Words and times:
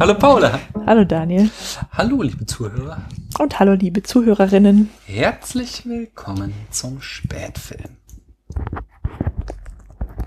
Hallo 0.00 0.14
Paula. 0.18 0.60
Hallo 0.86 1.04
Daniel. 1.04 1.50
Hallo 1.92 2.22
liebe 2.22 2.44
Zuhörer. 2.44 3.02
Und 3.38 3.58
hallo 3.58 3.72
liebe 3.72 4.02
Zuhörerinnen. 4.02 4.90
Herzlich 5.06 5.86
willkommen 5.86 6.52
zum 6.70 7.00
Spätfilm. 7.00 7.96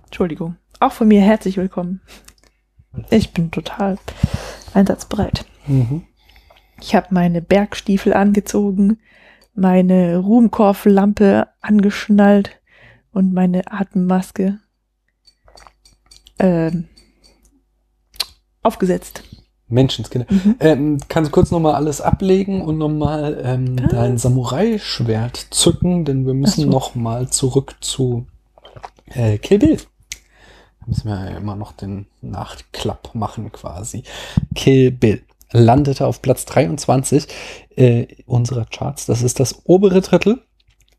Entschuldigung. 0.05 0.57
Auch 0.79 0.91
von 0.91 1.07
mir 1.07 1.21
herzlich 1.21 1.57
willkommen. 1.57 2.01
Ich 3.09 3.31
bin 3.33 3.51
total 3.51 3.97
einsatzbereit. 4.73 5.45
Mhm. 5.68 6.04
Ich 6.82 6.95
habe 6.95 7.07
meine 7.11 7.41
Bergstiefel 7.41 8.13
angezogen, 8.13 8.99
meine 9.54 10.18
Ruhmkorflampe 10.18 11.47
angeschnallt 11.61 12.59
und 13.11 13.33
meine 13.33 13.71
Atemmaske 13.71 14.59
ähm, 16.39 16.87
aufgesetzt. 18.63 19.23
Menschenskinder. 19.68 20.27
Mhm. 20.29 20.55
Ähm, 20.60 20.97
kannst 21.07 21.29
du 21.29 21.33
kurz 21.33 21.51
nochmal 21.51 21.75
alles 21.75 22.01
ablegen 22.01 22.61
und 22.61 22.77
nochmal 22.77 23.39
ähm, 23.43 23.75
Ah. 23.83 23.87
dein 23.87 24.18
Samurai-Schwert 24.18 25.47
zücken, 25.51 26.04
denn 26.04 26.25
wir 26.25 26.33
müssen 26.33 26.63
so. 26.63 26.69
nochmal 26.69 27.29
zurück 27.29 27.75
zu 27.79 28.25
äh, 29.13 29.37
Kill 29.37 29.60
Bill. 29.60 29.77
Da 30.81 30.87
müssen 30.87 31.07
wir 31.09 31.31
ja 31.31 31.37
immer 31.37 31.55
noch 31.55 31.71
den 31.71 32.08
Nachklapp 32.21 33.16
machen 33.16 33.52
quasi. 33.52 34.03
Kill 34.55 34.91
Bill 34.91 35.21
landete 35.51 36.07
auf 36.07 36.21
Platz 36.21 36.45
23 36.45 37.27
äh, 37.75 38.07
unserer 38.25 38.65
Charts. 38.65 39.05
Das 39.05 39.21
ist 39.21 39.39
das 39.39 39.61
obere 39.65 40.01
Drittel. 40.01 40.41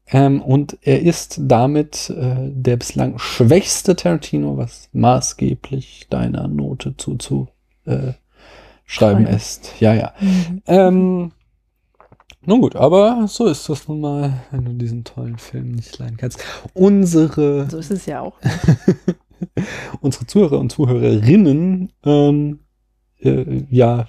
Ähm, 0.09 0.43
und 0.43 0.77
er 0.83 1.01
ist 1.01 1.39
damit 1.41 2.11
äh, 2.11 2.51
der 2.51 2.77
bislang 2.77 3.19
schwächste 3.19 3.97
Tarantino, 3.97 4.57
was 4.57 4.89
maßgeblich 4.93 6.09
deiner 6.11 6.49
Note 6.49 6.97
zuzu 6.97 7.49
äh, 7.87 8.13
ist. 9.35 9.73
Ja, 9.81 9.95
ja. 9.95 10.13
Mhm. 10.21 10.63
Ähm, 10.67 11.33
nun 12.45 12.61
gut, 12.61 12.77
aber 12.77 13.27
so 13.29 13.47
ist 13.47 13.69
das 13.69 13.87
nun 13.89 14.01
mal, 14.01 14.43
wenn 14.51 14.65
du 14.65 14.73
diesen 14.73 15.05
tollen 15.05 15.39
Film 15.39 15.71
nicht 15.73 15.97
leiden 15.99 16.17
kannst. 16.17 16.45
Unsere, 16.75 17.71
So 17.71 17.79
ist 17.79 17.93
es 17.93 18.05
ja 18.07 18.21
auch. 18.21 18.35
unsere 20.01 20.27
Zuhörer 20.27 20.59
und 20.59 20.71
Zuhörerinnen, 20.71 21.93
ähm, 22.05 22.61
äh, 23.21 23.65
ja, 23.71 24.07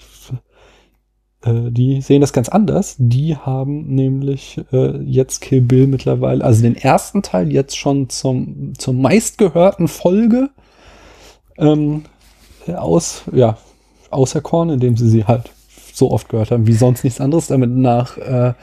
äh, 1.44 1.72
die 1.72 2.02
sehen 2.02 2.22
das 2.22 2.34
ganz 2.34 2.50
anders. 2.50 2.96
Die 2.98 3.36
haben 3.38 3.94
nämlich 3.94 4.60
äh, 4.72 4.98
jetzt 5.04 5.42
Kill 5.42 5.62
Bill 5.62 5.88
mittlerweile, 5.88 6.44
also 6.44 6.62
den 6.62 6.76
ersten 6.76 7.22
Teil 7.22 7.52
jetzt 7.52 7.78
schon 7.78 8.10
zum, 8.10 8.74
zur 8.78 8.94
meistgehörten 8.94 9.88
Folge 9.88 10.50
ähm, 11.58 12.04
aus, 12.68 13.24
ja, 13.34 13.58
auserkoren, 14.10 14.70
indem 14.70 14.98
sie 14.98 15.10
sie 15.10 15.26
halt 15.26 15.52
so 15.94 16.12
oft 16.12 16.30
gehört 16.30 16.52
haben, 16.52 16.68
wie 16.68 16.74
sonst 16.74 17.04
nichts 17.04 17.22
anderes, 17.22 17.48
damit 17.48 17.70
nach 17.70 18.18
äh, 18.18 18.54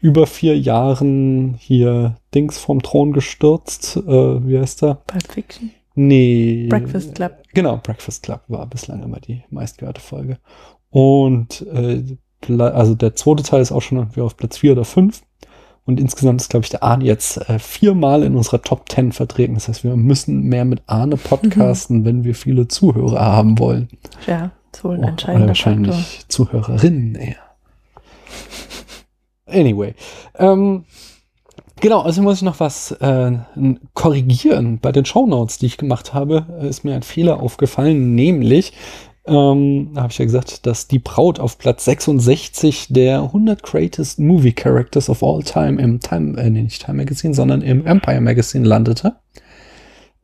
über 0.00 0.26
vier 0.26 0.56
Jahren 0.58 1.54
hier 1.58 2.16
Dings 2.34 2.58
vom 2.58 2.82
Thron 2.82 3.12
gestürzt, 3.12 3.96
äh, 3.96 4.46
wie 4.46 4.58
heißt 4.58 4.84
er? 4.84 4.96
Pulp 5.06 5.26
Fiction. 5.32 5.70
Nee. 6.00 6.68
Breakfast 6.68 7.16
Club. 7.16 7.42
Genau, 7.54 7.78
Breakfast 7.78 8.22
Club 8.22 8.42
war 8.46 8.64
bislang 8.66 9.02
immer 9.02 9.18
die 9.18 9.42
meistgehörte 9.50 10.00
Folge. 10.00 10.38
Und 10.90 11.66
äh, 11.72 12.04
also 12.56 12.94
der 12.94 13.16
zweite 13.16 13.42
Teil 13.42 13.60
ist 13.60 13.72
auch 13.72 13.82
schon 13.82 13.98
irgendwie 13.98 14.20
auf 14.20 14.36
Platz 14.36 14.58
vier 14.58 14.72
oder 14.72 14.84
fünf. 14.84 15.22
Und 15.86 15.98
insgesamt 15.98 16.40
ist, 16.40 16.50
glaube 16.50 16.62
ich, 16.62 16.70
der 16.70 16.84
Arne 16.84 17.04
jetzt 17.04 17.38
äh, 17.48 17.58
viermal 17.58 18.22
in 18.22 18.36
unserer 18.36 18.62
Top 18.62 18.88
10 18.88 19.10
vertreten. 19.10 19.54
Das 19.54 19.66
heißt, 19.66 19.82
wir 19.82 19.96
müssen 19.96 20.42
mehr 20.42 20.64
mit 20.64 20.82
Arne 20.86 21.16
podcasten, 21.24 22.04
wenn 22.04 22.22
wir 22.22 22.36
viele 22.36 22.68
Zuhörer 22.68 23.20
haben 23.20 23.58
wollen. 23.58 23.88
Ja, 24.28 24.52
ist 24.72 24.84
wohl 24.84 24.94
ein 24.94 24.98
Oh, 24.98 25.02
oder 25.02 25.08
entscheidender 25.08 25.48
wahrscheinlich 25.48 25.96
Faktor. 25.96 26.28
Zuhörerinnen 26.28 27.14
eher. 27.16 27.36
Anyway. 29.46 29.94
Ähm, 30.36 30.84
genau, 31.80 32.00
also 32.00 32.22
muss 32.22 32.36
ich 32.36 32.42
noch 32.42 32.60
was 32.60 32.92
äh, 32.92 33.32
korrigieren. 33.94 34.78
Bei 34.80 34.92
den 34.92 35.04
Shownotes, 35.04 35.58
die 35.58 35.66
ich 35.66 35.76
gemacht 35.76 36.14
habe, 36.14 36.46
ist 36.62 36.84
mir 36.84 36.94
ein 36.94 37.02
Fehler 37.02 37.40
aufgefallen, 37.40 38.14
nämlich 38.14 38.72
ähm, 39.28 39.90
da 39.92 40.02
habe 40.02 40.12
ich 40.12 40.18
ja 40.18 40.24
gesagt, 40.24 40.64
dass 40.66 40.88
die 40.88 40.98
Braut 40.98 41.38
auf 41.38 41.58
Platz 41.58 41.84
66 41.84 42.86
der 42.88 43.22
100 43.22 43.62
Greatest 43.62 44.18
Movie 44.18 44.52
Characters 44.52 45.10
of 45.10 45.22
All 45.22 45.42
Time 45.42 45.80
im 45.80 46.00
Time, 46.00 46.38
äh, 46.40 46.48
nee, 46.48 46.62
nicht 46.62 46.84
Time 46.84 46.96
Magazine, 46.96 47.34
sondern 47.34 47.60
im 47.60 47.84
Empire 47.84 48.22
Magazine 48.22 48.66
landete. 48.66 49.16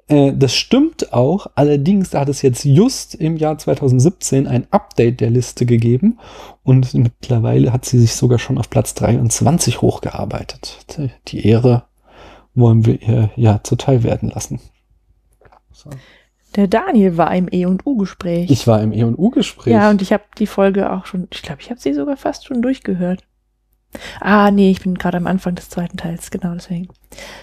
Äh, 0.08 0.32
das 0.34 0.54
stimmt 0.54 1.12
auch, 1.12 1.48
allerdings 1.54 2.14
hat 2.14 2.30
es 2.30 2.40
jetzt 2.40 2.64
just 2.64 3.14
im 3.14 3.36
Jahr 3.36 3.58
2017 3.58 4.46
ein 4.46 4.66
Update 4.70 5.20
der 5.20 5.30
Liste 5.30 5.66
gegeben 5.66 6.18
und 6.64 6.94
mittlerweile 6.94 7.72
hat 7.72 7.84
sie 7.84 7.98
sich 7.98 8.14
sogar 8.14 8.38
schon 8.38 8.58
auf 8.58 8.70
Platz 8.70 8.94
23 8.94 9.80
hochgearbeitet. 9.82 10.86
Die 11.28 11.46
Ehre 11.46 11.84
wollen 12.54 12.86
wir 12.86 13.02
ihr 13.02 13.30
ja 13.36 13.60
zuteil 13.62 14.02
werden 14.02 14.30
lassen. 14.30 14.60
So. 15.72 15.90
Der 16.56 16.68
Daniel 16.68 17.16
war 17.16 17.34
im 17.34 17.48
E 17.50 17.66
und 17.66 17.84
U-Gespräch. 17.84 18.50
Ich 18.50 18.66
war 18.66 18.80
im 18.80 18.92
E&U-Gespräch. 18.92 19.72
Ja, 19.72 19.90
und 19.90 20.00
ich 20.02 20.12
habe 20.12 20.22
die 20.38 20.46
Folge 20.46 20.92
auch 20.92 21.04
schon, 21.06 21.26
ich 21.32 21.42
glaube, 21.42 21.60
ich 21.60 21.70
habe 21.70 21.80
sie 21.80 21.92
sogar 21.92 22.16
fast 22.16 22.46
schon 22.46 22.62
durchgehört. 22.62 23.24
Ah, 24.20 24.50
nee, 24.50 24.70
ich 24.70 24.80
bin 24.80 24.94
gerade 24.94 25.16
am 25.16 25.26
Anfang 25.26 25.54
des 25.54 25.68
zweiten 25.68 25.96
Teils, 25.96 26.30
genau 26.30 26.54
deswegen. 26.54 26.88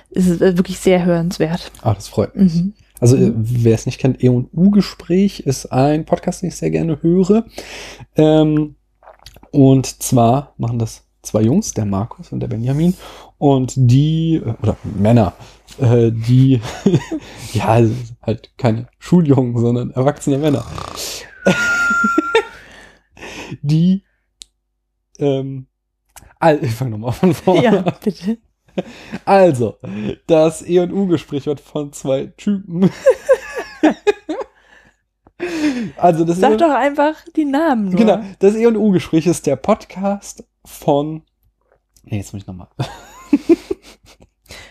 Es 0.10 0.28
ist 0.28 0.42
äh, 0.42 0.58
wirklich 0.58 0.80
sehr 0.80 1.06
hörenswert. 1.06 1.72
Ah, 1.82 1.94
das 1.94 2.08
freut 2.08 2.36
mich. 2.36 2.56
Mhm. 2.56 2.74
Also, 3.00 3.18
äh, 3.18 3.32
wer 3.36 3.76
es 3.76 3.86
nicht 3.86 4.00
kennt, 4.00 4.24
E&U-Gespräch 4.24 5.42
ist 5.42 5.68
ein 5.72 6.06
Podcast, 6.06 6.42
den 6.42 6.50
ich 6.50 6.56
sehr 6.56 6.72
gerne 6.72 7.02
höre. 7.02 7.46
Ähm, 8.16 8.76
und 9.52 10.02
zwar 10.02 10.54
machen 10.58 10.80
das 10.80 11.04
zwei 11.22 11.42
Jungs, 11.42 11.74
der 11.74 11.86
Markus 11.86 12.32
und 12.32 12.40
der 12.40 12.48
Benjamin. 12.48 12.96
Und 13.38 13.74
die, 13.76 14.36
äh, 14.36 14.54
oder 14.62 14.78
Männer, 14.84 15.34
äh, 15.80 16.12
die, 16.12 16.62
ja, 17.54 17.82
halt 18.22 18.52
keine 18.58 18.88
Schuljungen, 19.00 19.58
sondern 19.58 19.92
erwachsene 19.92 20.38
Männer. 20.38 20.66
die, 23.62 24.04
ähm, 25.20 25.68
all, 26.40 26.64
ich 26.64 26.72
fange 26.72 26.92
nochmal 26.92 27.14
von 27.14 27.34
vorne 27.34 27.64
Ja, 27.64 27.82
bitte. 27.82 28.38
Also, 29.26 29.78
das 30.28 30.62
E&U-Gespräch 30.62 31.46
wird 31.46 31.60
von 31.60 31.92
zwei 31.92 32.28
Typen. 32.38 32.90
also, 35.98 36.26
das 36.26 36.40
Sag 36.40 36.54
E- 36.54 36.58
doch 36.58 36.72
einfach 36.72 37.16
die 37.36 37.46
Namen 37.46 37.90
nur. 37.90 38.00
Genau, 38.00 38.22
das 38.40 38.56
E&U-Gespräch 38.56 39.26
ist 39.28 39.46
der 39.48 39.56
Podcast 39.56 40.44
von. 40.66 41.24
Nee, 42.04 42.18
jetzt 42.18 42.34
muss 42.34 42.42
ich 42.44 42.48
nochmal. 42.48 42.68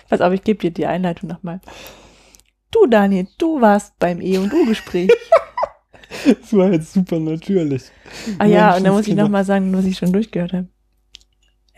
Pass 0.09 0.21
auf, 0.21 0.33
ich 0.33 0.43
gebe 0.43 0.61
dir 0.61 0.71
die 0.73 0.87
Einleitung 0.87 1.29
nochmal. 1.29 1.61
Du, 2.73 2.87
Daniel, 2.87 3.29
du 3.39 3.61
warst 3.61 3.99
beim 3.99 4.21
E 4.21 4.39
und 4.39 4.53
U-Gespräch. 4.53 5.11
Das 6.25 6.53
war 6.53 6.73
jetzt 6.73 6.93
super 6.93 7.21
natürlich. 7.21 7.85
Ah 8.39 8.45
ja, 8.45 8.77
und 8.77 8.83
dann 8.85 8.93
muss 8.93 9.07
ich 9.07 9.15
nochmal 9.15 9.45
sagen, 9.45 9.73
was 9.73 9.85
ich 9.85 9.97
schon 9.97 10.13
durchgehört 10.13 10.53
habe. 10.53 10.69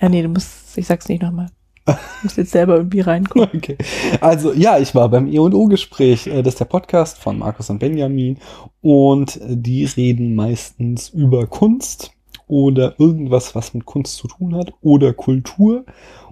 Ja, 0.00 0.08
nee, 0.08 0.22
du 0.22 0.28
musst, 0.28 0.76
ich 0.78 0.86
sag's 0.86 1.06
nicht 1.08 1.22
nochmal. 1.22 1.48
Du 1.86 1.94
musst 2.22 2.36
jetzt 2.36 2.52
selber 2.52 2.76
irgendwie 2.76 3.00
reingucken. 3.00 3.50
Okay. 3.62 3.76
Also, 4.20 4.52
ja, 4.52 4.78
ich 4.78 4.94
war 4.94 5.08
beim 5.08 5.26
E&O-Gespräch. 5.26 6.26
Äh, 6.26 6.42
Das 6.42 6.54
ist 6.54 6.60
der 6.60 6.66
Podcast 6.66 7.18
von 7.18 7.38
Markus 7.38 7.70
und 7.70 7.78
Benjamin. 7.78 8.38
Und 8.80 9.36
äh, 9.40 9.56
die 9.56 9.84
reden 9.84 10.34
meistens 10.34 11.08
über 11.08 11.46
Kunst 11.46 12.12
oder 12.46 12.94
irgendwas, 12.98 13.54
was 13.54 13.74
mit 13.74 13.86
Kunst 13.86 14.16
zu 14.16 14.28
tun 14.28 14.54
hat 14.54 14.72
oder 14.80 15.12
Kultur. 15.12 15.84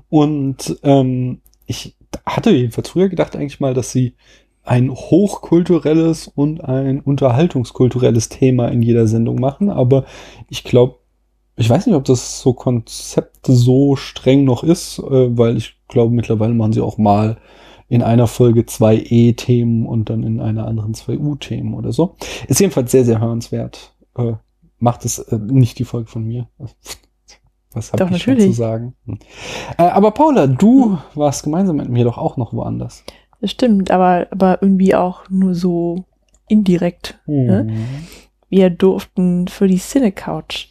Und 0.09 0.79
ähm, 0.83 1.41
ich 1.67 1.97
hatte 2.27 2.51
jedenfalls 2.51 2.89
früher 2.91 3.09
gedacht 3.09 3.37
eigentlich 3.37 3.61
mal, 3.61 3.75
dass 3.75 3.93
sie 3.93 4.15
ein 4.63 4.91
hochkulturelles 4.91 6.29
und 6.29 6.63
ein 6.63 7.01
unterhaltungskulturelles 7.01 8.29
Thema 8.29 8.69
in 8.69 8.83
jeder 8.83 9.07
Sendung 9.07 9.41
machen. 9.41 9.71
Aber 9.71 10.05
ich 10.49 10.65
glaube, 10.65 10.97
ich 11.61 11.69
weiß 11.69 11.87
nicht, 11.87 11.95
ob 11.95 12.05
das 12.05 12.41
so 12.41 12.53
Konzept 12.53 13.47
so 13.47 13.95
streng 13.95 14.45
noch 14.45 14.65
ist, 14.65 14.99
äh, 14.99 15.37
weil 15.37 15.57
ich 15.57 15.77
glaube, 15.89 16.15
mittlerweile 16.15 16.55
machen 16.55 16.73
sie 16.73 16.81
auch 16.81 16.99
mal 16.99 17.37
in 17.89 18.03
einer 18.03 18.27
Folge 18.27 18.67
zwei 18.67 18.97
E-Themen 18.97 19.85
und 19.85 20.11
dann 20.11 20.23
in 20.23 20.41
einer 20.41 20.67
anderen 20.67 20.95
zwei 20.95 21.19
U-Themen 21.19 21.75
oder 21.75 21.93
so. 21.93 22.17
Ist 22.47 22.61
jedenfalls 22.61 22.93
sehr, 22.93 23.05
sehr 23.05 23.21
hörenswert. 23.21 23.93
Äh, 24.17 24.35
macht 24.79 25.05
es 25.05 25.19
äh, 25.19 25.39
nicht 25.39 25.79
die 25.79 25.85
Folge 25.85 26.09
von 26.09 26.25
mir. 26.25 26.49
Was 27.73 27.93
habe 27.93 28.05
ich 28.05 28.23
schon 28.23 28.35
natürlich. 28.35 28.53
zu 28.53 28.57
sagen? 28.57 28.95
Hm. 29.07 29.19
Äh, 29.77 29.83
aber 29.83 30.13
Paula, 30.13 30.47
du 30.47 30.99
warst 31.15 31.45
gemeinsam 31.45 31.77
mit 31.77 31.89
mir 31.89 32.05
doch 32.05 32.17
auch 32.17 32.37
noch 32.37 32.53
woanders. 32.53 33.05
Das 33.41 33.51
stimmt, 33.51 33.91
aber, 33.91 34.29
aber 34.31 34.63
irgendwie 34.63 34.95
auch 34.95 35.29
nur 35.29 35.55
so 35.55 36.05
indirekt. 36.49 37.21
Ne? 37.27 37.65
Mhm. 37.65 37.87
Wir 38.49 38.71
durften 38.71 39.49
für 39.49 39.69
die 39.69 39.79
Cine-Couch 39.79 40.70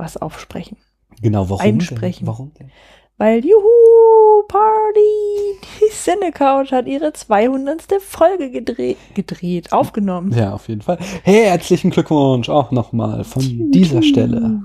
was 0.00 0.16
aufsprechen. 0.16 0.76
Genau, 1.22 1.48
warum 1.50 1.60
Einsprechen. 1.64 2.24
denn? 2.24 2.26
Warum 2.26 2.52
denn? 2.54 2.70
Weil, 3.18 3.44
juhu, 3.44 4.42
Party! 4.48 5.60
Die 5.80 5.92
Cine-Couch 5.92 6.72
hat 6.72 6.86
ihre 6.86 7.12
200. 7.12 8.00
Folge 8.00 8.50
gedreht, 8.50 8.96
gedreht, 9.14 9.72
aufgenommen. 9.72 10.32
Ja, 10.32 10.54
auf 10.54 10.68
jeden 10.68 10.80
Fall. 10.80 10.98
Hey, 11.22 11.44
herzlichen 11.44 11.90
Glückwunsch 11.90 12.48
auch 12.48 12.70
nochmal 12.70 13.24
von 13.24 13.70
dieser 13.70 14.02
Stelle. 14.02 14.62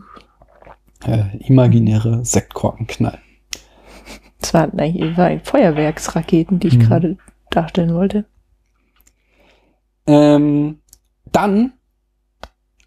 Äh, 1.06 1.38
imaginäre 1.40 2.24
Sektkorken 2.24 2.88
knallen. 2.88 3.20
Das 4.40 4.54
waren 4.54 4.72
war 5.18 5.40
Feuerwerksraketen, 5.44 6.60
die 6.60 6.68
ich 6.68 6.78
Mhm. 6.78 6.82
gerade 6.84 7.18
darstellen 7.50 7.94
wollte. 7.94 8.26
Ähm, 10.08 10.80
dann 11.32 11.74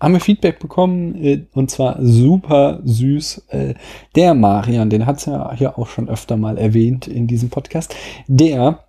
haben 0.00 0.14
wir 0.14 0.20
Feedback 0.20 0.58
bekommen, 0.60 1.14
äh, 1.16 1.46
und 1.54 1.70
zwar 1.70 1.96
super 2.00 2.80
süß. 2.84 3.46
Äh, 3.48 3.74
der 4.14 4.34
Marian, 4.34 4.90
den 4.90 5.06
hat's 5.06 5.26
ja 5.26 5.52
hier 5.54 5.78
auch 5.78 5.88
schon 5.88 6.08
öfter 6.08 6.36
mal 6.36 6.58
erwähnt 6.58 7.06
in 7.08 7.26
diesem 7.26 7.50
Podcast, 7.50 7.94
der 8.26 8.84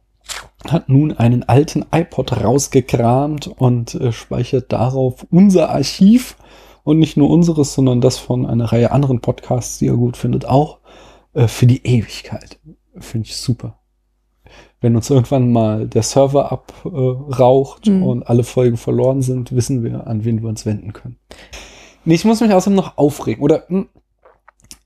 hat 0.67 0.89
nun 0.89 1.13
einen 1.13 1.43
alten 1.43 1.85
iPod 1.91 2.43
rausgekramt 2.43 3.47
und 3.47 3.95
äh, 3.95 4.11
speichert 4.11 4.71
darauf 4.71 5.25
unser 5.31 5.69
Archiv 5.69 6.35
und 6.83 6.99
nicht 6.99 7.17
nur 7.17 7.29
unseres, 7.29 7.73
sondern 7.73 8.01
das 8.01 8.17
von 8.17 8.45
einer 8.45 8.65
Reihe 8.65 8.91
anderen 8.91 9.21
Podcasts, 9.21 9.79
die 9.79 9.87
er 9.87 9.95
gut 9.95 10.17
findet, 10.17 10.45
auch 10.45 10.79
äh, 11.33 11.47
für 11.47 11.65
die 11.65 11.85
Ewigkeit. 11.85 12.59
Finde 12.97 13.27
ich 13.27 13.37
super. 13.37 13.78
Wenn 14.81 14.95
uns 14.95 15.09
irgendwann 15.09 15.51
mal 15.51 15.87
der 15.87 16.03
Server 16.03 16.51
abraucht 16.51 17.87
Hm. 17.87 18.03
und 18.03 18.23
alle 18.29 18.43
Folgen 18.43 18.77
verloren 18.77 19.21
sind, 19.21 19.53
wissen 19.53 19.83
wir, 19.83 20.07
an 20.07 20.23
wen 20.25 20.41
wir 20.41 20.49
uns 20.49 20.65
wenden 20.65 20.93
können. 20.93 21.17
Nee, 22.05 22.15
ich 22.15 22.25
muss 22.25 22.39
mich 22.41 22.53
außerdem 22.53 22.75
noch 22.75 22.97
aufregen. 22.97 23.43
Oder 23.43 23.63
hm, 23.67 23.89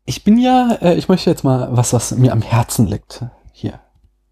ich 0.05 0.23
bin 0.23 0.37
ja, 0.39 0.77
äh, 0.81 0.95
ich 0.95 1.09
möchte 1.09 1.29
jetzt 1.29 1.43
mal 1.43 1.69
was, 1.71 1.93
was 1.93 2.15
mir 2.15 2.31
am 2.33 2.41
Herzen 2.41 2.87
liegt. 2.87 3.25
Hier. 3.51 3.79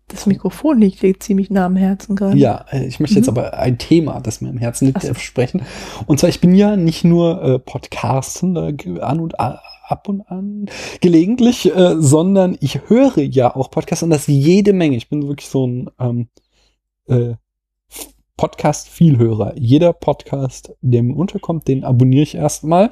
Das 0.07 0.25
Mikrofon 0.25 0.79
liegt 0.79 1.01
dir 1.01 1.17
ziemlich 1.19 1.49
nah 1.51 1.67
am 1.67 1.77
Herzen 1.77 2.15
gerade. 2.17 2.35
Ja, 2.37 2.65
äh, 2.71 2.83
ich 2.85 2.99
möchte 2.99 3.15
jetzt 3.17 3.27
Mhm. 3.31 3.37
aber 3.37 3.53
ein 3.53 3.77
Thema, 3.77 4.19
das 4.19 4.41
mir 4.41 4.49
am 4.49 4.57
Herzen 4.57 4.87
liegt, 4.87 5.03
so. 5.03 5.09
äh, 5.09 5.15
sprechen. 5.15 5.61
Und 6.07 6.19
zwar, 6.19 6.29
ich 6.29 6.41
bin 6.41 6.53
ja 6.55 6.75
nicht 6.75 7.03
nur 7.05 7.41
äh, 7.43 7.59
Podcasten 7.59 8.75
ge- 8.75 8.99
an 8.99 9.19
und 9.21 9.35
ab 9.91 10.07
und 10.07 10.21
an 10.21 10.69
gelegentlich, 11.01 11.73
äh, 11.75 11.95
sondern 11.99 12.57
ich 12.61 12.89
höre 12.89 13.19
ja 13.19 13.55
auch 13.55 13.69
Podcasts 13.69 14.03
und 14.03 14.09
das 14.09 14.27
jede 14.27 14.73
Menge. 14.73 14.97
Ich 14.97 15.09
bin 15.09 15.27
wirklich 15.27 15.49
so 15.49 15.67
ein 15.67 15.89
ähm, 15.99 16.27
äh, 17.07 17.35
Podcast-Vielhörer. 18.37 19.53
Jeder 19.57 19.93
Podcast, 19.93 20.73
der 20.81 21.03
mir 21.03 21.15
unterkommt, 21.15 21.67
den 21.67 21.83
abonniere 21.83 22.23
ich 22.23 22.35
erstmal. 22.35 22.91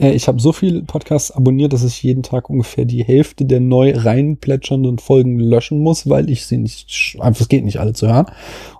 Äh, 0.00 0.12
ich 0.14 0.26
habe 0.26 0.40
so 0.40 0.52
viele 0.52 0.82
Podcasts 0.82 1.30
abonniert, 1.30 1.72
dass 1.72 1.84
ich 1.84 2.02
jeden 2.02 2.22
Tag 2.22 2.50
ungefähr 2.50 2.86
die 2.86 3.04
Hälfte 3.04 3.44
der 3.44 3.60
neu 3.60 3.92
reinplätschernden 3.94 4.98
Folgen 4.98 5.38
löschen 5.38 5.80
muss, 5.80 6.08
weil 6.08 6.30
ich 6.30 6.46
sie 6.46 6.56
nicht, 6.56 7.16
einfach 7.20 7.42
es 7.42 7.48
geht 7.48 7.64
nicht 7.64 7.78
alle 7.78 7.92
zu 7.92 8.08
hören. 8.08 8.26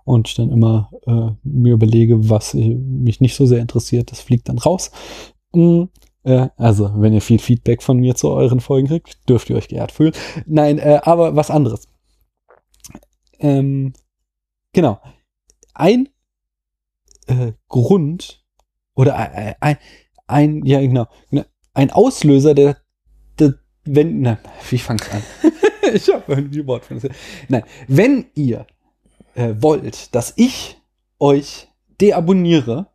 Und 0.04 0.28
ich 0.28 0.34
dann 0.34 0.50
immer 0.50 0.90
äh, 1.06 1.30
mir 1.44 1.74
überlege, 1.74 2.28
was 2.28 2.54
äh, 2.54 2.74
mich 2.74 3.20
nicht 3.20 3.36
so 3.36 3.46
sehr 3.46 3.60
interessiert, 3.60 4.10
das 4.10 4.20
fliegt 4.20 4.48
dann 4.48 4.58
raus. 4.58 4.90
Mm, 5.52 5.84
äh, 6.22 6.48
also, 6.56 6.92
wenn 6.96 7.12
ihr 7.12 7.22
viel 7.22 7.38
Feedback 7.38 7.82
von 7.82 7.98
mir 7.98 8.14
zu 8.14 8.30
euren 8.30 8.60
Folgen 8.60 8.88
kriegt, 8.88 9.28
dürft 9.28 9.50
ihr 9.50 9.56
euch 9.56 9.68
geehrt 9.68 9.92
fühlen. 9.92 10.12
Nein, 10.46 10.78
äh, 10.78 11.00
aber 11.02 11.36
was 11.36 11.50
anderes. 11.50 11.88
Ähm, 13.38 13.94
genau. 14.72 15.00
Ein 15.74 16.08
äh, 17.26 17.52
Grund 17.68 18.44
oder 18.94 19.16
ein, 19.16 19.54
ein, 19.60 19.78
ein, 20.26 20.64
ja 20.64 20.80
genau, 20.80 21.06
genau, 21.30 21.44
ein 21.72 21.90
Auslöser, 21.90 22.54
der, 22.54 22.76
der 23.38 23.54
wenn, 23.84 24.20
na, 24.20 24.38
wie 24.68 24.78
fang's 24.78 25.10
an? 25.10 25.22
ich 25.94 26.12
habe 26.12 26.24
irgendwie 26.28 26.66
Wort 26.66 26.84
von 26.84 27.00
Nein, 27.48 27.62
wenn 27.88 28.26
ihr 28.34 28.66
äh, 29.34 29.54
wollt, 29.58 30.14
dass 30.14 30.34
ich 30.36 30.76
euch 31.18 31.68
deabonniere, 32.00 32.89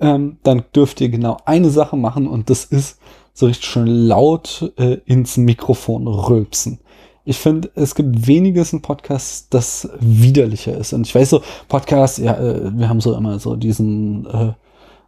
ähm, 0.00 0.38
dann 0.42 0.64
dürft 0.74 1.00
ihr 1.00 1.08
genau 1.08 1.36
eine 1.44 1.70
Sache 1.70 1.96
machen 1.96 2.26
und 2.26 2.50
das 2.50 2.64
ist 2.64 2.98
so 3.32 3.46
richtig 3.46 3.66
schön 3.66 3.86
laut 3.86 4.72
äh, 4.76 4.98
ins 5.04 5.36
Mikrofon 5.36 6.06
rülpsen. 6.06 6.80
Ich 7.24 7.38
finde, 7.38 7.70
es 7.74 7.94
gibt 7.94 8.26
weniges 8.26 8.72
in 8.72 8.82
Podcasts, 8.82 9.48
das 9.48 9.88
widerlicher 9.98 10.76
ist. 10.76 10.92
Und 10.92 11.06
ich 11.06 11.14
weiß 11.14 11.30
so, 11.30 11.42
Podcasts, 11.68 12.18
ja, 12.18 12.36
äh, 12.36 12.70
wir 12.76 12.88
haben 12.88 13.00
so 13.00 13.14
immer 13.14 13.38
so 13.38 13.56
diesen 13.56 14.26
äh, 14.26 14.52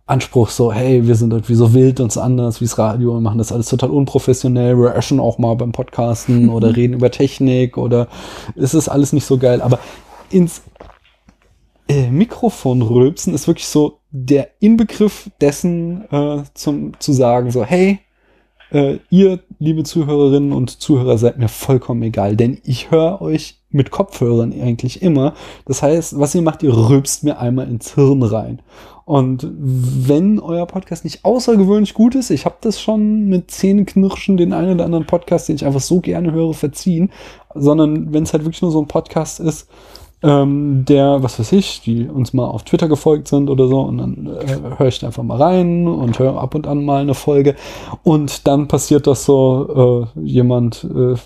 Anspruch, 0.07 0.49
so, 0.49 0.73
hey, 0.73 1.07
wir 1.07 1.15
sind 1.15 1.33
irgendwie 1.33 1.55
so 1.55 1.75
wild 1.75 2.01
und 2.01 2.11
so 2.11 2.21
anders 2.21 2.61
wie's 2.61 2.79
Radio 2.79 3.17
und 3.17 3.23
machen 3.23 3.39
das 3.39 3.53
alles 3.53 3.69
total 3.69 3.91
unprofessionell. 3.91 4.79
Wir 4.79 4.97
öschen 4.97 5.21
auch 5.21 5.39
mal 5.39 5.55
beim 5.57 5.73
Podcasten 5.73 6.49
oder 6.51 6.75
reden 6.75 6.95
über 6.95 7.11
Technik 7.11 7.77
oder 7.77 8.09
es 8.55 8.73
ist 8.73 8.89
alles 8.89 9.13
nicht 9.13 9.27
so 9.27 9.37
geil. 9.37 9.61
Aber 9.61 9.79
ins 10.31 10.63
äh, 11.89 12.11
Mikrofon 12.11 12.83
rülpsen 12.83 13.35
ist 13.35 13.47
wirklich 13.47 13.69
so 13.69 13.99
der 14.25 14.49
Inbegriff 14.61 15.31
dessen, 15.41 16.05
äh, 16.11 16.43
zum, 16.55 16.99
zu 16.99 17.13
sagen, 17.13 17.51
so, 17.51 17.65
hey, 17.65 17.99
äh, 18.73 18.99
ihr, 19.11 19.41
liebe 19.59 19.85
Zuhörerinnen 19.85 20.53
und 20.53 20.81
Zuhörer, 20.81 21.19
seid 21.19 21.39
mir 21.39 21.49
vollkommen 21.49 22.03
egal, 22.03 22.37
denn 22.37 22.59
ich 22.65 22.91
höre 22.91 23.21
euch 23.21 23.61
mit 23.71 23.91
Kopfhörern 23.91 24.53
eigentlich 24.53 25.03
immer. 25.03 25.35
Das 25.67 25.83
heißt, 25.83 26.19
was 26.19 26.35
ihr 26.35 26.43
macht, 26.43 26.63
ihr 26.63 26.75
rülpst 26.75 27.25
mir 27.25 27.39
einmal 27.39 27.69
ins 27.69 27.95
Hirn 27.95 28.23
rein. 28.23 28.63
Und 29.05 29.49
wenn 29.57 30.41
euer 30.41 30.67
Podcast 30.67 31.05
nicht 31.05 31.25
außergewöhnlich 31.25 31.95
gut 31.95 32.17
ist, 32.17 32.31
ich 32.31 32.45
habe 32.45 32.57
das 32.61 32.81
schon 32.81 33.27
mit 33.29 33.51
Zähneknirschen 33.51 34.37
den 34.37 34.53
einen 34.53 34.75
oder 34.75 34.85
anderen 34.85 35.07
Podcast, 35.07 35.49
den 35.49 35.57
ich 35.57 35.65
einfach 35.65 35.81
so 35.81 36.01
gerne 36.01 36.33
höre, 36.33 36.55
verziehen, 36.55 37.13
sondern 37.55 38.13
wenn 38.13 38.25
es 38.25 38.33
halt 38.33 38.45
wirklich 38.45 38.63
nur 38.63 38.73
so 38.73 38.81
ein 38.81 38.89
Podcast 38.89 39.39
ist, 39.39 39.69
ähm, 40.23 40.85
der, 40.87 41.23
was 41.23 41.39
weiß 41.39 41.53
ich, 41.53 41.83
die 41.83 42.09
uns 42.09 42.33
mal 42.33 42.47
auf 42.47 42.65
Twitter 42.65 42.89
gefolgt 42.89 43.29
sind 43.29 43.51
oder 43.51 43.69
so, 43.69 43.81
und 43.81 43.99
dann 43.99 44.27
äh, 44.27 44.79
höre 44.79 44.89
ich 44.89 44.99
da 44.99 45.09
einfach 45.09 45.23
mal 45.23 45.41
rein 45.41 45.87
und 45.87 46.19
höre 46.19 46.41
ab 46.41 46.55
und 46.55 46.67
an 46.67 46.85
mal 46.85 47.03
eine 47.03 47.15
Folge. 47.15 47.55
Und 48.03 48.47
dann 48.47 48.69
passiert 48.69 49.07
das 49.07 49.25
so, 49.25 50.09
äh, 50.17 50.21
jemand 50.21 50.85
äh, 50.85 51.17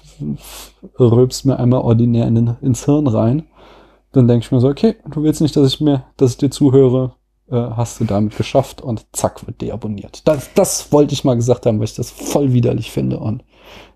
rülpst 0.98 1.46
mir 1.46 1.58
einmal 1.58 1.80
ordinär 1.80 2.26
in 2.26 2.34
den, 2.34 2.56
ins 2.62 2.84
Hirn 2.84 3.06
rein. 3.06 3.44
Dann 4.12 4.26
denke 4.26 4.44
ich 4.44 4.52
mir 4.52 4.60
so, 4.60 4.68
okay, 4.68 4.96
du 5.08 5.22
willst 5.22 5.40
nicht, 5.40 5.56
dass 5.56 5.68
ich 5.68 5.80
mir, 5.80 6.04
dass 6.16 6.32
ich 6.32 6.38
dir 6.38 6.50
zuhöre, 6.50 7.12
äh, 7.48 7.56
hast 7.56 8.00
du 8.00 8.04
damit 8.04 8.36
geschafft 8.36 8.82
und 8.82 9.06
zack, 9.12 9.46
wird 9.46 9.60
deabonniert. 9.60 10.26
Das, 10.26 10.50
das 10.54 10.92
wollte 10.92 11.14
ich 11.14 11.24
mal 11.24 11.36
gesagt 11.36 11.64
haben, 11.64 11.78
weil 11.78 11.84
ich 11.84 11.94
das 11.94 12.10
voll 12.10 12.52
widerlich 12.52 12.90
finde 12.90 13.20
und 13.20 13.44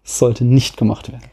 es 0.04 0.18
sollte 0.18 0.44
nicht 0.44 0.76
gemacht 0.76 1.10
werden. 1.10 1.24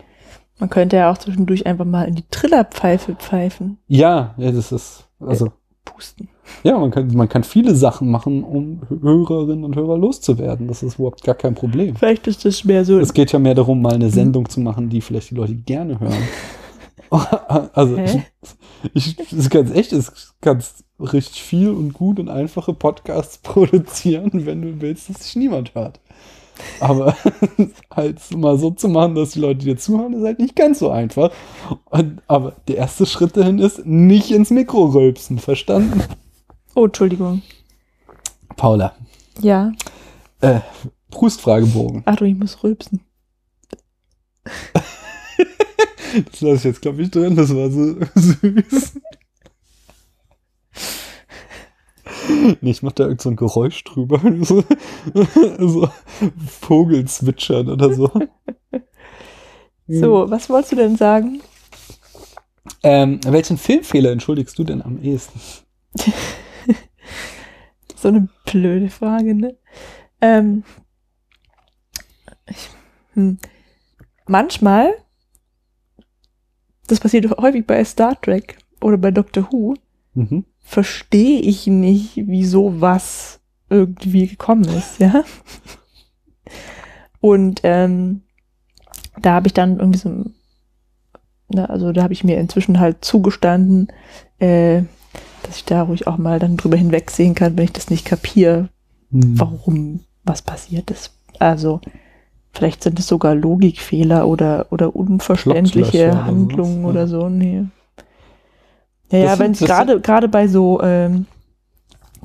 Man 0.61 0.69
könnte 0.69 0.95
ja 0.95 1.11
auch 1.11 1.17
zwischendurch 1.17 1.65
einfach 1.65 1.85
mal 1.85 2.03
in 2.03 2.13
die 2.13 2.23
Trillerpfeife 2.29 3.15
pfeifen, 3.15 3.79
Ja, 3.87 4.35
ja, 4.37 4.51
das 4.51 4.71
ist, 4.71 5.05
also, 5.19 5.51
pusten. 5.83 6.29
ja, 6.61 6.77
man 6.77 6.91
kann, 6.91 7.07
man 7.15 7.27
kann 7.27 7.43
viele 7.43 7.73
Sachen 7.73 8.11
machen, 8.11 8.43
um 8.43 8.83
Hörerinnen 9.01 9.65
und 9.65 9.75
Hörer 9.75 9.97
loszuwerden. 9.97 10.67
Das 10.67 10.83
ist 10.83 10.99
überhaupt 10.99 11.23
gar 11.23 11.33
kein 11.33 11.55
Problem. 11.55 11.95
Vielleicht 11.95 12.27
ist 12.27 12.45
das 12.45 12.63
mehr 12.63 12.85
so. 12.85 12.99
Es 12.99 13.11
geht 13.11 13.31
ja 13.31 13.39
mehr 13.39 13.55
darum, 13.55 13.81
mal 13.81 13.93
eine 13.93 14.11
Sendung 14.11 14.47
zu 14.49 14.59
machen, 14.59 14.87
die 14.89 15.01
vielleicht 15.01 15.31
die 15.31 15.35
Leute 15.35 15.55
gerne 15.55 15.99
hören. 15.99 16.13
also, 17.73 17.97
Hä? 17.97 18.23
ich, 18.93 19.19
ich 19.19 19.33
ist 19.33 19.49
ganz 19.49 19.71
echt, 19.71 19.93
es 19.93 20.35
kannst 20.41 20.83
richtig 20.99 21.41
viel 21.41 21.69
und 21.69 21.93
gut 21.93 22.19
und 22.19 22.29
einfache 22.29 22.75
Podcasts 22.75 23.37
produzieren, 23.43 24.45
wenn 24.45 24.61
du 24.61 24.79
willst, 24.79 25.09
dass 25.09 25.23
sich 25.23 25.35
niemand 25.35 25.73
hört. 25.73 25.99
Aber 26.79 27.15
halt 27.91 28.19
mal 28.35 28.57
so 28.57 28.71
zu 28.71 28.87
machen, 28.89 29.15
dass 29.15 29.31
die 29.31 29.39
Leute 29.39 29.65
dir 29.65 29.77
zuhören, 29.77 30.13
ist 30.13 30.23
halt 30.23 30.39
nicht 30.39 30.55
ganz 30.55 30.79
so 30.79 30.89
einfach. 30.89 31.31
Und, 31.89 32.21
aber 32.27 32.55
der 32.67 32.77
erste 32.77 33.05
Schritt 33.05 33.37
dahin 33.37 33.59
ist, 33.59 33.85
nicht 33.85 34.31
ins 34.31 34.49
Mikro 34.49 34.85
rülpsen, 34.85 35.39
verstanden? 35.39 36.03
Oh, 36.75 36.85
Entschuldigung. 36.85 37.41
Paula, 38.57 38.93
Ja. 39.39 39.71
äh, 40.41 40.59
Brustfragebogen. 41.09 42.03
Achtung, 42.05 42.27
ich 42.27 42.37
muss 42.37 42.63
rülpsen. 42.63 43.01
Das 46.29 46.41
lasse 46.41 46.55
ich 46.57 46.63
jetzt, 46.65 46.81
glaube 46.81 47.01
ich, 47.03 47.09
drin, 47.09 47.37
das 47.37 47.55
war 47.55 47.71
so 47.71 47.95
süß. 48.15 48.99
Nee, 52.61 52.71
ich 52.71 52.83
mach 52.83 52.91
da 52.93 53.03
irgend 53.03 53.21
so 53.21 53.29
ein 53.29 53.35
Geräusch 53.35 53.83
drüber. 53.83 54.19
So, 54.43 54.63
so 55.59 55.89
Vogel 56.47 57.05
zwitschern 57.05 57.69
oder 57.69 57.93
so. 57.93 58.09
So, 59.87 60.29
was 60.29 60.49
wolltest 60.49 60.71
du 60.71 60.77
denn 60.77 60.95
sagen? 60.95 61.41
Ähm, 62.81 63.19
welchen 63.27 63.57
Filmfehler 63.57 64.11
entschuldigst 64.11 64.57
du 64.57 64.63
denn 64.63 64.81
am 64.81 65.01
ehesten? 65.01 65.37
So 67.97 68.07
eine 68.07 68.29
blöde 68.45 68.89
Frage, 68.89 69.35
ne? 69.35 69.57
Ähm, 70.21 70.63
ich, 72.47 72.69
hm. 73.15 73.37
Manchmal, 74.27 74.93
das 76.87 77.01
passiert 77.01 77.29
häufig 77.37 77.67
bei 77.67 77.83
Star 77.83 78.19
Trek 78.21 78.59
oder 78.81 78.97
bei 78.97 79.11
Doctor 79.11 79.51
Who, 79.51 79.75
Mhm. 80.13 80.45
Verstehe 80.61 81.39
ich 81.41 81.67
nicht, 81.67 82.13
wieso 82.15 82.81
was 82.81 83.39
irgendwie 83.69 84.27
gekommen 84.27 84.65
ist, 84.65 84.99
ja. 84.99 85.23
Und 87.19 87.61
ähm, 87.63 88.21
da 89.21 89.33
habe 89.33 89.47
ich 89.47 89.53
dann 89.53 89.79
irgendwie 89.79 89.99
so, 89.99 90.25
na, 91.49 91.65
also 91.65 91.91
da 91.91 92.03
habe 92.03 92.13
ich 92.13 92.23
mir 92.23 92.39
inzwischen 92.39 92.79
halt 92.79 93.03
zugestanden, 93.03 93.87
äh, 94.39 94.83
dass 95.43 95.57
ich 95.57 95.65
da 95.65 95.83
ruhig 95.83 96.07
auch 96.07 96.17
mal 96.17 96.39
dann 96.39 96.57
drüber 96.57 96.77
hinwegsehen 96.77 97.35
kann, 97.35 97.57
wenn 97.57 97.65
ich 97.65 97.73
das 97.73 97.89
nicht 97.89 98.05
kapiere, 98.05 98.69
Mhm. 99.11 99.39
warum 99.39 99.99
was 100.23 100.41
passiert 100.41 100.89
ist. 100.89 101.11
Also 101.39 101.81
vielleicht 102.53 102.81
sind 102.83 102.97
es 102.99 103.07
sogar 103.07 103.35
Logikfehler 103.35 104.25
oder, 104.27 104.67
oder 104.71 104.95
unverständliche 104.95 106.23
Handlungen 106.25 106.85
oder 106.85 107.07
so. 107.07 107.27
Nee. 107.27 107.65
Ja, 109.11 109.19
ja, 109.19 109.39
wenn 109.39 109.51
es 109.51 109.59
gerade 109.59 109.99
gerade 109.99 110.27
bei 110.27 110.47
so, 110.47 110.81
ähm, 110.81 111.25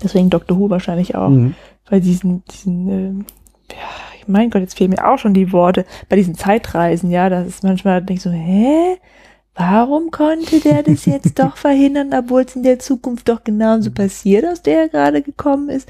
deswegen 0.03 0.31
Doctor 0.31 0.59
Who 0.59 0.71
wahrscheinlich 0.71 1.15
auch, 1.15 1.29
Mhm. 1.31 1.55
bei 1.91 2.01
diesen, 2.01 2.45
diesen, 2.47 2.89
ähm, 2.91 3.27
ja, 3.71 3.77
mein 4.27 4.51
Gott, 4.51 4.63
jetzt 4.63 4.77
fehlen 4.77 4.91
mir 4.91 5.07
auch 5.09 5.19
schon 5.19 5.35
die 5.35 5.53
Worte, 5.53 5.85
bei 6.09 6.17
diesen 6.17 6.35
Zeitreisen, 6.35 7.11
ja, 7.11 7.29
das 7.29 7.47
ist 7.47 7.65
manchmal, 7.65 8.03
denk 8.03 8.19
ich 8.19 8.23
so, 8.23 8.31
hä? 8.31 8.97
Warum 9.55 10.11
konnte 10.11 10.61
der 10.61 10.83
das 10.83 11.07
jetzt 11.07 11.39
doch 11.39 11.57
verhindern, 11.57 12.13
obwohl 12.13 12.43
es 12.43 12.55
in 12.57 12.63
der 12.63 12.79
Zukunft 12.79 13.29
doch 13.29 13.43
genauso 13.43 13.91
passiert, 13.91 14.45
aus 14.47 14.63
der 14.63 14.81
er 14.83 14.89
gerade 14.89 15.23
gekommen 15.23 15.71
ist? 15.71 15.89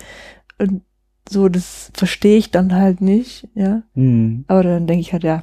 Und 0.58 0.82
so, 1.28 1.48
das 1.48 1.90
verstehe 1.94 2.38
ich 2.38 2.50
dann 2.52 2.72
halt 2.74 3.00
nicht, 3.00 3.48
ja. 3.54 3.82
Mhm. 3.94 4.44
Aber 4.46 4.62
dann 4.62 4.86
denke 4.86 5.00
ich 5.00 5.12
halt, 5.12 5.24
ja, 5.24 5.42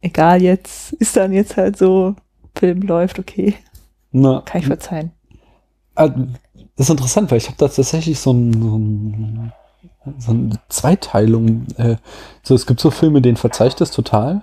egal 0.00 0.42
jetzt, 0.42 0.92
ist 0.94 1.16
dann 1.16 1.32
jetzt 1.32 1.56
halt 1.56 1.76
so, 1.78 2.16
Film 2.56 2.82
läuft, 2.82 3.18
okay, 3.20 3.54
Na, 4.16 4.42
kann 4.42 4.60
ich 4.60 4.68
verzeihen. 4.68 5.10
Ah, 5.96 6.08
Das 6.76 6.86
ist 6.86 6.90
interessant, 6.90 7.30
weil 7.30 7.38
ich 7.38 7.48
habe 7.48 7.56
da 7.58 7.66
tatsächlich 7.66 8.20
so, 8.20 8.32
ein, 8.32 8.52
so, 8.52 8.78
ein, 8.78 9.52
so 10.18 10.30
eine 10.30 10.60
Zweiteilung. 10.68 11.66
Äh, 11.76 11.96
so, 12.44 12.54
es 12.54 12.66
gibt 12.66 12.78
so 12.78 12.92
Filme, 12.92 13.20
denen 13.20 13.36
verzeih 13.36 13.66
ich 13.66 13.74
das 13.74 13.90
total. 13.90 14.42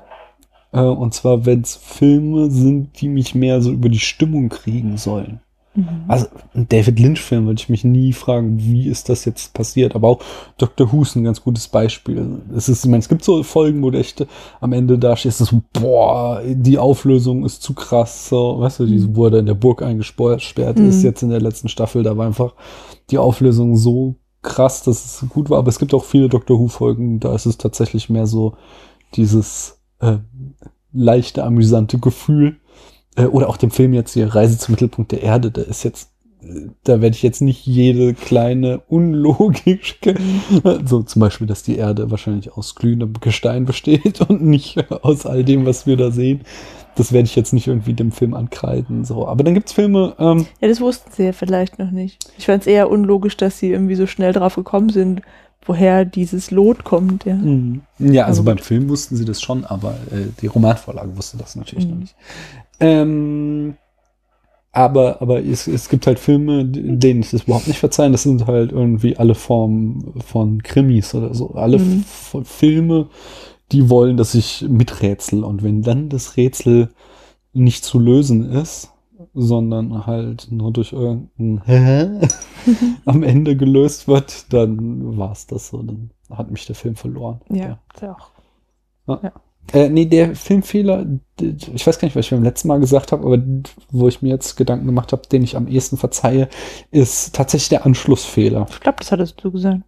Äh, 0.73 0.81
und 0.81 1.13
zwar, 1.13 1.45
wenn 1.45 1.61
es 1.61 1.77
Filme 1.77 2.51
sind, 2.51 2.99
die 2.99 3.07
mich 3.07 3.33
mehr 3.33 3.61
so 3.61 3.71
über 3.71 3.87
die 3.87 3.99
Stimmung 3.99 4.49
kriegen 4.49 4.97
sollen. 4.97 5.39
Mhm. 5.73 6.03
Also 6.07 6.27
ein 6.53 6.67
David 6.67 6.99
Lynch-Film 6.99 7.45
würde 7.45 7.59
ich 7.61 7.69
mich 7.69 7.83
nie 7.83 8.11
fragen, 8.13 8.59
wie 8.59 8.87
ist 8.87 9.07
das 9.07 9.23
jetzt 9.25 9.53
passiert. 9.53 9.95
Aber 9.95 10.09
auch 10.09 10.19
Dr. 10.57 10.91
Who 10.91 11.03
ist 11.03 11.15
ein 11.15 11.23
ganz 11.23 11.41
gutes 11.41 11.67
Beispiel. 11.69 12.41
Es 12.55 12.67
ist, 12.67 12.83
ich 12.83 12.89
meine, 12.91 12.99
es 12.99 13.07
gibt 13.09 13.23
so 13.23 13.41
Folgen, 13.43 13.81
wo 13.81 13.89
du 13.89 13.97
echt 13.99 14.25
am 14.59 14.73
Ende 14.73 14.99
da 14.99 15.15
stehst, 15.15 15.37
so, 15.37 15.61
boah, 15.73 16.41
die 16.45 16.77
Auflösung 16.77 17.45
ist 17.45 17.61
zu 17.63 17.73
krass. 17.73 18.27
So, 18.29 18.59
weißt 18.59 18.81
du, 18.81 18.85
die, 18.85 18.99
Mhm. 18.99 19.15
wo 19.15 19.25
er 19.25 19.31
da 19.31 19.39
in 19.39 19.45
der 19.45 19.53
Burg 19.53 19.81
eingesperrt 19.81 20.77
Mhm. 20.77 20.89
ist 20.89 21.03
jetzt 21.03 21.23
in 21.23 21.29
der 21.29 21.41
letzten 21.41 21.69
Staffel, 21.69 22.03
da 22.03 22.17
war 22.17 22.25
einfach 22.27 22.53
die 23.09 23.17
Auflösung 23.17 23.77
so 23.77 24.15
krass, 24.41 24.83
dass 24.83 25.21
es 25.21 25.29
gut 25.29 25.49
war. 25.49 25.59
Aber 25.59 25.69
es 25.69 25.79
gibt 25.79 25.93
auch 25.93 26.03
viele 26.03 26.27
Dr. 26.27 26.59
Who-Folgen, 26.59 27.19
da 27.19 27.33
ist 27.35 27.45
es 27.45 27.57
tatsächlich 27.57 28.09
mehr 28.09 28.27
so 28.27 28.55
dieses 29.15 29.79
äh, 29.99 30.17
leichte, 30.93 31.43
amüsante 31.43 31.99
Gefühl. 31.99 32.57
Äh, 33.15 33.25
oder 33.25 33.49
auch 33.49 33.57
dem 33.57 33.71
Film 33.71 33.93
jetzt 33.93 34.13
hier 34.13 34.33
Reise 34.33 34.57
zum 34.57 34.73
Mittelpunkt 34.73 35.11
der 35.11 35.21
Erde, 35.21 35.51
da 35.51 35.61
ist 35.61 35.83
jetzt, 35.83 36.09
da 36.83 37.01
werde 37.01 37.15
ich 37.15 37.23
jetzt 37.23 37.41
nicht 37.41 37.65
jede 37.65 38.13
kleine 38.13 38.79
Unlogik, 38.87 39.97
so 40.85 41.03
zum 41.03 41.19
Beispiel, 41.19 41.47
dass 41.47 41.63
die 41.63 41.75
Erde 41.77 42.09
wahrscheinlich 42.11 42.53
aus 42.53 42.75
glühendem 42.75 43.13
Gestein 43.19 43.65
besteht 43.65 44.21
und 44.29 44.41
nicht 44.43 44.91
aus 45.03 45.25
all 45.25 45.43
dem, 45.43 45.65
was 45.65 45.85
wir 45.85 45.97
da 45.97 46.11
sehen. 46.11 46.41
Das 46.95 47.13
werde 47.13 47.25
ich 47.25 47.37
jetzt 47.37 47.53
nicht 47.53 47.67
irgendwie 47.67 47.93
dem 47.93 48.11
Film 48.11 48.33
ankreiden. 48.33 49.05
So. 49.05 49.25
Aber 49.25 49.45
dann 49.45 49.53
gibt's 49.53 49.71
Filme, 49.71 50.13
ähm, 50.19 50.45
Ja, 50.59 50.67
das 50.67 50.81
wussten 50.81 51.09
sie 51.13 51.23
ja 51.23 51.31
vielleicht 51.31 51.79
noch 51.79 51.89
nicht. 51.91 52.17
Ich 52.37 52.47
fand 52.47 52.61
es 52.63 52.67
eher 52.67 52.89
unlogisch, 52.89 53.37
dass 53.37 53.59
sie 53.59 53.71
irgendwie 53.71 53.95
so 53.95 54.07
schnell 54.07 54.33
drauf 54.33 54.55
gekommen 54.55 54.89
sind, 54.89 55.21
woher 55.65 56.03
dieses 56.03 56.51
Lot 56.51 56.83
kommt, 56.83 57.23
ja. 57.23 57.35
Mhm. 57.35 57.81
Ja, 57.99 58.25
also 58.25 58.41
Aber 58.41 58.55
beim. 58.55 58.57
Film 58.57 58.89
wussten 58.89 59.15
sie 59.15 59.23
das 59.23 59.41
schon, 59.41 59.63
aber 59.63 59.91
äh, 60.11 60.25
die 60.41 60.47
Romanvorlage 60.47 61.15
wusste 61.15 61.37
das 61.37 61.55
natürlich 61.55 61.85
Mhm. 61.85 61.91
noch 61.91 61.99
nicht. 61.99 62.15
Ähm, 62.81 63.75
aber 64.73 65.21
aber 65.21 65.43
es, 65.43 65.67
es 65.67 65.89
gibt 65.89 66.07
halt 66.07 66.17
Filme, 66.19 66.65
denen 66.65 67.21
ich 67.21 67.31
das 67.31 67.43
überhaupt 67.43 67.67
nicht 67.67 67.79
verzeihen. 67.79 68.13
Das 68.13 68.23
sind 68.23 68.47
halt 68.47 68.71
irgendwie 68.71 69.17
alle 69.17 69.35
Formen 69.35 70.13
von 70.25 70.63
Krimis 70.63 71.13
oder 71.13 71.33
so. 71.33 71.51
Alle 71.55 71.77
Mhm. 71.79 72.05
Filme, 72.43 73.07
die 73.71 73.89
wollen, 73.89 74.17
dass 74.17 74.33
ich 74.35 74.65
miträtsel. 74.69 75.43
Und 75.43 75.63
wenn 75.63 75.81
dann 75.81 76.09
das 76.09 76.37
Rätsel 76.37 76.89
nicht 77.53 77.83
zu 77.83 77.99
lösen 77.99 78.49
ist, 78.51 78.91
sondern 79.33 80.05
halt 80.07 80.47
nur 80.51 80.71
durch 80.71 80.93
irgendein 80.93 81.61
Hä 81.65 82.27
am 83.05 83.23
Ende 83.23 83.57
gelöst 83.57 84.07
wird, 84.07 84.51
dann 84.53 85.17
war 85.17 85.33
es 85.33 85.47
das 85.47 85.67
so. 85.69 85.83
Dann 85.83 86.11
hat 86.29 86.49
mich 86.49 86.65
der 86.65 86.75
Film 86.75 86.95
verloren. 86.95 87.41
Ja, 87.49 87.79
ist 87.93 88.01
ja 88.01 88.15
auch. 88.15 88.31
Äh, 89.73 89.89
nee, 89.89 90.05
der 90.05 90.35
Filmfehler, 90.35 91.05
ich 91.39 91.87
weiß 91.87 91.99
gar 91.99 92.07
nicht, 92.07 92.15
was 92.15 92.25
ich 92.25 92.31
beim 92.31 92.43
letzten 92.43 92.67
Mal 92.67 92.79
gesagt 92.79 93.11
habe, 93.11 93.25
aber 93.25 93.41
wo 93.89 94.07
ich 94.07 94.21
mir 94.21 94.29
jetzt 94.29 94.57
Gedanken 94.57 94.85
gemacht 94.85 95.11
habe, 95.13 95.21
den 95.31 95.43
ich 95.43 95.55
am 95.55 95.67
ehesten 95.67 95.97
verzeihe, 95.97 96.49
ist 96.91 97.33
tatsächlich 97.35 97.69
der 97.69 97.85
Anschlussfehler. 97.85 98.67
Ich 98.69 98.79
glaube, 98.81 98.97
das 98.99 99.11
hattest 99.11 99.43
du 99.43 99.51
gesagt. 99.51 99.81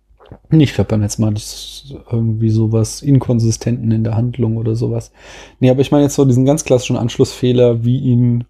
Nee, 0.49 0.63
Ich 0.63 0.73
glaube, 0.73 0.89
beim 0.89 1.01
letzten 1.01 1.21
Mal 1.21 1.33
ich 1.35 1.95
irgendwie 2.11 2.49
sowas 2.49 3.01
Inkonsistenten 3.01 3.91
in 3.91 4.03
der 4.03 4.15
Handlung 4.15 4.57
oder 4.57 4.75
sowas. 4.75 5.11
Nee, 5.59 5.69
aber 5.69 5.81
ich 5.81 5.91
meine 5.91 6.05
jetzt 6.05 6.15
so 6.15 6.25
diesen 6.25 6.45
ganz 6.45 6.63
klassischen 6.63 6.97
Anschlussfehler, 6.97 7.83
wie 7.83 7.99
ihn 7.99 8.45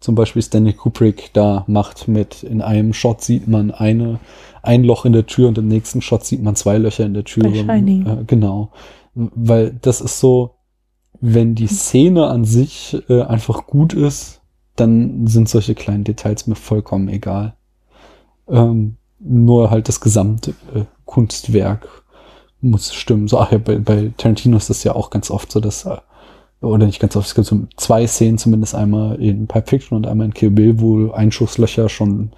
zum 0.00 0.14
Beispiel 0.14 0.42
Stanley 0.42 0.74
Kubrick 0.74 1.30
da 1.32 1.64
macht 1.66 2.06
mit 2.06 2.42
in 2.42 2.62
einem 2.62 2.92
Shot 2.92 3.22
sieht 3.22 3.48
man 3.48 3.70
eine, 3.70 4.20
ein 4.62 4.84
Loch 4.84 5.04
in 5.04 5.12
der 5.12 5.26
Tür 5.26 5.48
und 5.48 5.58
im 5.58 5.68
nächsten 5.68 6.02
Shot 6.02 6.24
sieht 6.24 6.42
man 6.42 6.54
zwei 6.54 6.78
Löcher 6.78 7.04
in 7.06 7.14
der 7.14 7.24
Tür. 7.24 7.44
Bei 7.44 7.54
Shining. 7.54 8.06
Äh, 8.06 8.24
genau. 8.26 8.70
Weil 9.14 9.74
das 9.80 10.00
ist 10.00 10.20
so, 10.20 10.55
wenn 11.20 11.54
die 11.54 11.66
Szene 11.66 12.26
an 12.26 12.44
sich 12.44 12.96
äh, 13.08 13.22
einfach 13.22 13.66
gut 13.66 13.94
ist, 13.94 14.40
dann 14.76 15.26
sind 15.26 15.48
solche 15.48 15.74
kleinen 15.74 16.04
Details 16.04 16.46
mir 16.46 16.54
vollkommen 16.54 17.08
egal. 17.08 17.54
Ähm, 18.48 18.96
nur 19.18 19.70
halt 19.70 19.88
das 19.88 20.00
gesamte 20.00 20.50
äh, 20.74 20.84
Kunstwerk 21.04 22.04
muss 22.60 22.94
stimmen. 22.94 23.28
So, 23.28 23.38
ach 23.38 23.52
ja, 23.52 23.58
bei, 23.58 23.78
bei 23.78 24.12
Tarantino 24.16 24.56
ist 24.56 24.70
das 24.70 24.84
ja 24.84 24.94
auch 24.94 25.10
ganz 25.10 25.30
oft 25.30 25.50
so, 25.50 25.60
dass, 25.60 25.86
äh, 25.86 25.96
oder 26.60 26.86
nicht 26.86 27.00
ganz 27.00 27.16
oft, 27.16 27.26
es 27.26 27.34
gibt 27.34 27.46
so 27.46 27.66
zwei 27.76 28.06
Szenen 28.06 28.38
zumindest 28.38 28.74
einmal 28.74 29.20
in 29.20 29.46
Pipe 29.46 29.66
Fiction 29.66 29.96
und 29.96 30.06
einmal 30.06 30.26
in 30.26 30.34
Kill 30.34 30.50
Bill, 30.50 30.80
wo 30.80 31.10
Einschusslöcher 31.10 31.88
schon 31.88 32.32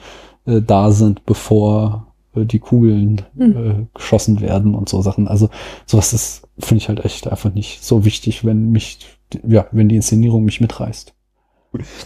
äh, 0.47 0.61
da 0.61 0.91
sind, 0.91 1.25
bevor 1.27 2.07
äh, 2.35 2.45
die 2.45 2.59
Kugeln 2.59 3.23
Hm. 3.37 3.57
äh, 3.57 3.87
geschossen 3.95 4.41
werden 4.41 4.75
und 4.75 4.89
so 4.89 5.03
Sachen. 5.03 5.29
Also 5.29 5.49
sowas 5.87 6.13
ist, 6.13 6.48
finde 6.59 6.83
ich 6.83 6.89
halt 6.89 7.05
echt 7.05 7.29
einfach 7.29 7.53
nicht 7.53 7.85
so 7.85 8.05
wichtig, 8.05 8.45
wenn 8.45 8.71
mich, 8.71 8.99
ja, 9.47 9.67
wenn 9.73 9.89
die 9.89 9.97
Inszenierung 9.97 10.45
mich 10.45 10.61
mitreißt. 10.61 11.15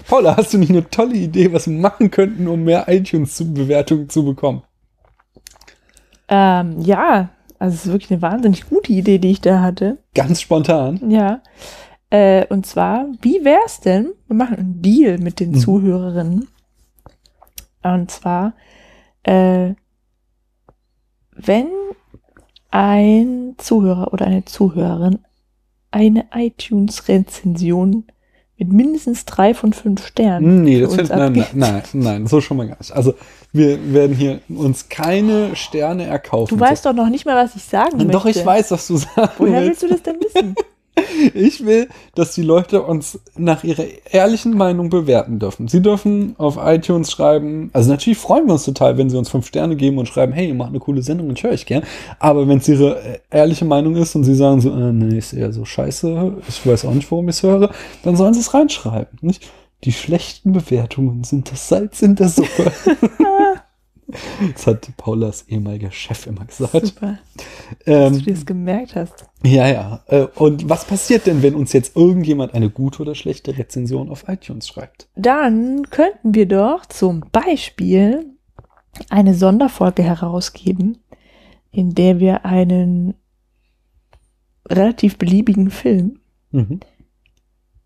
Paula, 0.09 0.37
hast 0.37 0.53
du 0.53 0.59
nicht 0.59 0.71
eine 0.71 0.89
tolle 0.91 1.15
Idee, 1.15 1.53
was 1.53 1.69
wir 1.69 1.79
machen 1.79 2.11
könnten, 2.11 2.49
um 2.49 2.65
mehr 2.65 2.89
iTunes-Bewertungen 2.89 4.09
zu 4.09 4.25
bekommen? 4.25 4.63
Ähm, 6.29 6.81
ja, 6.81 7.31
also 7.59 7.75
es 7.75 7.87
ist 7.87 7.93
wirklich 7.93 8.11
eine 8.11 8.23
wahnsinnig 8.23 8.69
gute 8.69 8.93
Idee, 8.93 9.19
die 9.19 9.31
ich 9.31 9.41
da 9.41 9.61
hatte. 9.61 9.99
Ganz 10.15 10.41
spontan. 10.41 11.11
Ja. 11.11 11.43
Äh, 12.11 12.47
und 12.49 12.67
zwar, 12.67 13.07
wie 13.23 13.45
wär's 13.45 13.81
denn? 13.81 14.13
Wir 14.27 14.37
machen 14.37 14.57
einen 14.59 14.83
Deal 14.83 15.19
mit 15.19 15.41
den 15.41 15.53
Mhm. 15.53 15.59
Zuhörerinnen. 15.59 16.49
Und 17.83 18.11
zwar, 18.11 18.55
äh, 19.23 19.75
wenn 21.35 21.69
ein 22.73 23.55
Zuhörer 23.59 24.13
oder 24.13 24.27
eine 24.27 24.45
Zuhörerin 24.45 25.21
eine 25.93 26.25
iTunes-Rezension 26.35 28.05
mit 28.57 28.73
mindestens 28.73 29.25
drei 29.25 29.55
von 29.55 29.73
fünf 29.73 30.07
Sternen 30.07 30.63
Nee, 30.63 30.77
für 30.77 30.81
das 30.83 30.91
uns 30.91 31.09
find, 31.09 31.11
nein, 31.11 31.33
nein, 31.33 31.47
nein, 31.55 31.83
nein, 31.93 32.27
so 32.27 32.41
schon 32.41 32.57
mal 32.57 32.67
gar 32.67 32.79
nicht. 32.79 32.93
Also 32.93 33.15
wir 33.53 33.93
werden 33.93 34.17
hier 34.17 34.41
uns 34.49 34.89
keine 34.89 35.55
Sterne 35.55 36.07
erkaufen. 36.07 36.57
Du 36.57 36.61
weißt 36.61 36.87
doch 36.87 36.95
noch 36.95 37.09
nicht 37.09 37.27
mal, 37.27 37.37
was 37.37 37.55
ich 37.55 37.65
sagen 37.65 37.99
möchte. 37.99 38.13
Doch, 38.13 38.27
ich 38.27 38.45
weiß, 38.45 38.71
was 38.71 38.87
du 38.87 38.97
sagst. 38.97 39.39
Woher 39.39 39.63
willst 39.63 39.83
du 39.83 39.89
das 39.89 40.03
denn 40.03 40.17
wissen? 40.21 40.55
Ich 41.35 41.65
will, 41.65 41.89
dass 42.15 42.35
die 42.35 42.43
Leute 42.43 42.83
uns 42.83 43.19
nach 43.37 43.65
ihrer 43.65 43.85
ehrlichen 44.11 44.57
Meinung 44.57 44.91
bewerten 44.91 45.39
dürfen. 45.39 45.69
Sie 45.69 45.83
dürfen 45.83 46.35
auf 46.39 46.59
iTunes 46.63 47.11
schreiben, 47.11 47.71
also 47.73 47.91
natürlich 47.91 48.19
freuen 48.19 48.47
wir 48.47 48.55
uns 48.55 48.65
total, 48.65 48.99
wenn 48.99 49.11
sie 49.11 49.19
uns 49.19 49.29
fünf 49.29 49.47
Sterne 49.47 49.77
geben 49.77 49.99
und 49.99 50.07
schreiben, 50.07 50.33
hey, 50.33 50.49
ihr 50.49 50.55
macht 50.55 50.71
eine 50.71 50.81
coole 50.81 51.03
Sendung 51.03 51.29
und 51.29 51.39
ich 51.39 51.45
höre 51.45 51.53
euch 51.53 51.67
gern. 51.67 51.85
Aber 52.19 52.49
wenn 52.49 52.59
es 52.59 52.69
ihre 52.69 53.01
äh, 53.03 53.19
ehrliche 53.31 53.65
Meinung 53.65 53.97
ist 53.97 54.15
und 54.15 54.25
sie 54.25 54.35
sagen 54.35 54.61
so, 54.61 54.71
äh, 54.71 54.93
nee, 54.93 55.19
ist 55.19 55.33
eher 55.33 55.53
so 55.53 55.65
scheiße, 55.65 56.33
ich 56.49 56.67
weiß 56.67 56.85
auch 56.85 56.95
nicht, 56.95 57.11
warum 57.11 57.29
ich 57.29 57.37
es 57.37 57.43
höre, 57.43 57.71
dann 58.03 58.17
sollen 58.17 58.35
sie 58.35 58.41
es 58.41 58.55
reinschreiben. 58.55 59.19
Nicht? 59.21 59.51
Die 59.85 59.93
schlechten 59.93 60.53
Bewertungen 60.53 61.25
sind 61.25 61.51
das 61.51 61.69
Salz 61.69 62.03
in 62.03 62.15
der 62.15 62.29
Suppe. 62.29 62.73
das 64.53 64.67
hat 64.67 64.97
Paulas 64.97 65.45
ehemaliger 65.49 65.91
Chef 65.91 66.27
immer 66.27 66.45
gesagt. 66.45 66.87
Super. 66.87 67.19
Dass 67.87 68.19
du 68.19 68.31
das 68.31 68.45
gemerkt 68.47 68.95
hast. 68.97 69.27
Ja, 69.45 69.67
ja. 69.69 70.03
Äh, 70.07 70.27
Und 70.37 70.69
was 70.69 70.85
passiert 70.85 71.27
denn, 71.27 71.43
wenn 71.43 71.55
uns 71.55 71.73
jetzt 71.73 71.97
irgendjemand 71.97 72.55
eine 72.55 72.71
gute 72.71 73.03
oder 73.03 73.15
schlechte 73.15 73.57
Rezension 73.57 74.09
auf 74.11 74.29
iTunes 74.29 74.69
schreibt? 74.69 75.09
Dann 75.17 75.89
könnten 75.91 76.35
wir 76.35 76.47
doch 76.47 76.87
zum 76.87 77.25
Beispiel 77.33 78.27
eine 79.09 79.35
Sonderfolge 79.35 80.03
herausgeben, 80.03 80.99
in 81.71 81.95
der 81.95 82.21
wir 82.21 82.45
einen 82.45 83.15
relativ 84.69 85.17
beliebigen 85.19 85.71
Film 85.71 86.19
Mhm. 86.51 86.81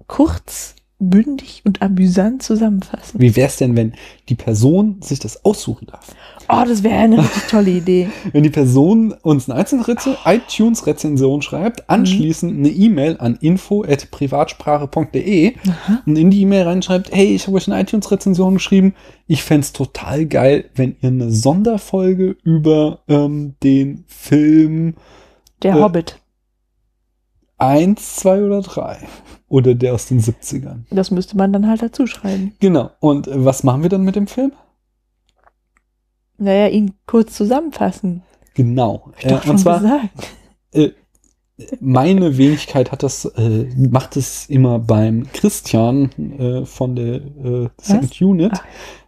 kurz, 0.09 0.75
bündig 0.99 1.63
und 1.65 1.83
amüsant 1.83 2.43
zusammenfassen. 2.43 3.21
Wie 3.21 3.37
wär's 3.37 3.57
denn, 3.57 3.77
wenn 3.77 3.93
die 4.29 4.35
Person 4.35 4.97
sich 5.03 5.19
das 5.19 5.45
aussuchen 5.45 5.87
darf? 5.87 6.15
Oh, 6.49 6.63
das 6.67 6.83
wäre 6.83 6.97
eine 6.97 7.19
richtig 7.19 7.43
tolle 7.49 7.71
Idee. 7.71 8.09
Wenn 8.33 8.45
die 8.45 8.51
Person 8.51 9.13
uns 9.23 9.51
eine 9.51 9.61
iTunes-Rezension 9.61 11.43
schreibt, 11.43 11.91
anschließend 11.91 12.57
eine 12.57 12.69
E-Mail 12.69 13.17
an 13.19 13.37
info.privatsprache.de 13.41 15.55
und 16.07 16.17
in 16.17 16.31
die 16.31 16.43
E-Mail 16.43 16.63
reinschreibt, 16.63 17.13
hey, 17.13 17.35
ich 17.35 17.49
habe 17.49 17.57
euch 17.57 17.69
eine 17.69 17.81
iTunes-Rezension 17.81 18.55
geschrieben. 18.55 18.95
Ich 19.27 19.43
fänd's 19.43 19.73
total 19.73 20.27
geil, 20.27 20.67
wenn 20.77 20.95
ihr 21.03 21.09
eine 21.09 21.33
Sonderfolge 21.33 22.37
über 22.45 23.01
ähm, 23.09 23.57
den 23.65 24.05
Film 24.07 24.95
Der 25.63 25.75
Äh, 25.75 25.81
Hobbit. 25.81 26.21
Eins, 27.59 28.17
zwei 28.17 28.43
oder 28.45 28.63
drei 28.63 28.99
oder 29.49 29.75
der 29.75 29.95
aus 29.95 30.07
den 30.07 30.21
70ern. 30.21 30.85
Das 30.91 31.11
müsste 31.11 31.37
man 31.37 31.53
dann 31.53 31.69
halt 31.69 31.83
dazu 31.83 32.07
schreiben. 32.07 32.55
Genau. 32.61 32.91
Und 33.01 33.29
äh, 33.29 33.45
was 33.45 33.63
machen 33.63 33.83
wir 33.83 33.89
dann 33.91 34.03
mit 34.03 34.17
dem 34.17 34.27
Film? 34.27 34.53
Naja, 36.39 36.69
ihn 36.69 36.93
kurz 37.07 37.35
zusammenfassen. 37.35 38.23
Genau. 38.55 39.13
Hab 39.13 39.19
ich 39.19 39.25
doch 39.27 39.39
Äh, 39.39 39.43
schon 39.43 39.51
und 39.53 39.59
zwar 39.59 39.81
gesagt. 39.81 40.09
äh, 40.73 40.91
meine 41.81 42.37
Wenigkeit 42.37 42.93
hat 42.93 43.03
das, 43.03 43.25
äh, 43.25 43.67
macht 43.77 44.17
es 44.17 44.47
immer 44.47 44.79
beim 44.79 45.27
Christian 45.33 46.11
äh, 46.39 46.67
von 46.67 46.95
der 46.97 47.15
äh, 47.15 47.69
Second 47.81 48.21
Unit, 48.21 48.53
Ach. 48.55 48.65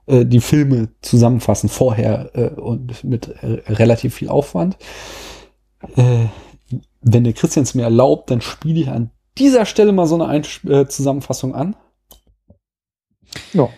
äh, 0.07 0.25
die 0.25 0.41
Filme 0.41 0.89
zusammenfassen 1.03 1.69
vorher 1.69 2.31
äh, 2.35 2.49
und 2.59 3.05
mit 3.05 3.29
äh, 3.43 3.61
relativ 3.71 4.15
viel 4.15 4.31
Aufwand. 4.31 4.79
Äh, 5.97 6.27
wenn 7.01 7.25
der 7.25 7.33
Christian 7.33 7.63
es 7.65 7.75
mir 7.75 7.83
erlaubt, 7.83 8.31
dann 8.31 8.41
spiele 8.41 8.81
ich 8.81 8.89
an 8.89 9.11
dieser 9.39 9.67
Stelle 9.67 9.93
mal 9.93 10.07
so 10.07 10.17
eine 10.17 10.27
Einsch 10.27 10.65
äh, 10.65 10.87
Zusammenfassung 10.87 11.55
an. 11.55 11.77
Ja. 13.53 13.69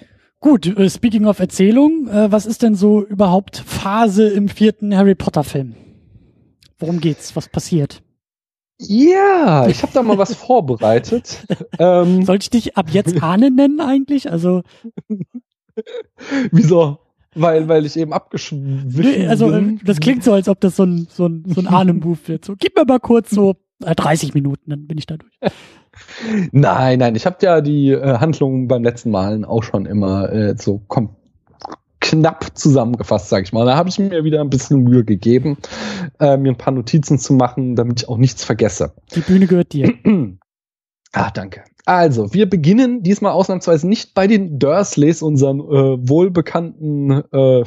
Gut, 0.41 0.67
äh, 0.67 0.89
speaking 0.89 1.27
of 1.27 1.39
Erzählung, 1.39 2.09
äh, 2.09 2.33
was 2.33 2.47
ist 2.47 2.63
denn 2.63 2.75
so 2.75 3.05
überhaupt 3.05 3.59
Phase 3.59 4.29
im 4.29 4.49
vierten 4.49 4.97
Harry 4.97 5.15
Potter 5.15 5.45
Film? 5.45 5.75
Worum 6.79 7.01
geht's? 7.01 7.37
Was 7.37 7.49
passiert? 7.49 8.03
Ja, 8.79 9.67
ich 9.69 9.83
habe 9.83 9.93
da 9.93 10.03
mal 10.03 10.17
was 10.17 10.35
vorbereitet. 10.37 11.47
ähm, 11.79 12.25
Sollte 12.25 12.45
ich 12.45 12.51
dich 12.51 12.77
ab 12.79 12.87
jetzt 12.91 13.23
Ahne 13.23 13.51
nennen 13.51 13.81
eigentlich? 13.81 14.31
Also, 14.31 14.63
wieso? 16.51 16.99
Weil, 17.35 17.69
weil 17.69 17.87
ich 17.87 17.97
eben 17.97 18.13
abgeschwiffen 18.13 18.89
nee, 18.89 19.27
also 19.27 19.51
äh, 19.51 19.61
bin. 19.61 19.81
das 19.85 20.01
klingt 20.01 20.25
so, 20.25 20.33
als 20.33 20.49
ob 20.49 20.61
das 20.61 20.77
so 20.77 20.83
ein, 20.85 21.07
so 21.11 21.27
ein, 21.27 21.45
so 21.47 21.61
ein 21.61 21.67
Ahne-Move 21.69 22.19
wird. 22.27 22.45
So, 22.45 22.55
gib 22.59 22.77
mir 22.77 22.85
mal 22.85 22.99
kurz 22.99 23.31
so 23.31 23.57
äh, 23.85 23.95
30 23.95 24.35
Minuten, 24.35 24.71
dann 24.71 24.87
bin 24.87 24.99
ich 24.99 25.07
da 25.07 25.17
durch. 25.17 25.33
Nein, 26.53 27.01
nein, 27.01 27.17
ich 27.17 27.27
habe 27.27 27.37
ja 27.43 27.61
die 27.61 27.91
äh, 27.91 28.19
Handlung 28.19 28.69
beim 28.69 28.85
letzten 28.85 29.11
Malen 29.11 29.45
auch 29.45 29.65
schon 29.65 29.87
immer 29.87 30.33
äh, 30.33 30.55
so 30.57 30.81
kom 30.87 31.17
knapp 32.01 32.57
zusammengefasst, 32.57 33.29
sag 33.29 33.45
ich 33.45 33.53
mal. 33.53 33.67
Da 33.67 33.77
habe 33.77 33.89
ich 33.89 33.99
mir 33.99 34.25
wieder 34.25 34.41
ein 34.41 34.51
bisschen 34.51 34.83
Mühe 34.83 35.05
gegeben, 35.05 35.59
äh, 36.19 36.37
mir 36.37 36.53
ein 36.53 36.59
paar 36.59 36.73
Notizen 36.73 37.19
zu 37.19 37.35
machen, 37.35 37.77
damit 37.77 38.03
ich 38.03 38.09
auch 38.09 38.17
nichts 38.17 38.45
vergesse. 38.45 38.95
Die 39.15 39.21
Bühne 39.21 39.47
gehört 39.47 39.73
dir. 39.73 39.95
Ah, 41.13 41.29
danke. 41.29 41.65
Also, 41.91 42.33
wir 42.33 42.49
beginnen 42.49 43.03
diesmal 43.03 43.33
ausnahmsweise 43.33 43.89
nicht 43.89 44.15
bei 44.15 44.29
den 44.29 44.61
Dursleys, 44.61 45.23
unseren 45.23 45.59
äh, 45.59 46.09
wohlbekannten 46.09 47.25
äh, 47.33 47.65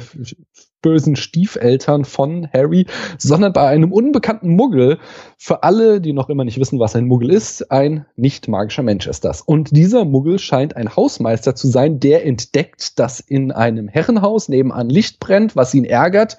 bösen 0.80 1.14
Stiefeltern 1.14 2.06
von 2.06 2.48
Harry, 2.50 2.86
sondern 3.18 3.52
bei 3.52 3.68
einem 3.68 3.92
unbekannten 3.92 4.56
Muggel. 4.56 4.98
Für 5.36 5.62
alle, 5.62 6.00
die 6.00 6.14
noch 6.14 6.30
immer 6.30 6.44
nicht 6.44 6.58
wissen, 6.58 6.78
was 6.78 6.96
ein 6.96 7.04
Muggel 7.04 7.30
ist, 7.32 7.70
ein 7.70 8.06
nicht 8.16 8.48
magischer 8.48 8.82
Mensch 8.82 9.06
ist 9.06 9.26
das. 9.26 9.42
Und 9.42 9.76
dieser 9.76 10.06
Muggel 10.06 10.38
scheint 10.38 10.74
ein 10.74 10.96
Hausmeister 10.96 11.54
zu 11.54 11.68
sein, 11.68 12.00
der 12.00 12.24
entdeckt, 12.24 12.98
dass 12.98 13.20
in 13.20 13.52
einem 13.52 13.88
Herrenhaus 13.88 14.48
nebenan 14.48 14.88
Licht 14.88 15.20
brennt, 15.20 15.54
was 15.54 15.74
ihn 15.74 15.84
ärgert. 15.84 16.38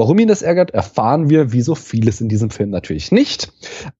Warum 0.00 0.18
ihn 0.18 0.28
das 0.28 0.40
ärgert, 0.40 0.70
erfahren 0.70 1.28
wir, 1.28 1.52
wie 1.52 1.60
so 1.60 1.74
vieles 1.74 2.22
in 2.22 2.30
diesem 2.30 2.48
Film 2.48 2.70
natürlich 2.70 3.12
nicht. 3.12 3.52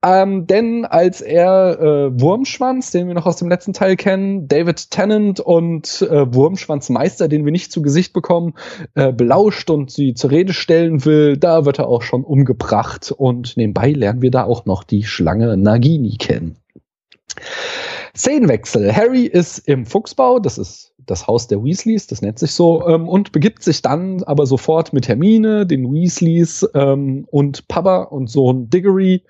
Ähm, 0.02 0.46
denn 0.46 0.86
als 0.86 1.20
er 1.20 1.78
äh, 1.78 2.18
Wurmschwanz, 2.18 2.90
den 2.90 3.06
wir 3.06 3.12
noch 3.12 3.26
aus 3.26 3.36
dem 3.36 3.50
letzten 3.50 3.74
Teil 3.74 3.96
kennen, 3.96 4.48
David 4.48 4.90
Tennant 4.90 5.40
und 5.40 6.00
äh, 6.00 6.34
Wurmschwanzmeister, 6.34 7.28
den 7.28 7.44
wir 7.44 7.52
nicht 7.52 7.70
zu 7.70 7.82
Gesicht 7.82 8.14
bekommen, 8.14 8.54
äh, 8.94 9.12
belauscht 9.12 9.68
und 9.68 9.90
sie 9.90 10.14
zur 10.14 10.30
Rede 10.30 10.54
stellen 10.54 11.04
will, 11.04 11.36
da 11.36 11.66
wird 11.66 11.78
er 11.78 11.88
auch 11.88 12.00
schon 12.00 12.24
umgebracht. 12.24 13.12
Und 13.14 13.58
nebenbei 13.58 13.92
lernen 13.92 14.22
wir 14.22 14.30
da 14.30 14.44
auch 14.44 14.64
noch 14.64 14.84
die 14.84 15.04
Schlange 15.04 15.58
Nagini 15.58 16.16
kennen. 16.16 16.56
Szenenwechsel. 18.16 18.96
Harry 18.96 19.26
ist 19.26 19.58
im 19.68 19.84
Fuchsbau, 19.84 20.38
das 20.38 20.56
ist 20.56 20.89
das 21.10 21.26
Haus 21.26 21.48
der 21.48 21.62
Weasleys, 21.62 22.06
das 22.06 22.22
nennt 22.22 22.38
sich 22.38 22.52
so, 22.52 22.86
ähm, 22.86 23.08
und 23.08 23.32
begibt 23.32 23.62
sich 23.62 23.82
dann 23.82 24.22
aber 24.22 24.46
sofort 24.46 24.92
mit 24.92 25.08
Hermine, 25.08 25.66
den 25.66 25.92
Weasleys 25.92 26.68
ähm, 26.74 27.26
und 27.30 27.68
Papa 27.68 28.02
und 28.04 28.28
Sohn 28.28 28.70
Diggory 28.70 29.22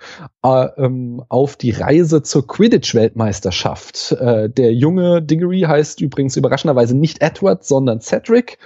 äh, 0.44 0.66
ähm, 0.76 1.22
auf 1.28 1.56
die 1.56 1.70
Reise 1.70 2.22
zur 2.22 2.46
Quidditch-Weltmeisterschaft. 2.46 4.12
Äh, 4.12 4.48
der 4.50 4.72
junge 4.72 5.22
Diggory 5.22 5.60
heißt 5.66 6.00
übrigens 6.00 6.36
überraschenderweise 6.36 6.96
nicht 6.96 7.22
Edward, 7.22 7.64
sondern 7.64 8.00
Cedric. 8.00 8.58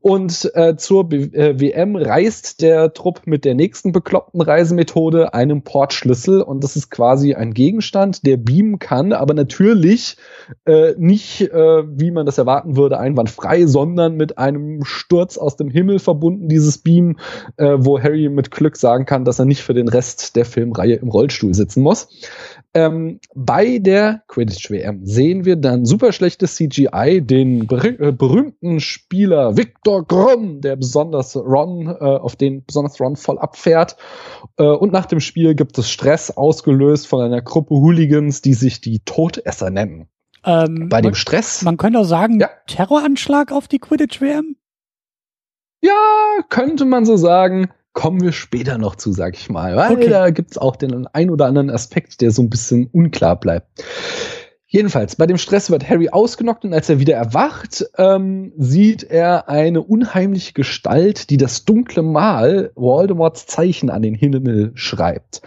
Und 0.00 0.50
äh, 0.54 0.76
zur 0.76 1.08
B 1.08 1.16
äh, 1.16 1.60
WM 1.60 1.96
reist 1.96 2.62
der 2.62 2.92
Trupp 2.92 3.22
mit 3.26 3.44
der 3.44 3.54
nächsten 3.54 3.92
bekloppten 3.92 4.40
Reisemethode, 4.40 5.34
einem 5.34 5.62
Portschlüssel. 5.62 6.42
Und 6.42 6.62
das 6.64 6.76
ist 6.76 6.90
quasi 6.90 7.34
ein 7.34 7.54
Gegenstand, 7.54 8.26
der 8.26 8.36
beamen 8.36 8.78
kann, 8.78 9.12
aber 9.12 9.34
natürlich 9.34 10.16
äh, 10.64 10.94
nicht, 10.96 11.40
äh, 11.40 11.82
wie 11.98 12.10
man 12.10 12.26
das 12.26 12.38
erwarten 12.48 12.76
würde, 12.76 12.98
einwandfrei, 12.98 13.66
sondern 13.66 14.16
mit 14.16 14.38
einem 14.38 14.82
Sturz 14.82 15.36
aus 15.36 15.56
dem 15.56 15.68
Himmel 15.68 15.98
verbunden, 15.98 16.48
dieses 16.48 16.78
Beam, 16.78 17.18
äh, 17.58 17.76
wo 17.76 18.00
Harry 18.00 18.30
mit 18.30 18.50
Glück 18.50 18.78
sagen 18.78 19.04
kann, 19.04 19.26
dass 19.26 19.38
er 19.38 19.44
nicht 19.44 19.62
für 19.62 19.74
den 19.74 19.88
Rest 19.88 20.34
der 20.34 20.46
Filmreihe 20.46 20.94
im 20.94 21.08
Rollstuhl 21.08 21.52
sitzen 21.52 21.82
muss. 21.82 22.08
Ähm, 22.72 23.20
bei 23.34 23.78
der 23.78 24.22
Quidditch-WM 24.28 25.04
sehen 25.04 25.44
wir 25.44 25.56
dann 25.56 25.84
super 25.84 26.12
schlechtes 26.12 26.54
CGI, 26.54 27.20
den 27.22 27.66
ber 27.66 27.84
äh, 27.84 28.12
berühmten 28.12 28.80
Spieler 28.80 29.58
Victor 29.58 30.06
Grom, 30.06 30.62
der 30.62 30.76
besonders 30.76 31.36
Ron, 31.36 31.86
äh, 31.86 32.04
auf 32.04 32.36
den 32.36 32.64
besonders 32.64 32.98
Ron 32.98 33.16
voll 33.16 33.38
abfährt. 33.38 33.96
Äh, 34.56 34.64
und 34.64 34.90
nach 34.90 35.06
dem 35.06 35.20
Spiel 35.20 35.54
gibt 35.54 35.76
es 35.76 35.90
Stress, 35.90 36.30
ausgelöst 36.30 37.08
von 37.08 37.20
einer 37.20 37.42
Gruppe 37.42 37.74
Hooligans, 37.74 38.40
die 38.40 38.54
sich 38.54 38.80
die 38.80 39.00
Todesser 39.00 39.68
nennen. 39.68 40.08
Ähm, 40.48 40.88
Bei 40.88 41.02
dem 41.02 41.08
man, 41.10 41.14
Stress, 41.14 41.62
man 41.62 41.76
könnte 41.76 41.98
auch 41.98 42.04
sagen, 42.04 42.40
Ja. 42.40 42.48
Terroranschlag 42.66 43.52
auf 43.52 43.68
die 43.68 43.78
Quidditch-WM? 43.78 44.56
ja, 45.82 45.92
könnte 46.48 46.84
man 46.84 47.04
so 47.04 47.16
sagen, 47.16 47.70
kommen 47.92 48.20
wir 48.20 48.32
später 48.32 48.78
noch 48.78 48.96
zu, 48.96 49.12
sag 49.12 49.36
ich 49.36 49.50
mal. 49.50 49.76
Weil 49.76 49.92
Okay. 49.92 50.08
da 50.08 50.30
gibt's 50.30 50.56
auch 50.58 50.76
den 50.76 51.06
ein 51.08 51.30
oder 51.30 51.46
anderen 51.46 51.70
Aspekt, 51.70 52.20
der 52.20 52.30
so 52.30 52.42
ein 52.42 52.50
bisschen 52.50 52.86
unklar 52.92 53.36
bleibt. 53.38 53.66
Jedenfalls, 54.70 55.16
bei 55.16 55.26
dem 55.26 55.38
Stress 55.38 55.70
wird 55.70 55.88
Harry 55.88 56.10
ausgenockt 56.10 56.62
und 56.66 56.74
als 56.74 56.90
er 56.90 57.00
wieder 57.00 57.14
erwacht, 57.14 57.86
ähm, 57.96 58.52
sieht 58.58 59.02
er 59.02 59.48
eine 59.48 59.80
unheimliche 59.80 60.52
Gestalt, 60.52 61.30
die 61.30 61.38
das 61.38 61.64
dunkle 61.64 62.02
Mal, 62.02 62.70
Voldemorts 62.74 63.46
Zeichen 63.46 63.88
an 63.88 64.02
den 64.02 64.14
Himmel 64.14 64.72
schreibt. 64.74 65.40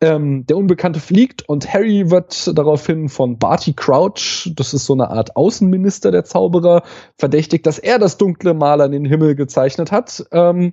Ähm, 0.00 0.44
der 0.46 0.56
Unbekannte 0.56 0.98
fliegt 0.98 1.48
und 1.48 1.72
Harry 1.72 2.10
wird 2.10 2.50
daraufhin 2.58 3.08
von 3.08 3.38
Barty 3.38 3.74
Crouch, 3.74 4.50
das 4.56 4.74
ist 4.74 4.86
so 4.86 4.94
eine 4.94 5.08
Art 5.08 5.36
Außenminister 5.36 6.10
der 6.10 6.24
Zauberer, 6.24 6.82
verdächtigt, 7.16 7.66
dass 7.66 7.78
er 7.78 8.00
das 8.00 8.18
dunkle 8.18 8.54
Mal 8.54 8.80
an 8.80 8.90
den 8.90 9.04
Himmel 9.04 9.36
gezeichnet 9.36 9.92
hat. 9.92 10.26
Ähm, 10.32 10.72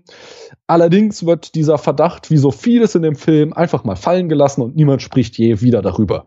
allerdings 0.66 1.24
wird 1.28 1.54
dieser 1.54 1.78
Verdacht, 1.78 2.32
wie 2.32 2.38
so 2.38 2.50
vieles 2.50 2.96
in 2.96 3.04
dem 3.04 3.16
Film, 3.16 3.54
einfach 3.54 3.84
mal 3.84 3.96
fallen 3.96 4.28
gelassen 4.28 4.64
und 4.64 4.76
niemand 4.76 5.04
spricht 5.04 5.38
je 5.38 5.62
wieder 5.62 5.84
darüber. 5.84 6.26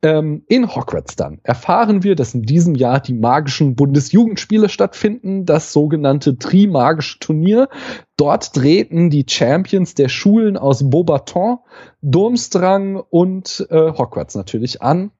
Ähm, 0.00 0.44
in 0.48 0.74
Hogwarts 0.74 0.93
dann 1.16 1.40
erfahren 1.42 2.02
wir, 2.02 2.14
dass 2.14 2.34
in 2.34 2.42
diesem 2.42 2.74
Jahr 2.74 3.00
die 3.00 3.14
magischen 3.14 3.74
Bundesjugendspiele 3.74 4.68
stattfinden, 4.68 5.44
das 5.46 5.72
sogenannte 5.72 6.38
Trimagische 6.38 7.18
Turnier. 7.18 7.68
Dort 8.16 8.52
treten 8.52 9.10
die 9.10 9.26
Champions 9.28 9.94
der 9.94 10.08
Schulen 10.08 10.56
aus 10.56 10.88
Beaubaton, 10.88 11.58
Durmstrang 12.02 12.96
und 12.96 13.66
äh, 13.70 13.92
Hogwarts 13.92 14.34
natürlich 14.34 14.82
an. 14.82 15.10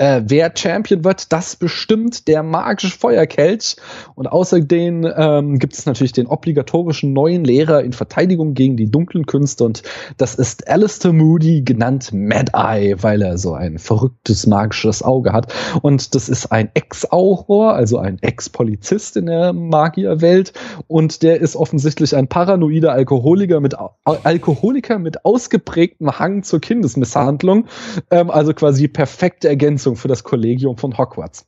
Äh, 0.00 0.22
wer 0.28 0.50
Champion 0.56 1.04
wird, 1.04 1.30
das 1.30 1.56
bestimmt 1.56 2.26
der 2.26 2.42
magische 2.42 2.96
Feuerkelch. 2.96 3.76
Und 4.14 4.28
außerdem 4.28 5.06
ähm, 5.14 5.58
gibt 5.58 5.74
es 5.74 5.84
natürlich 5.84 6.12
den 6.12 6.26
obligatorischen 6.26 7.12
neuen 7.12 7.44
Lehrer 7.44 7.84
in 7.84 7.92
Verteidigung 7.92 8.54
gegen 8.54 8.78
die 8.78 8.90
dunklen 8.90 9.26
Künste. 9.26 9.62
Und 9.64 9.82
das 10.16 10.36
ist 10.36 10.66
Alistair 10.68 11.12
Moody, 11.12 11.60
genannt 11.60 12.14
Mad 12.14 12.52
Eye, 12.54 12.96
weil 13.02 13.20
er 13.20 13.36
so 13.36 13.52
ein 13.52 13.78
verrücktes 13.78 14.46
magisches 14.46 15.02
Auge 15.02 15.34
hat. 15.34 15.52
Und 15.82 16.14
das 16.14 16.30
ist 16.30 16.50
ein 16.50 16.70
Ex-Auror, 16.72 17.74
also 17.74 17.98
ein 17.98 18.16
Ex-Polizist 18.22 19.18
in 19.18 19.26
der 19.26 19.52
Magierwelt. 19.52 20.54
Und 20.88 21.22
der 21.22 21.42
ist 21.42 21.56
offensichtlich 21.56 22.16
ein 22.16 22.26
paranoider 22.26 22.92
Alkoholiker 22.92 23.60
mit, 23.60 23.74
Alkoholiker 24.04 24.98
mit 24.98 25.26
ausgeprägtem 25.26 26.18
Hang 26.18 26.42
zur 26.42 26.62
Kindesmisshandlung. 26.62 27.66
Ähm, 28.10 28.30
also 28.30 28.54
quasi 28.54 28.88
perfekte 28.88 29.50
Ergänzung 29.50 29.89
für 29.96 30.08
das 30.08 30.24
Kollegium 30.24 30.76
von 30.76 30.96
Hogwarts. 30.98 31.46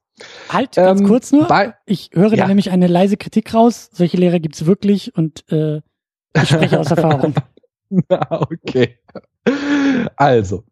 Halt, 0.49 0.77
ganz 0.77 1.01
Ähm, 1.01 1.07
kurz 1.07 1.33
nur. 1.33 1.47
bei- 1.49 1.75
Ich 1.87 2.11
höre 2.13 2.31
Ja. 2.31 2.37
da 2.45 2.49
nämlich 2.49 2.71
eine 2.71 2.87
leise 2.87 3.17
Kritik 3.17 3.53
raus. 3.55 3.89
Solche 3.93 4.17
Lehrer 4.17 4.41
gibt's 4.41 4.67
wirklich 4.67 5.17
und 5.17 5.45
äh, 5.51 5.79
ich 6.35 6.49
spreche 6.49 6.79
aus 6.79 6.91
Erfahrung. 6.91 7.35
Na, 8.09 8.41
okay. 8.43 8.99
Also, 10.17 10.63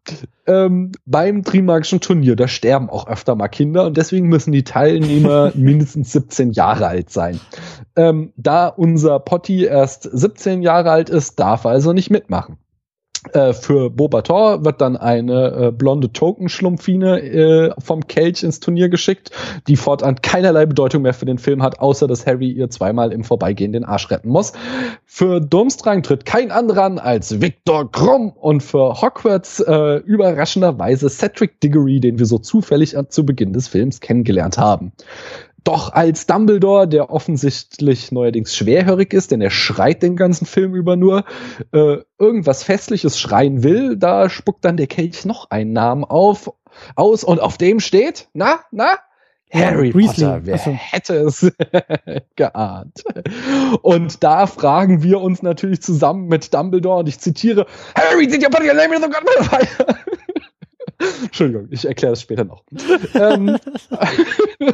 ähm, 0.47 0.91
beim 1.05 1.43
Trimagischen 1.43 1.99
Turnier, 1.99 2.35
da 2.35 2.47
sterben 2.47 2.89
auch 2.89 3.07
öfter 3.07 3.35
mal 3.35 3.49
Kinder 3.49 3.85
und 3.85 3.97
deswegen 3.97 4.27
müssen 4.27 4.51
die 4.53 4.63
Teilnehmer 4.63 5.51
mindestens 5.55 6.11
17 6.13 6.51
Jahre 6.51 6.87
alt 6.87 7.09
sein. 7.09 7.39
Ähm, 7.95 8.31
da 8.37 8.67
unser 8.67 9.19
Potti 9.19 9.65
erst 9.65 10.03
17 10.11 10.61
Jahre 10.61 10.89
alt 10.91 11.09
ist, 11.09 11.39
darf 11.39 11.65
er 11.65 11.71
also 11.71 11.91
nicht 11.93 12.09
mitmachen. 12.09 12.57
Äh, 13.33 13.53
für 13.53 13.91
Bobator 13.91 14.65
wird 14.65 14.81
dann 14.81 14.97
eine 14.97 15.67
äh, 15.67 15.71
blonde 15.71 16.11
Token-Schlumpfine 16.11 17.21
äh, 17.21 17.73
vom 17.77 18.07
Kelch 18.07 18.41
ins 18.41 18.59
Turnier 18.59 18.89
geschickt, 18.89 19.29
die 19.67 19.75
fortan 19.75 20.15
keinerlei 20.21 20.65
Bedeutung 20.65 21.03
mehr 21.03 21.13
für 21.13 21.25
den 21.25 21.37
Film 21.37 21.61
hat, 21.61 21.79
außer 21.79 22.07
dass 22.07 22.25
Harry 22.25 22.49
ihr 22.51 22.71
zweimal 22.71 23.11
im 23.11 23.23
Vorbeigehen 23.23 23.73
den 23.73 23.85
Arsch 23.85 24.09
retten 24.09 24.29
muss. 24.29 24.53
Für 25.05 25.39
Durmstrang 25.39 26.01
tritt 26.01 26.25
kein 26.25 26.51
anderer 26.51 26.83
an 26.83 26.97
als 26.97 27.41
Victor 27.41 27.91
Krumm 27.91 28.31
und 28.31 28.63
für 28.63 29.01
Hogwarts 29.01 29.59
äh, 29.59 29.97
überraschenderweise 29.97 31.07
Cedric 31.07 31.61
Diggory, 31.61 31.99
den 31.99 32.17
wir 32.17 32.25
so 32.25 32.39
zufällig 32.39 32.95
zu 33.09 33.25
Beginn 33.25 33.53
des 33.53 33.67
Films 33.67 33.99
kennengelernt 33.99 34.57
haben. 34.57 34.93
Doch 35.63 35.93
als 35.93 36.25
Dumbledore, 36.25 36.87
der 36.87 37.11
offensichtlich 37.11 38.11
neuerdings 38.11 38.55
schwerhörig 38.55 39.13
ist, 39.13 39.31
denn 39.31 39.41
er 39.41 39.51
schreit 39.51 40.01
den 40.01 40.15
ganzen 40.15 40.45
Film 40.45 40.73
über 40.73 40.95
nur, 40.95 41.23
äh, 41.71 41.97
irgendwas 42.17 42.63
Festliches 42.63 43.19
schreien 43.19 43.63
will, 43.63 43.95
da 43.95 44.29
spuckt 44.29 44.65
dann 44.65 44.77
der 44.77 44.87
Kelch 44.87 45.23
noch 45.25 45.51
einen 45.51 45.73
Namen 45.73 46.03
auf, 46.03 46.51
aus 46.95 47.23
und 47.23 47.39
auf 47.39 47.57
dem 47.57 47.79
steht, 47.79 48.27
na, 48.33 48.61
na, 48.71 48.97
Harry 49.53 49.93
Weasley. 49.93 50.25
Potter, 50.25 50.45
wer 50.45 50.55
Ach 50.55 50.63
so. 50.63 50.71
hätte 50.71 51.15
es 51.15 51.51
geahnt? 52.37 53.03
Und 53.81 54.23
da 54.23 54.47
fragen 54.47 55.03
wir 55.03 55.19
uns 55.19 55.41
natürlich 55.41 55.81
zusammen 55.81 56.27
mit 56.27 56.53
Dumbledore 56.53 56.99
und 56.99 57.09
ich 57.09 57.19
zitiere, 57.19 57.65
Harry, 57.95 58.27
did 58.27 58.41
you 58.41 58.49
put 58.49 58.61
your 58.61 58.73
name 58.73 58.95
in 58.95 59.01
the 59.01 59.09
God 59.09 59.97
Entschuldigung, 61.23 61.67
ich 61.71 61.85
erkläre 61.85 62.13
es 62.13 62.21
später 62.21 62.45
noch. 62.45 62.63
ähm, 63.15 63.57
äh, 64.59 64.73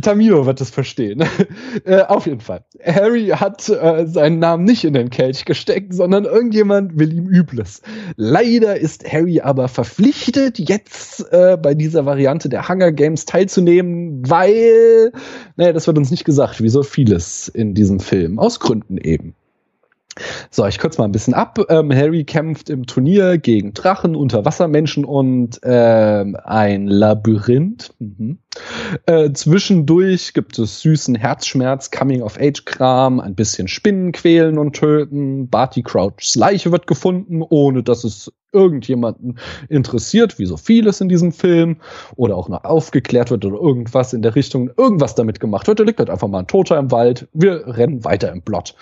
Tamino 0.00 0.46
wird 0.46 0.60
es 0.60 0.70
verstehen. 0.70 1.24
äh, 1.84 2.02
auf 2.02 2.26
jeden 2.26 2.40
Fall. 2.40 2.64
Harry 2.82 3.28
hat 3.28 3.68
äh, 3.68 4.06
seinen 4.06 4.38
Namen 4.38 4.64
nicht 4.64 4.84
in 4.84 4.94
den 4.94 5.10
Kelch 5.10 5.44
gesteckt, 5.44 5.94
sondern 5.94 6.24
irgendjemand 6.24 6.98
will 6.98 7.12
ihm 7.12 7.28
Übles. 7.28 7.82
Leider 8.16 8.78
ist 8.78 9.10
Harry 9.10 9.40
aber 9.40 9.68
verpflichtet, 9.68 10.58
jetzt 10.58 11.32
äh, 11.32 11.58
bei 11.60 11.74
dieser 11.74 12.06
Variante 12.06 12.48
der 12.48 12.68
Hunger 12.68 12.92
Games 12.92 13.26
teilzunehmen, 13.26 14.22
weil, 14.28 15.12
naja, 15.56 15.72
das 15.72 15.86
wird 15.86 15.98
uns 15.98 16.10
nicht 16.10 16.24
gesagt, 16.24 16.62
wie 16.62 16.68
so 16.68 16.82
vieles 16.82 17.48
in 17.48 17.74
diesem 17.74 18.00
Film. 18.00 18.38
Aus 18.38 18.60
Gründen 18.60 18.98
eben. 18.98 19.34
So, 20.50 20.66
ich 20.66 20.78
kürze 20.78 21.00
mal 21.00 21.04
ein 21.04 21.12
bisschen 21.12 21.34
ab. 21.34 21.58
Ähm, 21.68 21.92
Harry 21.92 22.24
kämpft 22.24 22.70
im 22.70 22.86
Turnier 22.86 23.38
gegen 23.38 23.74
Drachen, 23.74 24.16
Unterwassermenschen 24.16 25.04
und 25.04 25.60
ähm, 25.62 26.36
ein 26.44 26.86
Labyrinth. 26.86 27.94
Mhm. 27.98 28.38
Äh, 29.04 29.32
zwischendurch 29.32 30.32
gibt 30.32 30.58
es 30.58 30.80
süßen 30.80 31.14
Herzschmerz, 31.14 31.90
Coming-of-Age-Kram, 31.90 33.20
ein 33.20 33.34
bisschen 33.34 33.68
Spinnen 33.68 34.12
quälen 34.12 34.58
und 34.58 34.74
töten. 34.74 35.48
Barty 35.50 35.82
Crouchs 35.82 36.34
Leiche 36.34 36.72
wird 36.72 36.86
gefunden, 36.86 37.42
ohne 37.42 37.82
dass 37.82 38.04
es 38.04 38.32
irgendjemanden 38.52 39.38
interessiert, 39.68 40.38
wie 40.38 40.46
so 40.46 40.56
vieles 40.56 41.02
in 41.02 41.10
diesem 41.10 41.32
Film, 41.32 41.76
oder 42.14 42.36
auch 42.36 42.48
noch 42.48 42.64
aufgeklärt 42.64 43.30
wird 43.30 43.44
oder 43.44 43.60
irgendwas 43.60 44.14
in 44.14 44.22
der 44.22 44.34
Richtung, 44.34 44.70
irgendwas 44.78 45.14
damit 45.14 45.40
gemacht 45.40 45.66
wird. 45.66 45.80
Da 45.80 45.84
liegt 45.84 45.98
halt 45.98 46.08
einfach 46.08 46.28
mal 46.28 46.38
ein 46.38 46.46
Toter 46.46 46.78
im 46.78 46.90
Wald. 46.90 47.28
Wir 47.34 47.66
rennen 47.66 48.04
weiter 48.04 48.32
im 48.32 48.40
Plot. 48.40 48.74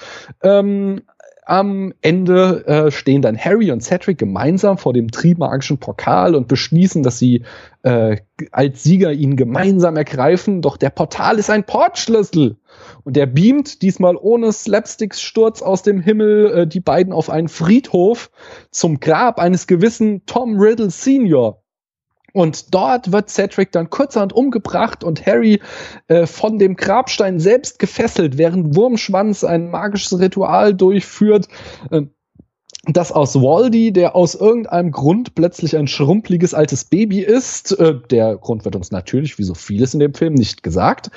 Ähm, 0.43 1.03
am 1.47 1.93
Ende 2.01 2.67
äh, 2.67 2.91
stehen 2.91 3.23
dann 3.23 3.37
Harry 3.37 3.71
und 3.71 3.83
Cedric 3.83 4.19
gemeinsam 4.19 4.79
vor 4.79 4.93
dem 4.93 5.11
trimagischen 5.11 5.79
Pokal 5.79 6.35
und 6.35 6.49
beschließen, 6.49 7.03
dass 7.03 7.19
sie 7.19 7.45
äh, 7.83 8.19
als 8.51 8.83
Sieger 8.83 9.13
ihn 9.13 9.37
gemeinsam 9.37 9.97
ergreifen. 9.97 10.63
Doch 10.63 10.77
der 10.77 10.91
Portal 10.91 11.39
ist 11.39 11.51
ein 11.51 11.65
Portschlüssel. 11.65 12.57
Und 13.05 13.17
der 13.17 13.27
beamt 13.27 13.83
diesmal 13.83 14.17
ohne 14.17 14.53
Slapsticks-Sturz 14.53 15.63
aus 15.63 15.83
dem 15.83 16.01
Himmel 16.01 16.53
äh, 16.53 16.67
die 16.67 16.81
beiden 16.81 17.13
auf 17.13 17.31
einen 17.31 17.49
Friedhof 17.49 18.31
zum 18.71 19.01
Grab 19.01 19.39
eines 19.39 19.67
gewissen 19.67 20.25
Tom 20.27 20.59
Riddle 20.59 20.91
Senior. 20.91 21.64
Und 22.35 22.75
dort 22.75 23.13
wird 23.13 23.31
Cedric 23.31 23.71
dann 23.71 23.91
kurzerhand 23.91 24.33
umgebracht 24.33 25.05
und 25.05 25.25
Harry 25.25 25.61
äh, 26.09 26.27
von 26.27 26.59
dem 26.59 26.75
Grabstein 26.75 27.39
selbst 27.39 27.79
gefesselt, 27.79 28.39
während 28.39 28.75
Wurmschwanz 28.75 29.45
ein 29.45 29.71
magisches 29.71 30.19
Ritual 30.19 30.75
durchführt, 30.75 31.47
äh, 31.93 32.03
das 32.87 33.13
aus 33.13 33.37
Waldy, 33.37 33.93
der 33.93 34.15
aus 34.15 34.35
irgendeinem 34.35 34.91
Grund 34.91 35.35
plötzlich 35.35 35.77
ein 35.77 35.87
schrumpeliges 35.87 36.55
altes 36.55 36.85
Baby 36.85 37.21
ist, 37.21 37.79
äh, 37.79 37.95
der 38.11 38.37
Grund 38.37 38.65
wird 38.65 38.77
uns 38.77 38.91
natürlich, 38.91 39.39
wie 39.39 39.43
so 39.43 39.55
vieles 39.55 39.95
in 39.95 40.01
dem 40.01 40.15
Film, 40.15 40.35
nicht 40.35 40.63
gesagt, 40.63 41.11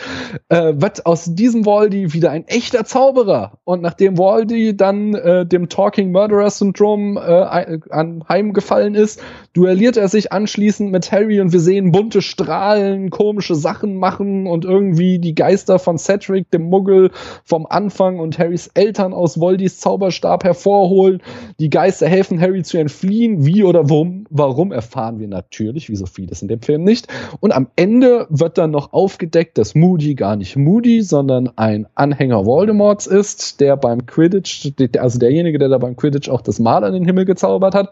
äh, 0.50 0.74
wird 0.76 1.06
aus 1.06 1.26
diesem 1.36 1.66
Waldy 1.66 2.14
wieder 2.14 2.32
ein 2.32 2.48
echter 2.48 2.86
Zauberer. 2.86 3.60
Und 3.66 3.82
nachdem 3.82 4.18
Waldy 4.18 4.78
dann 4.78 5.14
äh, 5.14 5.46
dem 5.46 5.70
Talking 5.70 6.12
Murderer 6.12 6.50
Syndrom 6.50 7.18
äh, 7.18 7.80
anheimgefallen 7.90 8.96
ist, 8.96 9.22
duelliert 9.54 9.98
er 9.98 10.08
sich 10.08 10.32
anschließend 10.32 10.92
mit 10.92 11.12
Harry 11.12 11.42
und 11.42 11.52
wir 11.52 11.60
sehen 11.60 11.92
bunte 11.92 12.22
Strahlen, 12.22 13.10
komische 13.10 13.56
Sachen 13.56 13.98
machen 13.98 14.48
und 14.48 14.66
irgendwie 14.66 15.20
die 15.20 15.36
Geister 15.36 15.80
von 15.80 15.98
Cedric, 15.98 16.50
dem 16.52 16.70
Muggel, 16.70 17.12
vom 17.44 17.66
Anfang 17.66 18.20
und 18.20 18.40
Harrys 18.40 18.70
Eltern 18.74 19.14
aus 19.14 19.40
Waldys 19.40 19.80
Zauberstab 19.80 20.44
hervorholen. 20.44 21.22
Die 21.60 21.70
Geister 21.70 22.08
helfen 22.08 22.40
Harry 22.40 22.64
zu 22.64 22.78
entfliehen. 22.78 23.46
Wie 23.46 23.64
oder 23.64 23.90
warum, 23.90 24.26
warum 24.30 24.72
erfahren 24.72 25.20
wir 25.20 25.28
natürlich, 25.28 25.90
wie 25.90 25.96
so 25.96 26.06
vieles 26.06 26.42
in 26.42 26.48
dem 26.48 26.62
Film 26.62 26.84
nicht. 26.84 27.08
Und 27.40 27.52
am 27.52 27.68
Ende 27.76 28.28
wird 28.30 28.58
dann 28.58 28.72
noch 28.72 28.94
aufgedeckt, 28.94 29.58
dass 29.58 29.74
Moody 29.74 30.16
gar 30.16 30.36
nicht 30.36 30.56
Moody, 30.56 31.02
sondern 31.02 31.50
ein 31.56 31.88
Anhänger 31.96 32.46
Voldemorts 32.46 33.08
ist, 33.08 33.60
der 33.60 33.76
beim 33.76 34.06
Quidditch, 34.06 34.72
also 35.00 35.18
derjenige, 35.18 35.58
der 35.58 35.70
da 35.70 35.78
beim 35.80 35.96
Quidditch 35.96 36.30
auch 36.30 36.42
das 36.42 36.60
Mal 36.60 36.84
an 36.84 36.94
den 36.94 37.06
Himmel 37.06 37.26
gezaubert 37.26 37.74
hat. 37.74 37.92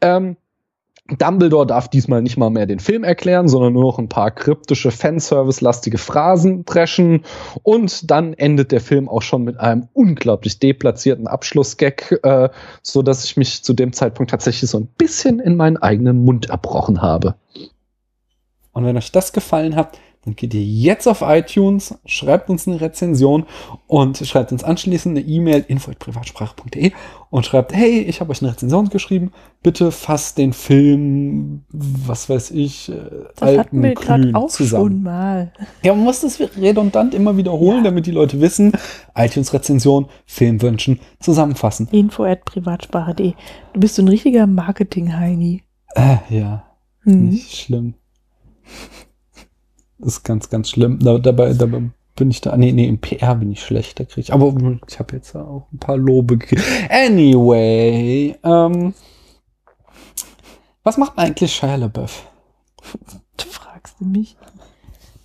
Ähm, 0.00 0.36
Dumbledore 1.16 1.66
darf 1.66 1.88
diesmal 1.88 2.20
nicht 2.20 2.36
mal 2.36 2.50
mehr 2.50 2.66
den 2.66 2.80
Film 2.80 3.02
erklären, 3.02 3.48
sondern 3.48 3.72
nur 3.72 3.84
noch 3.84 3.98
ein 3.98 4.10
paar 4.10 4.30
kryptische 4.30 4.90
Fanservice-lastige 4.90 5.96
Phrasen 5.96 6.66
dreschen. 6.66 7.24
Und 7.62 8.10
dann 8.10 8.34
endet 8.34 8.72
der 8.72 8.82
Film 8.82 9.08
auch 9.08 9.22
schon 9.22 9.42
mit 9.44 9.58
einem 9.58 9.88
unglaublich 9.94 10.58
deplatzierten 10.58 11.26
Abschlussgag, 11.26 12.20
äh, 12.22 12.50
so 12.82 13.00
dass 13.00 13.24
ich 13.24 13.38
mich 13.38 13.64
zu 13.64 13.72
dem 13.72 13.94
Zeitpunkt 13.94 14.30
tatsächlich 14.30 14.68
so 14.68 14.78
ein 14.78 14.86
bisschen 14.98 15.40
in 15.40 15.56
meinen 15.56 15.78
eigenen 15.78 16.24
Mund 16.24 16.50
erbrochen 16.50 17.00
habe. 17.00 17.36
Und 18.72 18.84
wenn 18.84 18.96
euch 18.96 19.10
das 19.10 19.32
gefallen 19.32 19.76
hat, 19.76 19.98
dann 20.24 20.36
geht 20.36 20.52
ihr 20.52 20.62
jetzt 20.62 21.06
auf 21.06 21.22
iTunes, 21.22 21.94
schreibt 22.04 22.50
uns 22.50 22.68
eine 22.68 22.80
Rezension 22.80 23.46
und 23.86 24.18
schreibt 24.18 24.52
uns 24.52 24.62
anschließend 24.62 25.16
eine 25.16 25.26
E-Mail 25.26 25.64
info@privatsprache.de 25.66 26.92
und 27.30 27.44
schreibt, 27.44 27.74
hey, 27.74 28.00
ich 28.00 28.20
habe 28.20 28.30
euch 28.30 28.42
eine 28.42 28.52
Rezension 28.52 28.88
geschrieben, 28.88 29.32
bitte 29.62 29.90
fasst 29.90 30.38
den 30.38 30.52
Film, 30.52 31.62
was 31.70 32.28
weiß 32.28 32.50
ich, 32.52 32.88
äh, 32.88 32.94
Das 33.36 33.58
hatten 33.58 33.82
wir 33.82 33.94
gerade 33.94 34.30
auch 34.34 34.50
schon 34.50 35.02
mal. 35.02 35.52
Ja, 35.82 35.94
man 35.94 36.04
muss 36.04 36.20
das 36.20 36.40
redundant 36.56 37.14
immer 37.14 37.36
wiederholen, 37.36 37.84
damit 37.84 38.06
die 38.06 38.12
Leute 38.12 38.40
wissen, 38.40 38.72
iTunes-Rezension, 39.14 40.06
Filmwünschen 40.26 41.00
zusammenfassen. 41.20 41.88
Info 41.92 42.24
at 42.24 42.44
privatsprache.de. 42.44 43.34
Du 43.74 43.80
bist 43.80 43.96
so 43.96 44.02
ein 44.02 44.08
richtiger 44.08 44.46
Marketing-Heini. 44.46 45.62
Äh, 45.94 46.16
ja, 46.30 46.64
Hm. 47.02 47.28
nicht 47.28 47.54
schlimm. 47.56 47.94
Das 49.98 50.08
ist 50.14 50.22
ganz, 50.24 50.50
ganz 50.50 50.70
schlimm. 50.70 50.98
Da, 50.98 51.18
dabei, 51.18 51.52
dabei 51.54 51.82
bin 52.18 52.30
ich 52.30 52.40
da. 52.40 52.56
Nee, 52.56 52.72
nee, 52.72 52.86
im 52.86 52.98
PR 52.98 53.36
bin 53.36 53.52
ich 53.52 53.62
schlecht. 53.62 54.00
Da 54.00 54.04
krieg 54.04 54.24
ich. 54.24 54.32
Aber 54.32 54.54
ich 54.86 54.98
habe 54.98 55.16
jetzt 55.16 55.34
auch 55.36 55.68
ein 55.72 55.78
paar 55.78 55.96
Lobe 55.96 56.36
gekriegt. 56.36 56.62
Anyway, 56.90 58.36
ähm, 58.42 58.94
was 60.82 60.96
macht 60.96 61.16
eigentlich 61.16 61.54
Shia 61.54 61.76
LaBeouf? 61.76 62.26
Du 63.36 63.46
fragst 63.46 64.00
du 64.00 64.04
mich. 64.04 64.36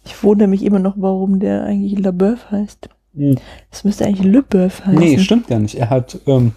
Ich 0.06 0.24
wundere 0.24 0.48
mich 0.48 0.64
immer 0.64 0.80
noch, 0.80 0.96
warum 0.98 1.40
der 1.40 1.64
eigentlich 1.64 1.98
LaBeouf 2.00 2.52
heißt. 2.52 2.90
Hm. 3.16 3.38
Das 3.72 3.84
müsste 3.84 4.06
eigentlich 4.06 4.32
LeBeouf 4.32 4.86
heißen. 4.86 5.00
Nee, 5.00 5.18
stimmt 5.18 5.48
gar 5.48 5.60
nicht. 5.60 5.76
Er 5.76 5.90
hat 5.90 6.20
ähm, 6.28 6.54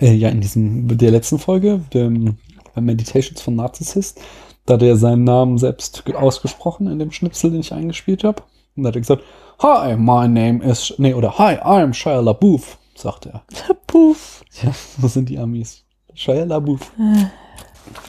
äh, 0.00 0.12
ja 0.12 0.28
in 0.28 0.40
diesem 0.40 0.96
der 0.96 1.10
letzten 1.10 1.38
Folge, 1.38 1.80
dem 1.92 2.36
Meditations 2.76 3.40
von 3.40 3.56
Narcissist, 3.56 4.20
da 4.66 4.74
hat 4.74 4.82
er 4.82 4.96
seinen 4.96 5.24
Namen 5.24 5.58
selbst 5.58 6.04
ge- 6.04 6.14
ausgesprochen 6.14 6.86
in 6.86 6.98
dem 6.98 7.10
Schnipsel, 7.12 7.50
den 7.50 7.60
ich 7.60 7.72
eingespielt 7.72 8.24
habe. 8.24 8.42
Und 8.76 8.84
da 8.84 8.88
hat 8.88 8.96
er 8.96 9.00
gesagt, 9.00 9.22
Hi, 9.62 9.96
my 9.96 10.26
name 10.28 10.62
is, 10.64 10.94
nee, 10.98 11.14
oder 11.14 11.38
Hi, 11.38 11.56
I'm 11.60 11.92
Shia 11.92 12.20
LaBeouf, 12.20 12.78
sagt 12.94 13.26
er. 13.26 13.42
Puff. 13.86 14.42
Ja, 14.62 14.72
so 15.00 15.08
sind 15.08 15.28
die 15.28 15.38
Amis. 15.38 15.84
Shia 16.14 16.44
LaBeouf. 16.44 16.92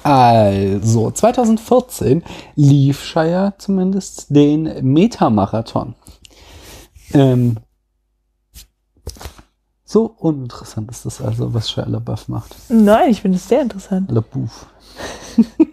Also, 0.03 1.11
2014 1.11 2.23
lief 2.55 3.03
Shia 3.03 3.53
zumindest 3.57 4.27
den 4.29 4.63
Metamarathon. 4.93 5.95
Ähm, 7.13 7.57
so 9.85 10.05
uninteressant 10.19 10.89
ist 10.89 11.05
das 11.05 11.21
also, 11.21 11.53
was 11.53 11.69
Shia 11.69 11.85
LaBeouf 11.87 12.27
macht. 12.27 12.55
Nein, 12.69 13.09
ich 13.11 13.21
finde 13.21 13.37
es 13.37 13.47
sehr 13.47 13.61
interessant. 13.61 14.09
LaBeouf. 14.11 14.67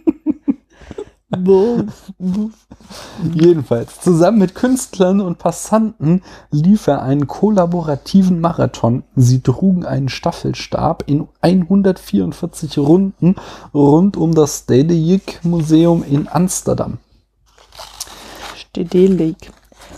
Jedenfalls, 3.35 4.01
zusammen 4.01 4.39
mit 4.39 4.57
Künstlern 4.57 5.21
und 5.21 5.39
Passanten 5.39 6.23
lief 6.51 6.89
er 6.89 7.03
einen 7.03 7.29
kollaborativen 7.29 8.41
Marathon. 8.41 9.05
Sie 9.15 9.41
trugen 9.41 9.85
einen 9.85 10.09
Staffelstab 10.09 11.05
in 11.07 11.29
144 11.41 12.79
Runden 12.79 13.37
rund 13.73 14.17
um 14.17 14.35
das 14.35 14.59
Stedelijk 14.61 15.45
Museum 15.45 16.03
in 16.03 16.27
Amsterdam. 16.27 16.99
Stedelijk. 18.57 19.53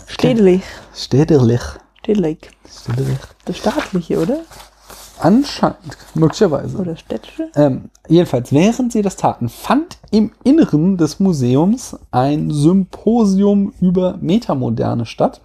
Stedelijk. 0.05 0.63
Stedelijk. 0.93 1.79
Stedelijk. 1.99 2.51
Stedelijk. 2.69 3.27
Das 3.45 3.57
staatliche, 3.57 4.19
oder? 4.19 4.41
Anscheinend, 5.23 5.97
möglicherweise. 6.15 6.77
Oder 6.77 6.97
städtische? 6.97 7.49
Ähm, 7.55 7.89
jedenfalls, 8.09 8.51
während 8.51 8.91
sie 8.91 9.01
das 9.01 9.15
taten, 9.15 9.47
fand 9.47 9.97
im 10.11 10.31
Inneren 10.43 10.97
des 10.97 11.21
Museums 11.21 11.97
ein 12.11 12.51
Symposium 12.51 13.73
über 13.79 14.17
Metamoderne 14.19 15.05
statt. 15.05 15.39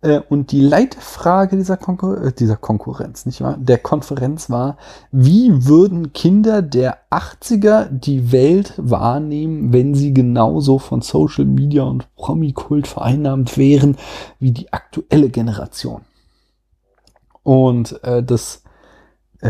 Äh, 0.00 0.20
und 0.28 0.50
die 0.50 0.60
Leitfrage 0.60 1.56
dieser, 1.56 1.76
Konkur 1.76 2.24
äh, 2.24 2.32
dieser 2.32 2.56
Konkurrenz, 2.56 3.24
nicht 3.24 3.40
wahr? 3.40 3.56
Der 3.56 3.78
Konferenz 3.78 4.50
war, 4.50 4.76
wie 5.12 5.66
würden 5.66 6.12
Kinder 6.12 6.60
der 6.60 6.98
80er 7.10 7.88
die 7.90 8.32
Welt 8.32 8.74
wahrnehmen, 8.76 9.72
wenn 9.72 9.94
sie 9.94 10.12
genauso 10.12 10.80
von 10.80 11.02
Social 11.02 11.44
Media 11.44 11.84
und 11.84 12.12
Promikult 12.16 12.88
vereinnahmt 12.88 13.56
wären 13.56 13.96
wie 14.40 14.50
die 14.50 14.72
aktuelle 14.72 15.30
Generation? 15.30 16.00
Und 17.44 18.02
äh, 18.02 18.24
das 18.24 18.62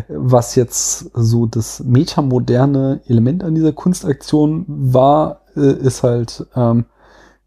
was 0.08 0.54
jetzt 0.54 1.10
so 1.14 1.46
das 1.46 1.80
metamoderne 1.80 3.00
Element 3.06 3.42
an 3.42 3.54
dieser 3.54 3.72
Kunstaktion 3.72 4.64
war, 4.68 5.40
äh, 5.56 5.72
ist 5.72 6.02
halt, 6.02 6.46
ähm, 6.54 6.84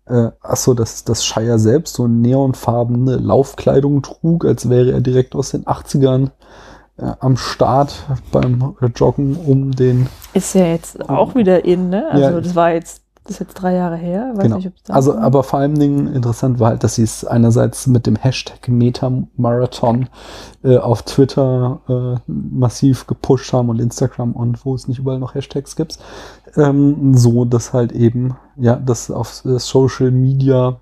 äh, 0.07 0.29
achso, 0.41 0.73
dass 0.73 1.03
das 1.03 1.23
Shire 1.23 1.59
selbst 1.59 1.95
so 1.95 2.07
neonfarbene 2.07 3.17
Laufkleidung 3.17 4.01
trug, 4.01 4.45
als 4.45 4.69
wäre 4.69 4.91
er 4.91 5.01
direkt 5.01 5.35
aus 5.35 5.51
den 5.51 5.65
80ern 5.65 6.31
äh, 6.97 7.11
am 7.19 7.37
Start 7.37 8.05
beim 8.31 8.75
Joggen 8.95 9.35
um 9.35 9.71
den. 9.71 10.07
Ist 10.33 10.55
ja 10.55 10.65
jetzt 10.65 11.09
auch 11.09 11.35
wieder 11.35 11.63
in, 11.63 11.89
ne? 11.89 12.07
Also 12.09 12.25
Ja. 12.25 12.41
das 12.41 12.55
war 12.55 12.71
jetzt, 12.73 13.03
ist 13.31 13.39
jetzt 13.39 13.53
drei 13.55 13.73
Jahre 13.73 13.95
her. 13.95 14.31
Weiß 14.35 14.43
Genau. 14.43 14.57
nicht, 14.57 14.71
Also, 14.89 15.15
war. 15.15 15.21
aber 15.23 15.43
vor 15.43 15.59
allen 15.59 15.75
Dingen 15.79 16.13
interessant 16.13 16.59
war 16.59 16.69
halt, 16.69 16.83
dass 16.83 16.95
sie 16.95 17.03
es 17.03 17.25
einerseits 17.25 17.87
mit 17.87 18.05
dem 18.05 18.15
Hashtag 18.15 18.67
Metamarathon 18.67 20.09
äh, 20.63 20.77
auf 20.77 21.03
Twitter 21.03 21.81
äh, 21.89 22.31
massiv 22.31 23.07
gepusht 23.07 23.51
haben 23.53 23.69
und 23.69 23.79
Instagram 23.79 24.33
und 24.33 24.65
wo 24.65 24.75
es 24.75 24.87
nicht 24.87 24.99
überall 24.99 25.19
noch 25.19 25.33
Hashtags 25.35 25.75
gibt. 25.75 25.97
Ähm, 26.55 27.15
so, 27.15 27.45
dass 27.45 27.73
halt 27.73 27.91
eben, 27.91 28.37
ja, 28.57 28.75
das 28.75 29.09
auf 29.09 29.43
äh, 29.45 29.57
Social 29.59 30.11
Media 30.11 30.79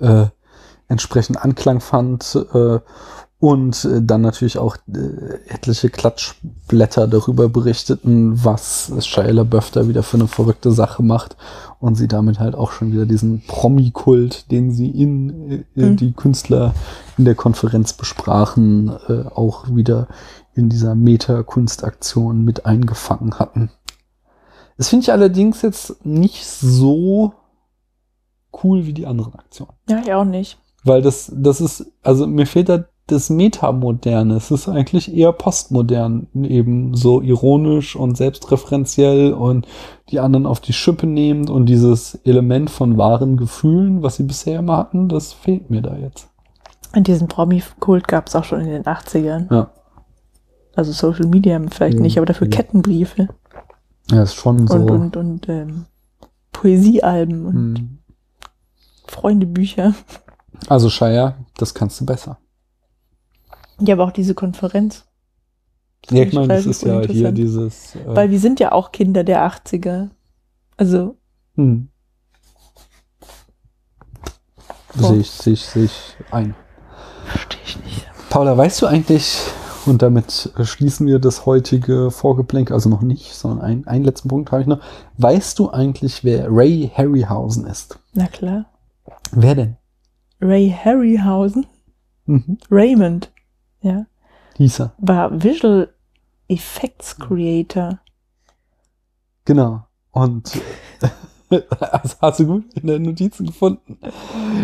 äh, 0.00 0.26
entsprechend 0.88 1.42
Anklang 1.42 1.80
fand 1.80 2.34
äh, 2.52 2.78
und 3.40 3.84
äh, 3.86 4.02
dann 4.02 4.20
natürlich 4.20 4.58
auch 4.58 4.76
äh, 4.92 4.98
etliche 5.48 5.88
Klatschblätter 5.88 7.08
darüber 7.08 7.48
berichteten, 7.48 8.44
was 8.44 8.92
Shia 9.00 9.30
LaBeouf 9.30 9.70
da 9.70 9.88
wieder 9.88 10.02
für 10.02 10.18
eine 10.18 10.28
verrückte 10.28 10.70
Sache 10.72 11.02
macht 11.02 11.36
und 11.80 11.94
sie 11.94 12.06
damit 12.06 12.38
halt 12.38 12.54
auch 12.54 12.70
schon 12.70 12.92
wieder 12.92 13.06
diesen 13.06 13.42
Promi-Kult, 13.46 14.50
den 14.50 14.72
sie 14.72 14.90
in 14.90 15.50
äh, 15.50 15.64
Mhm. 15.74 15.96
die 15.96 16.12
Künstler 16.12 16.74
in 17.16 17.24
der 17.24 17.34
Konferenz 17.34 17.94
besprachen, 17.94 18.92
äh, 19.08 19.24
auch 19.34 19.74
wieder 19.74 20.08
in 20.54 20.68
dieser 20.68 20.94
Meta-Kunstaktion 20.94 22.44
mit 22.44 22.66
eingefangen 22.66 23.38
hatten. 23.38 23.70
Das 24.76 24.88
finde 24.88 25.04
ich 25.04 25.12
allerdings 25.12 25.62
jetzt 25.62 26.04
nicht 26.04 26.44
so 26.46 27.32
cool 28.62 28.86
wie 28.86 28.92
die 28.92 29.06
anderen 29.06 29.34
Aktionen. 29.34 29.72
ja, 29.88 30.00
ich 30.04 30.12
auch 30.12 30.24
nicht. 30.24 30.58
Weil 30.84 31.02
das, 31.02 31.30
das 31.34 31.60
ist, 31.60 31.86
also 32.02 32.26
mir 32.26 32.46
fehlt 32.46 32.68
da 32.70 32.84
das 33.10 33.30
Metamoderne. 33.30 34.34
Es 34.34 34.50
ist 34.50 34.68
eigentlich 34.68 35.14
eher 35.14 35.32
postmodern, 35.32 36.26
eben 36.34 36.94
so 36.94 37.20
ironisch 37.20 37.96
und 37.96 38.16
selbstreferenziell 38.16 39.32
und 39.32 39.66
die 40.10 40.20
anderen 40.20 40.46
auf 40.46 40.60
die 40.60 40.72
Schippe 40.72 41.06
nehmend 41.06 41.50
und 41.50 41.66
dieses 41.66 42.14
Element 42.24 42.70
von 42.70 42.98
wahren 42.98 43.36
Gefühlen, 43.36 44.02
was 44.02 44.16
sie 44.16 44.24
bisher 44.24 44.58
immer 44.58 44.76
hatten, 44.76 45.08
das 45.08 45.32
fehlt 45.32 45.70
mir 45.70 45.82
da 45.82 45.96
jetzt. 45.96 46.28
Und 46.94 47.06
diesen 47.06 47.28
Promi-Kult 47.28 48.08
gab 48.08 48.26
es 48.28 48.34
auch 48.36 48.44
schon 48.44 48.60
in 48.60 48.68
den 48.70 48.84
80ern. 48.84 49.52
Ja. 49.54 49.70
Also 50.74 50.92
Social 50.92 51.26
Media 51.26 51.60
vielleicht 51.70 51.96
Mhm. 51.98 52.02
nicht, 52.02 52.16
aber 52.16 52.26
dafür 52.26 52.48
Ja. 52.48 52.56
Kettenbriefe 52.56 53.28
Ja, 54.10 54.22
ist 54.22 54.34
schon 54.34 54.66
so. 54.66 54.74
und, 54.74 54.90
und, 54.90 55.16
und 55.16 55.48
ähm, 55.48 55.86
Poesiealben 56.52 57.46
und 57.46 57.54
Hm. 57.78 57.98
Freundebücher. 59.06 59.94
Also 60.68 60.88
Shire, 60.90 61.34
das 61.56 61.74
kannst 61.74 62.00
du 62.00 62.06
besser. 62.06 62.38
Ja, 63.80 63.94
aber 63.94 64.04
auch 64.04 64.12
diese 64.12 64.34
Konferenz. 64.34 65.04
Das 66.06 66.18
Ja, 66.18 66.24
ich 66.24 66.32
meine, 66.32 66.48
das 66.48 66.66
ist 66.66 66.82
ja 66.82 67.00
hier 67.02 67.32
dieses. 67.32 67.94
Äh, 67.94 68.00
Weil 68.06 68.30
wir 68.30 68.40
sind 68.40 68.60
ja 68.60 68.72
auch 68.72 68.92
Kinder 68.92 69.24
der 69.24 69.46
80er. 69.46 70.10
Also, 70.76 71.16
hm. 71.56 71.88
So. 74.94 75.08
Sehe 75.08 75.18
ich, 75.18 75.30
sehe 75.30 75.52
ich, 75.52 75.64
sehe 75.66 75.84
ich 75.84 76.16
ein. 76.30 76.54
verstehe 77.26 77.60
ich 77.64 77.84
nicht. 77.84 78.06
Paula, 78.28 78.56
weißt 78.56 78.82
du 78.82 78.86
eigentlich, 78.86 79.38
und 79.86 80.02
damit 80.02 80.52
schließen 80.62 81.06
wir 81.06 81.18
das 81.18 81.46
heutige 81.46 82.10
Vorgeplänkel, 82.10 82.74
also 82.74 82.88
noch 82.88 83.02
nicht, 83.02 83.34
sondern 83.34 83.60
ein, 83.60 83.86
einen 83.86 84.04
letzten 84.04 84.28
Punkt 84.28 84.50
habe 84.50 84.62
ich 84.62 84.68
noch. 84.68 84.80
Weißt 85.18 85.58
du 85.58 85.70
eigentlich, 85.70 86.24
wer 86.24 86.46
Ray 86.50 86.90
Harryhausen 86.94 87.66
ist? 87.66 87.98
Na 88.14 88.26
klar. 88.26 88.66
Wer 89.32 89.54
denn? 89.54 89.76
Ray 90.40 90.74
Harryhausen, 90.84 91.66
Mhm. 92.26 92.58
Raymond, 92.70 93.29
ja, 93.80 94.06
Hieß 94.56 94.80
er. 94.80 94.92
war 94.98 95.42
Visual 95.42 95.88
Effects 96.48 97.16
Creator. 97.16 98.00
Genau. 99.44 99.84
Und 100.12 100.60
das 101.48 102.18
hast 102.20 102.40
du 102.40 102.46
gut 102.46 102.64
in 102.74 102.88
den 102.88 103.02
Notizen 103.02 103.46
gefunden. 103.46 103.98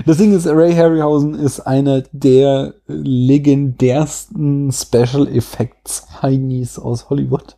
Das 0.05 0.17
Ding 0.19 0.35
ist, 0.35 0.47
Ray 0.47 0.75
Harryhausen 0.75 1.35
ist 1.35 1.61
einer 1.61 2.03
der 2.13 2.75
legendärsten 2.87 4.71
Special 4.73 5.27
Effects 5.29 6.07
Heinis 6.23 6.79
aus 6.79 7.09
Hollywood. 7.11 7.57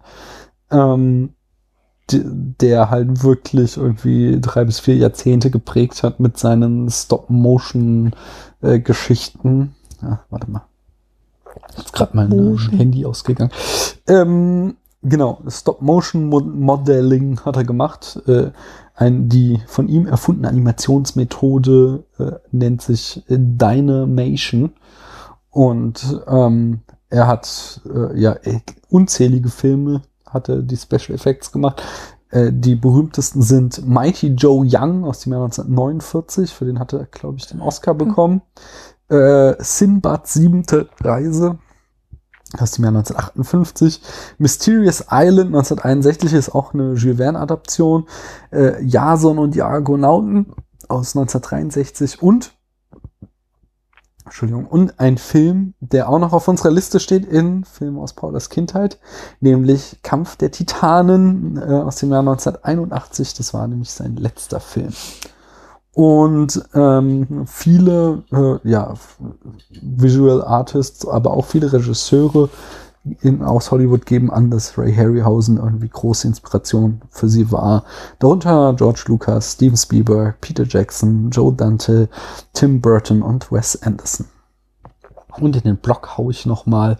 Ähm, 0.71 1.35
der 2.11 2.89
halt 2.89 3.23
wirklich 3.23 3.77
irgendwie 3.77 4.41
drei 4.41 4.65
bis 4.65 4.81
vier 4.81 4.97
Jahrzehnte 4.97 5.51
geprägt 5.51 6.03
hat 6.03 6.21
mit 6.21 6.39
seinen 6.39 6.89
Stop-Motion-Geschichten. 6.89 9.75
ja, 10.01 10.25
warte 10.31 10.51
mal. 10.51 10.65
Jetzt 11.77 11.93
gerade 11.93 12.17
mein 12.17 12.33
äh. 12.33 12.77
Handy 12.77 13.05
ausgegangen. 13.05 13.53
Ähm, 14.07 14.77
genau, 15.03 15.41
Stop-Motion-Modeling 15.47 17.41
hat 17.45 17.57
er 17.57 17.65
gemacht. 17.65 18.21
Äh, 18.27 18.51
ein, 18.95 19.29
die 19.29 19.63
von 19.67 19.89
ihm 19.89 20.07
erfundene 20.07 20.49
Animationsmethode 20.49 22.05
äh, 22.19 22.33
nennt 22.51 22.83
sich 22.83 23.23
äh, 23.29 23.37
Dynamation. 23.39 24.73
Und 25.51 26.21
ähm, 26.27 26.81
er 27.09 27.27
hat 27.27 27.81
äh, 27.89 28.21
ja 28.21 28.33
äh, 28.43 28.61
unzählige 28.89 29.51
Filme, 29.51 30.03
hat 30.27 30.49
er 30.49 30.63
die 30.63 30.77
Special 30.77 31.15
Effects 31.15 31.53
gemacht. 31.53 31.83
Die 32.31 32.75
berühmtesten 32.75 33.41
sind 33.41 33.89
Mighty 33.89 34.35
Joe 34.35 34.63
Young 34.71 35.07
aus 35.07 35.21
dem 35.21 35.33
Jahr 35.33 35.45
1949, 35.45 36.53
für 36.53 36.67
den 36.67 36.79
hat 36.79 36.93
er, 36.93 37.07
glaube 37.07 37.39
ich, 37.39 37.47
den 37.47 37.63
Oscar 37.63 37.95
bekommen. 37.95 38.43
Äh, 39.09 39.55
Sinbad 39.63 40.27
siebente 40.27 40.89
Reise 41.03 41.59
aus 42.59 42.73
dem 42.73 42.85
Jahr 42.85 42.95
1958. 42.95 44.01
Mysterious 44.39 45.05
Island 45.11 45.49
1961 45.49 46.33
ist 46.33 46.55
auch 46.55 46.75
eine 46.75 46.95
Jules 46.95 47.19
Verne-Adaption. 47.19 48.07
Äh, 48.51 48.83
Jason 48.85 49.39
und 49.39 49.55
die 49.55 49.63
Argonauten 49.63 50.55
aus 50.89 51.17
1963 51.17 52.23
und 52.23 52.53
Entschuldigung, 54.29 54.67
und 54.67 55.01
ein 55.01 55.17
Film, 55.17 55.73
der 55.81 56.11
auch 56.11 56.19
noch 56.19 56.35
auf 56.35 56.49
unserer 56.49 56.71
Liste 56.71 57.01
steht 57.01 57.25
in 57.25 57.65
Film 57.65 57.99
aus 57.99 58.13
Paulas 58.13 58.51
Kindheit, 58.51 58.99
nämlich 59.41 60.01
Kampf 60.03 60.37
der 60.37 60.51
Titanen 60.51 61.57
äh, 61.57 61.65
aus 61.65 61.97
dem 61.97 62.11
Jahr 62.11 62.21
1981. 62.21 63.33
Das 63.35 63.55
war 63.55 63.67
nämlich 63.67 63.91
sein 63.91 64.17
letzter 64.17 64.61
Film. 64.61 64.93
Und 65.99 66.63
ähm, 66.75 67.45
viele 67.49 68.23
äh, 68.31 68.69
ja, 68.71 68.95
Visual 69.83 70.45
Artists, 70.45 71.05
aber 71.05 71.33
auch 71.33 71.45
viele 71.45 71.73
Regisseure 71.73 72.51
in, 73.23 73.43
aus 73.43 73.73
Hollywood 73.73 74.07
geben 74.07 74.31
an, 74.31 74.49
dass 74.49 74.79
Ray 74.79 74.95
Harryhausen 74.95 75.57
irgendwie 75.57 75.89
große 75.89 76.29
Inspiration 76.29 77.01
für 77.11 77.29
sie 77.29 77.51
war. 77.51 77.83
Darunter 78.21 78.75
George 78.75 79.07
Lucas, 79.09 79.55
Steven 79.55 79.77
Spielberg, 79.77 80.41
Peter 80.41 80.63
Jackson, 80.65 81.31
Joe 81.31 81.53
Dante, 81.53 82.09
Tim 82.53 82.81
Burton 82.81 83.21
und 83.21 83.51
Wes 83.51 83.83
Anderson. 83.83 84.27
Und 85.41 85.57
in 85.57 85.63
den 85.63 85.79
Blog 85.79 86.17
haue 86.17 86.31
ich 86.31 86.47
nochmal 86.47 86.99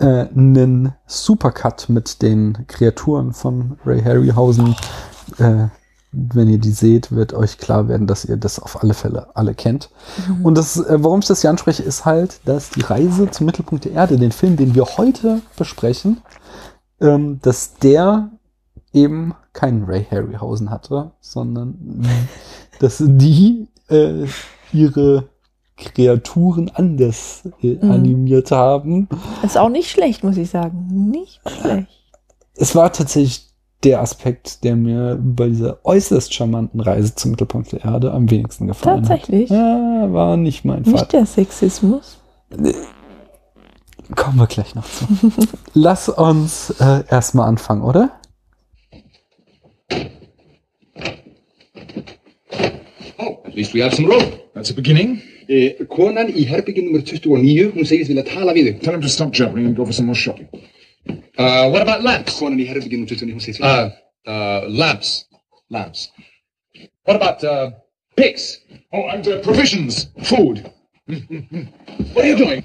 äh, 0.00 0.26
einen 0.28 0.92
Supercut 1.06 1.88
mit 1.88 2.20
den 2.20 2.66
Kreaturen 2.66 3.32
von 3.32 3.78
Ray 3.86 4.02
Harryhausen. 4.02 4.76
Äh, 5.38 5.68
wenn 6.14 6.48
ihr 6.48 6.58
die 6.58 6.70
seht, 6.70 7.12
wird 7.12 7.34
euch 7.34 7.58
klar 7.58 7.88
werden, 7.88 8.06
dass 8.06 8.24
ihr 8.24 8.36
das 8.36 8.58
auf 8.58 8.82
alle 8.82 8.94
Fälle 8.94 9.28
alle 9.34 9.54
kennt. 9.54 9.90
Mhm. 10.28 10.44
Und 10.44 10.58
das, 10.58 10.76
äh, 10.76 11.02
warum 11.02 11.20
ich 11.20 11.26
das 11.26 11.40
hier 11.40 11.50
anspreche, 11.50 11.82
ist 11.82 12.04
halt, 12.04 12.40
dass 12.44 12.70
die 12.70 12.82
Reise 12.82 13.30
zum 13.30 13.46
Mittelpunkt 13.46 13.84
der 13.84 13.92
Erde, 13.92 14.16
den 14.16 14.32
Film, 14.32 14.56
den 14.56 14.74
wir 14.74 14.84
heute 14.96 15.40
besprechen, 15.56 16.20
ähm, 17.00 17.40
dass 17.42 17.74
der 17.74 18.30
eben 18.92 19.34
keinen 19.52 19.84
Ray 19.84 20.04
Harryhausen 20.08 20.70
hatte, 20.70 21.12
sondern 21.20 22.06
dass 22.80 23.02
die 23.04 23.68
äh, 23.88 24.26
ihre 24.72 25.28
Kreaturen 25.76 26.70
anders 26.74 27.48
äh, 27.60 27.74
mhm. 27.74 27.90
animiert 27.90 28.50
haben. 28.52 29.08
ist 29.42 29.58
auch 29.58 29.68
nicht 29.68 29.90
schlecht, 29.90 30.22
muss 30.22 30.36
ich 30.36 30.50
sagen. 30.50 31.10
Nicht 31.10 31.40
schlecht. 31.48 31.88
Es 32.56 32.76
war 32.76 32.92
tatsächlich 32.92 33.53
der 33.84 34.00
Aspekt, 34.00 34.64
der 34.64 34.76
mir 34.76 35.18
bei 35.20 35.48
dieser 35.48 35.78
äußerst 35.84 36.32
charmanten 36.32 36.80
Reise 36.80 37.14
zum 37.14 37.32
Mittelpunkt 37.32 37.72
der 37.72 37.84
Erde 37.84 38.12
am 38.12 38.30
wenigsten 38.30 38.66
gefallen 38.66 39.02
Tatsächlich? 39.02 39.50
hat. 39.50 39.58
Tatsächlich? 39.58 40.02
Ja, 40.02 40.12
war 40.12 40.36
nicht 40.36 40.64
mein 40.64 40.84
Fall. 40.84 40.94
Nicht 40.94 41.12
der 41.12 41.26
Sexismus? 41.26 42.18
Kommen 44.16 44.38
wir 44.38 44.46
gleich 44.46 44.74
noch 44.74 44.84
zu. 44.84 45.06
Lass 45.74 46.08
uns 46.08 46.74
äh, 46.80 47.04
erstmal 47.10 47.48
anfangen, 47.48 47.82
oder? 47.82 48.10
Oh, 53.18 53.38
at 53.44 53.54
least 53.54 53.74
we 53.74 53.82
have 53.82 53.94
some 53.94 54.08
room. 54.08 54.24
That's 54.54 54.70
a 54.70 54.74
beginning. 54.74 55.22
Eh, 55.48 55.74
konan 55.88 56.30
í 56.32 56.46
herbyggi 56.48 56.82
nummer 56.86 57.02
29, 57.04 57.72
hún 57.74 57.84
segist 57.84 58.08
vilja 58.08 58.24
tala 58.24 58.54
við 58.56 58.70
þig. 58.70 58.78
Tell 58.84 58.94
him 58.94 59.02
to 59.02 59.08
stop 59.12 59.34
jabbering 59.36 59.66
and 59.66 59.76
go 59.76 59.84
for 59.84 59.92
some 59.92 60.06
more 60.06 60.16
shopping. 60.16 60.48
Uh, 61.38 61.68
what 61.70 61.82
about 61.82 62.02
lamps? 62.02 62.38
Konan 62.38 62.60
í 62.62 62.66
herbyggi 62.68 62.96
nummer 62.96 63.10
29, 63.10 63.32
hún 63.34 63.42
segist 63.42 63.60
vilja... 63.60 63.90
Uh, 64.26 64.30
uh, 64.30 64.68
lamps. 64.68 65.24
Lamps. 65.70 66.10
What 67.04 67.16
about, 67.16 67.44
uh, 67.44 67.70
pigs? 68.16 68.60
Oh, 68.92 69.08
and 69.08 69.26
uh, 69.28 69.40
provisions. 69.42 70.08
Food. 70.24 70.70
what 71.06 72.24
are 72.24 72.28
you 72.28 72.36
doing? 72.36 72.62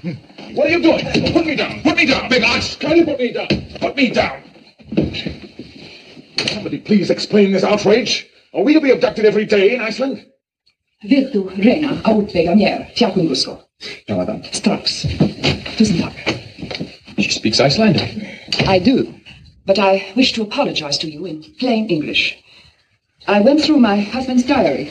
What 0.54 0.66
are 0.66 0.70
you 0.70 0.82
doing? 0.82 1.04
Put 1.32 1.44
me 1.44 1.56
down. 1.56 1.82
Put 1.82 1.96
me 1.96 2.06
down. 2.06 2.28
Big 2.30 2.42
ass. 2.42 2.76
Can 2.76 2.96
you 2.96 3.04
put 3.04 3.18
me 3.18 3.32
down? 3.32 3.48
Put 3.80 3.96
me 3.96 4.10
down. 4.10 4.42
Somebody 6.38 6.78
please 6.78 7.10
explain 7.10 7.52
this 7.52 7.64
outrage. 7.64 8.26
Are 8.54 8.62
we 8.62 8.72
to 8.72 8.80
be 8.80 8.90
abducted 8.90 9.24
every 9.24 9.44
day 9.44 9.74
in 9.74 9.80
Iceland? 9.80 10.24
Vill 11.02 11.30
du 11.32 11.50
rena 11.56 11.98
utvägar 12.04 12.56
mer, 12.56 12.90
fjärkungusko? 12.96 13.58
Ja, 14.06 14.16
madam. 14.16 14.42
Strax. 14.52 15.06
Tusen 15.78 15.98
tack. 15.98 16.39
She 17.40 17.54
speaks 17.54 17.60
Icelandic. 17.60 18.68
I 18.68 18.78
do, 18.78 19.14
but 19.64 19.78
I 19.78 20.12
wish 20.14 20.34
to 20.34 20.42
apologize 20.42 20.98
to 20.98 21.10
you 21.10 21.24
in 21.24 21.42
plain 21.58 21.88
English. 21.88 22.36
I 23.26 23.40
went 23.40 23.62
through 23.62 23.80
my 23.80 23.98
husband's 23.98 24.42
diary, 24.42 24.90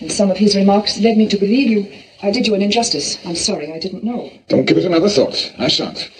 and 0.00 0.10
some 0.10 0.28
of 0.28 0.38
his 0.38 0.56
remarks 0.56 0.98
led 0.98 1.16
me 1.16 1.28
to 1.28 1.38
believe 1.38 1.70
you. 1.70 1.86
I 2.20 2.32
did 2.32 2.48
you 2.48 2.56
an 2.56 2.62
injustice. 2.62 3.24
I'm 3.24 3.36
sorry, 3.36 3.72
I 3.72 3.78
didn't 3.78 4.02
know. 4.02 4.28
Don't 4.48 4.64
give 4.64 4.76
it 4.76 4.86
another 4.86 5.08
thought. 5.08 5.54
I 5.56 5.68
shan't. 5.68 6.10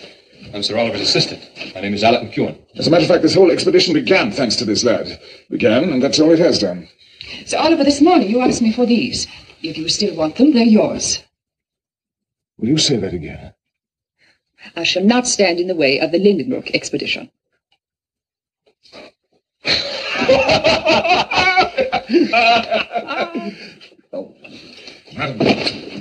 I'm 0.55 0.63
Sir 0.63 0.79
Oliver's 0.79 1.01
assistant. 1.01 1.43
My 1.75 1.81
name 1.81 1.95
is 1.95 2.05
Alec 2.05 2.31
McEwen. 2.31 2.57
As 2.77 2.87
a 2.87 2.91
matter 2.93 3.03
of 3.03 3.09
fact, 3.09 3.23
this 3.23 3.35
whole 3.35 3.51
expedition 3.51 3.95
began 3.95 4.31
thanks 4.31 4.55
to 4.57 4.65
this 4.65 4.85
lad. 4.85 5.21
Began, 5.51 5.91
and 5.91 6.01
that's 6.01 6.21
all 6.21 6.31
it 6.31 6.39
has 6.39 6.61
done. 6.61 6.89
Sir 7.47 7.59
Oliver, 7.59 7.83
this 7.83 8.01
morning 8.01 8.31
you 8.31 8.41
asked 8.43 8.63
me 8.63 8.73
for 8.73 8.87
these. 8.87 9.27
If 9.65 9.77
you 9.77 9.89
still 9.89 10.15
want 10.15 10.37
them, 10.37 10.53
they're 10.53 10.63
yours. 10.63 11.25
Will 12.59 12.69
you 12.69 12.79
say 12.79 12.97
that 12.99 13.13
again? 13.13 13.55
I 14.77 14.83
shall 14.85 15.05
not 15.05 15.27
stand 15.27 15.61
in 15.61 15.67
the 15.67 15.75
way 15.75 15.99
of 16.01 16.13
the 16.13 16.19
Lindenbrook 16.19 16.71
expedition. 16.75 17.31
oh. 24.13 24.35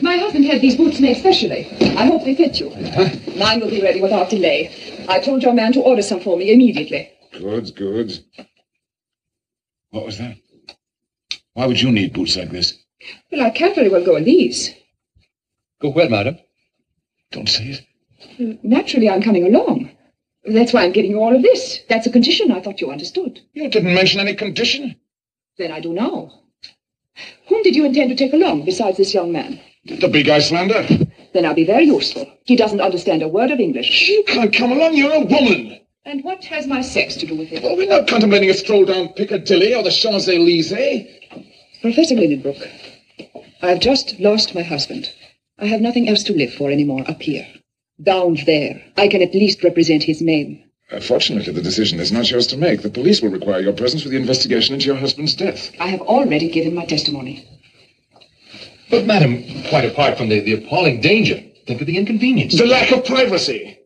My 0.02 0.18
husband 0.18 0.46
had 0.46 0.62
these 0.62 0.76
boots 0.76 1.00
made 1.00 1.18
specially. 1.18 1.68
I 1.98 2.06
hope 2.06 2.24
they 2.24 2.36
fit 2.36 2.60
you. 2.60 2.70
Huh? 2.70 3.10
Mine 3.36 3.60
will 3.62 3.70
be 3.70 3.82
ready 3.82 4.02
without 4.02 4.30
delay. 4.30 5.06
I 5.10 5.20
told 5.20 5.44
your 5.44 5.54
man 5.54 5.74
to 5.74 5.82
order 5.82 6.02
some 6.02 6.20
for 6.20 6.38
me 6.38 6.52
immediately. 6.54 7.12
Good, 7.32 7.76
good. 7.76 8.20
What 9.92 10.06
was 10.06 10.18
that? 10.18 10.38
Why 11.54 11.66
would 11.66 11.82
you 11.82 11.92
need 11.92 12.14
boots 12.14 12.36
like 12.36 12.52
this? 12.52 12.78
Well, 13.32 13.42
I 13.46 13.50
can't 13.50 13.76
very 13.76 13.90
well 13.90 14.04
go 14.06 14.16
in 14.16 14.26
these. 14.26 14.74
Go 15.82 15.90
where, 15.90 16.10
madam? 16.10 16.38
Don't 17.32 17.50
say 17.50 17.66
it. 17.66 17.82
Naturally, 18.40 19.10
I'm 19.10 19.22
coming 19.22 19.46
along. 19.46 19.92
That's 20.46 20.72
why 20.74 20.84
I'm 20.84 20.92
getting 20.92 21.12
you 21.12 21.20
all 21.20 21.36
of 21.36 21.42
this. 21.42 21.80
That's 21.90 22.08
a 22.08 22.12
condition 22.12 22.52
I 22.52 22.62
thought 22.62 22.80
you 22.80 22.92
understood. 22.92 23.42
You 23.54 23.70
didn't 23.70 23.94
mention 23.94 24.20
any 24.20 24.36
condition. 24.36 24.96
Then 25.58 25.72
I 25.72 25.80
do 25.80 25.94
now. 25.94 26.32
Whom 27.48 27.64
did 27.64 27.76
you 27.76 27.86
intend 27.86 28.10
to 28.10 28.16
take 28.16 28.34
along 28.34 28.66
besides 28.66 28.98
this 28.98 29.14
young 29.14 29.32
man? 29.32 29.60
The 29.86 30.08
big 30.08 30.30
Icelander. 30.30 30.86
Then 31.34 31.46
I'll 31.46 31.54
be 31.54 31.66
very 31.66 31.86
useful. 31.86 32.32
He 32.44 32.56
doesn't 32.56 32.82
understand 32.82 33.24
a 33.24 33.28
word 33.28 33.52
of 33.52 33.60
English. 33.60 34.10
You 34.10 34.24
can't 34.28 34.54
come 34.54 34.72
along. 34.72 34.94
You're 34.94 35.14
a 35.14 35.26
woman. 35.26 35.80
And 36.06 36.24
what 36.24 36.44
has 36.46 36.68
my 36.68 36.82
sex 36.82 37.16
to 37.18 37.26
do 37.26 37.36
with 37.36 37.52
it? 37.52 37.64
Well, 37.64 37.76
we're 37.76 37.90
not 37.90 38.08
contemplating 38.08 38.50
a 38.50 38.54
stroll 38.54 38.86
down 38.86 39.10
Piccadilly 39.10 39.74
or 39.74 39.84
the 39.84 39.92
Champs-Élysées. 39.92 41.08
Professor 41.82 42.16
Lindenbrook, 42.16 42.66
I 43.62 43.68
have 43.70 43.80
just 43.80 44.20
lost 44.20 44.56
my 44.56 44.64
husband. 44.64 45.12
I 45.60 45.66
have 45.66 45.82
nothing 45.82 46.08
else 46.08 46.24
to 46.24 46.34
live 46.34 46.54
for 46.54 46.72
anymore 46.72 47.04
up 47.08 47.22
here. 47.22 47.46
Down 48.02 48.38
there, 48.46 48.82
I 48.96 49.08
can 49.08 49.22
at 49.22 49.34
least 49.34 49.64
represent 49.64 50.04
his 50.04 50.22
name. 50.22 50.64
Uh, 50.92 51.00
fortunately, 51.00 51.52
the 51.52 51.62
decision 51.62 52.00
is 52.00 52.12
not 52.12 52.30
yours 52.30 52.48
to 52.48 52.58
make. 52.58 52.82
The 52.82 52.90
police 52.90 53.22
will 53.22 53.32
require 53.32 53.60
your 53.60 53.74
presence 53.74 54.04
for 54.04 54.10
the 54.10 54.18
investigation 54.18 54.76
into 54.76 54.86
your 54.86 54.96
husband's 54.96 55.36
death. 55.36 55.72
I 55.80 55.88
have 55.88 56.02
already 56.02 56.50
given 56.50 56.76
my 56.76 56.86
testimony. 56.86 57.48
But, 58.90 59.06
madam, 59.06 59.44
quite 59.68 59.84
apart 59.84 60.18
from 60.18 60.30
the, 60.30 60.40
the 60.40 60.54
appalling 60.54 61.02
danger, 61.02 61.44
think 61.66 61.82
of 61.82 61.88
the 61.88 61.98
inconvenience. 61.98 62.58
The 62.58 62.68
lack 62.68 62.92
of 62.92 63.04
privacy. 63.04 63.80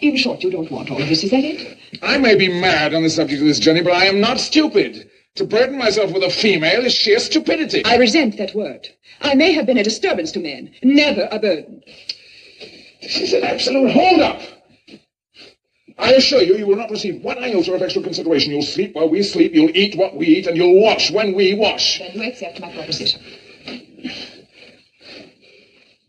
In 0.00 0.16
short, 0.16 0.42
you 0.42 0.50
don't 0.50 0.70
want 0.72 0.90
all 0.90 1.00
of 1.00 1.08
this, 1.08 1.22
is 1.22 1.30
that 1.30 1.44
it? 1.44 1.78
I 2.02 2.18
may 2.18 2.34
be 2.34 2.48
mad 2.48 2.94
on 2.94 3.04
the 3.04 3.10
subject 3.10 3.40
of 3.40 3.46
this 3.46 3.60
journey, 3.60 3.82
but 3.82 3.92
I 3.92 4.06
am 4.06 4.20
not 4.20 4.40
stupid. 4.40 5.08
To 5.36 5.44
burden 5.44 5.78
myself 5.78 6.10
with 6.12 6.24
a 6.24 6.30
female 6.30 6.84
is 6.84 6.94
sheer 6.94 7.20
stupidity. 7.20 7.84
I 7.84 7.96
resent 7.96 8.38
that 8.38 8.56
word. 8.56 8.88
I 9.20 9.34
may 9.34 9.52
have 9.52 9.66
been 9.66 9.78
a 9.78 9.84
disturbance 9.84 10.32
to 10.32 10.40
men, 10.40 10.74
never 10.82 11.28
a 11.30 11.38
burden. 11.38 11.82
This 13.00 13.20
is 13.20 13.32
an 13.32 13.44
absolute 13.44 13.92
hold-up. 13.92 14.40
I 15.98 16.12
assure 16.12 16.42
you, 16.42 16.56
you 16.56 16.66
will 16.66 16.76
not 16.76 16.90
receive 16.90 17.24
one 17.24 17.38
iota 17.38 17.74
of 17.74 17.82
extra 17.82 18.02
consideration. 18.02 18.52
You'll 18.52 18.62
sleep 18.62 18.94
while 18.94 19.10
we 19.10 19.22
sleep, 19.22 19.52
you'll 19.52 19.76
eat 19.76 19.96
what 19.96 20.16
we 20.16 20.26
eat, 20.26 20.46
and 20.46 20.56
you'll 20.56 20.80
wash 20.80 21.10
when 21.10 21.34
we 21.34 21.54
wash. 21.54 21.98
Then 21.98 22.12
you 22.14 22.28
accept 22.28 22.60
my 22.60 22.70
proposition. 22.72 23.20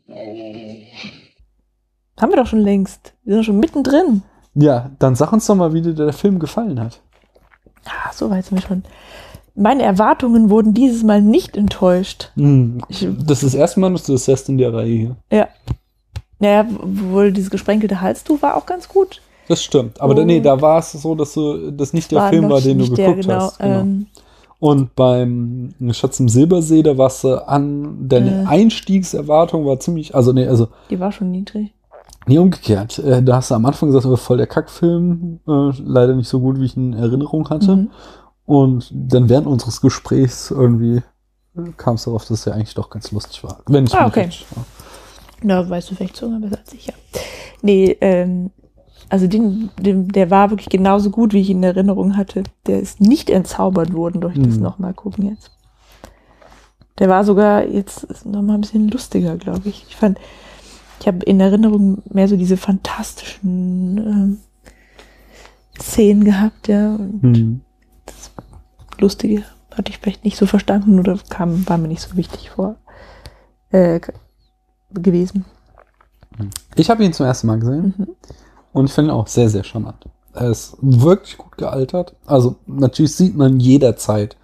Oh. 0.09 0.75
Haben 2.19 2.31
wir 2.31 2.37
doch 2.37 2.47
schon 2.47 2.59
längst. 2.61 3.13
Wir 3.23 3.35
sind 3.35 3.45
schon 3.45 3.59
mittendrin. 3.59 4.23
Ja, 4.53 4.91
dann 4.99 5.15
sag 5.15 5.31
uns 5.31 5.47
doch 5.47 5.55
mal, 5.55 5.73
wie 5.73 5.81
dir 5.81 5.93
der 5.93 6.13
Film 6.13 6.39
gefallen 6.39 6.79
hat. 6.79 7.01
Ah, 7.85 8.11
so 8.13 8.29
weit 8.29 8.45
sind 8.45 8.61
wir 8.61 8.67
schon. 8.67 8.83
Meine 9.55 9.83
Erwartungen 9.83 10.49
wurden 10.49 10.73
dieses 10.73 11.03
Mal 11.03 11.21
nicht 11.21 11.57
enttäuscht. 11.57 12.31
Hm, 12.35 12.81
das 12.89 13.43
ist 13.43 13.43
das 13.43 13.55
erste 13.55 13.79
Mal, 13.79 13.91
dass 13.91 14.03
du 14.03 14.13
das 14.13 14.27
hast 14.27 14.49
in 14.49 14.57
der 14.57 14.73
Reihe 14.73 14.95
hier. 14.95 15.15
Ja. 15.31 15.49
Naja, 16.39 16.65
wohl 16.81 17.31
dieses 17.31 17.49
gesprenkelte 17.49 18.01
Halstuch 18.01 18.41
war 18.41 18.55
auch 18.55 18.65
ganz 18.65 18.87
gut. 18.87 19.21
Das 19.47 19.63
stimmt. 19.63 19.99
Aber 19.99 20.15
Oh. 20.15 20.23
nee, 20.25 20.39
da 20.41 20.61
war 20.61 20.79
es 20.79 20.91
so, 20.93 21.15
dass 21.15 21.33
du 21.33 21.71
das 21.71 21.91
nicht 21.93 22.11
der 22.11 22.19
War 22.19 22.29
Film 22.29 22.49
war, 22.49 22.61
den 22.61 22.77
du 22.77 22.83
nicht 22.85 22.97
der, 22.97 23.07
geguckt 23.09 23.25
genau, 23.27 23.39
hast. 23.41 23.59
Genau. 23.59 23.79
ähm. 23.79 24.07
Und 24.59 24.93
beim 24.95 25.73
Schatz 25.91 26.19
im 26.19 26.27
Silbersee, 26.27 26.83
da 26.83 26.97
warst 26.97 27.23
du 27.23 27.47
an, 27.47 28.07
deine 28.09 28.43
Äh. 28.43 28.45
Einstiegserwartung 28.45 29.65
war 29.65 29.79
ziemlich, 29.79 30.13
also 30.15 30.33
nee, 30.33 30.45
also 30.47 30.67
Die 30.89 30.99
war 30.99 31.11
schon 31.11 31.31
niedrig. 31.31 31.73
Nee, 32.27 32.37
umgekehrt. 32.37 32.99
Äh, 32.99 33.23
da 33.23 33.37
hast 33.37 33.49
du 33.51 33.55
am 33.55 33.65
Anfang 33.65 33.89
gesagt, 33.89 34.05
oh, 34.05 34.15
voll 34.17 34.37
der 34.37 34.47
Kackfilm, 34.47 35.39
äh, 35.47 35.71
leider 35.83 36.13
nicht 36.15 36.27
so 36.27 36.39
gut, 36.41 36.59
wie 36.59 36.65
ich 36.65 36.75
in 36.77 36.93
Erinnerung 36.93 37.49
hatte. 37.49 37.75
Mhm. 37.75 37.89
Und 38.45 38.91
dann 38.93 39.29
während 39.29 39.47
unseres 39.47 39.79
Gesprächs 39.81 40.51
irgendwie 40.51 40.97
äh, 41.57 41.61
kam 41.77 41.95
es 41.95 42.03
darauf, 42.03 42.25
dass 42.25 42.45
er 42.45 42.53
eigentlich 42.55 42.75
doch 42.75 42.89
ganz 42.89 43.11
lustig 43.11 43.43
war. 43.43 43.59
Wenn 43.67 43.85
ich 43.85 43.95
Ah, 43.95 44.07
okay. 44.07 44.21
recht- 44.25 44.45
ja. 44.55 44.63
Na, 45.41 45.67
weißt 45.69 45.89
du 45.91 45.95
vielleicht 45.95 46.15
sogar 46.17 46.39
besser 46.39 46.59
als 46.59 46.73
ich, 46.73 46.87
ja. 46.87 46.93
Nee, 47.61 47.97
ähm, 48.01 48.51
also 49.09 49.27
den, 49.27 49.69
den, 49.79 50.07
der 50.09 50.29
war 50.29 50.49
wirklich 50.51 50.69
genauso 50.69 51.09
gut, 51.09 51.33
wie 51.33 51.41
ich 51.41 51.49
ihn 51.49 51.57
in 51.57 51.63
Erinnerung 51.63 52.15
hatte. 52.17 52.43
Der 52.67 52.79
ist 52.79 53.01
nicht 53.01 53.29
entzaubert 53.29 53.93
worden 53.93 54.21
durch 54.21 54.35
das 54.39 54.55
Mhm. 54.57 54.61
nochmal 54.63 54.93
gucken 54.93 55.29
jetzt. 55.29 55.51
Der 56.99 57.07
war 57.09 57.23
sogar 57.23 57.65
jetzt 57.65 58.25
nochmal 58.25 58.57
ein 58.57 58.61
bisschen 58.61 58.89
lustiger, 58.89 59.37
glaube 59.37 59.69
ich. 59.69 59.85
Ich 59.87 59.95
fand, 59.95 60.19
ich 60.99 61.07
habe 61.07 61.23
in 61.23 61.39
Erinnerung 61.39 61.99
mehr 62.09 62.27
so 62.27 62.35
diese 62.35 62.57
fantastischen 62.57 63.97
ähm, 63.97 64.37
Szenen 65.79 66.25
gehabt, 66.25 66.67
ja. 66.67 66.95
Und 66.95 67.21
Hm. 67.37 67.61
lustige 68.99 69.43
hatte 69.75 69.91
ich 69.91 69.97
vielleicht 69.99 70.25
nicht 70.25 70.37
so 70.37 70.45
verstanden 70.45 70.99
oder 70.99 71.17
kam, 71.29 71.67
war 71.69 71.77
mir 71.77 71.87
nicht 71.87 72.01
so 72.01 72.17
wichtig 72.17 72.49
vor 72.49 72.75
äh, 73.71 73.99
gewesen. 74.93 75.45
Ich 76.75 76.89
habe 76.89 77.03
ihn 77.03 77.13
zum 77.13 77.25
ersten 77.25 77.47
Mal 77.47 77.59
gesehen 77.59 77.93
Mhm. 77.97 78.07
und 78.73 78.85
ich 78.85 78.93
finde 78.93 79.11
ihn 79.11 79.15
auch 79.15 79.27
sehr, 79.27 79.49
sehr 79.49 79.63
charmant. 79.63 80.07
Er 80.33 80.49
ist 80.51 80.77
wirklich 80.81 81.37
gut 81.37 81.57
gealtert. 81.57 82.15
Also 82.25 82.55
natürlich 82.67 83.15
sieht 83.15 83.35
man 83.35 83.59
jederzeit, 83.59 84.37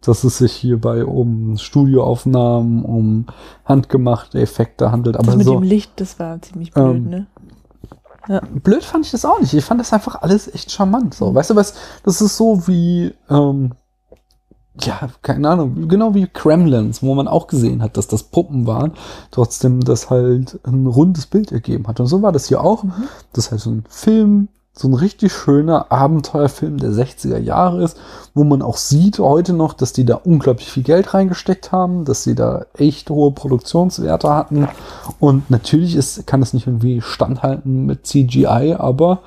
dass 0.00 0.24
es 0.24 0.38
sich 0.38 0.52
hierbei 0.52 1.04
um 1.04 1.56
Studioaufnahmen, 1.58 2.84
um 2.84 3.26
handgemachte 3.64 4.40
Effekte 4.40 4.90
handelt. 4.90 5.16
Aber 5.16 5.26
das 5.26 5.36
mit 5.36 5.46
so 5.46 5.54
dem 5.54 5.62
Licht, 5.62 5.92
das 5.96 6.18
war 6.18 6.40
ziemlich 6.42 6.72
blöd, 6.72 6.96
Ähm, 6.96 7.10
ne? 7.10 7.26
blöd 8.62 8.82
fand 8.82 9.04
ich 9.04 9.12
das 9.12 9.24
auch 9.24 9.38
nicht. 9.40 9.54
Ich 9.54 9.64
fand 9.64 9.80
das 9.80 9.92
einfach 9.92 10.20
alles 10.22 10.52
echt 10.52 10.70
charmant. 10.72 11.14
So, 11.14 11.34
weißt 11.34 11.50
du 11.50 11.56
was? 11.56 11.74
Das 12.02 12.20
ist 12.20 12.36
so 12.36 12.66
wie, 12.66 13.14
ähm, 13.30 13.72
ja, 14.80 15.08
keine 15.22 15.48
Ahnung, 15.48 15.88
genau 15.88 16.14
wie 16.14 16.26
Kremlins, 16.26 17.02
wo 17.02 17.14
man 17.14 17.28
auch 17.28 17.46
gesehen 17.46 17.82
hat, 17.82 17.96
dass 17.96 18.08
das 18.08 18.24
Puppen 18.24 18.66
waren, 18.66 18.92
trotzdem 19.30 19.80
das 19.80 20.10
halt 20.10 20.58
ein 20.64 20.86
rundes 20.86 21.26
Bild 21.26 21.52
ergeben 21.52 21.86
hat. 21.86 22.00
Und 22.00 22.06
so 22.06 22.22
war 22.22 22.32
das 22.32 22.48
hier 22.48 22.62
auch. 22.62 22.84
Mhm. 22.84 22.92
Das 23.32 23.50
halt 23.50 23.60
so 23.60 23.70
ein 23.70 23.84
Film, 23.88 24.48
so 24.78 24.88
ein 24.88 24.94
richtig 24.94 25.32
schöner 25.32 25.90
Abenteuerfilm 25.90 26.76
der 26.76 26.90
60er 26.90 27.38
Jahre 27.38 27.82
ist, 27.82 27.96
wo 28.34 28.44
man 28.44 28.60
auch 28.60 28.76
sieht 28.76 29.18
heute 29.18 29.54
noch, 29.54 29.72
dass 29.72 29.94
die 29.94 30.04
da 30.04 30.16
unglaublich 30.16 30.70
viel 30.70 30.82
Geld 30.82 31.14
reingesteckt 31.14 31.72
haben, 31.72 32.04
dass 32.04 32.24
sie 32.24 32.34
da 32.34 32.66
echt 32.76 33.08
hohe 33.08 33.32
Produktionswerte 33.32 34.28
hatten. 34.28 34.68
Und 35.18 35.50
natürlich 35.50 35.96
ist, 35.96 36.26
kann 36.26 36.42
es 36.42 36.52
nicht 36.52 36.66
irgendwie 36.66 37.00
standhalten 37.00 37.86
mit 37.86 38.06
CGI, 38.06 38.76
aber 38.78 39.20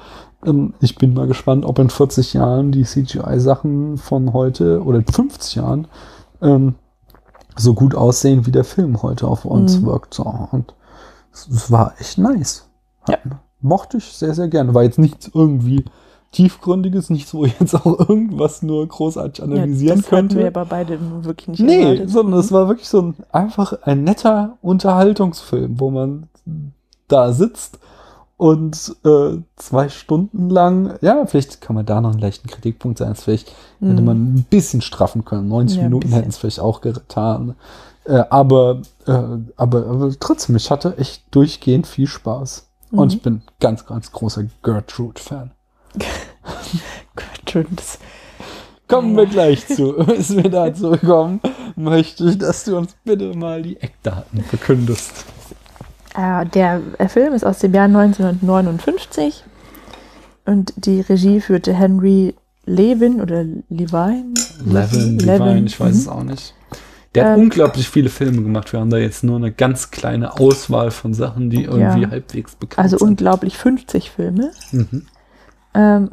ähm, 0.45 0.73
ich 0.79 0.95
bin 0.95 1.13
mal 1.13 1.27
gespannt, 1.27 1.65
ob 1.65 1.79
in 1.79 1.89
40 1.89 2.33
Jahren 2.33 2.71
die 2.71 2.83
CGI-Sachen 2.83 3.97
von 3.97 4.33
heute 4.33 4.83
oder 4.83 4.99
in 4.99 5.05
50 5.05 5.55
Jahren 5.55 5.87
ähm, 6.41 6.75
so 7.57 7.73
gut 7.73 7.95
aussehen, 7.95 8.45
wie 8.45 8.51
der 8.51 8.63
Film 8.63 9.01
heute 9.01 9.27
auf 9.27 9.45
uns 9.45 9.79
Mhm. 9.81 9.85
wirkt. 9.87 10.13
So. 10.13 10.23
Und 10.51 10.73
es, 11.33 11.69
war 11.71 11.93
echt 11.99 12.17
nice. 12.17 12.69
Ja. 13.07 13.17
Mochte 13.61 13.97
ich 13.97 14.05
sehr, 14.05 14.33
sehr 14.33 14.47
gerne. 14.47 14.73
War 14.73 14.83
jetzt 14.83 14.99
nichts 14.99 15.29
irgendwie 15.33 15.83
tiefgründiges, 16.31 17.09
nichts, 17.09 17.33
wo 17.33 17.43
ich 17.45 17.59
jetzt 17.59 17.73
auch 17.73 17.99
irgendwas 18.07 18.61
nur 18.61 18.87
großartig 18.87 19.43
analysieren 19.43 19.97
das 19.97 20.05
hatten 20.11 20.15
könnte. 20.15 20.35
wir 20.37 20.47
aber 20.47 20.65
beide 20.65 20.99
wirklich 21.25 21.47
nicht 21.49 21.59
Nee, 21.61 21.81
erwartet. 21.81 22.09
sondern 22.11 22.39
es 22.39 22.51
war 22.51 22.67
wirklich 22.67 22.87
so 22.87 23.01
ein 23.01 23.15
einfach 23.31 23.73
ein 23.81 24.03
netter 24.03 24.57
Unterhaltungsfilm, 24.61 25.79
wo 25.79 25.89
man 25.89 26.27
da 27.07 27.33
sitzt 27.33 27.79
und 28.39 28.95
äh, 29.03 29.37
zwei 29.57 29.89
Stunden 29.89 30.49
lang, 30.49 30.97
ja, 31.01 31.25
vielleicht 31.25 31.59
kann 31.59 31.75
man 31.75 31.85
da 31.85 31.99
noch 31.99 32.11
einen 32.11 32.19
leichten 32.21 32.47
Kritikpunkt 32.47 32.97
sein, 32.97 33.11
ist 33.11 33.23
vielleicht 33.25 33.49
hätte 33.81 33.99
Mhm. 34.01 34.05
man 34.05 34.17
ein 34.33 34.45
bisschen 34.49 34.81
straffen 34.81 35.25
können. 35.25 35.49
90 35.49 35.77
Ja, 35.77 35.83
Minuten 35.83 36.07
hätten 36.09 36.29
es 36.29 36.37
vielleicht 36.37 36.61
auch 36.61 36.79
getan. 36.79 37.55
Äh, 38.05 38.23
aber, 38.29 38.81
äh, 39.05 39.11
aber, 39.57 39.85
aber 39.87 40.11
trotzdem, 40.21 40.55
ich 40.55 40.71
hatte 40.71 40.97
echt 40.97 41.23
durchgehend 41.31 41.85
viel 41.85 42.07
Spaß. 42.07 42.65
Und 42.91 43.09
Mhm. 43.11 43.17
ich 43.17 43.21
bin 43.21 43.41
ganz, 43.59 43.85
ganz 43.85 44.11
großer 44.13 44.45
Gertrude-Fan. 44.63 45.51
Gertrude, 47.15 47.75
das- 47.75 47.99
Kommen 48.87 49.15
wir 49.17 49.25
gleich 49.27 49.67
zu. 49.67 49.93
Bis 50.07 50.33
wir 50.35 50.49
dazu 50.49 50.91
kommen, 50.97 51.41
möchte 51.75 52.23
ich, 52.29 52.37
dass 52.37 52.63
du 52.63 52.77
uns 52.77 52.95
bitte 53.03 53.35
mal 53.35 53.61
die 53.61 53.75
Eckdaten 53.81 54.41
verkündest. 54.43 55.25
Äh, 56.20 56.45
der 56.47 56.82
Film 57.07 57.34
ist 57.34 57.45
aus 57.45 57.59
dem 57.59 57.74
Jahr 57.74 57.86
1959 57.86 59.45
und 60.45 60.74
die 60.76 60.99
Regie 61.01 61.39
führte 61.39 61.74
Henry 61.74 62.36
Levin 62.65 63.22
oder 63.22 63.45
Levine. 63.70 64.34
Levin, 64.65 65.17
Levine, 65.20 65.63
ich 65.65 65.80
weiß 65.80 65.93
mhm. 65.93 65.99
es 66.01 66.07
auch 66.09 66.24
nicht. 66.24 66.55
Der 67.15 67.26
hat 67.26 67.38
Ähm, 67.38 67.43
unglaublich 67.45 67.89
viele 67.89 68.09
Filme 68.09 68.41
gemacht. 68.43 68.72
Wir 68.74 68.82
haben 68.82 68.89
da 68.89 68.97
jetzt 68.97 69.24
nur 69.24 69.38
eine 69.38 69.51
ganz 69.51 69.91
kleine 69.91 70.34
Auswahl 70.38 70.91
von 70.91 71.13
Sachen, 71.13 71.49
die 71.49 71.63
irgendwie 71.63 72.01
Ja. 72.01 72.09
halbwegs 72.11 72.55
bekannt 72.55 72.84
Also 72.84 72.97
sind. 72.97 73.07
unglaublich 73.07 73.57
50 73.57 74.11
Filme. 74.11 74.51
Mhm. 74.72 75.05
Ähm, 75.74 76.09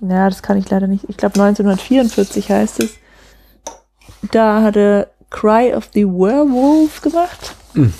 ja, 0.00 0.28
das 0.30 0.42
kann 0.42 0.58
ich 0.58 0.70
leider 0.70 0.86
nicht. 0.86 1.06
Ich 1.08 1.16
glaube 1.16 1.34
1944 1.34 2.50
heißt 2.50 2.80
es. 2.84 2.94
Da 4.30 4.62
hat 4.62 4.76
er 4.76 5.08
Cry 5.30 5.74
of 5.74 5.90
the 5.92 6.04
Werewolf 6.06 7.00
gemacht. 7.02 7.54
Mhm. 7.74 7.90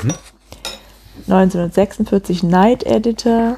1946 1.28 2.42
Night 2.42 2.84
Editor. 2.84 3.56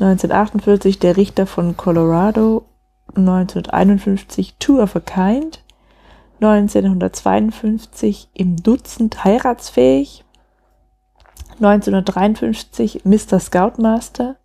1948 0.00 0.98
Der 0.98 1.16
Richter 1.16 1.46
von 1.46 1.76
Colorado. 1.76 2.64
1951 3.14 4.54
Two 4.58 4.80
of 4.80 4.96
a 4.96 5.00
Kind. 5.00 5.62
1952 6.40 8.28
Im 8.34 8.56
Dutzend 8.56 9.24
heiratsfähig. 9.24 10.24
1953 11.60 13.04
Mr. 13.04 13.38
Scoutmaster. 13.38 14.36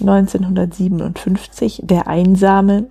1957 0.00 1.82
Der 1.84 2.06
Einsame. 2.06 2.86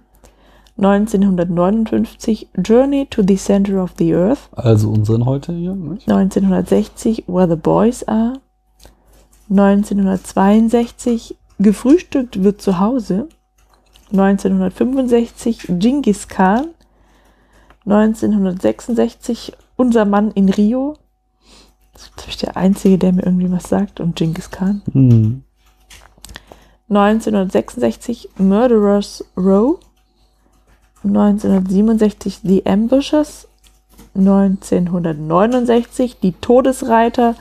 1959 0.78 2.50
Journey 2.64 3.08
to 3.10 3.24
the 3.28 3.38
Center 3.38 3.82
of 3.82 3.94
the 3.98 4.14
Earth. 4.14 4.50
Also 4.52 4.90
unseren 4.92 5.26
heute 5.26 5.54
hier. 5.54 5.74
Nicht? 5.74 6.08
1960 6.08 7.24
Where 7.28 7.50
the 7.50 7.56
Boys 7.56 8.04
Are. 8.08 8.34
1962 9.50 11.36
Gefrühstückt 11.60 12.44
wird 12.44 12.62
zu 12.62 12.80
Hause. 12.80 13.28
1965 14.12 15.66
Genghis 15.70 16.28
Khan. 16.28 16.68
1966 17.86 19.54
Unser 19.76 20.06
Mann 20.06 20.32
in 20.32 20.50
Rio. 20.50 20.96
Das 21.94 22.04
ist 22.04 22.16
glaube 22.16 22.30
ich, 22.30 22.38
der 22.38 22.58
einzige, 22.58 22.98
der 22.98 23.14
mir 23.14 23.26
irgendwie 23.26 23.52
was 23.52 23.70
sagt. 23.70 24.00
Und 24.00 24.16
Genghis 24.16 24.52
Khan. 24.52 24.82
Mhm. 24.94 25.44
1966 26.90 28.30
Murderers 28.38 29.26
Row. 29.36 29.80
1967 31.04 32.40
The 32.44 32.66
Ambushers. 32.66 33.48
1969 34.16 36.20
Die 36.20 36.34
Todesreiter. 36.34 37.36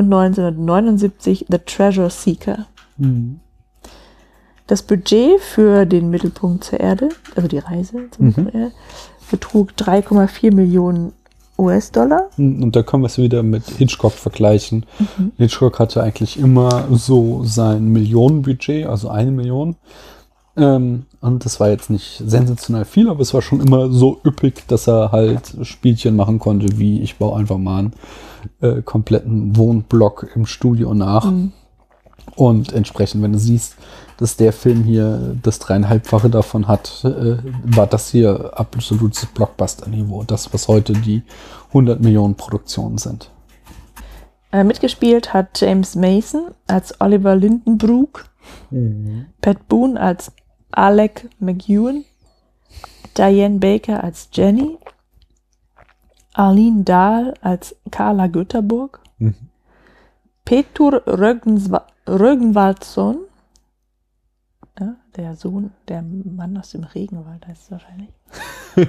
Und 0.00 0.06
1979 0.06 1.46
The 1.48 1.58
Treasure 1.58 2.10
Seeker. 2.10 2.66
Mhm. 2.96 3.40
Das 4.66 4.82
Budget 4.82 5.40
für 5.40 5.84
den 5.84 6.10
Mittelpunkt 6.10 6.64
zur 6.64 6.80
Erde, 6.80 7.10
also 7.36 7.48
die 7.48 7.58
Reise 7.58 8.08
zum 8.10 8.26
Mhm. 8.26 8.32
Mittelpunkt 8.32 8.46
Erde, 8.46 8.72
betrug 9.30 9.76
3,4 9.76 10.54
Millionen 10.54 11.12
US-Dollar. 11.58 12.30
Und 12.38 12.74
da 12.74 12.82
können 12.82 13.02
wir 13.02 13.08
es 13.08 13.18
wieder 13.18 13.42
mit 13.42 13.68
Hitchcock 13.68 14.12
vergleichen. 14.12 14.86
Mhm. 14.98 15.32
Hitchcock 15.36 15.78
hatte 15.78 16.02
eigentlich 16.02 16.38
immer 16.38 16.86
so 16.92 17.44
sein 17.44 17.88
Millionenbudget, 17.92 18.86
also 18.86 19.08
eine 19.08 19.30
Million. 19.30 19.76
Ähm, 20.56 21.06
und 21.20 21.44
das 21.44 21.60
war 21.60 21.70
jetzt 21.70 21.90
nicht 21.90 22.22
sensationell 22.24 22.84
viel, 22.84 23.08
aber 23.08 23.20
es 23.20 23.32
war 23.32 23.42
schon 23.42 23.60
immer 23.60 23.90
so 23.90 24.20
üppig, 24.24 24.66
dass 24.66 24.88
er 24.88 25.12
halt 25.12 25.54
Spielchen 25.62 26.16
machen 26.16 26.38
konnte, 26.38 26.78
wie 26.78 27.00
ich 27.00 27.18
baue 27.18 27.38
einfach 27.38 27.58
mal 27.58 27.78
einen 27.78 27.92
äh, 28.60 28.82
kompletten 28.82 29.56
Wohnblock 29.56 30.28
im 30.34 30.46
Studio 30.46 30.94
nach. 30.94 31.30
Mhm. 31.30 31.52
Und 32.36 32.72
entsprechend, 32.72 33.22
wenn 33.22 33.32
du 33.32 33.38
siehst, 33.38 33.76
dass 34.16 34.36
der 34.36 34.52
Film 34.52 34.84
hier 34.84 35.36
das 35.42 35.58
dreieinhalbfache 35.58 36.30
davon 36.30 36.68
hat, 36.68 37.04
äh, 37.04 37.38
war 37.64 37.86
das 37.86 38.10
hier 38.10 38.52
absolutes 38.54 39.26
Blockbuster-Niveau. 39.26 40.24
Das, 40.24 40.52
was 40.52 40.68
heute 40.68 40.92
die 40.92 41.22
100 41.68 42.00
Millionen 42.00 42.34
Produktionen 42.34 42.98
sind. 42.98 43.30
Äh, 44.52 44.64
mitgespielt 44.64 45.32
hat 45.32 45.60
James 45.60 45.94
Mason 45.94 46.50
als 46.66 47.00
Oliver 47.00 47.36
Lindenbrook, 47.36 48.24
Pat 49.40 49.68
Boone 49.68 50.00
als 50.00 50.32
Alec 50.72 51.28
McEwen, 51.38 52.04
Diane 53.16 53.58
Baker 53.58 54.04
als 54.04 54.28
Jenny, 54.32 54.78
Arlene 56.34 56.84
Dahl 56.84 57.34
als 57.40 57.74
Carla 57.90 58.26
Götterburg, 58.28 59.00
Mhm. 59.18 59.34
Petur 60.44 61.02
Rögenswa 61.06 61.86
Rögenwaldson, 62.08 63.18
ja, 64.80 64.96
der 65.16 65.36
Sohn, 65.36 65.72
der 65.88 66.02
Mann 66.02 66.56
aus 66.56 66.70
dem 66.70 66.84
Regenwald 66.84 67.46
heißt 67.46 67.64
es 67.64 67.70
wahrscheinlich. 67.70 68.08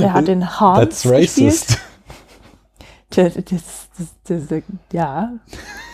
Der 0.00 0.14
hat 0.14 0.26
den 0.26 0.58
Hans 0.58 1.02
That's 1.02 1.06
racist. 1.06 1.78
Das, 3.10 3.34
das, 3.34 3.88
das, 4.26 4.48
das, 4.48 4.62
ja, 4.92 5.32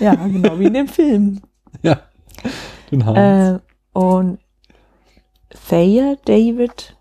ja, 0.00 0.14
genau 0.14 0.58
wie 0.58 0.64
in 0.64 0.74
dem 0.74 0.88
Film. 0.88 1.40
Ja. 1.82 2.00
Den 2.94 3.06
Hans. 3.06 3.18
Äh, 3.18 3.98
und 3.98 4.38
Thayer 5.68 6.16
David 6.24 6.96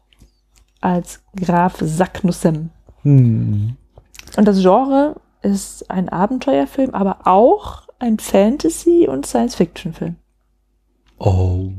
als 0.81 1.21
Graf 1.35 1.77
Saknussem. 1.79 2.69
hm. 3.03 3.77
Und 4.35 4.47
das 4.47 4.61
Genre 4.61 5.15
ist 5.43 5.91
ein 5.91 6.09
Abenteuerfilm, 6.09 6.91
aber 6.95 7.27
auch 7.27 7.83
ein 7.99 8.17
Fantasy- 8.17 9.07
und 9.07 9.27
Science-Fiction-Film. 9.27 10.15
Oh. 11.19 11.69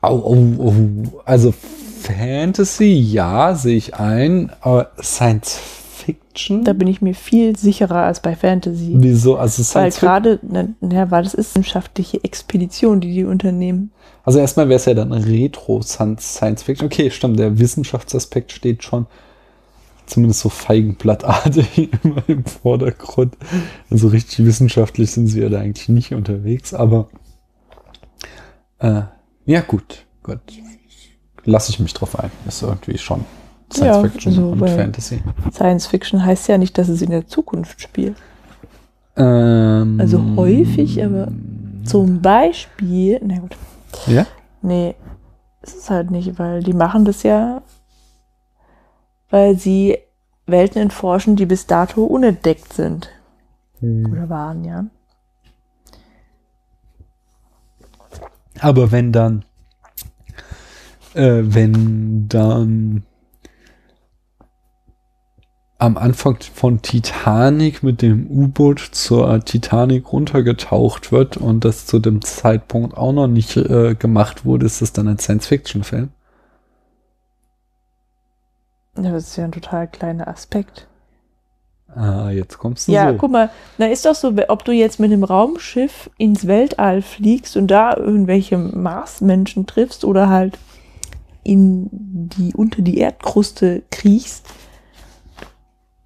Au, 0.00 0.16
oh, 0.16 0.52
oh. 0.58 1.22
Also 1.24 1.52
Fantasy, 1.52 2.92
ja, 2.92 3.54
sehe 3.56 3.76
ich 3.76 3.96
ein, 3.96 4.52
aber 4.60 4.92
Science 5.02 5.58
Fiction? 5.94 6.64
Da 6.64 6.72
bin 6.72 6.88
ich 6.88 7.00
mir 7.00 7.14
viel 7.14 7.56
sicherer 7.56 8.02
als 8.04 8.20
bei 8.20 8.36
Fantasy. 8.36 8.94
Wieso? 8.96 9.36
Also 9.36 9.60
Weil 9.60 9.90
Science 9.92 10.00
gerade, 10.00 10.40
ne, 10.42 10.74
ja, 10.80 11.10
weil 11.10 11.22
das 11.22 11.34
ist 11.34 11.54
wissenschaftliche 11.54 12.22
Expedition, 12.24 13.00
die 13.00 13.12
die 13.12 13.24
unternehmen. 13.24 13.92
Also 14.24 14.38
erstmal 14.38 14.68
wäre 14.68 14.76
es 14.76 14.84
ja 14.86 14.94
dann 14.94 15.12
Retro 15.12 15.82
Science 15.82 16.62
Fiction. 16.62 16.86
Okay, 16.86 17.10
stimmt, 17.10 17.38
der 17.38 17.58
Wissenschaftsaspekt 17.58 18.52
steht 18.52 18.82
schon 18.82 19.06
zumindest 20.06 20.40
so 20.40 20.48
feigenblattartig 20.48 21.90
immer 22.04 22.22
im 22.26 22.44
Vordergrund. 22.44 23.36
Also 23.90 24.08
richtig 24.08 24.44
wissenschaftlich 24.44 25.10
sind 25.10 25.28
sie 25.28 25.40
ja 25.40 25.48
da 25.48 25.60
eigentlich 25.60 25.88
nicht 25.88 26.12
unterwegs, 26.12 26.74
aber 26.74 27.08
äh, 28.78 29.02
ja 29.46 29.60
gut, 29.60 30.04
gut. 30.22 30.40
Lasse 31.44 31.70
ich 31.70 31.78
mich 31.78 31.92
drauf 31.92 32.18
ein. 32.18 32.30
Ist 32.48 32.62
irgendwie 32.62 32.96
schon 32.98 33.24
Science 33.72 33.96
Ja, 33.96 34.02
Fiction 34.08 34.32
so, 34.32 34.48
und 34.50 34.68
Fantasy. 34.68 35.22
Science-Fiction 35.52 36.24
heißt 36.24 36.48
ja 36.48 36.58
nicht, 36.58 36.76
dass 36.78 36.88
es 36.88 37.02
in 37.02 37.10
der 37.10 37.26
Zukunft 37.26 37.80
spielt. 37.80 38.16
Ähm, 39.16 39.98
Also 40.00 40.22
häufig, 40.36 41.02
aber 41.04 41.28
Zum 41.84 42.20
Beispiel, 42.22 43.20
na 43.22 43.38
gut, 43.38 43.56
Ja? 44.06 44.26
nee, 44.62 44.94
ist 45.62 45.76
es 45.76 45.90
halt 45.90 46.10
nicht, 46.10 46.38
weil 46.38 46.62
die 46.62 46.72
machen 46.72 47.04
das 47.04 47.22
ja, 47.22 47.62
weil 49.30 49.58
sie 49.58 49.98
Welten 50.46 50.82
erforschen, 50.82 51.36
die 51.36 51.46
bis 51.46 51.66
dato 51.66 52.04
unentdeckt 52.04 52.72
sind. 52.72 53.08
Oder 53.82 54.28
waren, 54.28 54.64
ja. 54.64 54.84
Aber 58.60 58.92
wenn 58.92 59.12
dann, 59.12 59.44
äh, 61.14 61.42
wenn 61.42 62.28
dann 62.28 63.02
am 65.84 65.96
Anfang 65.98 66.38
von 66.54 66.80
Titanic 66.82 67.82
mit 67.82 68.00
dem 68.00 68.26
U-Boot 68.30 68.80
zur 68.80 69.44
Titanic 69.44 70.12
runtergetaucht 70.12 71.12
wird 71.12 71.36
und 71.36 71.64
das 71.64 71.86
zu 71.86 71.98
dem 71.98 72.22
Zeitpunkt 72.22 72.96
auch 72.96 73.12
noch 73.12 73.26
nicht 73.26 73.56
äh, 73.56 73.94
gemacht 73.94 74.44
wurde, 74.44 74.66
ist 74.66 74.80
das 74.82 74.92
dann 74.92 75.08
ein 75.08 75.18
Science-Fiction-Film? 75.18 76.08
Ja, 78.96 79.12
Das 79.12 79.28
ist 79.28 79.36
ja 79.36 79.44
ein 79.44 79.52
total 79.52 79.88
kleiner 79.88 80.28
Aspekt. 80.28 80.86
Ah, 81.94 82.30
jetzt 82.30 82.58
kommst 82.58 82.88
du 82.88 82.92
Ja, 82.92 83.10
so. 83.12 83.18
guck 83.18 83.30
mal, 83.30 83.50
na 83.78 83.86
ist 83.86 84.04
doch 84.04 84.14
so, 84.14 84.32
ob 84.48 84.64
du 84.64 84.72
jetzt 84.72 84.98
mit 84.98 85.12
einem 85.12 85.22
Raumschiff 85.22 86.10
ins 86.18 86.46
Weltall 86.46 87.02
fliegst 87.02 87.56
und 87.56 87.68
da 87.68 87.96
irgendwelche 87.96 88.58
Marsmenschen 88.58 89.66
triffst 89.66 90.04
oder 90.04 90.28
halt 90.28 90.58
in 91.44 91.88
die, 91.92 92.54
unter 92.54 92.82
die 92.82 92.98
Erdkruste 92.98 93.82
kriechst. 93.90 94.46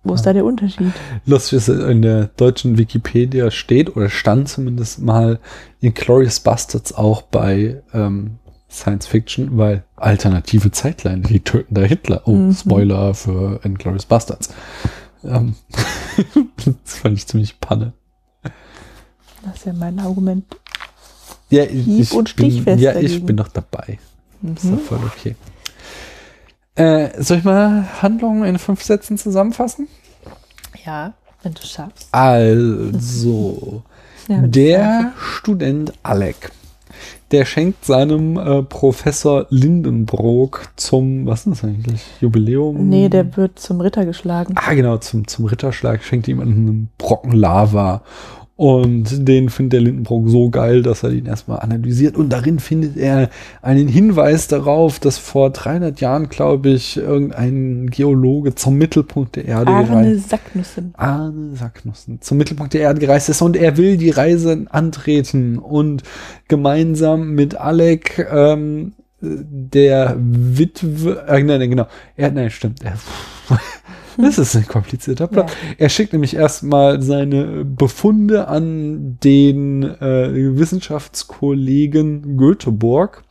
Wo 0.05 0.15
ist 0.15 0.23
da 0.23 0.33
der 0.33 0.45
Unterschied? 0.45 0.93
Lustig 1.27 1.55
ist, 1.59 1.69
in 1.69 2.03
der 2.03 2.29
deutschen 2.37 2.79
Wikipedia 2.79 3.51
steht 3.51 3.95
oder 3.97 4.09
stand 4.09 4.49
zumindest 4.49 5.01
mal 5.01 5.39
Inglourious 5.81 6.41
Bastards 6.41 6.93
auch 6.95 7.23
bei 7.23 7.83
ähm, 7.93 8.39
Science 8.71 9.07
Fiction, 9.07 9.59
weil 9.59 9.85
alternative 9.97 10.71
Zeitline, 10.71 11.23
die 11.23 11.41
töten 11.41 11.75
da 11.75 11.83
Hitler. 11.83 12.23
Oh, 12.27 12.33
Mhm. 12.33 12.55
Spoiler 12.55 13.13
für 13.15 13.61
Inglourious 13.65 14.07
Bastards. 14.07 14.51
Ähm, 15.25 15.57
das 16.85 16.95
fand 16.99 17.19
ich 17.19 17.27
ziemlich 17.27 17.59
panne. 17.61 17.93
Das 19.45 19.57
ist 19.57 19.67
ja 19.67 19.73
mein 19.73 19.99
Argument. 19.99 20.45
Ja, 21.51 21.63
Hieb- 21.65 22.13
und 22.13 22.37
bin, 22.37 22.51
stichfest 22.51 22.81
ja, 22.81 22.91
ich 22.93 22.97
dagegen. 23.13 23.27
bin 23.27 23.37
doch 23.37 23.49
dabei. 23.49 23.99
Ist 24.55 24.65
doch 24.65 24.71
Mhm. 24.71 24.79
voll 24.79 24.99
okay. 25.07 25.35
Äh, 26.79 27.23
soll 27.23 27.39
ich 27.39 27.45
mal 27.45 27.85
Handlungen 28.01 28.45
in 28.45 28.59
fünf 28.59 28.83
Sätzen 28.83 29.19
zusammenfassen? 29.19 29.89
Ja, 30.85 31.13
wenn 31.43 31.55
du 31.55 31.63
schaffst. 31.63 32.09
Also, 32.13 33.83
Ja, 34.29 34.43
der 34.43 35.13
Student 35.19 35.95
Alec, 36.03 36.53
der 37.31 37.47
schenkt 37.47 37.87
seinem 37.87 38.37
äh, 38.37 38.63
Professor 38.63 39.47
Lindenbrock 39.49 40.69
zum, 40.77 41.25
was 41.25 41.47
ist 41.47 41.63
das 41.63 41.65
eigentlich, 41.65 42.03
Jubiläum? 42.21 42.91
Nee, 42.91 43.09
der 43.09 43.39
wird 43.39 43.59
zum 43.59 43.81
Ritter 43.81 44.05
geschlagen. 44.05 44.55
Ah, 44.57 44.75
genau, 44.75 44.99
zum, 44.99 45.27
zum 45.27 45.47
Ritterschlag 45.47 46.03
schenkt 46.03 46.29
ihm 46.29 46.41
einen 46.41 46.91
Brocken 46.99 47.33
Lava. 47.33 48.03
Und 48.59 49.29
den 49.29 49.51
findet 49.51 49.75
der 49.75 49.83
Lindenbrock 49.83 50.29
so 50.29 50.51
geil, 50.51 50.83
dass 50.83 51.05
er 51.05 51.11
den 51.11 51.27
erstmal 51.27 51.61
analysiert. 51.61 52.17
Und 52.17 52.31
darin 52.31 52.59
findet 52.59 52.97
er 52.97 53.31
einen 53.63 53.87
Hinweis 53.87 54.49
darauf, 54.49 54.99
dass 54.99 55.17
vor 55.17 55.51
300 55.51 56.01
Jahren, 56.01 56.29
glaube 56.29 56.71
ich, 56.71 56.97
irgendein 56.97 57.89
Geologe 57.89 58.57
zum 58.57 58.75
Mittelpunkt 58.75 59.37
der 59.37 59.45
Erde 59.45 59.71
Arne 59.71 59.87
gereist 59.87 60.31
Sacknüssen. 60.31 60.93
Arne 60.97 61.55
Sacknussen 61.55 62.21
zum 62.21 62.37
Mittelpunkt 62.37 62.75
der 62.75 62.81
Erde 62.81 62.99
gereist 62.99 63.29
ist 63.29 63.43
und 63.43 63.57
er 63.57 63.77
will 63.77 63.97
die 63.97 64.11
Reise 64.11 64.67
antreten 64.71 65.61
und 65.61 66.03
gemeinsam 66.49 67.37
mit 67.37 67.55
Alec 67.55 68.27
ähm, 68.29 68.95
der 69.21 70.17
Witwe, 70.19 71.25
äh, 71.29 71.43
nein, 71.45 71.61
nein, 71.61 71.71
genau, 71.71 71.87
er, 72.17 72.33
nein, 72.33 72.51
stimmt, 72.51 72.83
er, 72.83 72.99
das 74.19 74.39
ist 74.39 74.57
ein 74.57 74.67
komplizierter 74.67 75.27
Plan. 75.29 75.47
Ja. 75.47 75.53
Er 75.79 75.89
schickt 75.89 76.13
nämlich 76.13 76.35
erstmal 76.35 77.01
seine 77.03 77.65
Befunde 77.65 78.49
an 78.49 79.19
den 79.23 79.83
äh, 79.83 80.57
Wissenschaftskollegen 80.59 82.37
Göteborg 82.37 83.25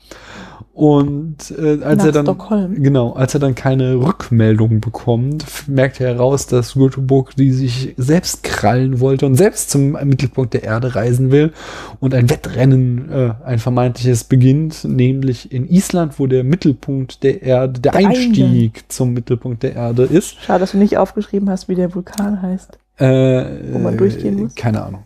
und 0.77 1.37
äh, 1.57 1.81
als 1.83 1.97
Nach 1.97 2.05
er 2.05 2.11
dann 2.11 2.25
Stockholm. 2.27 2.83
Genau, 2.83 3.13
als 3.13 3.33
er 3.33 3.39
dann 3.39 3.55
keine 3.55 3.95
Rückmeldung 3.95 4.79
bekommt, 4.79 5.43
merkt 5.67 5.99
er 5.99 6.13
heraus, 6.13 6.45
dass 6.45 6.75
Göteborg 6.75 7.35
die 7.35 7.49
sich 7.49 7.95
selbst 7.97 8.43
krallen 8.43 8.99
wollte 8.99 9.25
und 9.25 9.33
selbst 9.33 9.71
zum 9.71 9.93
Mittelpunkt 9.93 10.53
der 10.53 10.61
Erde 10.65 10.93
reisen 10.93 11.31
will 11.31 11.51
und 11.99 12.13
ein 12.13 12.29
Wettrennen, 12.29 13.11
äh, 13.11 13.33
ein 13.43 13.57
vermeintliches 13.57 14.25
beginnt, 14.25 14.83
nämlich 14.83 15.51
in 15.51 15.67
Island, 15.67 16.19
wo 16.19 16.27
der 16.27 16.43
Mittelpunkt 16.43 17.23
der 17.23 17.41
Erde, 17.41 17.79
der, 17.79 17.93
Der 17.93 17.95
Einstieg 17.95 18.43
Eingang. 18.43 18.73
zum 18.87 19.13
Mittelpunkt 19.13 19.63
der 19.63 19.73
Erde 19.73 20.03
ist. 20.03 20.39
Schade, 20.43 20.59
dass 20.59 20.73
du 20.73 20.77
nicht 20.77 20.99
aufgeschrieben 20.99 21.49
hast, 21.49 21.69
wie 21.69 21.75
der 21.75 21.95
Vulkan 21.95 22.43
heißt. 22.43 22.77
Äh, 22.99 23.73
Wo 23.73 23.77
man 23.77 23.95
durchgehen 23.95 24.41
muss? 24.41 24.55
Keine 24.55 24.83
Ahnung. 24.83 25.03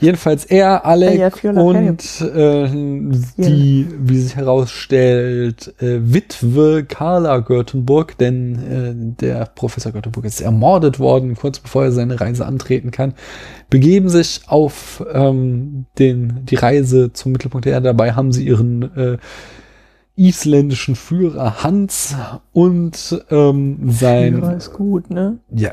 Jedenfalls 0.00 0.46
er, 0.46 0.86
Alec 0.86 1.18
Ja, 1.18 1.52
ja, 1.52 1.60
und 1.60 2.20
äh, 2.20 2.68
die, 3.36 3.86
wie 3.98 4.18
sich 4.18 4.36
herausstellt, 4.36 5.74
äh, 5.80 5.98
Witwe 6.00 6.84
Carla 6.84 7.38
Göthenburg, 7.38 8.16
denn 8.18 8.54
äh, 8.54 9.22
der 9.22 9.46
Professor 9.54 9.92
Göthenburg 9.92 10.24
ist 10.24 10.40
ermordet 10.40 10.98
worden, 10.98 11.34
kurz 11.34 11.58
bevor 11.58 11.84
er 11.84 11.92
seine 11.92 12.18
Reise 12.20 12.46
antreten 12.46 12.90
kann, 12.90 13.14
begeben 13.68 14.08
sich 14.08 14.42
auf 14.46 15.04
ähm, 15.12 15.86
den, 15.98 16.46
die 16.46 16.56
Reise 16.56 17.12
zum 17.12 17.32
Mittelpunkt 17.32 17.66
der 17.66 17.74
Erde. 17.74 17.88
Dabei 17.88 18.12
haben 18.12 18.32
sie 18.32 18.46
ihren 18.46 18.96
äh, 18.96 19.18
isländischen 20.16 20.96
Führer 20.96 21.62
Hans 21.62 22.16
und 22.52 23.24
ähm, 23.30 23.90
sein 23.90 24.42
Ja, 24.42 24.52
ist 24.52 24.72
gut, 24.72 25.10
ne? 25.10 25.38
ja, 25.50 25.72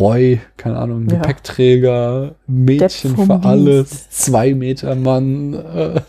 Boy, 0.00 0.40
keine 0.56 0.78
Ahnung, 0.78 1.06
Ja. 1.08 1.18
Gepäckträger, 1.18 2.34
Mädchen 2.46 3.16
für 3.16 3.26
Dienst. 3.26 3.44
alles, 3.46 4.10
zwei 4.10 4.54
Meter 4.54 4.94
Mann. 4.94 5.54
Äh, 5.54 6.00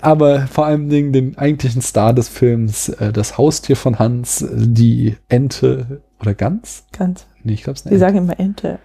aber 0.00 0.46
vor 0.46 0.66
allem 0.66 0.88
Dingen 0.88 1.12
den 1.12 1.36
eigentlichen 1.36 1.82
Star 1.82 2.14
des 2.14 2.28
Films, 2.28 2.88
äh, 2.88 3.12
das 3.12 3.36
Haustier 3.36 3.76
von 3.76 3.98
Hans, 3.98 4.44
die 4.50 5.16
Ente 5.28 6.00
oder 6.20 6.34
Gans? 6.34 6.84
Ganz. 6.96 7.26
Nee, 7.44 7.52
ich 7.54 7.62
glaube 7.64 7.76
es 7.76 7.82
Die 7.82 7.90
nicht. 7.90 8.00
sagen 8.00 8.16
immer 8.18 8.38
Ente. 8.40 8.78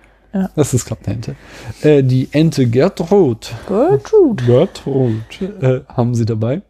Das 0.56 0.74
ist, 0.74 0.86
glaube 0.86 1.02
eine 1.06 1.16
Ente. 1.16 1.36
Äh, 1.82 2.04
die 2.04 2.28
Ente 2.32 2.68
Gertrud. 2.68 3.52
Gertrude. 3.68 4.44
Gertrud 4.44 5.14
äh, 5.62 5.82
haben 5.88 6.14
sie 6.14 6.26
dabei. 6.26 6.62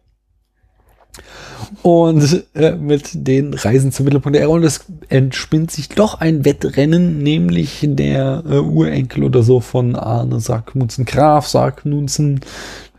Und 1.82 2.44
äh, 2.54 2.72
mit 2.72 3.10
den 3.14 3.54
Reisen 3.54 3.92
zum 3.92 4.04
Mittelpunkt 4.04 4.34
der 4.34 4.42
Erde. 4.42 4.54
Und 4.54 4.64
es 4.64 4.84
entspinnt 5.08 5.70
sich 5.70 5.88
doch 5.88 6.20
ein 6.20 6.44
Wettrennen, 6.44 7.18
nämlich 7.18 7.80
der 7.82 8.42
äh, 8.48 8.58
Urenkel 8.58 9.24
oder 9.24 9.42
so 9.42 9.60
von 9.60 9.96
Arne 9.96 10.40
Sarknudsen, 10.40 11.04
Graf 11.04 11.46
Sarknudsen, 11.46 12.40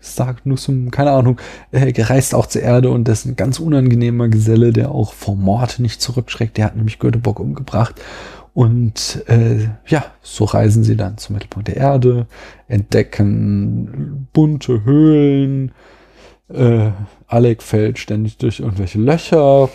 Sarknussum, 0.01 0.91
keine 0.91 1.11
Ahnung, 1.11 1.39
äh, 1.71 1.91
gereist 1.91 2.33
auch 2.33 2.45
zur 2.45 2.61
Erde 2.61 2.89
und 2.89 3.07
das 3.07 3.19
ist 3.19 3.25
ein 3.25 3.35
ganz 3.35 3.59
unangenehmer 3.59 4.29
Geselle, 4.29 4.71
der 4.71 4.91
auch 4.91 5.13
vor 5.13 5.35
Mord 5.35 5.79
nicht 5.79 6.01
zurückschreckt. 6.01 6.57
Der 6.57 6.65
hat 6.65 6.75
nämlich 6.75 6.99
Göteborg 6.99 7.39
umgebracht. 7.39 7.95
Und 8.53 9.23
äh, 9.27 9.69
ja, 9.87 10.05
so 10.21 10.43
reisen 10.45 10.83
sie 10.83 10.97
dann 10.97 11.17
zum 11.17 11.35
Mittelpunkt 11.35 11.67
der 11.67 11.77
Erde, 11.77 12.27
entdecken 12.67 14.27
bunte 14.33 14.83
Höhlen, 14.83 15.71
äh, 16.49 16.89
Alec 17.29 17.61
fällt 17.61 17.99
ständig 17.99 18.37
durch 18.37 18.59
irgendwelche 18.59 18.99
Löcher. 18.99 19.69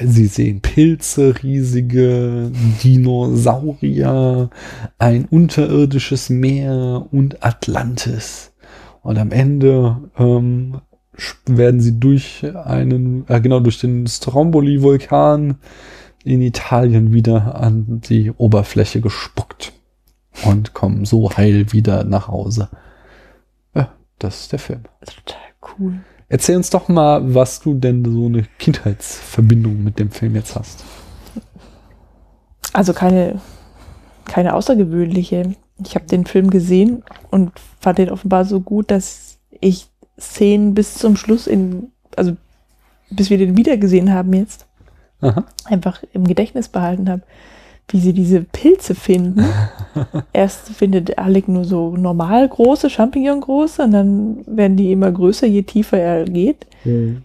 Sie 0.00 0.26
sehen 0.26 0.60
Pilze, 0.60 1.34
riesige 1.42 2.52
Dinosaurier, 2.84 4.50
ein 4.98 5.24
unterirdisches 5.24 6.30
Meer 6.30 7.06
und 7.10 7.44
Atlantis. 7.44 8.52
Und 9.02 9.18
am 9.18 9.32
Ende 9.32 10.10
ähm, 10.16 10.80
werden 11.46 11.80
sie 11.80 11.98
durch 11.98 12.46
einen, 12.64 13.24
äh, 13.28 13.40
genau 13.40 13.60
durch 13.60 13.80
den 13.80 14.06
Stromboli-Vulkan 14.06 15.56
in 16.22 16.42
Italien 16.42 17.12
wieder 17.12 17.56
an 17.56 18.00
die 18.02 18.30
Oberfläche 18.30 19.00
gespuckt 19.00 19.72
und 20.44 20.74
kommen 20.74 21.04
so 21.04 21.30
heil 21.36 21.72
wieder 21.72 22.04
nach 22.04 22.28
Hause. 22.28 22.68
Ja, 23.74 23.92
das 24.18 24.42
ist 24.42 24.52
der 24.52 24.58
Film. 24.58 24.82
Total 25.04 25.40
cool. 25.78 26.00
Erzähl 26.30 26.56
uns 26.56 26.70
doch 26.70 26.88
mal, 26.88 27.34
was 27.34 27.60
du 27.60 27.74
denn 27.74 28.04
so 28.04 28.26
eine 28.26 28.44
Kindheitsverbindung 28.60 29.82
mit 29.82 29.98
dem 29.98 30.12
Film 30.12 30.36
jetzt 30.36 30.54
hast. 30.54 30.84
Also 32.72 32.92
keine, 32.92 33.40
keine 34.26 34.54
außergewöhnliche. 34.54 35.56
Ich 35.84 35.96
habe 35.96 36.06
den 36.06 36.24
Film 36.24 36.50
gesehen 36.50 37.02
und 37.32 37.50
fand 37.80 37.98
den 37.98 38.10
offenbar 38.10 38.44
so 38.44 38.60
gut, 38.60 38.92
dass 38.92 39.38
ich 39.60 39.88
Szenen 40.20 40.72
bis 40.72 40.94
zum 40.94 41.16
Schluss 41.16 41.48
in, 41.48 41.90
also 42.14 42.36
bis 43.10 43.28
wir 43.28 43.38
den 43.38 43.56
wiedergesehen 43.56 44.12
haben 44.12 44.32
jetzt, 44.32 44.66
Aha. 45.20 45.44
einfach 45.64 46.00
im 46.12 46.28
Gedächtnis 46.28 46.68
behalten 46.68 47.10
habe, 47.10 47.22
wie 47.92 48.00
sie 48.00 48.12
diese 48.12 48.42
Pilze 48.42 48.94
finden. 48.94 49.44
Erst 50.32 50.68
findet 50.70 51.18
Alec 51.18 51.48
nur 51.48 51.64
so 51.64 51.96
normal 51.96 52.48
große, 52.48 52.90
Champignon 52.90 53.40
große 53.40 53.82
und 53.82 53.92
dann 53.92 54.44
werden 54.46 54.76
die 54.76 54.92
immer 54.92 55.10
größer, 55.10 55.46
je 55.46 55.62
tiefer 55.62 55.98
er 55.98 56.24
geht. 56.24 56.66
Mhm. 56.84 57.22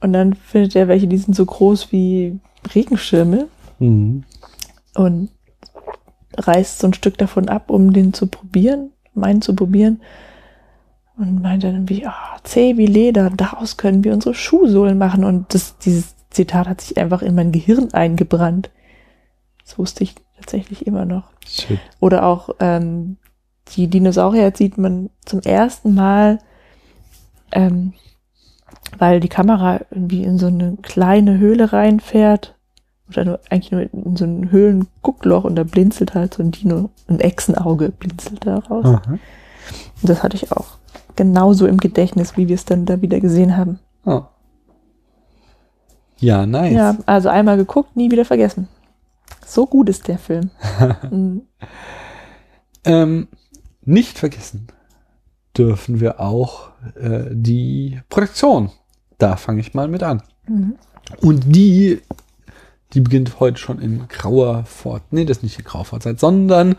Und 0.00 0.12
dann 0.12 0.34
findet 0.34 0.76
er 0.76 0.88
welche, 0.88 1.06
die 1.06 1.18
sind 1.18 1.34
so 1.34 1.44
groß 1.44 1.92
wie 1.92 2.38
Regenschirme 2.74 3.48
Mhm. 3.80 4.24
und 4.96 5.28
reißt 6.36 6.80
so 6.80 6.88
ein 6.88 6.94
Stück 6.94 7.18
davon 7.18 7.48
ab, 7.48 7.70
um 7.70 7.92
den 7.92 8.12
zu 8.12 8.26
probieren, 8.26 8.90
meinen 9.14 9.42
zu 9.42 9.54
probieren. 9.54 10.00
Und 11.16 11.42
meint 11.42 11.64
dann 11.64 11.88
wie, 11.88 12.06
ah, 12.06 12.36
zäh 12.44 12.76
wie 12.76 12.86
Leder, 12.86 13.30
daraus 13.30 13.76
können 13.76 14.04
wir 14.04 14.12
unsere 14.12 14.34
Schuhsohlen 14.34 14.98
machen. 14.98 15.24
Und 15.24 15.52
das, 15.52 15.76
dieses 15.78 16.14
Zitat 16.30 16.68
hat 16.68 16.80
sich 16.80 16.96
einfach 16.96 17.22
in 17.22 17.34
mein 17.34 17.50
Gehirn 17.50 17.92
eingebrannt. 17.92 18.70
Das 19.68 19.78
wusste 19.78 20.02
ich 20.02 20.14
tatsächlich 20.36 20.86
immer 20.86 21.04
noch. 21.04 21.24
Shit. 21.46 21.78
Oder 22.00 22.24
auch 22.24 22.48
ähm, 22.58 23.18
die 23.74 23.88
Dinosaurier 23.88 24.50
sieht 24.56 24.78
man 24.78 25.10
zum 25.26 25.40
ersten 25.40 25.94
Mal, 25.94 26.38
ähm, 27.52 27.92
weil 28.96 29.20
die 29.20 29.28
Kamera 29.28 29.80
irgendwie 29.90 30.24
in 30.24 30.38
so 30.38 30.46
eine 30.46 30.78
kleine 30.80 31.36
Höhle 31.36 31.70
reinfährt. 31.74 32.54
Oder 33.10 33.24
nur, 33.26 33.40
eigentlich 33.50 33.72
nur 33.72 33.82
in 33.92 34.16
so 34.16 34.24
ein 34.24 34.50
Höhlenguckloch 34.50 35.44
und 35.44 35.56
da 35.56 35.64
blinzelt 35.64 36.14
halt 36.14 36.34
so 36.34 36.42
ein 36.42 36.50
Dino, 36.50 36.88
ein 37.06 37.20
Echsenauge 37.20 37.90
blinzelt 37.90 38.46
da 38.46 38.58
raus. 38.58 38.86
Aha. 38.86 39.12
Und 39.12 39.20
das 40.08 40.22
hatte 40.22 40.36
ich 40.36 40.50
auch 40.50 40.78
genauso 41.14 41.66
im 41.66 41.76
Gedächtnis, 41.76 42.38
wie 42.38 42.48
wir 42.48 42.54
es 42.54 42.64
dann 42.64 42.86
da 42.86 43.02
wieder 43.02 43.20
gesehen 43.20 43.54
haben. 43.56 43.80
Ah. 44.06 44.28
Ja, 46.20 46.46
nice. 46.46 46.72
Ja, 46.72 46.96
also 47.04 47.28
einmal 47.28 47.58
geguckt, 47.58 47.96
nie 47.96 48.10
wieder 48.10 48.24
vergessen. 48.24 48.66
So 49.46 49.66
gut 49.66 49.88
ist 49.88 50.08
der 50.08 50.18
Film. 50.18 50.50
Mhm. 51.10 51.42
Ähm, 52.84 53.28
nicht 53.84 54.18
vergessen 54.18 54.68
dürfen 55.56 56.00
wir 56.00 56.20
auch 56.20 56.70
äh, 56.94 57.24
die 57.30 58.00
Produktion. 58.08 58.70
Da 59.18 59.36
fange 59.36 59.60
ich 59.60 59.74
mal 59.74 59.88
mit 59.88 60.02
an. 60.02 60.22
Mhm. 60.46 60.76
Und 61.20 61.42
die, 61.54 62.00
die 62.92 63.00
beginnt 63.00 63.40
heute 63.40 63.58
schon 63.58 63.80
in 63.80 64.06
grauer 64.08 64.64
Fort, 64.64 65.02
nee, 65.10 65.24
das 65.24 65.38
ist 65.38 65.42
nicht 65.42 65.58
in 65.58 65.64
grauer 65.64 65.84
Vorzeit, 65.84 66.20
sondern 66.20 66.76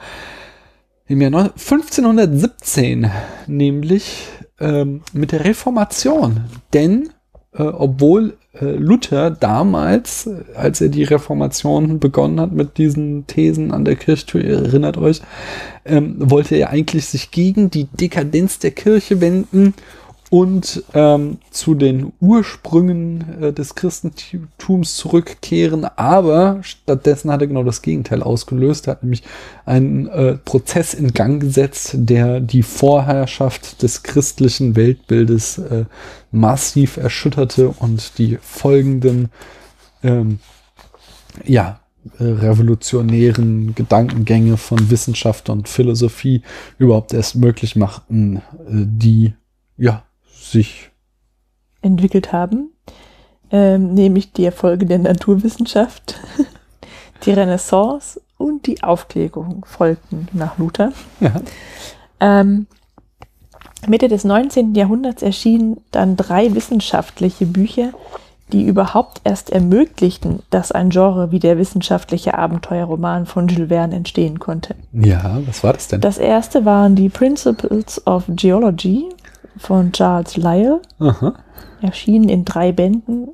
im 1.07 1.21
Jahr 1.21 1.31
neun- 1.31 1.51
1517, 1.51 3.11
nämlich 3.47 4.27
ähm, 4.59 5.01
mit 5.11 5.31
der 5.31 5.43
Reformation. 5.43 6.45
Denn 6.73 7.09
äh, 7.53 7.63
obwohl 7.63 8.37
äh, 8.53 8.65
Luther 8.65 9.31
damals, 9.31 10.27
äh, 10.27 10.43
als 10.55 10.81
er 10.81 10.89
die 10.89 11.03
Reformation 11.03 11.99
begonnen 11.99 12.39
hat 12.39 12.51
mit 12.51 12.77
diesen 12.77 13.25
Thesen 13.27 13.71
an 13.71 13.85
der 13.85 13.95
Kirchtür, 13.95 14.41
ihr 14.43 14.59
erinnert 14.59 14.97
euch, 14.97 15.21
ähm, 15.85 16.15
wollte 16.19 16.55
er 16.55 16.69
eigentlich 16.69 17.05
sich 17.05 17.31
gegen 17.31 17.71
die 17.71 17.85
Dekadenz 17.85 18.59
der 18.59 18.71
Kirche 18.71 19.21
wenden 19.21 19.73
und 20.29 20.83
ähm, 20.93 21.39
zu 21.49 21.73
den 21.73 22.13
Ursprüngen 22.19 23.41
äh, 23.41 23.53
des 23.53 23.73
Christentums 23.73 24.95
zurückkehren, 24.95 25.85
aber 25.85 26.59
stattdessen 26.61 27.31
hat 27.31 27.41
er 27.41 27.47
genau 27.47 27.63
das 27.63 27.81
Gegenteil 27.81 28.21
ausgelöst. 28.21 28.87
Er 28.87 28.91
hat 28.91 29.03
nämlich 29.03 29.23
einen 29.65 30.07
äh, 30.07 30.35
Prozess 30.35 30.93
in 30.93 31.13
Gang 31.13 31.41
gesetzt, 31.41 31.91
der 31.95 32.39
die 32.41 32.63
Vorherrschaft 32.63 33.81
des 33.81 34.03
christlichen 34.03 34.75
Weltbildes 34.75 35.57
äh, 35.57 35.85
massiv 36.31 36.97
erschütterte 36.97 37.69
und 37.69 38.19
die 38.19 38.37
folgenden 38.41 39.29
ähm, 40.03 40.39
ja, 41.43 41.79
äh, 42.19 42.23
revolutionären 42.23 43.73
Gedankengänge 43.73 44.57
von 44.57 44.91
Wissenschaft 44.91 45.49
und 45.49 45.67
Philosophie 45.67 46.43
überhaupt 46.77 47.13
erst 47.13 47.35
möglich 47.35 47.75
machten, 47.75 48.37
äh, 48.37 48.41
die 48.67 49.33
ja 49.75 50.03
sich 50.51 50.91
entwickelt 51.81 52.31
haben, 52.31 52.71
ähm, 53.51 53.93
nämlich 53.93 54.33
die 54.33 54.45
Erfolge 54.45 54.85
der 54.85 54.99
Naturwissenschaft, 54.99 56.19
die 57.25 57.31
Renaissance 57.31 58.21
und 58.37 58.67
die 58.67 58.83
Aufklärung 58.83 59.65
folgten 59.65 60.27
nach 60.33 60.57
Luther. 60.57 60.91
ja, 61.19 61.33
Ähm, 62.19 62.67
Mitte 63.87 64.09
des 64.09 64.23
19. 64.23 64.75
Jahrhunderts 64.75 65.21
erschienen 65.21 65.77
dann 65.91 66.17
drei 66.17 66.53
wissenschaftliche 66.53 67.45
Bücher, 67.45 67.91
die 68.51 68.65
überhaupt 68.65 69.21
erst 69.23 69.51
ermöglichten, 69.51 70.41
dass 70.49 70.71
ein 70.71 70.89
Genre 70.89 71.31
wie 71.31 71.39
der 71.39 71.57
wissenschaftliche 71.57 72.37
Abenteuerroman 72.37 73.25
von 73.25 73.47
Jules 73.47 73.69
Verne 73.69 73.95
entstehen 73.95 74.39
konnte. 74.39 74.75
ja, 74.91 75.39
was 75.45 75.63
war 75.63 75.73
das 75.73 75.87
denn? 75.87 76.01
Das 76.01 76.17
erste 76.17 76.65
waren 76.65 76.95
die 76.95 77.09
Principles 77.09 78.05
of 78.07 78.25
Geology 78.27 79.05
von 79.59 79.91
Charles 79.91 80.37
Lyell, 80.37 80.81
Aha. 80.99 81.35
erschienen 81.81 82.29
in 82.29 82.45
drei 82.45 82.71
Bänden 82.71 83.29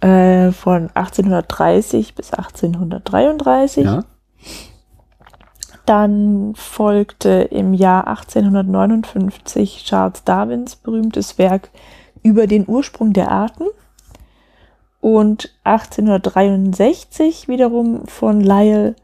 äh, 0.00 0.52
von 0.52 0.90
1830 0.94 2.14
bis 2.14 2.32
1833. 2.32 3.84
Ja. 3.84 4.04
Dann 5.86 6.52
folgte 6.54 7.30
im 7.30 7.74
Jahr 7.74 8.06
1859 8.06 9.84
Charles 9.84 10.22
Darwins 10.24 10.76
berühmtes 10.76 11.38
Werk 11.38 11.70
über 12.22 12.46
den 12.46 12.68
Ursprung 12.68 13.12
der 13.12 13.30
Arten. 13.30 13.64
Und 15.00 15.50
1863 15.64 17.48
wiederum 17.48 18.06
von 18.06 18.40
Lyell 18.40 18.94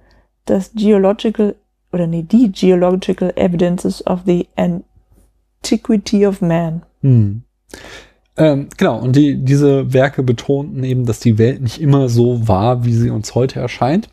das 0.44 0.72
Geological, 0.74 1.56
oder 1.92 2.06
nee, 2.06 2.22
die 2.22 2.52
Geological 2.52 3.32
Evidences 3.36 4.06
of 4.06 4.20
the 4.26 4.46
Antiquity 5.62 6.26
of 6.26 6.40
Man. 6.40 6.82
Hm. 7.02 7.42
Ähm, 8.36 8.68
genau, 8.76 8.98
und 8.98 9.16
die, 9.16 9.38
diese 9.38 9.92
Werke 9.92 10.22
betonten 10.22 10.84
eben, 10.84 11.06
dass 11.06 11.20
die 11.20 11.38
Welt 11.38 11.62
nicht 11.62 11.80
immer 11.80 12.08
so 12.08 12.46
war, 12.46 12.84
wie 12.84 12.92
sie 12.92 13.10
uns 13.10 13.34
heute 13.34 13.60
erscheint, 13.60 14.10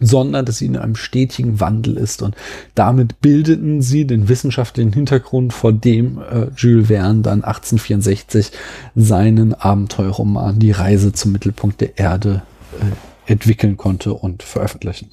sondern 0.00 0.46
dass 0.46 0.58
sie 0.58 0.66
in 0.66 0.76
einem 0.76 0.96
stetigen 0.96 1.60
Wandel 1.60 1.96
ist. 1.96 2.22
Und 2.22 2.34
damit 2.74 3.20
bildeten 3.20 3.82
sie 3.82 4.06
den 4.06 4.28
wissenschaftlichen 4.28 4.92
Hintergrund, 4.92 5.52
vor 5.52 5.72
dem 5.72 6.18
äh, 6.18 6.46
Jules 6.56 6.88
Verne 6.88 7.20
dann 7.20 7.44
1864 7.44 8.50
seinen 8.94 9.52
Abenteuerroman 9.52 10.58
Die 10.58 10.72
Reise 10.72 11.12
zum 11.12 11.32
Mittelpunkt 11.32 11.80
der 11.80 11.98
Erde 11.98 12.42
äh, 12.80 13.30
entwickeln 13.30 13.76
konnte 13.76 14.14
und 14.14 14.42
veröffentlichen. 14.42 15.10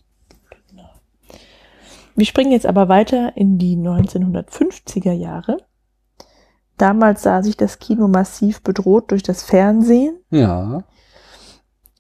Wir 2.16 2.26
springen 2.26 2.52
jetzt 2.52 2.66
aber 2.66 2.90
weiter 2.90 3.36
in 3.36 3.58
die 3.58 3.76
1950er 3.78 5.12
Jahre. 5.14 5.58
damals 6.78 7.22
sah 7.22 7.44
sich 7.44 7.56
das 7.58 7.80
Kino 7.80 8.08
massiv 8.08 8.62
bedroht 8.64 9.12
durch 9.12 9.24
das 9.24 9.44
Fernsehen. 9.44 10.20
Ja. 10.32 10.84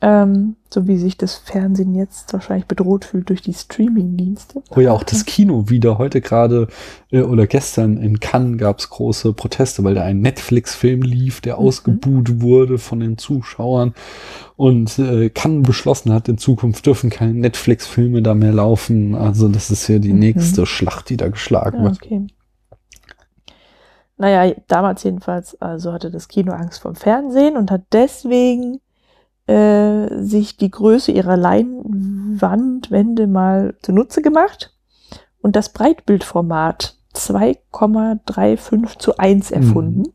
Ähm, 0.04 0.56
so 0.74 0.88
wie 0.88 0.98
sich 0.98 1.16
das 1.16 1.36
Fernsehen 1.36 1.94
jetzt 1.94 2.34
wahrscheinlich 2.34 2.66
bedroht 2.66 3.06
fühlt 3.06 3.30
durch 3.30 3.44
die 3.44 3.54
Streaming-Dienste. 3.54 4.64
Oh 4.76 4.80
ja, 4.80 4.94
auch 4.94 5.04
das 5.04 5.26
Kino 5.26 5.70
wieder. 5.70 6.00
Heute 6.00 6.22
gerade 6.22 6.68
äh, 7.12 7.22
oder 7.22 7.46
gestern 7.46 7.98
in 7.98 8.20
Cannes 8.20 8.58
gab 8.58 8.80
es 8.80 8.90
große 8.90 9.34
Proteste, 9.34 9.84
weil 9.84 9.94
da 9.94 10.02
ein 10.04 10.22
Netflix-Film 10.22 11.04
lief, 11.04 11.42
der 11.42 11.54
Mhm. 11.60 11.60
ausgebuht 11.68 12.42
wurde 12.42 12.80
von 12.80 13.00
den 13.00 13.20
Zuschauern 13.20 13.94
und 14.56 14.98
äh, 14.98 15.30
Cannes 15.30 15.68
beschlossen 15.68 16.12
hat, 16.12 16.28
in 16.30 16.40
Zukunft 16.40 16.84
dürfen 16.88 17.12
keine 17.12 17.34
Netflix-Filme 17.36 18.24
da 18.24 18.34
mehr 18.34 18.54
laufen. 18.54 19.14
Also 19.14 19.50
das 19.50 19.70
ist 19.70 19.88
ja 19.88 20.00
die 20.00 20.14
Mhm. 20.14 20.20
nächste 20.20 20.66
Schlacht, 20.66 21.10
die 21.10 21.18
da 21.18 21.28
geschlagen 21.28 21.78
Ja, 21.78 21.84
wird. 21.84 22.00
okay. 22.04 22.26
Naja, 24.18 24.54
damals 24.68 25.04
jedenfalls, 25.04 25.60
also 25.62 25.94
hatte 25.94 26.10
das 26.12 26.28
Kino 26.28 26.54
Angst 26.54 26.82
vom 26.82 26.96
Fernsehen 26.96 27.56
und 27.58 27.70
hat 27.72 27.82
deswegen 27.92 28.80
äh, 29.52 30.24
sich 30.24 30.56
die 30.56 30.72
Größe 30.72 31.12
ihrer 31.12 31.36
Leinwandwände 31.36 33.28
mal 33.28 33.76
zunutze 33.82 34.22
gemacht 34.22 34.74
und 35.42 35.58
das 35.58 35.74
Breitbildformat 35.74 36.96
2,35 37.14 38.98
zu 38.98 39.18
1 39.18 39.52
erfunden. 39.52 40.14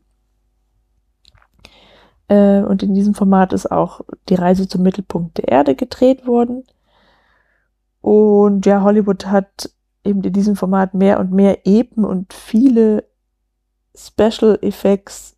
Äh, 2.29 2.61
und 2.61 2.81
in 2.81 2.95
diesem 2.95 3.13
Format 3.13 3.53
ist 3.53 3.71
auch 3.71 4.01
die 4.27 4.33
Reise 4.35 4.67
zum 4.67 4.81
Mittelpunkt 4.81 5.37
der 5.37 5.49
Erde 5.49 5.75
gedreht 5.75 6.25
worden. 6.25 6.63
Und 8.01 8.65
ja, 8.65 8.81
Hollywood 8.81 9.27
hat 9.27 9.69
eben 10.03 10.23
in 10.23 10.33
diesem 10.33 10.55
Format 10.55 10.95
mehr 10.95 11.19
und 11.19 11.31
mehr 11.31 11.67
Epen 11.67 12.05
und 12.05 12.33
viele 12.33 13.03
Special 13.95 14.57
Effects 14.63 15.37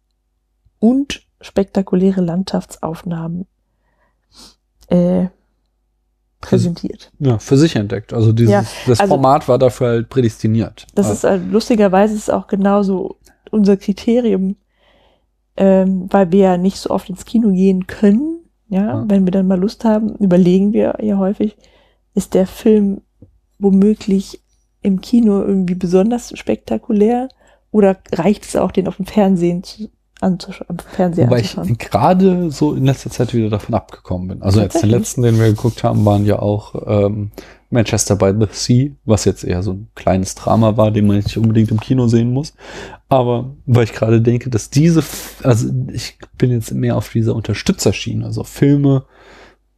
und 0.80 1.28
spektakuläre 1.42 2.22
Landschaftsaufnahmen 2.22 3.46
äh, 4.90 5.28
präsentiert. 6.42 7.12
Ja, 7.20 7.38
für 7.38 7.58
sich 7.58 7.76
entdeckt. 7.76 8.14
Also 8.14 8.32
dieses, 8.32 8.52
Ja, 8.52 8.64
das 8.88 9.00
also- 9.00 9.14
Format 9.14 9.48
war 9.48 9.58
dafür 9.60 9.88
halt 9.88 10.10
prädestiniert. 10.10 10.88
Das 10.96 11.08
Also- 11.08 11.18
ist 11.18 11.24
halt, 11.32 11.52
lustigerweise 11.52 12.16
ist 12.16 12.32
auch 12.32 12.48
genauso 12.48 13.18
unser 13.52 13.76
Kriterium, 13.78 14.56
ähm, 15.58 16.08
weil 16.10 16.32
wir 16.32 16.40
ja 16.40 16.58
nicht 16.58 16.78
so 16.78 16.92
oft 16.92 17.10
ins 17.10 17.26
Kino 17.26 17.52
gehen 17.52 17.88
können. 17.88 18.38
Ja, 18.70 18.86
Ja. 18.86 19.06
wenn 19.08 19.26
wir 19.26 19.32
dann 19.32 19.48
mal 19.48 19.60
Lust 19.60 19.84
haben, 19.84 20.16
überlegen 20.16 20.72
wir 20.74 20.98
ja 21.02 21.18
häufig, 21.18 21.58
ist 22.14 22.34
der 22.36 22.48
Film 22.48 23.02
womöglich 23.58 24.42
im 24.82 25.02
Kino 25.02 25.42
irgendwie 25.42 25.76
besonders 25.76 26.32
spektakulär 26.38 27.28
oder 27.72 27.98
reicht 28.14 28.46
es 28.46 28.56
auch, 28.56 28.72
den 28.72 28.88
auf 28.88 28.96
dem 28.96 29.06
Fernsehen 29.06 29.64
zu, 29.64 29.90
anzuschauen, 30.22 30.68
am 30.70 30.80
Fernseher 30.80 31.28
Wobei 31.28 31.40
ich 31.40 31.58
anzuschauen? 31.58 31.78
gerade 31.78 32.52
so 32.52 32.74
in 32.74 32.86
letzter 32.86 33.10
Zeit 33.10 33.34
wieder 33.34 33.50
davon 33.50 33.76
abgekommen 33.76 34.28
bin. 34.28 34.42
Also 34.42 34.62
jetzt 34.62 34.82
den 34.82 34.90
letzten, 34.90 35.22
den 35.22 35.40
wir 35.40 35.48
geguckt 35.48 35.84
haben, 35.84 36.06
waren 36.06 36.26
ja 36.26 36.40
auch 36.40 36.76
ähm, 36.86 37.32
Manchester 37.70 38.16
by 38.16 38.34
the 38.38 38.48
Sea, 38.52 38.92
was 39.06 39.26
jetzt 39.26 39.44
eher 39.44 39.62
so 39.62 39.74
ein 39.74 39.88
kleines 39.96 40.36
Drama 40.36 40.78
war, 40.78 40.92
den 40.92 41.08
man 41.08 41.18
nicht 41.18 41.38
unbedingt 41.38 41.72
im 41.72 41.80
Kino 41.80 42.08
sehen 42.08 42.34
muss. 42.34 42.54
Aber 43.08 43.56
weil 43.66 43.84
ich 43.84 43.94
gerade 43.94 44.22
denke, 44.22 44.50
dass 44.50 44.70
diese, 44.70 45.04
also 45.44 45.70
ich 45.92 46.18
bin 46.38 46.52
jetzt 46.52 46.74
mehr 46.74 46.98
auf 46.98 47.10
dieser 47.10 47.36
Unterstützerschiene, 47.36 48.26
also 48.26 48.44
Filme, 48.44 49.06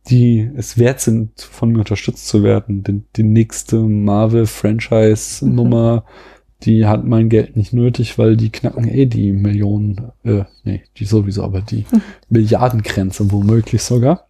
die 0.09 0.49
es 0.55 0.77
wert 0.77 1.01
sind, 1.01 1.41
von 1.41 1.71
mir 1.71 1.79
unterstützt 1.79 2.27
zu 2.27 2.43
werden. 2.43 2.83
Die, 2.83 3.01
die 3.15 3.23
nächste 3.23 3.77
Marvel-Franchise-Nummer, 3.77 6.05
die 6.63 6.85
hat 6.85 7.05
mein 7.05 7.29
Geld 7.29 7.55
nicht 7.55 7.73
nötig, 7.73 8.17
weil 8.17 8.37
die 8.37 8.51
knacken 8.51 8.87
eh 8.87 9.05
die 9.05 9.31
Millionen, 9.31 10.11
äh, 10.23 10.43
nee, 10.63 10.83
die 10.97 11.05
sowieso, 11.05 11.43
aber 11.43 11.61
die 11.61 11.85
Milliardengrenze 12.29 13.31
womöglich 13.31 13.81
sogar. 13.81 14.27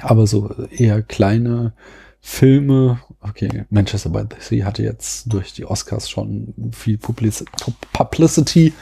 Aber 0.00 0.26
so 0.26 0.52
eher 0.70 1.02
kleine 1.02 1.72
Filme, 2.20 3.00
okay, 3.20 3.64
Manchester 3.70 4.10
by 4.10 4.22
the 4.22 4.40
Sea 4.40 4.64
hatte 4.64 4.82
jetzt 4.82 5.32
durch 5.32 5.52
die 5.52 5.66
Oscars 5.66 6.08
schon 6.08 6.54
viel 6.72 6.96
Publici- 6.96 7.44
Publicity, 7.92 8.72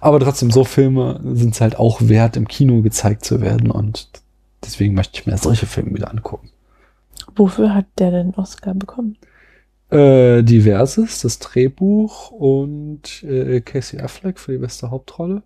aber 0.00 0.20
trotzdem 0.20 0.50
so 0.50 0.64
Filme 0.64 1.20
sind 1.34 1.54
es 1.54 1.60
halt 1.60 1.78
auch 1.78 2.00
wert, 2.00 2.36
im 2.36 2.46
Kino 2.48 2.80
gezeigt 2.80 3.24
zu 3.24 3.40
werden 3.40 3.70
und 3.70 4.08
deswegen 4.64 4.94
möchte 4.94 5.18
ich 5.18 5.26
mir 5.26 5.36
solche 5.36 5.66
Filme 5.66 5.94
wieder 5.94 6.10
angucken. 6.10 6.50
Wofür 7.34 7.74
hat 7.74 7.86
der 7.98 8.12
denn 8.12 8.34
Oscar 8.34 8.74
bekommen? 8.74 9.16
Äh, 9.92 10.42
diverses, 10.42 11.20
das 11.20 11.38
Drehbuch 11.38 12.30
und 12.30 13.22
äh, 13.24 13.60
Casey 13.60 14.00
Affleck 14.00 14.38
für 14.38 14.52
die 14.52 14.58
beste 14.58 14.90
Hauptrolle. 14.90 15.42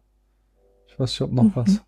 Ich 0.89 0.99
weiß 0.99 1.11
nicht, 1.11 1.21
ob 1.23 1.33
noch 1.33 1.43
Mhm. 1.45 1.53
was. 1.55 1.81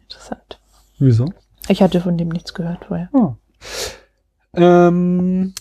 Interessant. 0.00 0.60
Wieso? 0.98 1.26
Ich 1.68 1.82
hatte 1.82 2.00
von 2.00 2.16
dem 2.18 2.28
nichts 2.28 2.54
gehört 2.54 2.84
vorher. 2.86 3.08
Ah. 3.12 3.36
Ähm, 4.54 5.54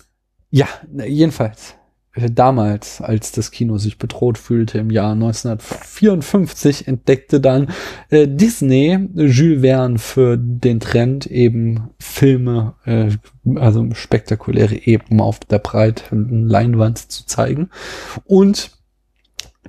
ja, 0.51 0.67
jedenfalls. 1.05 1.75
Damals, 2.15 3.01
als 3.01 3.31
das 3.31 3.49
Kino 3.49 3.79
sich 3.79 3.97
bedroht 3.97 4.37
fühlte, 4.37 4.77
im 4.77 4.91
Jahr 4.91 5.13
1954, 5.13 6.87
entdeckte 6.87 7.41
dann 7.41 7.69
äh, 8.09 8.27
Disney 8.27 9.09
Jules 9.15 9.61
Verne 9.61 9.97
für 9.97 10.37
den 10.37 10.79
Trend, 10.79 11.25
eben 11.25 11.89
Filme, 11.97 12.75
äh, 12.85 13.09
also 13.55 13.89
spektakuläre 13.93 14.75
Epen 14.75 15.21
auf 15.21 15.39
der 15.39 15.57
breiten 15.57 16.47
Leinwand 16.47 16.99
zu 16.99 17.25
zeigen. 17.25 17.71
Und 18.25 18.82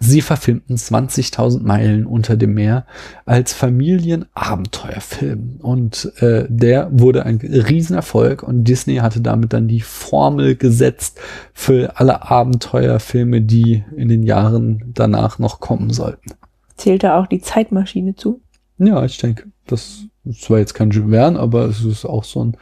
sie 0.01 0.22
verfilmten 0.22 0.76
20.000 0.76 1.62
Meilen 1.62 2.07
unter 2.07 2.36
dem 2.36 2.55
Meer 2.55 2.86
als 3.24 3.53
Familienabenteuerfilm. 3.53 5.61
Und 5.62 6.12
äh, 6.20 6.47
der 6.49 6.88
wurde 6.92 7.24
ein 7.24 7.38
Riesenerfolg 7.38 8.42
und 8.42 8.64
Disney 8.64 8.97
hatte 8.97 9.20
damit 9.20 9.53
dann 9.53 9.68
die 9.68 9.80
Formel 9.80 10.57
gesetzt 10.57 11.20
für 11.53 11.99
alle 11.99 12.28
Abenteuerfilme, 12.28 13.42
die 13.42 13.84
in 13.97 14.09
den 14.09 14.24
Jahren 14.24 14.92
danach 14.95 15.38
noch 15.38 15.61
kommen 15.61 15.90
sollten. 15.90 16.32
Zählt 16.76 17.05
da 17.05 17.20
auch 17.20 17.26
die 17.26 17.40
Zeitmaschine 17.40 18.16
zu? 18.16 18.40
Ja, 18.78 19.05
ich 19.05 19.18
denke, 19.18 19.45
das 19.66 20.07
ist 20.24 20.42
zwar 20.42 20.59
jetzt 20.59 20.74
kein 20.74 20.90
Jules 20.90 21.11
Verne, 21.11 21.38
aber 21.38 21.66
es 21.66 21.84
ist 21.84 22.05
auch 22.05 22.24
so 22.24 22.45
ein, 22.45 22.57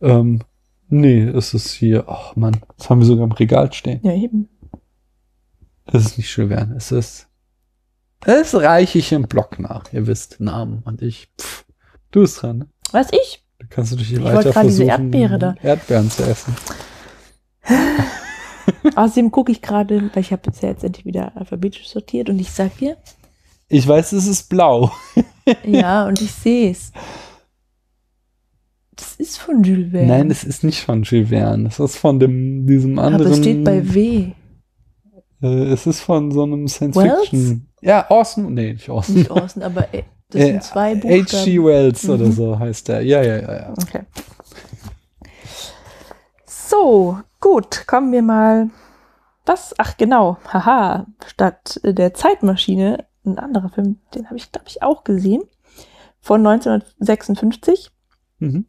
ähm, 0.00 0.40
nee, 0.88 1.22
es 1.22 1.54
ist 1.54 1.70
hier, 1.70 2.08
ach 2.08 2.34
Mann, 2.34 2.56
das 2.76 2.90
haben 2.90 2.98
wir 2.98 3.06
sogar 3.06 3.24
im 3.24 3.32
Regal 3.32 3.72
stehen. 3.72 4.00
Ja, 4.02 4.12
eben. 4.12 4.48
Es 5.86 6.06
ist 6.06 6.18
nicht 6.18 6.34
Jules 6.34 6.52
Verne, 6.52 6.76
es 6.76 6.92
ist, 6.92 7.28
es 8.24 8.54
reiche 8.54 8.98
ich 8.98 9.12
im 9.12 9.24
Blog 9.24 9.58
nach. 9.58 9.92
Ihr 9.92 10.06
wisst, 10.06 10.40
Namen 10.40 10.82
und 10.84 11.02
ich, 11.02 11.28
pff, 11.38 11.64
du 12.10 12.20
bist 12.20 12.42
dran? 12.42 12.70
Was 12.92 13.08
ich? 13.12 13.44
Da 13.58 13.66
kannst 13.68 13.92
du 13.92 13.96
dich 13.96 14.08
hier 14.08 14.18
Ich 14.18 14.24
weiter 14.24 14.36
wollte 14.36 14.50
gerade 14.50 14.68
diese 14.68 14.84
versuchen, 14.86 15.12
Erdbeere 15.12 15.38
da. 15.38 15.54
Erdbeeren 15.62 16.10
zu 16.10 16.22
essen. 16.22 16.56
Außerdem 18.96 19.30
gucke 19.30 19.52
ich 19.52 19.62
gerade, 19.62 20.10
weil 20.14 20.22
ich 20.22 20.32
habe 20.32 20.42
jetzt 20.46 20.62
ja 20.62 20.70
jetzt 20.70 20.84
endlich 20.84 21.04
wieder 21.04 21.36
alphabetisch 21.36 21.88
sortiert 21.88 22.28
und 22.30 22.38
ich 22.38 22.50
sag 22.50 22.76
dir, 22.78 22.96
Ich 23.68 23.86
weiß, 23.86 24.12
es 24.12 24.26
ist 24.26 24.48
blau. 24.48 24.92
ja, 25.64 26.06
und 26.06 26.20
ich 26.20 26.32
sehe 26.32 26.70
es. 26.70 26.92
Das 28.96 29.16
ist 29.16 29.38
von 29.38 29.62
Jules 29.62 29.90
Verne. 29.90 30.06
Nein, 30.06 30.30
es 30.30 30.44
ist 30.44 30.64
nicht 30.64 30.80
von 30.82 31.02
Jules 31.02 31.28
Verne. 31.28 31.68
Es 31.68 31.78
ist 31.78 31.96
von 31.96 32.20
dem, 32.20 32.66
diesem 32.66 32.98
anderen. 32.98 33.26
Aber 33.26 33.30
es 33.34 33.38
steht 33.38 33.64
bei 33.64 33.92
W. 33.94 34.32
Äh, 35.44 35.72
es 35.72 35.86
ist 35.86 36.00
von 36.00 36.30
so 36.32 36.42
einem 36.44 36.66
Science 36.68 36.96
Wells? 36.96 37.20
Fiction. 37.20 37.68
Ja, 37.82 38.06
Orson, 38.10 38.54
nee, 38.54 38.72
nicht 38.72 38.88
Orson. 38.88 39.14
Nicht 39.16 39.30
Orson, 39.30 39.62
aber 39.62 39.82
das 40.30 40.40
Äh, 40.40 40.46
sind 40.46 40.62
zwei 40.64 40.94
H.G. 40.96 41.18
Buchstaben. 41.18 41.64
Wells 41.64 42.08
oder 42.08 42.24
Mhm. 42.26 42.32
so 42.32 42.58
heißt 42.58 42.88
der. 42.88 43.02
Ja, 43.02 43.22
ja, 43.22 43.36
ja, 43.36 43.52
ja. 43.54 43.72
Okay. 43.80 44.00
So, 46.46 47.18
gut, 47.40 47.84
kommen 47.86 48.12
wir 48.12 48.22
mal. 48.22 48.70
Was? 49.46 49.74
Ach 49.76 49.96
genau, 49.98 50.38
haha, 50.50 51.06
statt 51.26 51.78
der 51.84 52.14
Zeitmaschine, 52.14 53.04
ein 53.26 53.38
anderer 53.38 53.68
Film, 53.68 53.98
den 54.14 54.26
habe 54.26 54.36
ich, 54.38 54.50
glaube 54.50 54.66
ich, 54.68 54.82
auch 54.82 55.04
gesehen, 55.04 55.42
von 56.20 56.40
1956, 56.46 57.90
Mhm. 58.38 58.64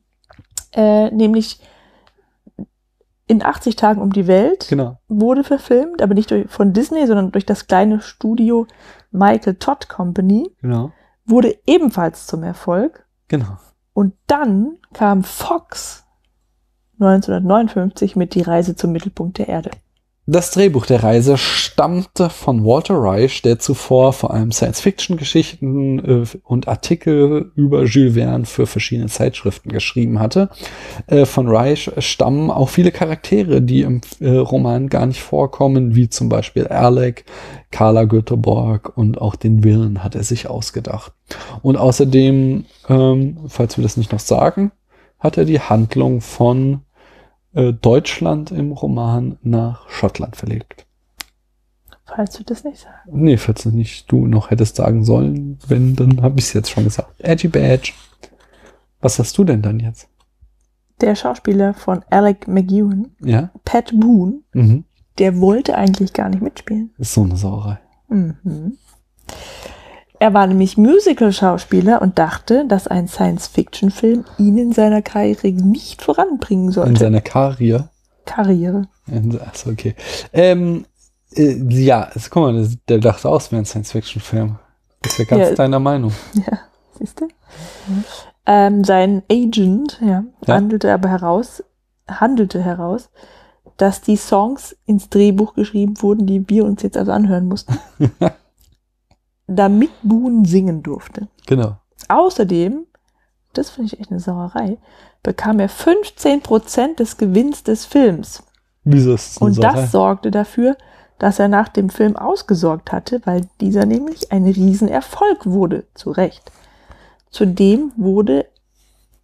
äh, 0.73 1.09
nämlich 1.11 1.59
in 3.27 3.43
80 3.43 3.75
Tagen 3.75 4.01
um 4.01 4.11
die 4.13 4.27
Welt 4.27 4.67
Genau. 4.69 4.99
wurde 5.07 5.43
verfilmt, 5.43 6.01
aber 6.01 6.13
nicht 6.13 6.29
durch, 6.31 6.49
von 6.49 6.73
Disney, 6.73 7.07
sondern 7.07 7.31
durch 7.31 7.45
das 7.45 7.67
kleine 7.67 8.01
Studio 8.01 8.67
Michael 9.11 9.55
Todd 9.55 9.89
Company, 9.89 10.51
Genau. 10.61 10.91
wurde 11.25 11.57
ebenfalls 11.65 12.27
zum 12.27 12.43
Erfolg. 12.43 13.05
Genau. 13.27 13.57
Und 13.93 14.13
dann 14.27 14.77
kam 14.93 15.23
Fox 15.23 16.05
1959 16.99 18.15
mit 18.15 18.35
Die 18.35 18.41
Reise 18.41 18.75
zum 18.75 18.91
Mittelpunkt 18.91 19.37
der 19.37 19.47
Erde. 19.49 19.71
Das 20.27 20.49
Drehbuch 20.49 20.87
der 20.87 21.03
Reise 21.03 21.37
stammte 21.37 22.31
von 22.31 22.65
Walter 22.65 22.95
Reich, 22.95 23.43
der 23.43 23.59
zuvor 23.59 24.11
vor 24.11 24.33
allem 24.33 24.51
Science-Fiction-Geschichten 24.51 25.99
äh, 25.99 26.25
und 26.43 26.67
Artikel 26.67 27.51
über 27.55 27.83
Jules 27.83 28.15
Verne 28.15 28.45
für 28.45 28.65
verschiedene 28.65 29.07
Zeitschriften 29.07 29.69
geschrieben 29.69 30.19
hatte. 30.19 30.49
Äh, 31.05 31.25
von 31.25 31.47
Reich 31.47 31.91
stammen 31.99 32.49
auch 32.49 32.69
viele 32.69 32.91
Charaktere, 32.91 33.61
die 33.61 33.81
im 33.81 34.01
äh, 34.19 34.29
Roman 34.29 34.89
gar 34.89 35.05
nicht 35.05 35.21
vorkommen, 35.21 35.93
wie 35.93 36.09
zum 36.09 36.27
Beispiel 36.27 36.65
Alec, 36.69 37.25
Carla 37.69 38.05
Göteborg 38.05 38.97
und 38.97 39.21
auch 39.21 39.35
den 39.35 39.63
Willen 39.63 40.03
hat 40.03 40.15
er 40.15 40.23
sich 40.23 40.47
ausgedacht. 40.49 41.13
Und 41.61 41.77
außerdem, 41.77 42.65
ähm, 42.89 43.37
falls 43.47 43.77
wir 43.77 43.83
das 43.83 43.95
nicht 43.95 44.11
noch 44.11 44.19
sagen, 44.19 44.71
hat 45.19 45.37
er 45.37 45.45
die 45.45 45.59
Handlung 45.59 46.21
von 46.21 46.81
äh, 47.55 47.73
Deutschland 47.73 48.51
im 48.51 48.71
Roman 48.71 49.37
nach 49.41 49.89
Schottland 49.89 50.35
verlegt. 50.35 50.85
Falls 52.05 52.37
du 52.37 52.43
das 52.43 52.63
nicht 52.63 52.77
sagst. 52.79 53.07
Nee, 53.11 53.37
falls 53.37 53.63
du 53.63 53.71
nicht 53.71 54.11
du 54.11 54.27
noch 54.27 54.51
hättest 54.51 54.75
sagen 54.75 55.03
sollen, 55.03 55.57
wenn, 55.67 55.95
dann 55.95 56.21
habe 56.21 56.39
ich 56.39 56.45
es 56.45 56.53
jetzt 56.53 56.69
schon 56.69 56.83
gesagt. 56.83 57.19
Edgy 57.19 57.47
Badge. 57.47 57.93
Was 59.01 59.17
hast 59.17 59.37
du 59.37 59.43
denn 59.43 59.61
dann 59.63 59.79
jetzt? 59.79 60.07
Der 61.01 61.15
Schauspieler 61.15 61.73
von 61.73 62.03
Alec 62.09 62.47
McEwen, 62.47 63.15
Ja? 63.21 63.49
Pat 63.65 63.91
Boone, 63.99 64.41
Mhm. 64.53 64.85
der 65.17 65.39
wollte 65.41 65.75
eigentlich 65.75 66.13
gar 66.13 66.29
nicht 66.29 66.41
mitspielen. 66.41 66.93
Ist 66.97 67.13
so 67.13 67.23
eine 67.23 67.35
Sauerei. 67.37 67.79
Mhm. 68.07 68.77
Er 70.19 70.33
war 70.33 70.47
nämlich 70.47 70.77
Musical-Schauspieler 70.77 72.01
und 72.01 72.17
dachte, 72.19 72.65
dass 72.67 72.87
ein 72.87 73.07
Science-Fiction-Film 73.07 74.25
ihn 74.37 74.57
in 74.57 74.71
seiner 74.71 75.01
Karriere 75.01 75.47
nicht 75.51 76.01
voranbringen 76.01 76.67
In 76.67 76.71
sollte. 76.71 76.99
seiner 76.99 77.21
Karriere. 77.21 77.89
Karriere. 78.25 78.87
In- 79.07 79.39
Achso, 79.41 79.69
okay. 79.71 79.95
Ähm, 80.33 80.85
äh, 81.35 81.55
ja, 81.69 82.03
also, 82.03 82.27
guck 82.31 82.43
mal, 82.43 82.67
der 82.87 82.99
dachte 82.99 83.29
aus, 83.29 83.51
wäre 83.51 83.61
ein 83.61 83.65
Science-Fiction-Film. 83.65 84.55
Ist 85.05 85.19
ja 85.19 85.25
ganz 85.25 85.49
Ja. 85.49 85.55
deiner 85.55 85.79
Meinung. 85.79 86.11
Ja, 86.33 86.59
siehst 86.97 87.19
du? 87.21 87.27
Ähm, 88.45 88.83
sein 88.83 89.23
Agent 89.31 89.99
ja, 90.01 90.23
Ja. 90.47 90.53
handelte 90.55 90.93
aber 90.93 91.09
heraus, 91.09 91.63
handelte 92.07 92.61
heraus, 92.63 93.09
dass 93.77 94.01
die 94.01 94.15
Songs 94.17 94.75
ins 94.85 95.09
Drehbuch 95.09 95.53
geschrieben 95.55 96.01
wurden, 96.01 96.25
die 96.25 96.47
wir 96.49 96.63
uns 96.65 96.81
jetzt 96.83 96.95
also 96.97 97.11
anhören 97.11 97.47
mussten, 97.47 97.77
damit 99.47 99.91
Boone 100.03 100.45
singen 100.47 100.83
durfte. 100.83 101.27
Genau. 101.45 101.77
Außerdem, 102.09 102.85
das 103.53 103.69
finde 103.69 103.93
ich 103.93 103.99
echt 103.99 104.11
eine 104.11 104.19
Sauerei, 104.19 104.77
bekam 105.23 105.59
er 105.59 105.69
15% 105.69 106.95
des 106.95 107.17
Gewinns 107.17 107.63
des 107.63 107.85
Films. 107.85 108.43
Wieso 108.83 109.13
ist 109.13 109.41
eine 109.41 109.47
Und 109.47 109.53
Sauerei? 109.55 109.81
das 109.81 109.91
sorgte 109.91 110.31
dafür, 110.31 110.77
dass 111.17 111.39
er 111.39 111.47
nach 111.47 111.69
dem 111.69 111.89
Film 111.89 112.15
ausgesorgt 112.17 112.91
hatte, 112.91 113.21
weil 113.25 113.47
dieser 113.61 113.85
nämlich 113.85 114.31
ein 114.31 114.45
Riesenerfolg 114.45 115.45
wurde. 115.45 115.85
Zu 115.95 116.11
Recht. 116.11 116.51
Zudem 117.31 117.91
wurde 117.95 118.45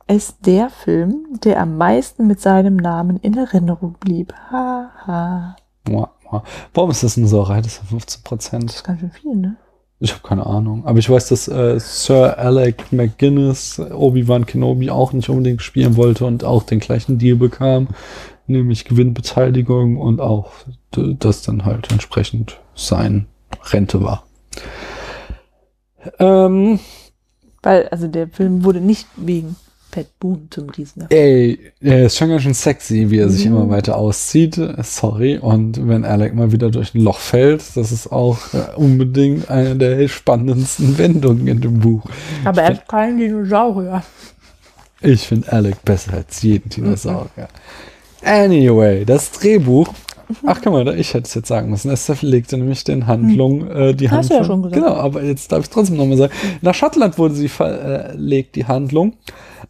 es 0.07 0.37
der 0.39 0.69
Film, 0.69 1.39
der 1.43 1.59
am 1.61 1.77
meisten 1.77 2.27
mit 2.27 2.41
seinem 2.41 2.75
Namen 2.77 3.17
in 3.17 3.37
Erinnerung 3.37 3.93
blieb. 3.99 4.33
Haha. 4.49 5.55
Mua. 5.87 6.09
Warum 6.73 6.91
ist 6.91 7.03
das 7.03 7.17
eine 7.17 7.27
Sauerei? 7.27 7.61
Das 7.61 7.75
sind 7.75 7.87
15 7.89 8.01
Das 8.01 8.23
Prozent. 8.23 8.71
ist 8.71 8.83
ganz 8.83 8.99
schön 9.01 9.11
viel, 9.11 9.35
ne? 9.35 9.57
Ich 10.03 10.13
habe 10.13 10.27
keine 10.27 10.47
Ahnung. 10.47 10.83
Aber 10.87 10.97
ich 10.97 11.07
weiß, 11.07 11.29
dass 11.29 11.47
äh, 11.47 11.79
Sir 11.79 12.39
Alec 12.39 12.91
McGuinness 12.91 13.79
Obi-Wan 13.79 14.47
Kenobi 14.47 14.89
auch 14.89 15.13
nicht 15.13 15.29
unbedingt 15.29 15.61
spielen 15.61 15.95
wollte 15.95 16.25
und 16.25 16.43
auch 16.43 16.63
den 16.63 16.79
gleichen 16.79 17.19
Deal 17.19 17.37
bekam, 17.37 17.87
nämlich 18.47 18.85
Gewinnbeteiligung 18.85 19.97
und 19.97 20.19
auch 20.19 20.53
das 20.91 21.43
dann 21.43 21.65
halt 21.65 21.91
entsprechend 21.91 22.59
sein 22.73 23.27
Rente 23.71 24.03
war. 24.03 24.25
Ähm, 26.17 26.79
Weil, 27.61 27.87
also 27.89 28.07
der 28.07 28.27
Film 28.27 28.63
wurde 28.63 28.81
nicht 28.81 29.07
wegen 29.17 29.55
Pat 29.91 30.07
Boone 30.19 30.47
zum 30.49 30.69
Riesenerfolg. 30.69 31.11
ey, 31.19 31.59
er 31.81 32.05
ist 32.05 32.17
schon 32.17 32.29
ganz 32.29 32.43
schön 32.43 32.53
sexy, 32.53 33.09
wie 33.09 33.19
er 33.19 33.29
sich 33.29 33.45
Mhm. 33.45 33.55
immer 33.57 33.69
weiter 33.69 33.97
auszieht. 33.97 34.59
Sorry. 34.83 35.37
Und 35.37 35.87
wenn 35.87 36.05
Alec 36.05 36.33
mal 36.33 36.51
wieder 36.51 36.69
durch 36.71 36.95
ein 36.95 37.01
Loch 37.01 37.19
fällt, 37.19 37.61
das 37.75 37.91
ist 37.91 38.11
auch 38.11 38.37
äh, 38.53 38.75
unbedingt 38.75 39.49
eine 39.49 39.75
der 39.75 40.07
spannendsten 40.07 40.97
Wendungen 40.97 41.47
in 41.47 41.61
dem 41.61 41.79
Buch. 41.79 42.03
Aber 42.45 42.61
er 42.63 42.71
ist 42.73 42.87
kein 42.87 43.17
Dinosaurier. 43.17 44.03
Ich 45.01 45.27
finde 45.27 45.51
Alec 45.51 45.83
besser 45.83 46.13
als 46.13 46.41
jeden 46.41 46.69
Dinosaurier. 46.69 47.47
Anyway, 48.23 49.03
das 49.05 49.31
Drehbuch. 49.31 49.87
Ach, 50.45 50.59
guck 50.61 50.73
mal, 50.73 50.99
ich 50.99 51.13
hätte 51.13 51.27
es 51.27 51.33
jetzt 51.33 51.47
sagen 51.47 51.69
müssen. 51.69 51.89
Es 51.91 52.21
legte 52.21 52.57
nämlich 52.57 52.83
den 52.83 53.07
Handlung, 53.07 53.67
äh, 53.69 53.93
die 53.93 54.09
Hast 54.09 54.29
du 54.29 54.35
Handlung. 54.35 54.39
ja 54.39 54.45
schon 54.45 54.61
gesagt. 54.63 54.81
Genau, 54.81 54.95
aber 54.95 55.23
jetzt 55.23 55.51
darf 55.51 55.63
ich 55.63 55.69
trotzdem 55.69 55.97
nochmal 55.97 56.17
sagen. 56.17 56.33
Nach 56.61 56.75
Schottland 56.75 57.17
wurde 57.17 57.35
sie 57.35 57.49
verlegt, 57.49 58.55
die 58.55 58.65
Handlung. 58.65 59.13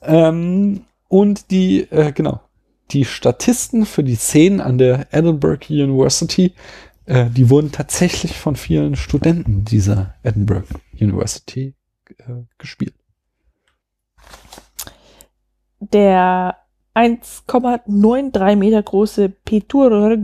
Ähm, 0.02 0.82
und 1.08 1.52
die, 1.52 1.82
äh, 1.92 2.12
genau, 2.12 2.40
die 2.92 3.06
Statisten 3.06 3.86
für 3.86 4.04
die 4.04 4.16
Szenen 4.16 4.62
an 4.62 4.78
der 4.78 5.08
Edinburgh 5.12 5.66
University, 5.70 6.54
äh, 7.06 7.30
die 7.30 7.50
wurden 7.50 7.72
tatsächlich 7.72 8.38
von 8.38 8.56
vielen 8.56 8.96
Studenten 8.96 9.66
dieser 9.66 10.16
Edinburgh 10.24 10.68
University 11.00 11.74
äh, 12.20 12.44
gespielt. 12.58 12.96
Der 15.80 16.58
1,93 16.94 18.56
Meter 18.56 18.84
große 18.84 19.30
Petur, 19.30 20.18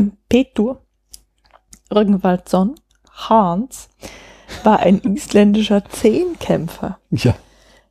Petur 0.28 0.82
Rögnvaldsson 1.92 2.74
Hans 3.10 3.88
war 4.64 4.80
ein 4.80 5.00
isländischer 5.14 5.84
Zehnkämpfer. 5.84 6.98
Ja. 7.10 7.34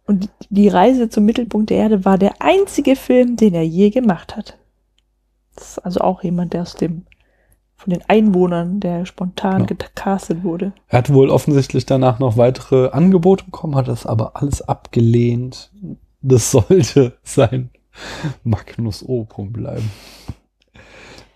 Und 0.06 0.30
die 0.50 0.68
Reise 0.68 1.10
zum 1.10 1.26
Mittelpunkt 1.26 1.70
der 1.70 1.78
Erde 1.78 2.06
war 2.06 2.18
der 2.18 2.42
einzige 2.42 2.96
Film, 2.96 3.36
den 3.38 3.54
er 3.54 3.66
je 3.66 3.90
gemacht 3.92 4.36
hat. 4.36 4.58
Das 5.56 5.72
ist 5.72 5.80
also 5.80 6.02
auch 6.02 6.24
jemand, 6.24 6.54
der 6.54 6.64
aus 6.64 6.76
dem, 6.76 7.06
von 7.76 7.94
den 7.94 8.02
Einwohnern, 8.08 8.80
der 8.80 9.06
spontan 9.06 9.62
Ja. 9.62 9.66
gecastet 9.68 10.44
wurde. 10.44 10.74
Er 10.88 11.00
hat 11.00 11.14
wohl 11.14 11.30
offensichtlich 11.30 11.86
danach 11.86 12.20
noch 12.20 12.36
weitere 12.38 12.90
Angebote 12.90 13.46
bekommen, 13.46 13.76
hat 13.76 13.88
das 13.88 14.06
aber 14.06 14.36
alles 14.36 14.62
abgelehnt. 14.62 15.72
Das 16.22 16.52
sollte 16.52 17.18
sein 17.24 17.70
Magnus 18.44 19.08
Opum 19.08 19.52
bleiben. 19.54 19.90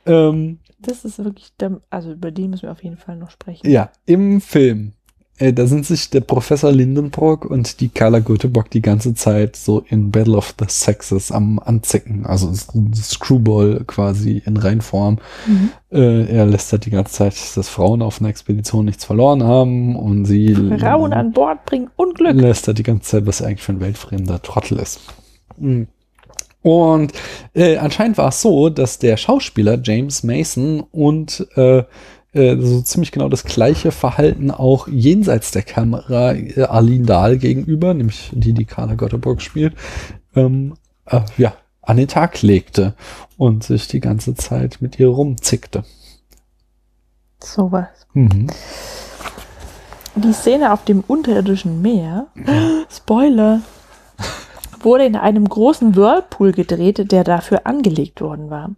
Ähm, 0.05 0.59
Das 0.79 1.05
ist 1.05 1.23
wirklich, 1.23 1.51
der, 1.59 1.81
also 1.89 2.11
über 2.11 2.31
den 2.31 2.51
müssen 2.51 2.63
wir 2.63 2.71
auf 2.71 2.83
jeden 2.83 2.97
Fall 2.97 3.17
noch 3.17 3.31
sprechen. 3.31 3.69
ja, 3.69 3.89
im 4.05 4.41
Film. 4.41 4.93
Äh, 5.37 5.51
da 5.51 5.67
sind 5.67 5.85
sich 5.85 6.09
der 6.09 6.21
Professor 6.21 6.71
Lindenbrock 6.71 7.43
und 7.43 7.81
die 7.81 7.89
Carla 7.89 8.19
Göteborg 8.19 8.69
die 8.71 8.81
ganze 8.81 9.13
Zeit 9.15 9.57
so 9.57 9.81
in 9.89 10.09
Battle 10.09 10.37
of 10.37 10.55
the 10.57 10.65
Sexes 10.69 11.29
am 11.29 11.59
Anzicken. 11.59 12.25
Also 12.25 12.53
Screwball 12.53 13.83
quasi 13.85 14.41
in 14.45 14.55
Reinform. 14.55 15.17
Mhm. 15.45 15.71
Äh, 15.91 16.25
er 16.33 16.45
lässt 16.45 16.71
halt 16.71 16.85
die 16.85 16.89
ganze 16.89 17.11
Zeit, 17.13 17.35
dass 17.57 17.67
Frauen 17.67 18.01
auf 18.01 18.21
einer 18.21 18.29
Expedition 18.29 18.85
nichts 18.85 19.03
verloren 19.03 19.43
haben 19.43 19.97
und 19.97 20.23
sie 20.23 20.55
Frauen 20.79 21.11
an 21.11 21.33
Bord 21.33 21.65
bringen 21.65 21.89
Unglück. 21.97 22.35
lässt 22.35 22.69
er 22.69 22.73
die 22.73 22.83
ganze 22.83 23.09
Zeit, 23.09 23.25
was 23.25 23.41
er 23.41 23.47
eigentlich 23.47 23.63
für 23.63 23.73
ein 23.73 23.81
weltfremder 23.81 24.41
Trottel 24.41 24.79
ist. 24.79 25.01
Mhm. 25.57 25.87
Und 26.65 27.13
äh, 27.53 27.77
anscheinend 27.77 28.17
war 28.17 28.29
es 28.29 28.41
so, 28.41 28.69
dass 28.69 28.97
der 28.97 29.17
Schauspieler 29.17 29.77
James 29.83 30.23
Mason 30.23 30.79
und 30.91 31.45
äh, 31.55 31.83
äh, 32.33 32.57
so 32.59 32.81
ziemlich 32.81 33.11
genau 33.11 33.29
das 33.29 33.43
gleiche 33.43 33.91
Verhalten 33.91 34.49
auch 34.49 34.87
jenseits 34.87 35.51
der 35.51 35.61
Kamera 35.61 36.33
äh, 36.33 36.63
Arlene 36.63 37.05
Dahl 37.05 37.37
gegenüber, 37.37 37.93
nämlich 37.93 38.31
die, 38.33 38.53
die 38.53 38.65
Carla 38.65 38.95
Götterburg 38.95 39.43
spielt, 39.43 39.75
ähm, 40.35 40.73
äh, 41.05 41.21
ja, 41.37 41.53
an 41.83 41.97
den 41.97 42.07
Tag 42.07 42.41
legte 42.41 42.95
und 43.37 43.63
sich 43.63 43.87
die 43.87 43.99
ganze 43.99 44.33
Zeit 44.33 44.77
mit 44.79 44.99
ihr 44.99 45.09
rumzickte. 45.09 45.83
Sowas. 47.43 48.07
Mhm. 48.15 48.47
Die 50.15 50.33
Szene 50.33 50.73
auf 50.73 50.83
dem 50.83 51.03
unterirdischen 51.05 51.83
Meer, 51.83 52.25
Spoiler, 52.89 53.61
wurde 54.85 55.05
in 55.05 55.15
einem 55.15 55.49
großen 55.49 55.95
Whirlpool 55.95 56.51
gedreht, 56.51 57.11
der 57.11 57.23
dafür 57.23 57.65
angelegt 57.65 58.21
worden 58.21 58.49
war. 58.49 58.71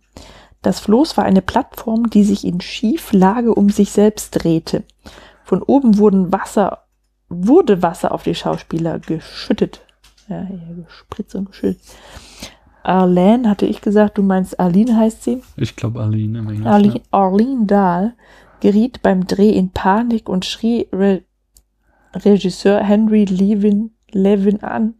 Das 0.61 0.79
Floß 0.79 1.17
war 1.17 1.23
eine 1.23 1.41
Plattform, 1.41 2.09
die 2.09 2.23
sich 2.23 2.45
in 2.45 2.61
Schieflage 2.61 3.53
um 3.53 3.69
sich 3.69 3.91
selbst 3.91 4.31
drehte. 4.31 4.83
Von 5.43 5.61
oben 5.61 5.97
wurden 5.97 6.33
Wasser, 6.33 6.83
wurde 7.29 7.81
Wasser 7.81 8.11
auf 8.11 8.23
die 8.23 8.35
Schauspieler 8.35 8.99
geschüttet. 8.99 9.81
Ja, 10.27 10.45
gespritzt 10.83 11.35
und 11.35 11.47
geschüttet. 11.51 11.81
Arlene, 12.83 13.49
hatte 13.49 13.65
ich 13.65 13.81
gesagt, 13.81 14.17
du 14.17 14.23
meinst 14.23 14.59
Arlene 14.59 14.95
heißt 14.95 15.23
sie? 15.23 15.41
Ich 15.57 15.75
glaube 15.75 16.01
Arlene 16.01 16.39
im 16.39 16.47
Englischen. 16.47 16.67
Arlene, 16.67 17.01
Arlene 17.11 17.65
Dahl 17.65 18.13
geriet 18.61 19.01
beim 19.01 19.27
Dreh 19.27 19.51
in 19.51 19.71
Panik 19.71 20.29
und 20.29 20.45
schrie 20.45 20.87
Re 20.91 21.23
Regisseur 22.13 22.79
Henry 22.79 23.25
Levin, 23.25 23.91
Levin 24.11 24.63
an. 24.63 24.95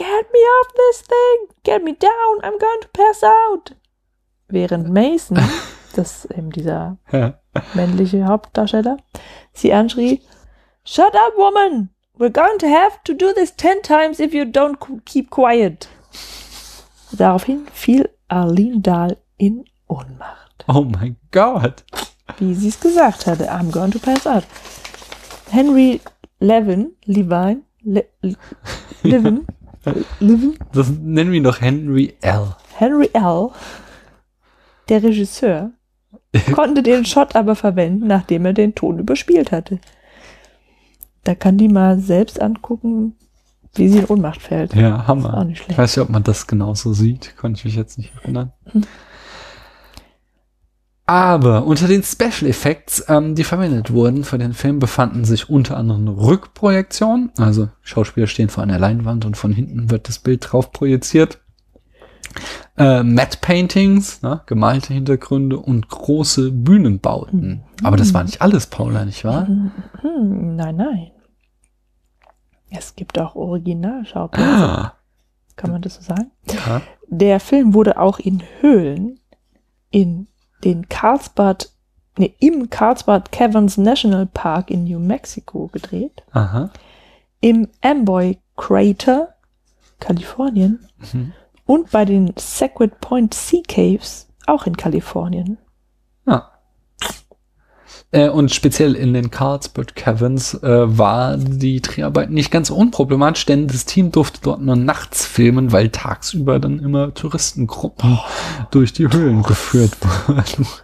Get 0.00 0.32
me 0.32 0.38
off 0.38 0.68
this 0.74 1.02
thing! 1.02 1.48
Get 1.62 1.84
me 1.84 1.92
down! 1.92 2.40
I'm 2.42 2.56
going 2.58 2.80
to 2.80 2.88
pass 2.94 3.22
out! 3.22 3.74
Während 4.48 4.88
Mason 4.88 5.36
Das 5.94 6.24
ist 6.24 6.30
eben 6.30 6.50
dieser 6.50 6.96
männliche 7.74 8.24
Hauptdarsteller, 8.24 8.96
sie 9.52 9.74
anschrie, 9.74 10.22
Shut 10.84 11.14
up, 11.14 11.36
woman! 11.36 11.90
We're 12.16 12.30
going 12.30 12.58
to 12.60 12.66
have 12.66 13.02
to 13.04 13.12
do 13.12 13.34
this 13.34 13.54
ten 13.54 13.82
times 13.82 14.20
if 14.20 14.32
you 14.32 14.46
don't 14.46 14.78
keep 15.04 15.28
quiet. 15.28 15.88
Daraufhin 17.12 17.66
fiel 17.74 18.08
Arlene 18.28 18.80
Dahl 18.80 19.18
in 19.36 19.66
Ohnmacht. 19.86 20.64
Oh 20.66 20.80
mein 20.80 21.16
Gott. 21.30 21.84
Wie 22.38 22.54
sie 22.54 22.68
es 22.68 22.80
gesagt 22.80 23.26
hatte, 23.26 23.50
I'm 23.50 23.70
going 23.70 23.90
to 23.90 23.98
pass 23.98 24.26
out. 24.26 24.44
Henry 25.50 26.00
Levin, 26.38 26.92
Levine, 27.04 27.64
Le, 27.82 28.06
Le, 28.22 28.36
Levin, 29.02 29.46
Levin, 29.46 29.46
Das 30.72 30.90
nennen 31.00 31.30
wir 31.30 31.38
ihn 31.38 31.44
doch 31.44 31.60
Henry 31.60 32.14
L. 32.20 32.54
Henry 32.76 33.10
L., 33.12 33.48
der 34.88 35.02
Regisseur, 35.02 35.70
konnte 36.52 36.82
den 36.82 37.04
Shot 37.04 37.36
aber 37.36 37.54
verwenden, 37.54 38.06
nachdem 38.06 38.44
er 38.46 38.52
den 38.52 38.74
Ton 38.74 38.98
überspielt 38.98 39.52
hatte. 39.52 39.78
Da 41.24 41.34
kann 41.34 41.58
die 41.58 41.68
mal 41.68 41.98
selbst 42.00 42.40
angucken, 42.40 43.14
wie 43.74 43.88
sie 43.88 43.98
in 43.98 44.06
Ohnmacht 44.06 44.40
fällt. 44.42 44.74
Ja, 44.74 45.00
Auch 45.00 45.06
Hammer. 45.06 45.44
nicht 45.44 45.58
Ich 45.60 45.64
schlecht. 45.64 45.78
weiß 45.78 45.96
nicht, 45.96 46.02
ob 46.04 46.10
man 46.10 46.24
das 46.24 46.46
genauso 46.46 46.92
sieht. 46.92 47.36
Konnte 47.36 47.58
ich 47.58 47.64
mich 47.66 47.76
jetzt 47.76 47.98
nicht 47.98 48.12
erinnern. 48.22 48.52
Aber 51.10 51.66
unter 51.66 51.88
den 51.88 52.04
Special 52.04 52.48
Effects, 52.48 53.04
ähm, 53.08 53.34
die 53.34 53.42
verwendet 53.42 53.92
wurden 53.92 54.22
für 54.22 54.38
den 54.38 54.52
Film, 54.52 54.78
befanden 54.78 55.24
sich 55.24 55.50
unter 55.50 55.76
anderem 55.76 56.06
Rückprojektionen. 56.06 57.32
Also 57.36 57.68
Schauspieler 57.82 58.28
stehen 58.28 58.48
vor 58.48 58.62
einer 58.62 58.78
Leinwand 58.78 59.24
und 59.24 59.36
von 59.36 59.52
hinten 59.52 59.90
wird 59.90 60.08
das 60.08 60.20
Bild 60.20 60.46
drauf 60.48 60.70
projiziert. 60.70 61.40
Äh, 62.78 63.02
Matte 63.02 63.38
Paintings, 63.40 64.22
ne, 64.22 64.42
gemalte 64.46 64.94
Hintergründe 64.94 65.58
und 65.58 65.88
große 65.88 66.52
Bühnenbauten. 66.52 67.64
Aber 67.82 67.96
das 67.96 68.14
war 68.14 68.22
nicht 68.22 68.40
alles, 68.40 68.68
Paula, 68.68 69.04
nicht 69.04 69.24
wahr? 69.24 69.48
Hm, 69.48 70.54
nein, 70.54 70.76
nein. 70.76 71.10
Es 72.70 72.94
gibt 72.94 73.18
auch 73.18 73.34
Originalschauplätze. 73.34 74.46
Ah, 74.48 74.94
Kann 75.56 75.72
man 75.72 75.82
das 75.82 75.96
so 75.96 76.02
sagen? 76.02 76.30
ja. 76.46 76.82
Der 77.08 77.40
Film 77.40 77.74
wurde 77.74 77.98
auch 77.98 78.20
in 78.20 78.44
Höhlen 78.60 79.18
in 79.90 80.28
den 80.64 80.88
Carlsbad, 80.88 81.70
nee, 82.18 82.34
im 82.38 82.70
Carlsbad 82.70 83.32
Caverns 83.32 83.76
National 83.76 84.26
Park 84.26 84.70
in 84.70 84.84
New 84.84 84.98
Mexico 84.98 85.68
gedreht. 85.68 86.22
Aha. 86.32 86.70
Im 87.40 87.68
Amboy 87.80 88.38
Crater, 88.56 89.34
Kalifornien. 89.98 90.86
Mhm. 91.12 91.32
Und 91.66 91.90
bei 91.90 92.04
den 92.04 92.32
Sequid 92.36 93.00
Point 93.00 93.32
Sea 93.32 93.62
Caves, 93.66 94.28
auch 94.46 94.66
in 94.66 94.76
Kalifornien. 94.76 95.58
Äh, 98.12 98.28
und 98.28 98.50
speziell 98.52 98.94
in 98.94 99.14
den 99.14 99.30
Carlsbad 99.30 99.94
Caverns 99.94 100.54
äh, 100.54 100.98
war 100.98 101.36
die 101.36 101.80
Dreharbeit 101.80 102.30
nicht 102.30 102.50
ganz 102.50 102.70
unproblematisch, 102.70 103.46
denn 103.46 103.68
das 103.68 103.84
Team 103.84 104.10
durfte 104.10 104.40
dort 104.42 104.60
nur 104.60 104.76
nachts 104.76 105.24
filmen, 105.24 105.70
weil 105.72 105.90
tagsüber 105.90 106.58
dann 106.58 106.80
immer 106.80 107.14
Touristengruppen 107.14 108.18
durch 108.70 108.92
die 108.92 109.08
Höhlen 109.08 109.42
geführt 109.42 109.96
wurden. 110.00 110.66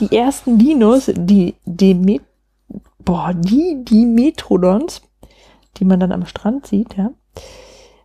Die 0.00 0.14
ersten 0.14 0.58
Dinos, 0.58 1.08
die, 1.14 1.54
die, 1.64 2.20
boah, 3.04 3.32
die, 3.32 3.76
die 3.84 4.04
Metrodons, 4.04 5.02
die 5.76 5.84
man 5.84 6.00
dann 6.00 6.10
am 6.10 6.26
Strand 6.26 6.66
sieht, 6.66 6.96
ja, 6.96 7.10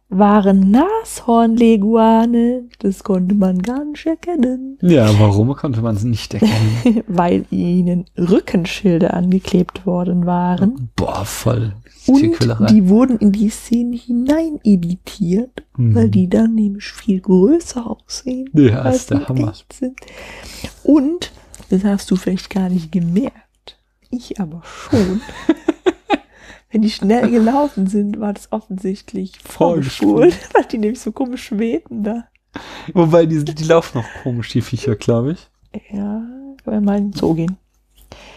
waren 0.09 0.71
Nashornleguane. 0.71 2.63
Das 2.79 3.03
konnte 3.03 3.35
man 3.35 3.59
gar 3.61 3.85
nicht 3.85 4.05
erkennen, 4.05 4.77
Ja, 4.81 5.07
warum 5.19 5.53
konnte 5.55 5.81
man 5.81 5.95
es 5.95 6.03
nicht 6.03 6.33
erkennen? 6.33 7.03
weil 7.07 7.45
ihnen 7.51 8.05
Rückenschilde 8.17 9.13
angeklebt 9.13 9.85
worden 9.85 10.25
waren. 10.25 10.89
Boah, 10.95 11.23
voll 11.25 11.73
Und 12.07 12.21
die 12.71 12.89
wurden 12.89 13.17
in 13.17 13.31
die 13.31 13.49
Szene 13.49 13.95
hinein 13.95 14.59
editiert, 14.63 15.63
Mhm. 15.77 15.95
weil 15.95 16.09
die 16.09 16.27
dann 16.27 16.55
nämlich 16.55 16.85
viel 16.85 17.21
größer 17.21 17.85
aussehen. 17.89 18.49
Ja, 18.53 18.81
als 18.81 18.97
ist 18.97 19.11
der 19.11 19.27
Hammer. 19.29 19.51
echt 19.51 19.71
sind. 19.73 19.95
Und, 20.83 21.31
das 21.69 21.83
hast 21.83 22.09
du 22.11 22.15
vielleicht 22.15 22.49
gar 22.49 22.67
nicht 22.69 22.91
gemerkt, 22.91 23.77
ich 24.09 24.39
aber 24.41 24.61
schon. 24.65 25.21
Wenn 26.71 26.81
die 26.81 26.89
schnell 26.89 27.29
gelaufen 27.31 27.87
sind, 27.87 28.19
war 28.19 28.33
das 28.33 28.51
offensichtlich 28.51 29.39
vorgespult, 29.39 30.37
weil 30.53 30.65
die 30.65 30.77
nämlich 30.77 30.99
so 30.99 31.11
komisch 31.11 31.45
schwebten 31.45 32.03
da. 32.03 32.25
Wobei, 32.93 33.25
die, 33.25 33.43
die 33.43 33.63
laufen 33.63 33.99
noch 33.99 34.23
komisch, 34.23 34.49
die 34.49 34.61
Viecher, 34.61 34.95
glaube 34.95 35.33
ich. 35.33 35.49
Ja, 35.91 36.23
können 36.63 36.77
wir 36.77 36.81
mal 36.81 36.97
in 36.97 37.11
den 37.11 37.13
Zoo 37.13 37.35
gehen. 37.35 37.57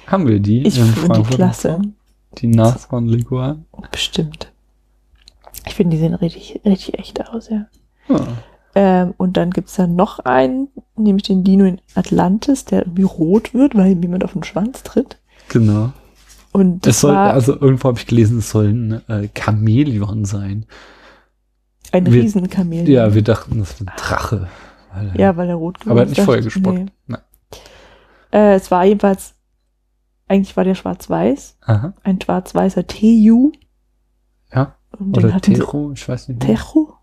Haben 0.06 0.28
wir 0.28 0.40
die? 0.40 0.66
Ich 0.66 0.78
finde 0.78 1.22
die 1.22 1.34
klasse. 1.34 1.80
Die 2.38 2.46
Nashorn-Leguan? 2.46 3.64
Bestimmt. 3.90 4.52
Ich 5.66 5.74
finde, 5.74 5.96
die 5.96 6.00
sehen 6.00 6.14
richtig, 6.14 6.60
richtig 6.64 6.98
echt 6.98 7.26
aus, 7.26 7.48
ja. 7.48 7.66
Ja. 8.08 8.26
Ähm, 8.74 9.14
und 9.16 9.36
dann 9.36 9.50
gibt's 9.50 9.76
dann 9.76 9.96
noch 9.96 10.18
einen, 10.20 10.68
nämlich 10.96 11.24
den 11.24 11.44
Dino 11.44 11.64
in 11.64 11.80
Atlantis, 11.94 12.64
der 12.64 12.80
irgendwie 12.82 13.02
rot 13.02 13.54
wird, 13.54 13.74
weil 13.74 13.92
ihm 13.92 14.02
jemand 14.02 14.24
auf 14.24 14.32
den 14.32 14.44
Schwanz 14.44 14.82
tritt. 14.82 15.18
Genau. 15.48 15.92
Und 16.52 16.86
das 16.86 16.96
Es 16.96 17.00
soll, 17.00 17.14
war 17.14 17.32
also 17.32 17.58
irgendwo 17.58 17.88
habe 17.88 17.98
ich 17.98 18.06
gelesen, 18.06 18.38
es 18.38 18.50
soll 18.50 18.68
ein 18.68 19.08
äh, 19.08 19.28
Chamäleon 19.36 20.24
sein. 20.24 20.66
ein 21.92 22.06
wir- 22.06 22.22
Riesenkamel. 22.22 22.88
Ja, 22.88 23.14
wir 23.14 23.22
dachten, 23.22 23.58
das 23.58 23.72
ist 23.72 23.80
ein 23.80 23.90
Drache. 23.96 24.48
Weil, 24.92 25.18
ja, 25.18 25.36
weil 25.36 25.48
er 25.48 25.54
rot 25.54 25.78
aber 25.86 26.00
er 26.00 26.02
hat 26.02 26.08
nicht 26.10 26.20
vorher 26.20 26.42
gespuckt. 26.42 26.78
nee. 26.78 26.86
Nein. 27.06 27.20
Äh, 28.32 28.54
es 28.56 28.70
war 28.70 28.84
jedenfalls, 28.84 29.34
eigentlich 30.28 30.56
war 30.56 30.64
der 30.64 30.74
schwarz-weiß, 30.74 31.56
Aha. 31.62 31.94
ein 32.02 32.20
schwarz-weißer 32.20 32.86
TU. 32.86 33.52
Ja. 34.54 34.74
Und 34.98 35.16
Oder 35.16 35.32
hatten 35.34 35.54
sie, 35.54 35.62
ich 35.94 36.08
weiß 36.08 36.28
nicht. 36.28 36.42
mehr. 36.46 36.56
Techo? 36.56 36.94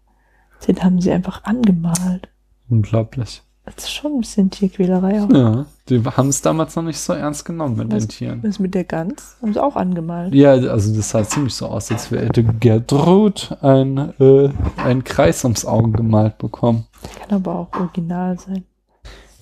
Den 0.67 0.83
haben 0.83 1.01
sie 1.01 1.11
einfach 1.11 1.43
angemalt. 1.45 2.29
Unglaublich. 2.69 3.41
Das 3.75 3.85
ist 3.85 3.91
schon 3.91 4.13
ein 4.13 4.19
bisschen 4.21 4.49
Tierquälerei 4.49 5.21
auch. 5.21 5.29
Ja, 5.31 5.65
die 5.87 6.03
haben 6.03 6.29
es 6.29 6.41
damals 6.41 6.75
noch 6.75 6.83
nicht 6.83 6.99
so 6.99 7.13
ernst 7.13 7.45
genommen 7.45 7.77
mit 7.77 7.91
Was- 7.91 8.07
den 8.07 8.09
Tieren. 8.09 8.41
Das 8.41 8.59
mit 8.59 8.73
der 8.73 8.83
Gans 8.83 9.37
haben 9.41 9.53
sie 9.53 9.61
auch 9.63 9.75
angemalt. 9.75 10.33
Ja, 10.33 10.51
also 10.53 10.95
das 10.95 11.09
sah 11.09 11.23
ziemlich 11.23 11.53
so 11.53 11.67
aus, 11.67 11.91
als 11.91 12.11
hätte 12.11 12.43
Gertrud 12.43 13.55
ein, 13.61 14.13
äh, 14.19 14.49
einen 14.77 15.03
Kreis 15.03 15.43
ums 15.43 15.65
Auge 15.65 15.91
gemalt 15.91 16.37
bekommen. 16.37 16.85
Kann 17.27 17.35
aber 17.37 17.55
auch 17.55 17.79
original 17.79 18.37
sein. 18.39 18.63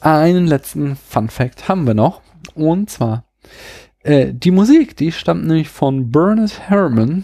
Einen 0.01 0.45
letzten 0.45 0.95
Fun 0.95 1.29
Fact 1.29 1.67
haben 1.67 1.87
wir 1.87 1.93
noch. 1.95 2.21
Und 2.53 2.89
zwar, 2.89 3.23
äh, 4.03 4.31
die 4.33 4.51
Musik, 4.51 4.95
die 4.95 5.11
stammt 5.11 5.45
nämlich 5.47 5.69
von 5.69 6.11
Bernard 6.11 6.59
Herrmann. 6.69 7.23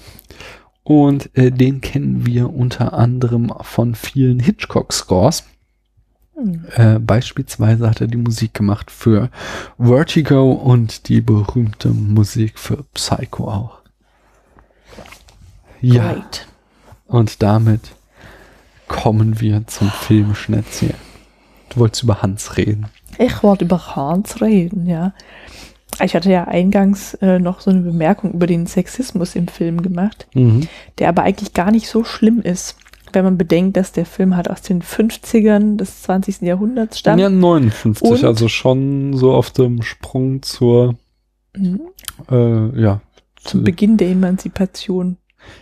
Und 0.86 1.30
äh, 1.38 1.50
den 1.50 1.80
kennen 1.80 2.26
wir 2.26 2.54
unter 2.54 2.92
anderem 2.92 3.54
von 3.62 3.96
vielen 3.96 4.40
Hitchcock-Scores. 4.40 5.46
Hm. 6.36 6.66
Äh, 6.76 7.00
beispielsweise 7.00 7.88
hat 7.90 8.02
er 8.02 8.08
die 8.08 8.18
Musik 8.18 8.54
gemacht 8.54 8.90
für 8.90 9.30
Vertigo 9.78 10.52
und 10.54 11.08
die 11.10 11.22
berühmte 11.22 11.90
Musik 11.90 12.58
für 12.58 12.84
Psycho 12.94 13.50
auch. 13.52 13.80
Ja, 15.82 16.14
Great. 16.14 16.48
und 17.08 17.42
damit 17.44 17.92
kommen 18.88 19.40
wir 19.42 19.68
zum 19.68 19.90
Filmschnätzchen. 19.90 20.94
Du 21.70 21.80
wolltest 21.80 22.04
über 22.04 22.22
Hans 22.22 22.58
reden. 22.58 22.88
Ich 23.18 23.44
wollte 23.44 23.66
über 23.66 23.96
Hans 23.96 24.42
reden, 24.42 24.88
ja. 24.88 25.14
Ich 26.02 26.16
hatte 26.16 26.32
ja 26.32 26.46
eingangs 26.46 27.14
äh, 27.16 27.38
noch 27.38 27.62
so 27.62 27.70
eine 27.70 27.82
Bemerkung 27.82 28.32
über 28.34 28.48
den 28.48 28.66
Sexismus 28.66 29.36
im 29.36 29.48
Film 29.48 29.82
gemacht, 29.84 30.28
Mhm. 30.34 30.68
der 30.98 31.10
aber 31.10 31.24
eigentlich 31.24 31.54
gar 31.54 31.70
nicht 31.72 31.88
so 31.88 32.04
schlimm 32.04 32.42
ist, 32.42 32.78
wenn 33.14 33.24
man 33.24 33.38
bedenkt, 33.38 33.78
dass 33.78 33.92
der 33.92 34.06
Film 34.06 34.36
halt 34.36 34.50
aus 34.50 34.62
den 34.62 34.82
50ern 34.82 35.78
des 35.78 36.04
20. 36.04 36.42
Jahrhunderts 36.42 37.00
stammt. 37.00 37.20
Ja, 37.22 37.30
59, 37.30 38.10
Und- 38.10 38.24
also 38.24 38.48
schon 38.48 39.14
so 39.16 39.34
auf 39.34 39.52
dem 39.52 39.82
Sprung 39.82 40.42
zur, 40.42 40.96
Mhm. 41.56 41.82
äh, 42.32 42.82
ja. 42.82 43.02
Zum 43.44 43.60
zu- 43.60 43.64
Beginn 43.64 43.98
der 43.98 44.10
Emanzipation. 44.10 45.18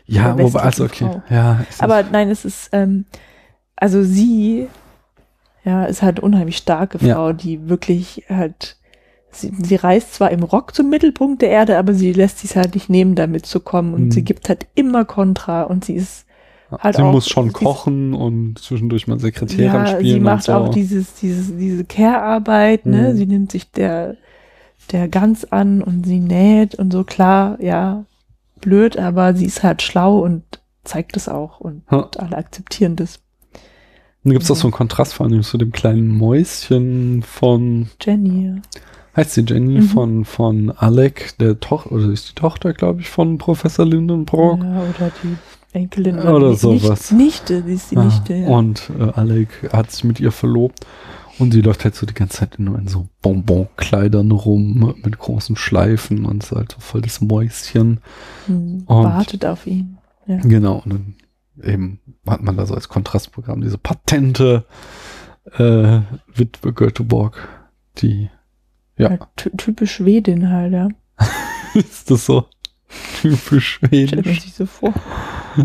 Ja, 0.06 0.38
wobei, 0.38 0.60
also 0.62 0.84
okay. 0.86 1.06
Frau. 1.06 1.24
Ja, 1.30 1.66
Aber 1.80 2.04
nein, 2.04 2.30
es 2.30 2.46
ist, 2.46 2.70
ähm, 2.72 3.06
also 3.76 4.04
sie, 4.04 4.68
ja, 5.64 5.86
ist 5.86 6.02
halt 6.04 6.18
eine 6.20 6.26
unheimlich 6.26 6.58
starke 6.58 7.00
Ja. 7.06 7.16
Frau, 7.16 7.34
die 7.34 7.68
wirklich 7.68 8.26
halt, 8.30 8.78
sie, 9.32 9.52
sie 9.64 9.76
reist 9.76 10.14
zwar 10.14 10.30
im 10.30 10.44
Rock 10.44 10.76
zum 10.76 10.90
Mittelpunkt 10.90 11.42
der 11.42 11.50
Erde, 11.50 11.80
aber 11.80 11.94
sie 11.96 12.14
lässt 12.14 12.40
sich 12.40 12.56
halt 12.56 12.76
nicht 12.76 12.90
nehmen, 12.90 13.16
damit 13.16 13.46
zu 13.48 13.60
kommen 13.60 13.94
und 13.96 14.06
Mhm. 14.06 14.12
sie 14.12 14.24
gibt 14.24 14.50
halt 14.50 14.68
immer 14.76 15.04
Kontra 15.06 15.64
und 15.64 15.84
sie 15.86 15.96
ist 15.96 16.26
halt 16.80 16.96
sie 16.96 17.02
auch- 17.02 17.12
muss 17.12 17.28
schon 17.28 17.52
kochen 17.54 18.14
und 18.14 18.60
zwischendurch 18.60 19.08
mal 19.08 19.20
Sekretärin 19.20 19.66
ja, 19.66 19.88
spielen. 19.88 20.04
sie 20.06 20.20
macht 20.20 20.44
so. 20.44 20.54
auch 20.54 20.70
dieses, 20.70 21.14
dieses, 21.16 21.56
diese 21.58 21.84
Care-Arbeit, 21.84 22.86
ne? 22.86 23.12
Mhm. 23.14 23.18
Sie 23.18 23.26
nimmt 23.26 23.52
sich 23.52 23.72
der, 23.72 24.16
der 24.92 25.08
Gans 25.08 25.52
an 25.52 25.82
und 25.82 26.06
sie 26.06 26.20
näht 26.20 26.76
und 26.76 26.92
so, 26.94 27.04
klar, 27.04 27.58
ja, 27.62 28.06
blöd, 28.62 28.98
aber 28.98 29.34
sie 29.36 29.46
ist 29.46 29.64
halt 29.64 29.82
schlau 29.82 30.20
und 30.20 30.44
zeigt 30.84 31.16
es 31.18 31.28
auch 31.30 31.60
und 31.60 31.84
Ja. 31.92 32.10
alle 32.18 32.38
akzeptieren 32.38 32.96
das. 32.96 33.20
dann 34.24 34.34
gibt 34.34 34.44
es 34.44 34.52
auch 34.52 34.56
so 34.56 34.68
einen 34.68 34.72
Kontrast 34.74 35.14
vor 35.16 35.26
allem 35.26 35.42
zu 35.42 35.58
dem 35.58 35.72
kleinen 35.72 36.08
Mäuschen 36.08 37.24
von, 37.24 37.90
Jenny. 38.00 38.46
ja. 38.48 38.56
heißt 39.18 39.34
sie 39.34 39.42
Jenny, 39.42 39.80
Mhm. 39.80 39.84
von, 39.84 40.26
von 40.26 40.70
Alec, 40.72 41.34
der 41.40 41.60
Tochter, 41.60 41.92
oder 41.92 42.10
ist 42.10 42.30
die 42.30 42.36
Tochter, 42.36 42.74
glaube 42.74 43.02
ich, 43.02 43.10
von 43.10 43.38
Professor 43.40 43.86
Lindenbrock. 43.86 44.60
Ja, 44.64 44.82
oder 44.82 45.12
die 45.24 45.36
Enkelin. 45.74 46.20
Oder 46.20 46.52
die 46.52 46.56
sowas. 46.58 47.12
Nicht, 47.12 47.50
Nichte, 47.50 47.62
die 47.64 47.74
ist 47.74 47.92
die 47.92 47.98
Nichte. 47.98 48.34
Ja. 48.34 48.48
Und 48.50 48.90
äh, 49.00 49.04
Alec 49.14 49.70
hat 49.72 49.92
sich 49.92 50.04
mit 50.04 50.20
ihr 50.20 50.32
verlobt. 50.32 50.86
Und 51.40 51.54
sie 51.54 51.62
läuft 51.62 51.86
halt 51.86 51.96
so 51.96 52.06
die 52.06 52.14
ganze 52.14 52.38
Zeit 52.40 52.60
nur 52.60 52.78
in 52.78 52.88
so 52.88 53.08
Bonbon-Kleidern 53.22 54.30
rum 54.32 54.94
mit 55.04 55.18
großen 55.18 55.56
Schleifen 55.56 56.26
und 56.26 56.44
ist 56.44 56.52
halt 56.52 56.74
so 56.74 56.80
voll 56.80 57.02
das 57.02 57.20
Mäuschen. 57.22 58.02
Hm, 58.46 58.84
und- 58.86 59.04
wartet 59.06 59.46
auf 59.46 59.66
ihn. 59.66 59.98
Ja. 60.28 60.38
Genau, 60.38 60.82
und 60.86 60.94
dann 60.94 61.16
eben 61.64 62.00
hat 62.28 62.44
man 62.44 62.58
da 62.58 62.66
so 62.66 62.76
als 62.76 62.90
Kontrastprogramm 62.90 63.62
diese 63.62 63.78
patente 63.80 64.66
äh, 65.58 66.02
Witwe 66.36 66.74
Göteborg, 66.74 67.48
die, 67.98 68.30
ja, 68.98 69.12
Ja, 69.12 69.18
ty- 69.36 69.50
typisch 69.58 69.94
Schwedin 69.96 70.50
halt, 70.50 70.74
ja. 70.74 70.90
ist 71.74 72.12
das 72.12 72.26
so 72.28 72.46
typisch 73.22 73.76
Stellt 73.84 73.92
man 74.16 74.24
schwedisch? 74.24 74.42
sich 74.42 74.54
so 74.54 74.66
vor. 74.68 74.94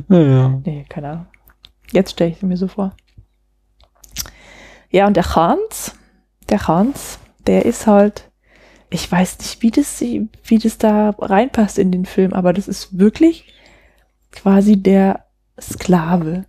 Naja. 0.08 0.60
Nee, 0.64 0.84
keine 0.88 1.08
Ahnung. 1.10 1.26
Jetzt 1.92 2.12
stelle 2.12 2.30
ich 2.30 2.38
sie 2.38 2.46
mir 2.46 2.56
so 2.56 2.68
vor. 2.68 2.96
Ja, 4.90 5.06
und 5.06 5.16
der 5.16 5.34
Hans, 5.34 5.94
der 6.48 6.66
Hans, 6.68 7.18
der 7.46 7.64
ist 7.64 7.86
halt, 7.86 8.30
ich 8.90 9.10
weiß 9.10 9.38
nicht, 9.38 9.62
wie 9.62 9.70
das, 9.70 10.00
wie 10.00 10.58
das 10.58 10.78
da 10.78 11.10
reinpasst 11.10 11.78
in 11.78 11.92
den 11.92 12.06
Film, 12.06 12.32
aber 12.32 12.52
das 12.52 12.68
ist 12.68 12.98
wirklich 12.98 13.52
quasi 14.32 14.76
der 14.76 15.26
Sklave. 15.60 16.44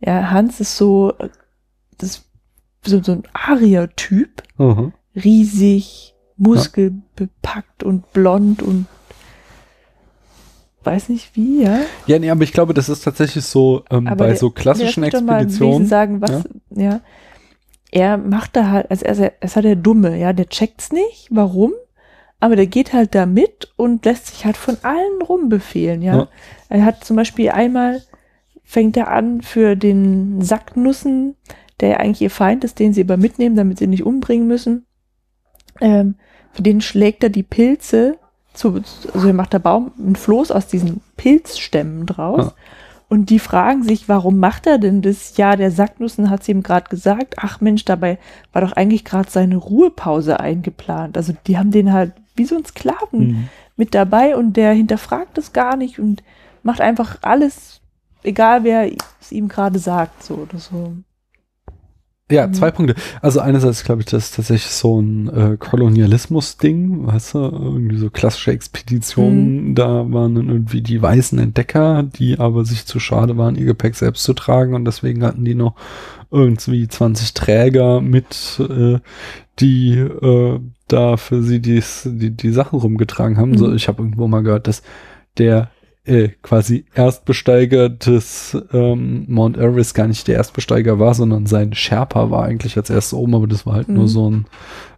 Ja, 0.00 0.30
Hans 0.30 0.60
ist 0.60 0.76
so, 0.76 1.12
das, 1.98 2.24
so, 2.84 3.02
so 3.02 3.12
ein 3.12 3.22
Arier-Typ, 3.32 4.42
Aha. 4.58 4.92
riesig, 5.14 6.14
muskelbepackt 6.36 7.82
und 7.82 8.12
blond 8.12 8.62
und 8.62 8.86
weiß 10.92 11.08
nicht 11.08 11.34
wie, 11.36 11.62
ja. 11.62 11.80
Ja, 12.06 12.18
nee, 12.18 12.30
aber 12.30 12.42
ich 12.44 12.52
glaube, 12.52 12.74
das 12.74 12.88
ist 12.88 13.02
tatsächlich 13.04 13.44
so 13.44 13.84
ähm, 13.90 14.04
bei 14.04 14.14
der- 14.28 14.36
so 14.36 14.50
klassischen 14.50 15.00
mal 15.00 15.06
Expeditionen. 15.08 15.72
bisschen 15.72 15.86
sagen, 15.86 16.20
was, 16.20 16.44
ja. 16.70 17.00
Er 17.90 18.18
macht 18.18 18.54
da 18.56 18.68
halt, 18.70 18.90
also 18.90 19.04
er 19.04 19.12
ist, 19.12 19.18
er 19.20 19.32
ist 19.42 19.56
halt 19.56 19.64
der 19.64 19.76
Dumme, 19.76 20.18
ja, 20.18 20.32
der 20.32 20.48
checkt's 20.48 20.92
nicht, 20.92 21.28
warum, 21.30 21.72
aber 22.40 22.54
der 22.56 22.66
geht 22.66 22.92
halt 22.92 23.14
da 23.14 23.24
mit 23.26 23.72
und 23.76 24.04
lässt 24.04 24.26
sich 24.28 24.44
halt 24.44 24.56
von 24.56 24.76
allen 24.82 25.22
rumbefehlen, 25.26 26.02
ja. 26.02 26.16
Ja. 26.16 26.28
Er 26.68 26.84
hat 26.84 27.04
zum 27.04 27.16
Beispiel 27.16 27.48
einmal, 27.50 28.02
fängt 28.62 28.96
er 28.98 29.08
an 29.10 29.40
für 29.40 29.74
den 29.76 30.42
Sacknussen, 30.42 31.34
der 31.80 31.88
ja 31.88 31.96
eigentlich 31.98 32.20
ihr 32.20 32.30
Feind 32.30 32.64
ist, 32.64 32.78
den 32.78 32.92
sie 32.92 33.02
aber 33.04 33.16
mitnehmen, 33.16 33.56
damit 33.56 33.78
sie 33.78 33.84
ihn 33.84 33.90
nicht 33.90 34.04
umbringen 34.04 34.46
müssen. 34.46 34.84
Ähm, 35.80 36.16
für 36.52 36.62
den 36.62 36.80
schlägt 36.80 37.22
er 37.22 37.30
die 37.30 37.42
Pilze 37.44 38.18
zu, 38.58 38.82
also 39.14 39.26
er 39.26 39.32
macht 39.34 39.52
der 39.52 39.58
Baum 39.60 39.92
einen 39.98 40.16
Floß 40.16 40.50
aus 40.50 40.66
diesen 40.66 41.00
Pilzstämmen 41.16 42.06
draus. 42.06 42.46
Ja. 42.46 42.52
Und 43.08 43.30
die 43.30 43.38
fragen 43.38 43.84
sich, 43.84 44.08
warum 44.08 44.38
macht 44.38 44.66
er 44.66 44.76
denn 44.76 45.00
das? 45.00 45.36
Ja, 45.38 45.56
der 45.56 45.70
Sacknussen 45.70 46.28
hat 46.28 46.44
sie 46.44 46.52
ihm 46.52 46.62
gerade 46.62 46.90
gesagt. 46.90 47.36
Ach 47.38 47.60
Mensch, 47.62 47.86
dabei 47.86 48.18
war 48.52 48.60
doch 48.60 48.72
eigentlich 48.72 49.04
gerade 49.06 49.30
seine 49.30 49.56
Ruhepause 49.56 50.40
eingeplant. 50.40 51.16
Also 51.16 51.32
die 51.46 51.56
haben 51.56 51.70
den 51.70 51.92
halt 51.92 52.12
wie 52.36 52.44
so 52.44 52.54
einen 52.56 52.66
Sklaven 52.66 53.18
Mhm. 53.28 53.48
mit 53.76 53.94
dabei 53.94 54.36
und 54.36 54.58
der 54.58 54.72
hinterfragt 54.74 55.38
das 55.38 55.54
gar 55.54 55.76
nicht 55.76 55.98
und 55.98 56.22
macht 56.62 56.82
einfach 56.82 57.16
alles, 57.22 57.80
egal 58.24 58.64
wer 58.64 58.90
es 59.20 59.32
ihm 59.32 59.48
gerade 59.48 59.78
sagt, 59.78 60.22
so 60.22 60.34
oder 60.34 60.58
so. 60.58 60.92
Ja, 62.30 62.46
Mhm. 62.46 62.52
zwei 62.54 62.70
Punkte. 62.70 62.94
Also 63.22 63.40
einerseits 63.40 63.84
glaube 63.84 64.02
ich, 64.02 64.06
das 64.06 64.26
ist 64.26 64.36
tatsächlich 64.36 64.70
so 64.70 65.00
ein 65.00 65.28
äh, 65.28 65.56
Kolonialismus-Ding, 65.58 67.06
weißt 67.06 67.34
du, 67.34 67.38
irgendwie 67.38 67.96
so 67.96 68.10
klassische 68.10 68.50
Expeditionen, 68.52 69.74
da 69.74 70.10
waren 70.12 70.34
dann 70.34 70.48
irgendwie 70.48 70.82
die 70.82 71.00
weißen 71.00 71.38
Entdecker, 71.38 72.02
die 72.02 72.38
aber 72.38 72.64
sich 72.64 72.84
zu 72.86 73.00
schade 73.00 73.36
waren, 73.38 73.56
ihr 73.56 73.64
Gepäck 73.64 73.94
selbst 73.94 74.24
zu 74.24 74.34
tragen 74.34 74.74
und 74.74 74.84
deswegen 74.84 75.24
hatten 75.24 75.44
die 75.44 75.54
noch 75.54 75.74
irgendwie 76.30 76.86
20 76.86 77.32
Träger 77.34 78.00
mit, 78.00 78.60
äh, 78.68 78.98
die 79.60 79.98
äh, 79.98 80.60
da 80.88 81.16
für 81.16 81.42
sie 81.42 81.60
dies, 81.60 82.08
die, 82.10 82.30
die 82.30 82.50
Sachen 82.50 82.78
rumgetragen 82.78 83.38
haben. 83.38 83.50
Mhm. 83.52 83.58
So, 83.58 83.72
ich 83.72 83.88
habe 83.88 84.02
irgendwo 84.02 84.28
mal 84.28 84.42
gehört, 84.42 84.66
dass 84.66 84.82
der 85.38 85.70
äh, 86.08 86.30
quasi 86.42 86.84
Erstbesteiger 86.94 87.88
des 87.88 88.56
ähm, 88.72 89.24
Mount 89.28 89.56
Everest 89.56 89.94
gar 89.94 90.06
nicht 90.08 90.26
der 90.28 90.36
Erstbesteiger 90.36 90.98
war, 90.98 91.14
sondern 91.14 91.46
sein 91.46 91.74
Sherpa 91.74 92.30
war 92.30 92.44
eigentlich 92.44 92.76
als 92.76 92.90
erstes 92.90 93.12
oben, 93.14 93.34
aber 93.34 93.46
das 93.46 93.66
war 93.66 93.74
halt 93.74 93.88
Mhm. 93.88 93.94
nur 93.94 94.08
so 94.08 94.30
ein 94.30 94.46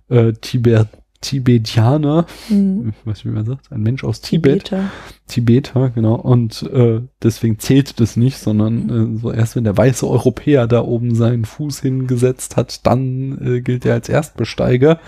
äh, 0.09 0.33
Tibet 0.33 0.89
Tibetianer, 1.21 2.25
Hm. 2.49 2.95
ich 2.99 3.07
weiß 3.07 3.17
nicht, 3.19 3.25
wie 3.27 3.37
man 3.37 3.45
sagt, 3.45 3.71
ein 3.71 3.83
Mensch 3.83 4.05
aus 4.05 4.23
Tibet, 4.23 4.65
Tibeter. 4.65 4.91
Tibeter, 5.27 5.91
genau, 5.91 6.15
und 6.15 6.63
äh, 6.73 7.03
deswegen 7.23 7.59
zählt 7.59 8.01
das 8.01 8.17
nicht, 8.17 8.39
sondern 8.39 9.17
äh, 9.17 9.19
so 9.21 9.31
erst 9.31 9.55
wenn 9.55 9.65
der 9.65 9.77
weiße 9.77 10.09
Europäer 10.09 10.67
da 10.67 10.83
oben 10.83 11.15
seinen 11.15 11.45
Fuß 11.45 11.81
hingesetzt 11.81 12.57
hat, 12.57 12.87
dann 12.87 13.39
äh, 13.41 13.61
gilt 13.61 13.85
er 13.85 13.95
als 13.95 14.09
Erstbesteiger. 14.09 14.99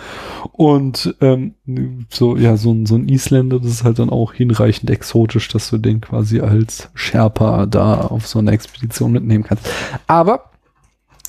Und 0.53 1.15
ähm, 1.21 1.55
so, 2.11 2.37
ja, 2.37 2.57
so 2.57 2.73
ein, 2.73 2.85
so 2.85 2.97
ein 2.97 3.09
Isländer, 3.09 3.59
das 3.59 3.71
ist 3.71 3.85
halt 3.85 3.99
dann 3.99 4.11
auch 4.11 4.35
hinreichend 4.35 4.91
exotisch, 4.91 5.49
dass 5.49 5.71
du 5.71 5.79
den 5.79 6.03
quasi 6.03 6.41
als 6.41 6.91
Sherpa 6.95 7.67
da 7.67 8.03
auf 8.03 8.27
so 8.27 8.39
eine 8.39 8.51
Expedition 8.53 9.13
mitnehmen 9.13 9.45
kannst. 9.45 9.69
Aber 10.07 10.51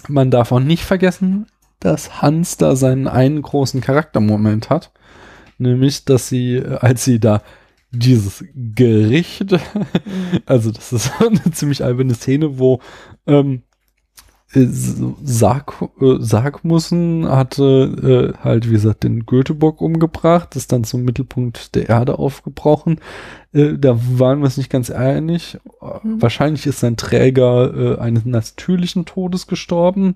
man 0.09 0.29
darf 0.29 0.51
auch 0.51 0.59
nicht 0.59 0.83
vergessen, 0.83 1.47
dass 1.83 2.21
Hans 2.21 2.57
da 2.57 2.75
seinen 2.75 3.07
einen 3.07 3.41
großen 3.41 3.81
Charaktermoment 3.81 4.69
hat. 4.69 4.91
Nämlich, 5.57 6.05
dass 6.05 6.29
sie, 6.29 6.55
äh, 6.55 6.77
als 6.77 7.03
sie 7.03 7.19
da 7.19 7.41
dieses 7.91 8.43
Gericht, 8.55 9.55
also 10.45 10.71
das 10.71 10.93
ist 10.93 11.11
eine 11.19 11.51
ziemlich 11.51 11.83
alberne 11.83 12.15
Szene, 12.15 12.57
wo 12.57 12.79
ähm, 13.27 13.63
äh, 14.53 14.67
Sarg, 14.69 15.73
äh, 15.99 16.15
Sargmussen 16.19 17.27
hatte 17.27 18.33
äh, 18.37 18.43
halt, 18.43 18.67
wie 18.67 18.73
gesagt, 18.73 19.03
den 19.03 19.25
Göteborg 19.25 19.81
umgebracht, 19.81 20.55
ist 20.55 20.71
dann 20.71 20.83
zum 20.83 21.03
Mittelpunkt 21.03 21.75
der 21.75 21.89
Erde 21.89 22.19
aufgebrochen. 22.19 22.99
Äh, 23.51 23.73
da 23.77 23.97
waren 23.97 24.39
wir 24.39 24.45
uns 24.45 24.57
nicht 24.57 24.69
ganz 24.69 24.89
einig. 24.89 25.57
Mhm. 25.81 26.21
Wahrscheinlich 26.21 26.65
ist 26.65 26.79
sein 26.79 26.97
Träger 26.97 27.73
äh, 27.73 27.99
eines 27.99 28.25
natürlichen 28.25 29.05
Todes 29.05 29.47
gestorben. 29.47 30.15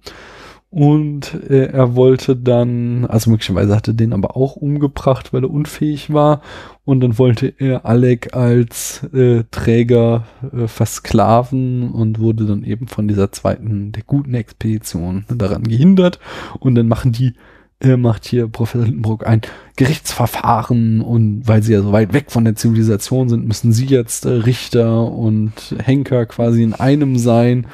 Und 0.69 1.33
äh, 1.49 1.67
er 1.67 1.95
wollte 1.95 2.35
dann, 2.35 3.05
also 3.05 3.29
möglicherweise 3.29 3.73
hatte 3.73 3.93
den 3.93 4.11
aber 4.11 4.35
auch 4.35 4.57
umgebracht, 4.57 5.31
weil 5.31 5.43
er 5.43 5.49
unfähig 5.49 6.11
war. 6.11 6.41
Und 6.83 6.99
dann 6.99 7.17
wollte 7.17 7.53
er 7.57 7.85
Alec 7.85 8.35
als 8.35 9.03
äh, 9.13 9.45
Träger 9.49 10.25
äh, 10.53 10.67
versklaven 10.67 11.91
und 11.91 12.19
wurde 12.19 12.45
dann 12.45 12.63
eben 12.63 12.87
von 12.87 13.07
dieser 13.07 13.31
zweiten, 13.31 13.93
der 13.93 14.03
guten 14.03 14.33
Expedition 14.33 15.25
daran 15.29 15.63
gehindert. 15.63 16.19
Und 16.59 16.75
dann 16.75 16.87
machen 16.89 17.13
die, 17.13 17.33
äh, 17.79 17.95
macht 17.95 18.25
hier 18.25 18.47
Professor 18.47 18.85
Lindenbrock 18.85 19.25
ein 19.27 19.41
Gerichtsverfahren 19.75 21.01
und 21.01 21.47
weil 21.47 21.61
sie 21.61 21.73
ja 21.73 21.81
so 21.81 21.91
weit 21.91 22.11
weg 22.13 22.31
von 22.31 22.43
der 22.43 22.55
Zivilisation 22.55 23.29
sind, 23.29 23.47
müssen 23.47 23.71
sie 23.71 23.85
jetzt 23.85 24.25
äh, 24.25 24.29
Richter 24.29 25.11
und 25.11 25.51
Henker 25.83 26.25
quasi 26.25 26.63
in 26.63 26.73
einem 26.73 27.17
sein. 27.17 27.67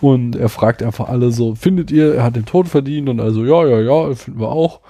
Und 0.00 0.36
er 0.36 0.48
fragt 0.48 0.82
einfach 0.82 1.08
alle 1.08 1.32
so, 1.32 1.56
findet 1.56 1.90
ihr, 1.90 2.14
er 2.14 2.22
hat 2.22 2.36
den 2.36 2.46
Tod 2.46 2.68
verdient? 2.68 3.08
Und 3.08 3.20
also, 3.20 3.44
ja, 3.44 3.66
ja, 3.66 3.80
ja, 3.80 4.14
finden 4.14 4.40
wir 4.40 4.50
auch. 4.50 4.80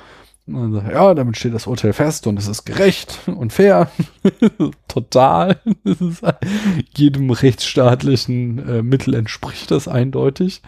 Und 0.47 0.55
dann 0.55 0.73
sagt 0.73 0.93
ja, 0.93 1.15
damit 1.15 1.37
steht 1.37 1.55
das 1.55 1.67
Urteil 1.67 1.93
fest 1.93 2.27
und 2.27 2.39
es 2.39 2.49
ist 2.49 2.65
gerecht 2.65 3.21
und 3.27 3.53
fair. 3.53 3.91
Total. 4.89 5.59
Jedem 6.97 7.31
rechtsstaatlichen 7.31 8.69
äh, 8.69 8.83
Mittel 8.83 9.15
entspricht 9.15 9.71
das 9.71 9.89
eindeutig. 9.89 10.63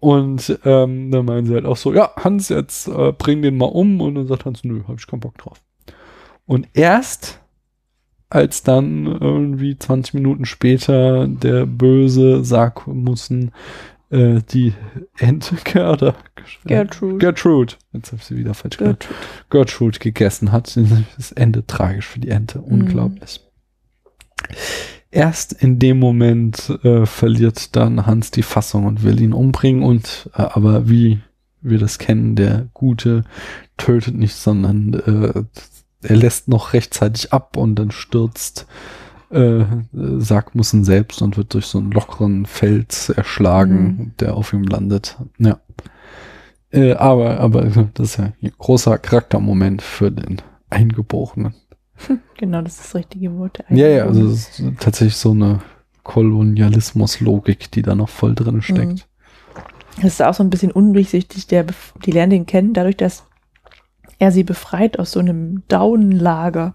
Und 0.00 0.58
ähm, 0.64 1.10
dann 1.10 1.24
meinen 1.24 1.46
sie 1.46 1.54
halt 1.54 1.66
auch 1.66 1.76
so, 1.76 1.92
ja, 1.92 2.12
Hans, 2.16 2.48
jetzt 2.48 2.88
äh, 2.88 3.12
bring 3.12 3.42
den 3.42 3.56
mal 3.56 3.66
um. 3.66 4.00
Und 4.00 4.14
dann 4.14 4.26
sagt 4.26 4.44
Hans, 4.44 4.64
nö, 4.64 4.82
hab 4.86 4.98
ich 4.98 5.06
keinen 5.06 5.20
Bock 5.20 5.38
drauf. 5.38 5.62
Und 6.46 6.68
erst 6.74 7.40
als 8.28 8.62
dann 8.62 9.06
irgendwie 9.06 9.78
20 9.78 10.14
Minuten 10.14 10.44
später 10.44 11.28
der 11.28 11.64
böse 11.64 12.44
Sargmussen 12.44 13.52
äh, 14.10 14.40
die 14.50 14.74
Ente 15.18 15.56
oder 15.74 16.14
Gertrude. 16.64 17.18
Gertrude, 17.18 17.74
jetzt 17.92 18.12
habe 18.12 18.20
ich 18.20 18.26
sie 18.26 18.36
wieder 18.36 18.54
falsch 18.54 18.78
Gertrude. 18.78 19.14
Gertrude 19.50 19.98
gegessen 19.98 20.52
hat, 20.52 20.76
das 21.16 21.32
Ende 21.32 21.66
tragisch 21.66 22.06
für 22.06 22.20
die 22.20 22.30
Ente. 22.30 22.60
Unglaublich. 22.60 23.40
Erst 25.16 25.54
in 25.54 25.78
dem 25.78 25.98
Moment 25.98 26.78
äh, 26.84 27.06
verliert 27.06 27.74
dann 27.74 28.04
Hans 28.04 28.30
die 28.32 28.42
Fassung 28.42 28.84
und 28.84 29.02
will 29.02 29.18
ihn 29.18 29.32
umbringen 29.32 29.82
und 29.82 30.28
äh, 30.36 30.42
aber 30.42 30.90
wie 30.90 31.20
wir 31.62 31.78
das 31.78 31.98
kennen, 31.98 32.34
der 32.36 32.68
Gute 32.74 33.24
tötet 33.78 34.14
nicht, 34.14 34.34
sondern 34.34 34.92
äh, 34.92 35.44
er 36.06 36.16
lässt 36.16 36.48
noch 36.48 36.74
rechtzeitig 36.74 37.32
ab 37.32 37.56
und 37.56 37.76
dann 37.76 37.92
stürzt 37.92 38.66
äh, 39.30 39.64
Sargmussen 39.94 40.84
selbst 40.84 41.22
und 41.22 41.38
wird 41.38 41.54
durch 41.54 41.64
so 41.64 41.78
einen 41.78 41.92
lockeren 41.92 42.44
Fels 42.44 43.08
erschlagen, 43.08 43.78
Mhm. 43.78 44.12
der 44.20 44.34
auf 44.34 44.52
ihm 44.52 44.64
landet. 44.64 45.16
Ja. 45.38 45.60
Äh, 46.70 46.92
aber, 46.92 47.40
aber 47.40 47.88
das 47.94 48.10
ist 48.10 48.16
ja 48.18 48.32
ein 48.42 48.52
großer 48.58 48.98
Charaktermoment 48.98 49.80
für 49.80 50.10
den 50.12 50.42
Eingeborenen. 50.68 51.54
Genau, 52.38 52.60
das 52.62 52.74
ist 52.74 52.84
das 52.84 52.94
richtige 52.94 53.36
Wort. 53.38 53.64
Ja, 53.70 53.88
ja, 53.88 54.04
also 54.04 54.26
es 54.26 54.58
ist 54.58 54.62
tatsächlich 54.78 55.16
so 55.16 55.30
eine 55.30 55.60
Kolonialismus-Logik, 56.02 57.70
die 57.70 57.82
da 57.82 57.94
noch 57.94 58.08
voll 58.08 58.34
drin 58.34 58.60
steckt. 58.62 58.92
Mhm. 58.92 59.00
Das 60.02 60.12
ist 60.12 60.22
auch 60.22 60.34
so 60.34 60.42
ein 60.42 60.50
bisschen 60.50 60.70
undurchsichtig. 60.70 61.46
Der, 61.46 61.64
die 62.04 62.10
lernen 62.10 62.32
ihn 62.32 62.46
kennen, 62.46 62.74
dadurch, 62.74 62.98
dass 62.98 63.24
er 64.18 64.30
sie 64.30 64.44
befreit 64.44 64.98
aus 64.98 65.12
so 65.12 65.20
einem 65.20 65.62
Daunenlager. 65.68 66.74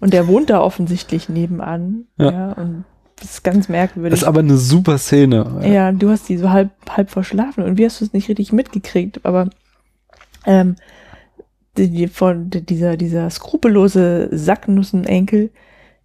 Und 0.00 0.12
der 0.12 0.26
wohnt 0.26 0.50
da 0.50 0.60
offensichtlich 0.60 1.28
nebenan. 1.28 2.06
Ja. 2.18 2.32
Ja. 2.32 2.52
und 2.52 2.84
das 3.16 3.30
ist 3.30 3.44
ganz 3.44 3.68
merkwürdig. 3.68 4.10
Das 4.10 4.22
ist 4.22 4.28
aber 4.28 4.40
eine 4.40 4.56
super 4.56 4.98
Szene. 4.98 5.62
Ja, 5.64 5.92
du 5.92 6.10
hast 6.10 6.28
die 6.28 6.36
so 6.36 6.50
halb, 6.50 6.70
halb 6.90 7.10
verschlafen 7.10 7.62
und 7.62 7.78
wie 7.78 7.84
hast 7.84 8.00
du 8.00 8.04
es 8.04 8.12
nicht 8.12 8.28
richtig 8.28 8.52
mitgekriegt? 8.52 9.24
Aber 9.24 9.48
ähm, 10.44 10.74
die, 11.76 12.08
von 12.08 12.50
die- 12.50 12.64
dieser, 12.64 12.96
dieser 12.96 13.28
skrupellose 13.30 14.28
Sacknussenenkel 14.32 15.50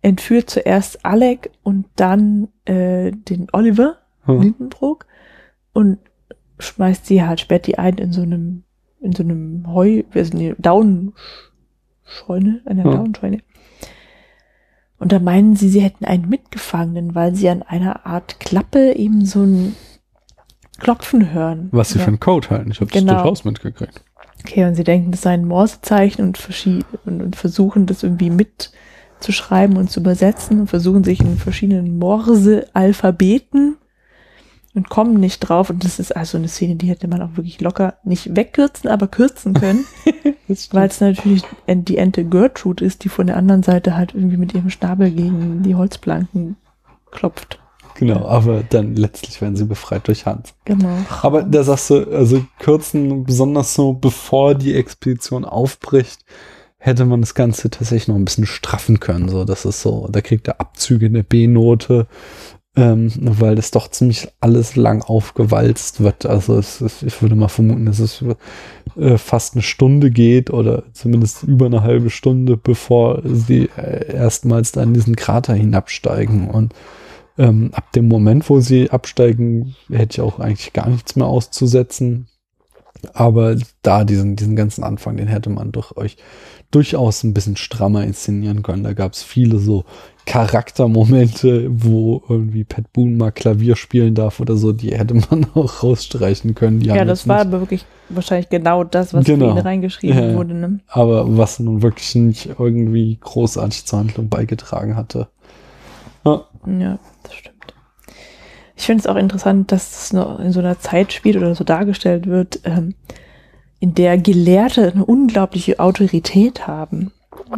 entführt 0.02 0.50
zuerst 0.50 1.06
Alec 1.06 1.52
und 1.64 1.86
dann 1.96 2.50
äh, 2.66 3.12
den 3.12 3.48
Oliver 3.52 3.98
Hm. 4.26 4.42
Lindenbrook 4.42 5.08
und 5.74 5.98
schmeißt 6.60 7.06
sie 7.06 7.24
halt, 7.24 7.40
sperrt 7.40 7.68
die 7.68 7.78
ein 7.80 7.98
in 7.98 8.12
so 8.12 8.22
einem, 8.22 8.64
in 9.02 9.14
so 9.14 9.24
einem 9.24 9.66
Heu, 9.74 10.04
also 10.14 10.38
eine 10.38 10.56
Daunenscheune, 10.58 12.62
einer 12.66 12.86
Ja. 12.86 12.92
Daunenscheune. 12.92 13.40
Und 14.98 15.14
da 15.14 15.20
meinen 15.20 15.56
sie, 15.56 15.70
sie 15.70 15.80
hätten 15.82 16.04
einen 16.04 16.28
Mitgefangenen, 16.28 17.16
weil 17.16 17.34
sie 17.34 17.48
an 17.50 17.64
einer 17.64 18.06
Art 18.06 18.42
Klappe 18.42 18.94
eben 18.98 19.24
so 19.26 19.42
ein 19.44 19.76
Klopfen 20.80 21.32
hören. 21.32 21.70
Was 21.72 21.92
sie 21.92 22.00
ja. 22.00 22.04
für 22.04 22.10
einen 22.10 22.20
Code 22.20 22.50
halten. 22.50 22.72
Ich 22.72 22.82
habe 22.82 22.92
das 22.92 23.00
Genau. 23.02 23.14
durchaus 23.14 23.46
mitgekriegt. 23.46 24.04
Okay, 24.44 24.66
und 24.66 24.76
sie 24.76 24.84
denken, 24.84 25.12
das 25.12 25.22
sei 25.22 25.32
ein 25.32 25.46
Morsezeichen 25.46 26.24
und, 26.24 26.38
verschie- 26.38 26.86
und, 27.06 27.22
und 27.22 27.36
versuchen 27.36 27.86
das 27.86 28.04
irgendwie 28.04 28.30
mitzuschreiben 28.30 29.78
und 29.78 29.92
zu 29.92 30.00
übersetzen 30.00 30.62
und 30.62 30.68
versuchen 30.68 31.04
sich 31.04 31.20
in 31.20 31.38
verschiedenen 31.38 31.98
Morse-Alphabeten 32.00 33.78
und 34.76 34.90
kommen 34.90 35.20
nicht 35.20 35.40
drauf. 35.40 35.70
Und 35.70 35.84
das 35.84 36.00
ist 36.00 36.16
also 36.16 36.38
eine 36.38 36.48
Szene, 36.48 36.76
die 36.76 36.88
hätte 36.88 37.08
man 37.08 37.22
auch 37.22 37.36
wirklich 37.36 37.60
locker 37.60 37.96
nicht 38.04 38.36
wegkürzen, 38.36 38.90
aber 38.90 39.08
kürzen 39.08 39.54
können, 39.54 39.86
weil 40.72 40.88
es 40.88 41.02
natürlich 41.02 41.44
die 41.68 41.98
Ente 41.98 42.24
Gertrude 42.24 42.86
ist, 42.86 43.04
die 43.04 43.10
von 43.10 43.28
der 43.28 43.38
anderen 43.38 43.64
Seite 43.64 43.96
halt 43.96 44.16
irgendwie 44.16 44.38
mit 44.38 44.54
ihrem 44.54 44.70
Schnabel 44.70 45.12
gegen 45.12 45.64
die 45.64 45.76
Holzplanken 45.76 46.56
klopft. 47.12 47.60
Genau, 48.00 48.26
aber 48.26 48.64
dann 48.64 48.96
letztlich 48.96 49.42
werden 49.42 49.58
sie 49.58 49.66
befreit 49.66 50.08
durch 50.08 50.26
Hans. 50.26 50.54
Genau. 50.64 50.96
Aber 51.22 51.44
da 51.44 51.64
sagst 51.64 51.90
du, 51.90 52.10
also 52.10 52.46
kürzen, 52.58 53.26
besonders 53.26 53.74
so 53.74 53.92
bevor 53.92 54.56
die 54.56 54.74
Expedition 54.74 55.44
aufbricht, 55.44 56.24
hätte 56.78 57.04
man 57.04 57.20
das 57.20 57.36
Ganze 57.36 57.70
tatsächlich 57.70 58.08
noch 58.08 58.16
ein 58.16 58.24
bisschen 58.24 58.46
straffen 58.46 59.02
können. 59.02 59.28
So, 59.28 59.44
das 59.44 59.66
ist 59.66 59.82
so, 59.82 60.08
da 60.10 60.22
kriegt 60.22 60.48
er 60.48 60.62
Abzüge 60.62 61.08
in 61.08 61.14
der 61.14 61.24
B-Note, 61.24 62.08
ähm, 62.78 63.12
weil 63.20 63.56
das 63.56 63.72
doch 63.72 63.90
ziemlich 63.90 64.30
alles 64.40 64.78
lang 64.78 65.02
aufgewalzt 65.02 66.02
wird. 66.02 66.26
Also 66.26 66.58
es 66.58 66.80
ist, 66.80 67.04
ich 67.04 67.22
würde 67.22 67.36
mal 67.36 67.50
vermuten, 67.50 67.86
dass 67.86 68.00
es 68.00 68.24
äh, 68.96 69.18
fast 69.18 69.56
eine 69.56 69.62
Stunde 69.62 70.10
geht 70.10 70.52
oder 70.52 70.84
zumindest 70.94 71.44
über 71.44 71.66
eine 71.66 71.84
halbe 71.84 72.10
Stunde, 72.10 72.56
bevor 72.56 73.22
sie 73.26 73.70
äh, 73.76 74.14
erstmals 74.14 74.72
da 74.72 74.84
in 74.84 74.94
diesen 74.94 75.18
Krater 75.18 75.54
hinabsteigen. 75.54 76.50
Und 76.50 76.74
ähm, 77.40 77.72
ab 77.74 77.92
dem 77.94 78.08
Moment, 78.08 78.48
wo 78.50 78.60
sie 78.60 78.92
absteigen, 78.92 79.76
hätte 79.90 80.14
ich 80.16 80.22
auch 80.22 80.40
eigentlich 80.40 80.74
gar 80.74 80.88
nichts 80.90 81.16
mehr 81.16 81.26
auszusetzen. 81.28 82.28
Aber 83.14 83.56
da 83.82 84.04
diesen, 84.04 84.36
diesen 84.36 84.56
ganzen 84.58 84.84
Anfang, 84.84 85.16
den 85.18 85.28
hätte 85.28 85.50
man 85.50 85.72
durch 85.72 85.96
euch 85.96 86.18
durchaus 86.70 87.24
ein 87.24 87.34
bisschen 87.34 87.56
strammer 87.56 88.04
inszenieren 88.04 88.62
können. 88.62 88.84
Da 88.84 88.94
gab 88.94 89.14
es 89.14 89.24
viele 89.24 89.58
so 89.58 89.86
Charaktermomente, 90.26 91.68
wo 91.72 92.22
irgendwie 92.30 92.64
Pat 92.64 92.92
Boone 92.94 93.16
mal 93.18 93.32
Klavier 93.32 93.76
spielen 93.76 94.16
darf 94.16 94.40
oder 94.40 94.56
so, 94.56 94.74
die 94.74 94.92
hätte 94.92 95.16
man 95.16 95.48
auch 95.56 95.82
rausstreichen 95.82 96.56
können. 96.56 96.82
Die 96.82 96.88
Ja, 96.88 97.06
das 97.06 97.28
war 97.28 97.40
aber 97.40 97.62
wirklich 97.62 97.86
wahrscheinlich 98.10 98.50
genau 98.50 98.84
das, 98.84 99.14
was 99.14 99.26
Genau. 99.26 99.54
für 99.54 99.60
ihn 99.60 99.66
reingeschrieben 99.66 100.32
Ja, 100.32 100.36
wurde. 100.36 100.54
Ne? 100.54 100.80
aber 100.88 101.38
was 101.38 101.60
nun 101.60 101.82
wirklich 101.82 102.14
nicht 102.16 102.50
irgendwie 102.60 103.18
großartig 103.22 103.86
zur 103.86 104.00
Handlung 104.00 104.30
beigetragen 104.30 104.96
hatte. 104.96 105.30
Ja, 106.26 106.44
Ja. 106.68 107.00
Ich 108.80 108.86
finde 108.86 109.02
es 109.02 109.08
auch 109.08 109.18
interessant, 109.18 109.74
dass 109.74 110.06
es 110.06 110.14
noch 110.14 110.40
in 110.40 110.54
so 110.54 110.62
einer 110.62 110.80
Zeit 110.80 111.12
spielt 111.12 111.36
oder 111.36 111.54
so 111.54 111.66
dargestellt 111.66 112.28
wird, 112.28 112.62
ähm, 112.64 112.96
in 113.82 113.94
der 113.94 114.18
Gelehrte 114.18 114.94
eine 114.94 115.04
unglaubliche 115.04 115.82
Autorität 115.82 116.66
haben. 116.66 117.12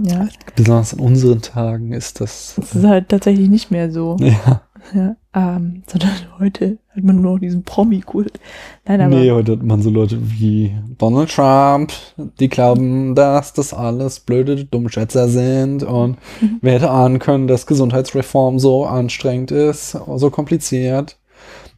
Ja, 0.03 0.27
besonders 0.55 0.93
in 0.93 0.99
unseren 0.99 1.41
Tagen 1.41 1.93
ist 1.93 2.21
das. 2.21 2.53
das 2.57 2.75
ist 2.75 2.85
halt 2.85 3.09
tatsächlich 3.09 3.49
nicht 3.49 3.71
mehr 3.71 3.91
so. 3.91 4.17
Ja, 4.19 4.61
Ja, 4.93 5.15
ähm, 5.35 5.83
sondern 5.85 6.09
heute 6.39 6.79
hat 6.95 7.03
man 7.03 7.21
nur 7.21 7.33
noch 7.33 7.39
diesen 7.39 7.63
Promi-Kult. 7.63 8.39
Nein, 8.85 8.99
aber 9.01 9.15
nee, 9.15 9.31
heute 9.31 9.51
hat 9.53 9.63
man 9.63 9.81
so 9.81 9.89
Leute 9.91 10.17
wie 10.21 10.75
Donald 10.97 11.29
Trump, 11.29 11.93
die 12.39 12.49
glauben, 12.49 13.13
dass 13.15 13.53
das 13.53 13.73
alles 13.73 14.19
blöde 14.21 14.65
Dummschätzer 14.65 15.29
sind 15.29 15.83
und 15.83 16.17
Mhm. 16.41 16.57
wer 16.61 16.73
hätte 16.73 16.89
ahnen 16.89 17.19
können, 17.19 17.47
dass 17.47 17.67
Gesundheitsreform 17.67 18.57
so 18.59 18.85
anstrengend 18.85 19.51
ist, 19.51 19.91
so 20.15 20.29
kompliziert. 20.31 21.17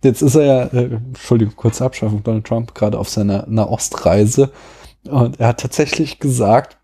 Jetzt 0.04 0.22
ist 0.22 0.36
er 0.36 0.46
ja, 0.46 0.64
äh, 0.68 0.96
Entschuldigung, 0.96 1.56
kurze 1.56 1.84
Abschaffung, 1.86 2.24
Donald 2.24 2.46
Trump 2.46 2.74
gerade 2.74 2.98
auf 2.98 3.10
seiner 3.10 3.46
Nahostreise 3.48 4.52
und 5.10 5.40
er 5.40 5.50
hat 5.50 5.60
tatsächlich 5.60 6.20
gesagt, 6.20 6.78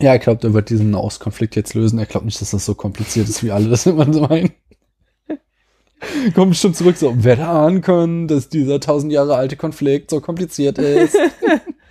ja, 0.00 0.14
ich 0.14 0.22
glaube, 0.22 0.46
er 0.46 0.54
wird 0.54 0.70
diesen 0.70 0.90
Nahostkonflikt 0.90 1.56
jetzt 1.56 1.74
lösen. 1.74 1.98
Er 1.98 2.06
glaubt 2.06 2.24
nicht, 2.24 2.40
dass 2.40 2.50
das 2.50 2.64
so 2.64 2.74
kompliziert 2.74 3.28
ist, 3.28 3.42
wie 3.42 3.50
alle 3.50 3.68
das 3.68 3.86
immer 3.86 4.10
so 4.12 4.22
meinen. 4.22 4.52
Kommt 6.34 6.50
bestimmt 6.50 6.76
zurück, 6.76 6.96
so, 6.96 7.12
wer 7.16 7.36
hätte 7.36 7.46
ahnen 7.46 7.82
können, 7.82 8.26
dass 8.26 8.48
dieser 8.48 8.80
tausend 8.80 9.12
Jahre 9.12 9.36
alte 9.36 9.56
Konflikt 9.56 10.10
so 10.10 10.20
kompliziert 10.20 10.78
ist. 10.78 11.16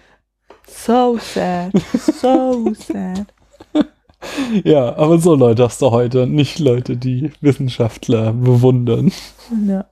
so 0.68 1.20
sad, 1.22 1.72
so 2.20 2.74
sad. 2.74 3.28
ja, 4.64 4.96
aber 4.96 5.20
so 5.20 5.36
Leute 5.36 5.64
hast 5.64 5.82
du 5.82 5.92
heute, 5.92 6.26
nicht 6.26 6.58
Leute, 6.58 6.98
die 6.98 7.32
Wissenschaftler 7.42 8.34
bewundern. 8.34 9.12
Ja. 9.68 9.86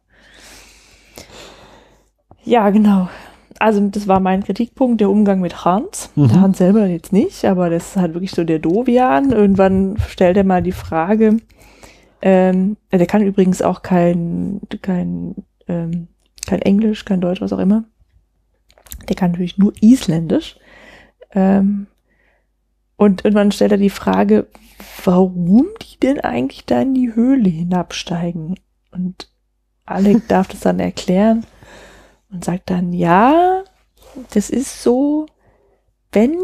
ja, 2.44 2.70
genau. 2.72 3.10
Also 3.60 3.88
das 3.88 4.08
war 4.08 4.20
mein 4.20 4.44
Kritikpunkt, 4.44 5.02
der 5.02 5.10
Umgang 5.10 5.40
mit 5.40 5.66
Hans. 5.66 6.12
Mhm. 6.16 6.28
Der 6.28 6.42
Hans 6.42 6.58
selber 6.58 6.86
jetzt 6.86 7.14
nicht, 7.14 7.46
aber 7.46 7.70
das 7.70 7.90
ist 7.90 7.96
halt 7.98 8.14
wirklich 8.14 8.32
so 8.32 8.44
der 8.44 8.60
Dovian. 8.60 9.32
Irgendwann 9.32 9.98
stellt 10.08 10.38
er 10.38 10.44
mal 10.44 10.62
die 10.62 10.72
Frage, 10.72 11.38
ähm, 12.22 12.78
der 12.92 13.06
kann 13.06 13.22
übrigens 13.22 13.62
auch 13.62 13.82
kein, 13.82 14.62
kein, 14.82 15.36
ähm, 15.68 16.08
kein 16.46 16.62
Englisch, 16.62 17.06
kein 17.06 17.22
Deutsch, 17.22 17.42
was 17.42 17.54
auch 17.54 17.60
immer. 17.60 17.84
Der 19.08 19.16
kann 19.16 19.32
natürlich 19.32 19.58
nur 19.58 19.74
Isländisch. 19.82 20.58
Ähm, 21.32 21.88
und 22.96 23.26
irgendwann 23.26 23.52
stellt 23.52 23.72
er 23.72 23.78
die 23.78 23.92
Frage, 23.92 24.48
warum 25.04 25.68
die 25.82 26.00
denn 26.00 26.20
eigentlich 26.20 26.66
da 26.66 26.82
in 26.82 26.96
die 26.96 27.14
Höhle 27.14 27.50
hinabsteigen? 27.50 28.60
Und 28.92 29.30
Alec 29.86 30.28
darf 30.28 30.48
das 30.48 30.62
dann 30.62 30.80
erklären 30.80 31.46
und 32.32 32.44
sagt 32.44 32.70
dann, 32.70 32.94
ja, 32.94 33.64
das 34.34 34.50
ist 34.50 34.84
so, 34.84 35.28
wenn 36.12 36.38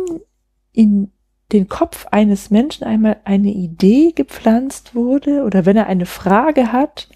in 0.72 1.12
den 1.52 1.68
Kopf 1.68 2.08
eines 2.12 2.50
Menschen 2.50 2.84
einmal 2.84 3.18
eine 3.26 3.52
Idee 3.52 4.12
gepflanzt 4.12 4.96
wurde 4.96 5.44
oder 5.44 5.66
wenn 5.66 5.78
er 5.78 5.88
eine 5.88 6.06
Frage 6.06 6.72
hat, 6.72 7.10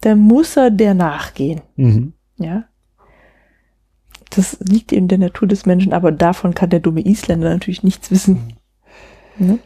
dann 0.00 0.18
muss 0.18 0.56
er 0.56 0.70
der 0.70 0.94
nachgehen. 0.94 1.60
Mhm. 1.76 2.12
Ja. 2.36 2.64
Das 4.30 4.58
liegt 4.60 4.92
in 4.92 5.08
der 5.08 5.18
Natur 5.18 5.48
des 5.48 5.64
Menschen, 5.64 5.92
aber 5.92 6.12
davon 6.12 6.54
kann 6.54 6.70
der 6.70 6.80
dumme 6.80 7.04
Isländer 7.04 7.50
natürlich 7.50 7.82
nichts 7.82 8.10
wissen. 8.10 8.54
Ne? 9.38 9.58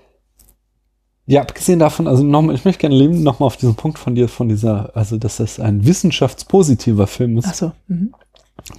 Ja, 1.26 1.40
abgesehen 1.40 1.78
davon, 1.78 2.06
also 2.06 2.22
nochmal, 2.22 2.54
ich 2.54 2.64
möchte 2.64 2.80
gerne 2.80 3.08
nochmal 3.08 3.46
auf 3.46 3.56
diesen 3.56 3.74
Punkt 3.74 3.98
von 3.98 4.14
dir, 4.14 4.28
von 4.28 4.48
dieser, 4.48 4.94
also 4.96 5.16
dass 5.16 5.38
das 5.38 5.60
ein 5.60 5.86
wissenschaftspositiver 5.86 7.06
Film 7.06 7.38
ist. 7.38 7.48
Ach 7.48 7.54
so. 7.54 7.72
Mhm. 7.86 8.14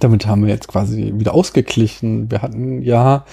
Damit 0.00 0.26
haben 0.26 0.44
wir 0.44 0.52
jetzt 0.52 0.68
quasi 0.68 1.12
wieder 1.16 1.34
ausgeglichen. 1.34 2.30
Wir 2.30 2.42
hatten 2.42 2.82
ja 2.82 3.24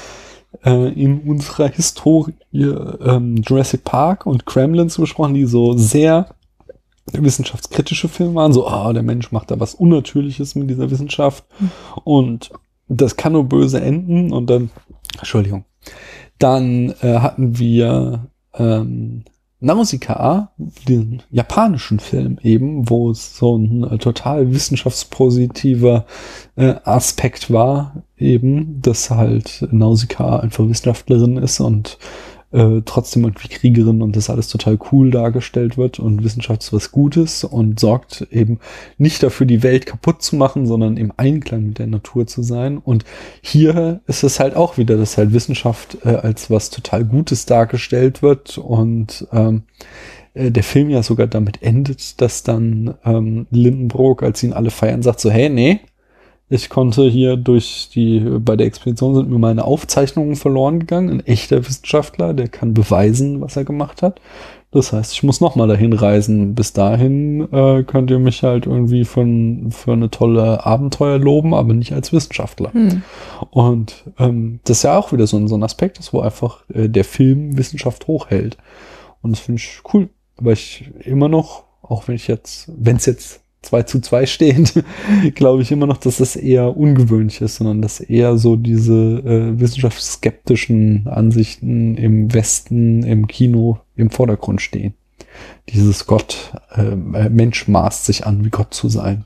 äh, 0.64 0.90
in 0.94 1.22
unserer 1.22 1.70
Historie 1.70 2.34
ähm, 2.54 3.38
Jurassic 3.38 3.84
Park 3.84 4.26
und 4.26 4.46
Kremlins 4.46 4.98
besprochen, 4.98 5.34
die 5.34 5.46
so 5.46 5.78
sehr 5.78 6.28
wissenschaftskritische 7.12 8.08
Filme 8.08 8.36
waren. 8.36 8.54
So, 8.54 8.68
ah, 8.68 8.94
der 8.94 9.04
Mensch 9.04 9.32
macht 9.32 9.52
da 9.52 9.60
was 9.60 9.76
Unnatürliches 9.76 10.56
mit 10.56 10.70
dieser 10.70 10.92
Wissenschaft 10.92 11.44
und 12.04 12.52
das 12.88 13.16
kann 13.16 13.34
nur 13.34 13.46
böse 13.46 13.82
enden. 13.82 14.32
Und 14.32 14.50
dann, 14.50 14.70
Entschuldigung, 15.18 15.66
dann 16.40 16.94
äh, 17.02 17.20
hatten 17.20 17.58
wir 17.58 18.28
ähm, 18.54 19.24
Nausicaa, 19.64 20.52
den 20.88 21.22
japanischen 21.30 22.00
Film 22.00 22.40
eben, 22.42 22.90
wo 22.90 23.12
es 23.12 23.38
so 23.38 23.56
ein 23.56 23.84
äh, 23.84 24.00
total 24.00 24.52
wissenschaftspositiver 24.52 26.06
äh, 26.56 26.74
Aspekt 26.84 27.52
war, 27.52 28.04
eben, 28.18 28.82
dass 28.82 29.12
halt 29.12 29.68
Nausicaa 29.72 30.40
einfach 30.40 30.68
Wissenschaftlerin 30.68 31.38
ist 31.38 31.60
und 31.60 32.00
äh, 32.52 32.82
trotzdem 32.86 33.24
irgendwie 33.24 33.48
Kriegerin 33.48 34.02
und 34.02 34.16
das 34.16 34.30
alles 34.30 34.48
total 34.48 34.78
cool 34.92 35.12
dargestellt 35.12 35.78
wird 35.78 36.00
und 36.00 36.24
Wissenschaft 36.24 36.64
ist 36.64 36.74
was 36.74 36.92
Gutes 36.92 37.44
und 37.44 37.80
sorgt 37.80 38.28
eben 38.32 38.60
nicht 38.98 39.24
dafür, 39.24 39.48
die 39.48 39.64
Welt 39.64 39.86
kaputt 39.86 40.22
zu 40.22 40.36
machen, 40.36 40.66
sondern 40.66 40.98
im 40.98 41.14
Einklang 41.18 41.68
mit 41.68 41.80
der 41.80 41.88
Natur 41.88 42.28
zu 42.28 42.44
sein. 42.44 42.78
Und 42.78 43.06
hier 43.42 44.02
ist 44.08 44.24
es 44.24 44.40
halt 44.40 44.56
auch 44.56 44.78
wieder, 44.78 44.98
dass 44.98 45.18
halt 45.18 45.34
Wissenschaft 45.34 45.98
äh, 46.04 46.10
als 46.10 46.50
was 46.50 46.70
total 46.70 47.06
Gutes 47.06 47.46
dargestellt 47.46 48.22
wird 48.22 48.58
und 48.58 49.28
ähm, 49.32 49.64
äh, 50.34 50.52
der 50.52 50.64
Film 50.64 50.90
ja 50.90 51.04
sogar 51.04 51.28
damit 51.28 51.62
endet, 51.62 52.22
dass 52.22 52.44
dann 52.44 52.96
ähm, 53.06 53.48
Lindenbrook, 53.52 54.24
als 54.24 54.44
ihn 54.44 54.54
alle 54.54 54.72
feiern, 54.72 55.02
sagt 55.02 55.20
so, 55.20 55.30
hey, 55.30 55.50
nee, 55.50 55.82
ich 56.54 56.70
konnte 56.70 57.10
hier 57.10 57.38
durch 57.38 57.88
die, 57.94 58.20
bei 58.20 58.58
der 58.58 58.68
Expedition 58.68 59.16
sind 59.16 59.30
mir 59.30 59.40
meine 59.40 59.64
Aufzeichnungen 59.64 60.36
verloren 60.36 60.80
gegangen. 60.80 61.10
Ein 61.10 61.26
echter 61.26 61.66
Wissenschaftler, 61.66 62.34
der 62.34 62.50
kann 62.50 62.74
beweisen, 62.74 63.40
was 63.40 63.56
er 63.56 63.64
gemacht 63.64 64.02
hat. 64.02 64.20
Das 64.72 64.92
heißt, 64.92 65.14
ich 65.14 65.24
muss 65.24 65.40
nochmal 65.40 65.70
dahin 65.70 65.94
reisen. 65.94 66.54
Bis 66.54 66.74
dahin 66.74 67.48
äh, 67.54 67.84
könnt 67.84 68.12
ihr 68.12 68.20
mich 68.20 68.44
halt 68.44 68.66
irgendwie 68.66 69.06
für, 69.06 69.26
für 69.70 69.94
eine 69.94 70.12
tolle 70.12 70.66
Abenteuer 70.66 71.20
loben, 71.20 71.54
aber 71.54 71.74
nicht 71.74 71.94
als 71.94 72.12
Wissenschaftler. 72.12 72.74
Hm. 72.74 73.02
Und 73.52 74.04
ähm, 74.20 74.60
das 74.66 74.80
ist 74.80 74.84
ja 74.84 74.98
auch 74.98 75.14
wieder 75.14 75.28
so, 75.28 75.38
ein, 75.38 75.48
so 75.48 75.56
ein 75.56 75.64
Aspekt, 75.64 76.00
ist, 76.00 76.12
wo 76.12 76.20
einfach 76.20 76.66
äh, 76.74 76.90
der 76.90 77.06
Film 77.06 77.58
Wissenschaft 77.58 78.08
hochhält. 78.08 78.58
Und 79.22 79.32
das 79.32 79.40
finde 79.40 79.62
ich 79.62 79.80
cool. 79.94 80.10
Aber 80.36 80.52
ich 80.52 80.92
immer 81.06 81.30
noch, 81.30 81.64
auch 81.82 82.10
wenn 82.10 82.16
ich 82.16 82.28
jetzt, 82.28 82.70
wenn 82.76 82.98
es 82.98 83.06
jetzt 83.06 83.41
2 83.62 83.84
zu 83.84 84.00
2 84.02 84.26
stehend, 84.26 84.84
glaube 85.36 85.62
ich 85.62 85.72
immer 85.72 85.86
noch, 85.86 85.98
dass 85.98 86.18
das 86.18 86.36
eher 86.36 86.76
ungewöhnlich 86.76 87.42
ist, 87.42 87.58
sondern 87.58 87.82
dass 87.82 88.00
eher 88.00 88.38
so 88.38 88.56
diese 88.56 88.94
äh, 88.94 89.60
wissenschaftsskeptischen 89.60 91.08
Ansichten 91.08 91.96
im 91.96 92.34
Westen, 92.34 93.04
im 93.04 93.28
Kino 93.28 93.80
im 93.96 94.10
Vordergrund 94.10 94.62
stehen. 94.62 94.96
Dieses 95.70 96.08
Gott, 96.08 96.54
äh, 96.76 96.96
Mensch 96.96 97.68
maßt 97.68 98.06
sich 98.06 98.26
an, 98.26 98.44
wie 98.44 98.50
Gott 98.50 98.74
zu 98.74 98.90
sein. 98.90 99.26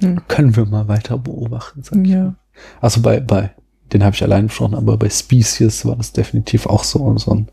Hm. 0.00 0.20
Können 0.28 0.54
wir 0.56 0.64
mal 0.66 0.86
weiter 0.88 1.18
beobachten. 1.18 1.82
Sag 1.82 1.98
ich 2.04 2.10
ja. 2.10 2.36
Also 2.80 3.02
bei, 3.02 3.20
bei, 3.20 3.50
den 3.92 4.04
habe 4.04 4.14
ich 4.14 4.22
allein 4.22 4.46
besprochen, 4.46 4.74
aber 4.74 4.96
bei 4.96 5.10
Species 5.10 5.84
war 5.84 5.96
das 5.96 6.12
definitiv 6.12 6.66
auch 6.66 6.84
so, 6.84 7.16
so 7.18 7.32
ein 7.32 7.48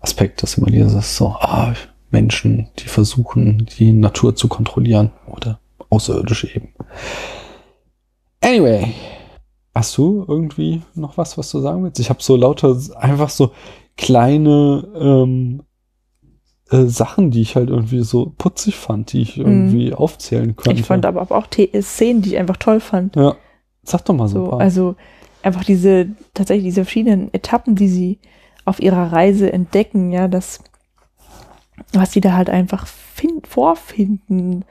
Aspekt, 0.00 0.42
dass 0.42 0.58
immer 0.58 0.70
dieses 0.70 1.16
so, 1.16 1.28
ah, 1.40 1.74
Menschen, 2.16 2.68
die 2.78 2.88
versuchen, 2.88 3.66
die 3.78 3.92
Natur 3.92 4.34
zu 4.34 4.48
kontrollieren 4.48 5.12
oder 5.26 5.60
Außerirdische 5.90 6.48
eben. 6.56 6.70
Anyway, 8.40 8.94
hast 9.74 9.98
du 9.98 10.24
irgendwie 10.26 10.80
noch 10.94 11.18
was, 11.18 11.36
was 11.36 11.50
du 11.50 11.60
sagen 11.60 11.84
willst? 11.84 12.00
Ich 12.00 12.08
habe 12.08 12.22
so 12.22 12.36
lauter, 12.36 12.74
einfach 12.96 13.28
so 13.28 13.52
kleine 13.98 14.88
ähm, 14.98 15.62
äh, 16.70 16.86
Sachen, 16.86 17.30
die 17.30 17.42
ich 17.42 17.54
halt 17.54 17.68
irgendwie 17.68 18.00
so 18.00 18.32
putzig 18.38 18.76
fand, 18.76 19.12
die 19.12 19.20
ich 19.20 19.36
irgendwie 19.36 19.88
mhm. 19.88 19.94
aufzählen 19.94 20.56
könnte. 20.56 20.80
Ich 20.80 20.86
fand 20.86 21.04
aber 21.04 21.30
auch 21.30 21.48
Szenen, 21.82 22.22
die 22.22 22.30
ich 22.30 22.38
einfach 22.38 22.56
toll 22.56 22.80
fand. 22.80 23.14
Ja, 23.14 23.36
sag 23.82 24.06
doch 24.06 24.14
mal 24.14 24.28
so. 24.28 24.46
so 24.46 24.52
also 24.52 24.96
einfach 25.42 25.64
diese, 25.64 26.08
tatsächlich 26.32 26.64
diese 26.64 26.84
verschiedenen 26.84 27.32
Etappen, 27.34 27.74
die 27.74 27.88
sie 27.88 28.18
auf 28.64 28.80
ihrer 28.80 29.12
Reise 29.12 29.52
entdecken, 29.52 30.12
ja, 30.12 30.28
das 30.28 30.60
was 31.92 32.12
sie 32.12 32.20
da 32.20 32.32
halt 32.32 32.50
einfach 32.50 32.86
find, 32.86 33.46
vorfinden. 33.46 34.64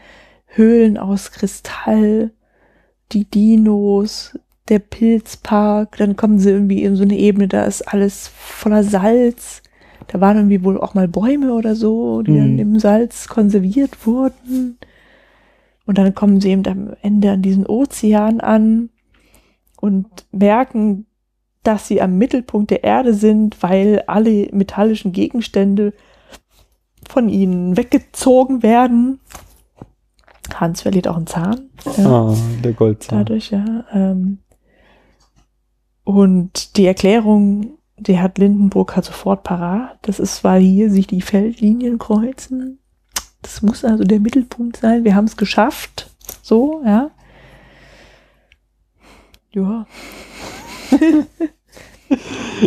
Höhlen 0.48 0.98
aus 0.98 1.32
Kristall, 1.32 2.32
die 3.12 3.26
Dinos, 3.26 4.38
der 4.70 4.80
Pilzpark, 4.80 5.98
dann 5.98 6.16
kommen 6.16 6.40
sie 6.40 6.50
irgendwie 6.50 6.84
in 6.84 6.96
so 6.96 7.04
eine 7.04 7.18
Ebene, 7.18 7.48
da 7.48 7.66
ist 7.66 7.82
alles 7.82 8.28
voller 8.28 8.84
Salz. 8.84 9.62
Da 10.08 10.22
waren 10.22 10.38
irgendwie 10.38 10.64
wohl 10.64 10.80
auch 10.80 10.94
mal 10.94 11.08
Bäume 11.08 11.54
oder 11.54 11.76
so, 11.76 12.22
die 12.22 12.32
mhm. 12.32 12.38
dann 12.38 12.60
im 12.60 12.80
Salz 12.80 13.28
konserviert 13.28 14.06
wurden. 14.06 14.78
Und 15.86 15.98
dann 15.98 16.16
kommen 16.16 16.42
sie 16.42 16.52
eben 16.52 16.66
am 16.68 16.96
Ende 17.02 17.32
an 17.32 17.42
diesen 17.42 17.66
Ozean 17.66 18.40
an 18.40 18.90
und 19.80 20.08
merken, 20.32 21.06
dass 21.64 21.88
sie 21.88 22.02
am 22.02 22.18
Mittelpunkt 22.18 22.72
der 22.72 22.84
Erde 22.84 23.14
sind, 23.14 23.62
weil 23.62 24.04
alle 24.08 24.50
metallischen 24.52 25.12
Gegenstände 25.12 25.94
von 27.10 27.30
ihnen 27.30 27.78
weggezogen 27.78 28.64
werden. 28.64 29.20
Hans 30.54 30.82
verliert 30.82 31.08
auch 31.08 31.18
einen 31.18 31.28
Zahn. 31.28 31.70
Ja. 31.98 32.06
Ah, 32.08 32.36
der 32.64 32.74
Goldzahn. 32.74 33.20
Dadurch, 33.20 33.52
ja. 33.52 33.86
Ähm, 33.92 34.40
und 36.04 36.78
die 36.78 36.86
Erklärung, 36.86 37.78
die 37.98 38.20
hat 38.20 38.38
Lindenburg 38.38 38.96
halt 38.96 39.06
sofort 39.06 39.44
parat. 39.44 39.98
Das 40.04 40.20
ist, 40.20 40.44
weil 40.44 40.62
hier 40.62 40.90
sich 40.90 41.08
die 41.08 41.22
Feldlinien 41.22 41.98
kreuzen. 41.98 42.80
Das 43.42 43.62
muss 43.62 43.84
also 43.84 44.04
der 44.04 44.20
Mittelpunkt 44.20 44.78
sein. 44.78 45.04
Wir 45.04 45.16
haben 45.16 45.26
es 45.26 45.38
geschafft. 45.38 46.10
So, 46.42 46.82
ja. 46.86 47.12
Ja. 49.52 49.88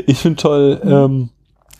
ich 0.06 0.18
finde 0.18 0.36
toll, 0.36 0.80
ähm, 0.84 1.30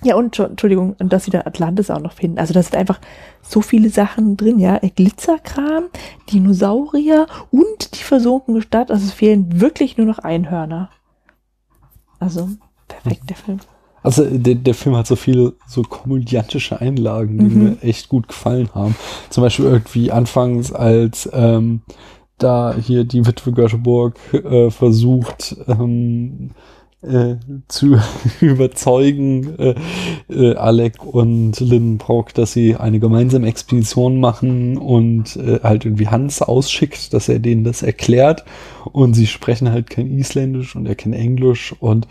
ja, 0.03 0.15
und 0.15 0.39
Entschuldigung, 0.39 0.95
dass 0.99 1.25
sie 1.25 1.31
da 1.31 1.41
Atlantis 1.41 1.91
auch 1.91 2.01
noch 2.01 2.12
finden. 2.12 2.39
Also 2.39 2.55
da 2.55 2.62
sind 2.62 2.77
einfach 2.77 3.01
so 3.43 3.61
viele 3.61 3.91
Sachen 3.91 4.37
drin, 4.37 4.59
ja. 4.59 4.79
Glitzerkram, 4.79 5.85
Dinosaurier 6.31 7.27
und 7.51 7.95
die 7.95 8.03
versunkene 8.03 8.62
Stadt. 8.62 8.91
Also 8.91 9.07
es 9.07 9.12
fehlen 9.12 9.61
wirklich 9.61 9.97
nur 9.97 10.07
noch 10.07 10.20
Einhörner. 10.20 10.91
Also, 12.20 12.49
perfekt, 12.87 13.29
der 13.29 13.37
Film. 13.37 13.59
Also 14.03 14.25
der, 14.25 14.55
der 14.55 14.75
Film 14.75 14.97
hat 14.97 15.07
so 15.07 15.16
viele 15.16 15.55
so 15.66 15.83
komödiantische 15.83 16.81
Einlagen, 16.81 17.39
die 17.39 17.55
mhm. 17.55 17.62
mir 17.65 17.83
echt 17.83 18.09
gut 18.09 18.29
gefallen 18.29 18.70
haben. 18.75 18.95
Zum 19.31 19.43
Beispiel 19.43 19.66
irgendwie 19.66 20.12
anfangs 20.12 20.73
als 20.73 21.29
ähm, 21.33 21.83
da 22.39 22.75
hier 22.75 23.05
die 23.05 23.27
Witwe 23.27 23.53
Göteborg 23.53 24.16
äh, 24.33 24.70
versucht, 24.70 25.57
ähm, 25.66 26.51
äh, 27.03 27.37
zu 27.69 27.99
überzeugen, 28.41 29.59
äh, 29.59 29.75
äh, 30.29 30.55
Alec 30.57 31.05
und 31.05 31.61
Lindenbrock, 31.61 32.35
dass 32.35 32.53
sie 32.53 32.77
eine 32.77 32.99
gemeinsame 32.99 33.47
Expedition 33.47 34.20
machen 34.20 34.77
und 34.77 35.37
äh, 35.37 35.61
halt 35.62 35.85
irgendwie 35.85 36.09
Hans 36.09 36.43
ausschickt, 36.43 37.12
dass 37.15 37.29
er 37.29 37.39
denen 37.39 37.65
das 37.65 37.83
erklärt. 37.83 38.45
Und 38.85 39.15
sie 39.15 39.27
sprechen 39.27 39.70
halt 39.70 39.91
kein 39.91 40.19
Isländisch 40.19 40.75
und 40.75 40.87
er 40.87 40.95
kein 40.95 41.12
Englisch. 41.12 41.75
Und 41.79 42.09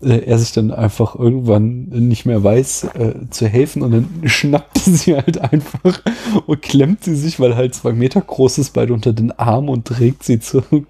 äh, 0.00 0.18
er 0.18 0.38
sich 0.38 0.52
dann 0.52 0.70
einfach 0.70 1.16
irgendwann 1.16 1.88
nicht 1.88 2.24
mehr 2.24 2.44
weiß 2.44 2.84
äh, 2.94 3.14
zu 3.30 3.48
helfen. 3.48 3.82
Und 3.82 3.90
dann 3.92 4.08
schnappt 4.28 4.78
sie 4.78 5.16
halt 5.16 5.38
einfach 5.38 6.00
und 6.46 6.62
klemmt 6.62 7.04
sie 7.04 7.16
sich, 7.16 7.40
weil 7.40 7.56
halt 7.56 7.74
zwei 7.74 7.92
Meter 7.92 8.20
groß 8.20 8.58
ist, 8.58 8.70
beide 8.70 8.92
unter 8.94 9.12
den 9.12 9.32
Arm 9.32 9.68
und 9.68 9.86
trägt 9.86 10.22
sie 10.22 10.38
zurück 10.38 10.86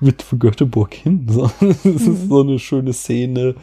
mit 0.00 0.22
für 0.22 0.38
Göteborg 0.38 0.94
hin. 0.94 1.26
So. 1.28 1.50
Das 1.60 1.84
mhm. 1.84 2.14
ist 2.14 2.28
so 2.28 2.40
eine 2.40 2.58
schöne 2.58 2.92
Szene. 2.92 3.54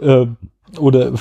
Ähm, 0.00 0.36
oder 0.78 1.12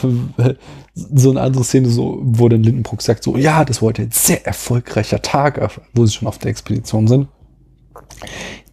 so 0.95 1.29
eine 1.31 1.41
andere 1.41 1.63
Szene, 1.63 1.89
so, 1.89 2.19
wo 2.21 2.47
dann 2.47 2.63
Lindenbrook 2.63 3.01
sagt, 3.01 3.23
so, 3.23 3.35
ja, 3.35 3.65
das 3.65 3.81
war 3.81 3.87
heute 3.87 4.03
ein 4.03 4.11
sehr 4.11 4.45
erfolgreicher 4.45 5.21
Tag, 5.21 5.59
wo 5.93 6.05
sie 6.05 6.13
schon 6.13 6.27
auf 6.27 6.37
der 6.37 6.51
Expedition 6.51 7.07
sind. 7.07 7.27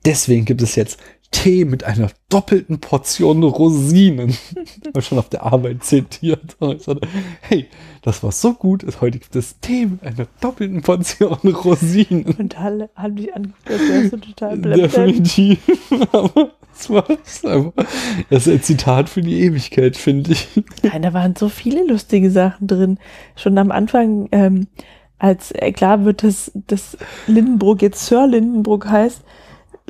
Deswegen 0.05 0.45
gibt 0.45 0.63
es 0.63 0.77
jetzt 0.77 0.99
Tee 1.31 1.65
mit 1.65 1.85
einer 1.85 2.11
doppelten 2.29 2.81
Portion 2.81 3.43
Rosinen. 3.43 4.37
schon 5.01 5.19
auf 5.19 5.29
der 5.29 5.45
Arbeit 5.45 5.85
zitiert. 5.85 6.57
hey, 7.43 7.67
das 8.03 8.23
war 8.23 8.33
so 8.33 8.55
gut, 8.55 8.85
heute 9.01 9.19
gibt 9.19 9.37
es 9.37 9.61
Tee 9.61 9.87
mit 9.87 10.03
einer 10.03 10.27
doppelten 10.41 10.83
Portion 10.83 11.39
Rosinen. 11.45 12.35
Und 12.39 12.59
alle 12.59 12.91
haben 12.95 13.17
dich 13.17 13.35
angehört, 13.35 13.55
das 13.67 14.21
total 14.21 14.57
blöd. 14.57 14.79
Definitiv. 14.79 15.59
Aber 16.13 16.53
das 16.73 16.91
war 16.91 17.09
einfach, 17.09 17.85
das 18.31 18.47
ist 18.47 18.53
ein 18.53 18.63
Zitat 18.63 19.09
für 19.09 19.21
die 19.21 19.41
Ewigkeit, 19.41 19.97
finde 19.97 20.33
ich. 20.33 20.49
Nein, 20.83 21.03
da 21.03 21.13
waren 21.13 21.37
so 21.37 21.49
viele 21.49 21.87
lustige 21.87 22.31
Sachen 22.31 22.67
drin. 22.67 22.99
Schon 23.37 23.59
am 23.59 23.71
Anfang, 23.71 24.29
ähm, 24.33 24.69
als 25.19 25.53
klar 25.75 26.05
wird, 26.05 26.23
dass, 26.23 26.53
dass 26.55 26.97
Lindenbrook 27.27 27.83
jetzt 27.83 28.07
Sir 28.07 28.27
Lindenbrook 28.27 28.87
heißt, 28.87 29.23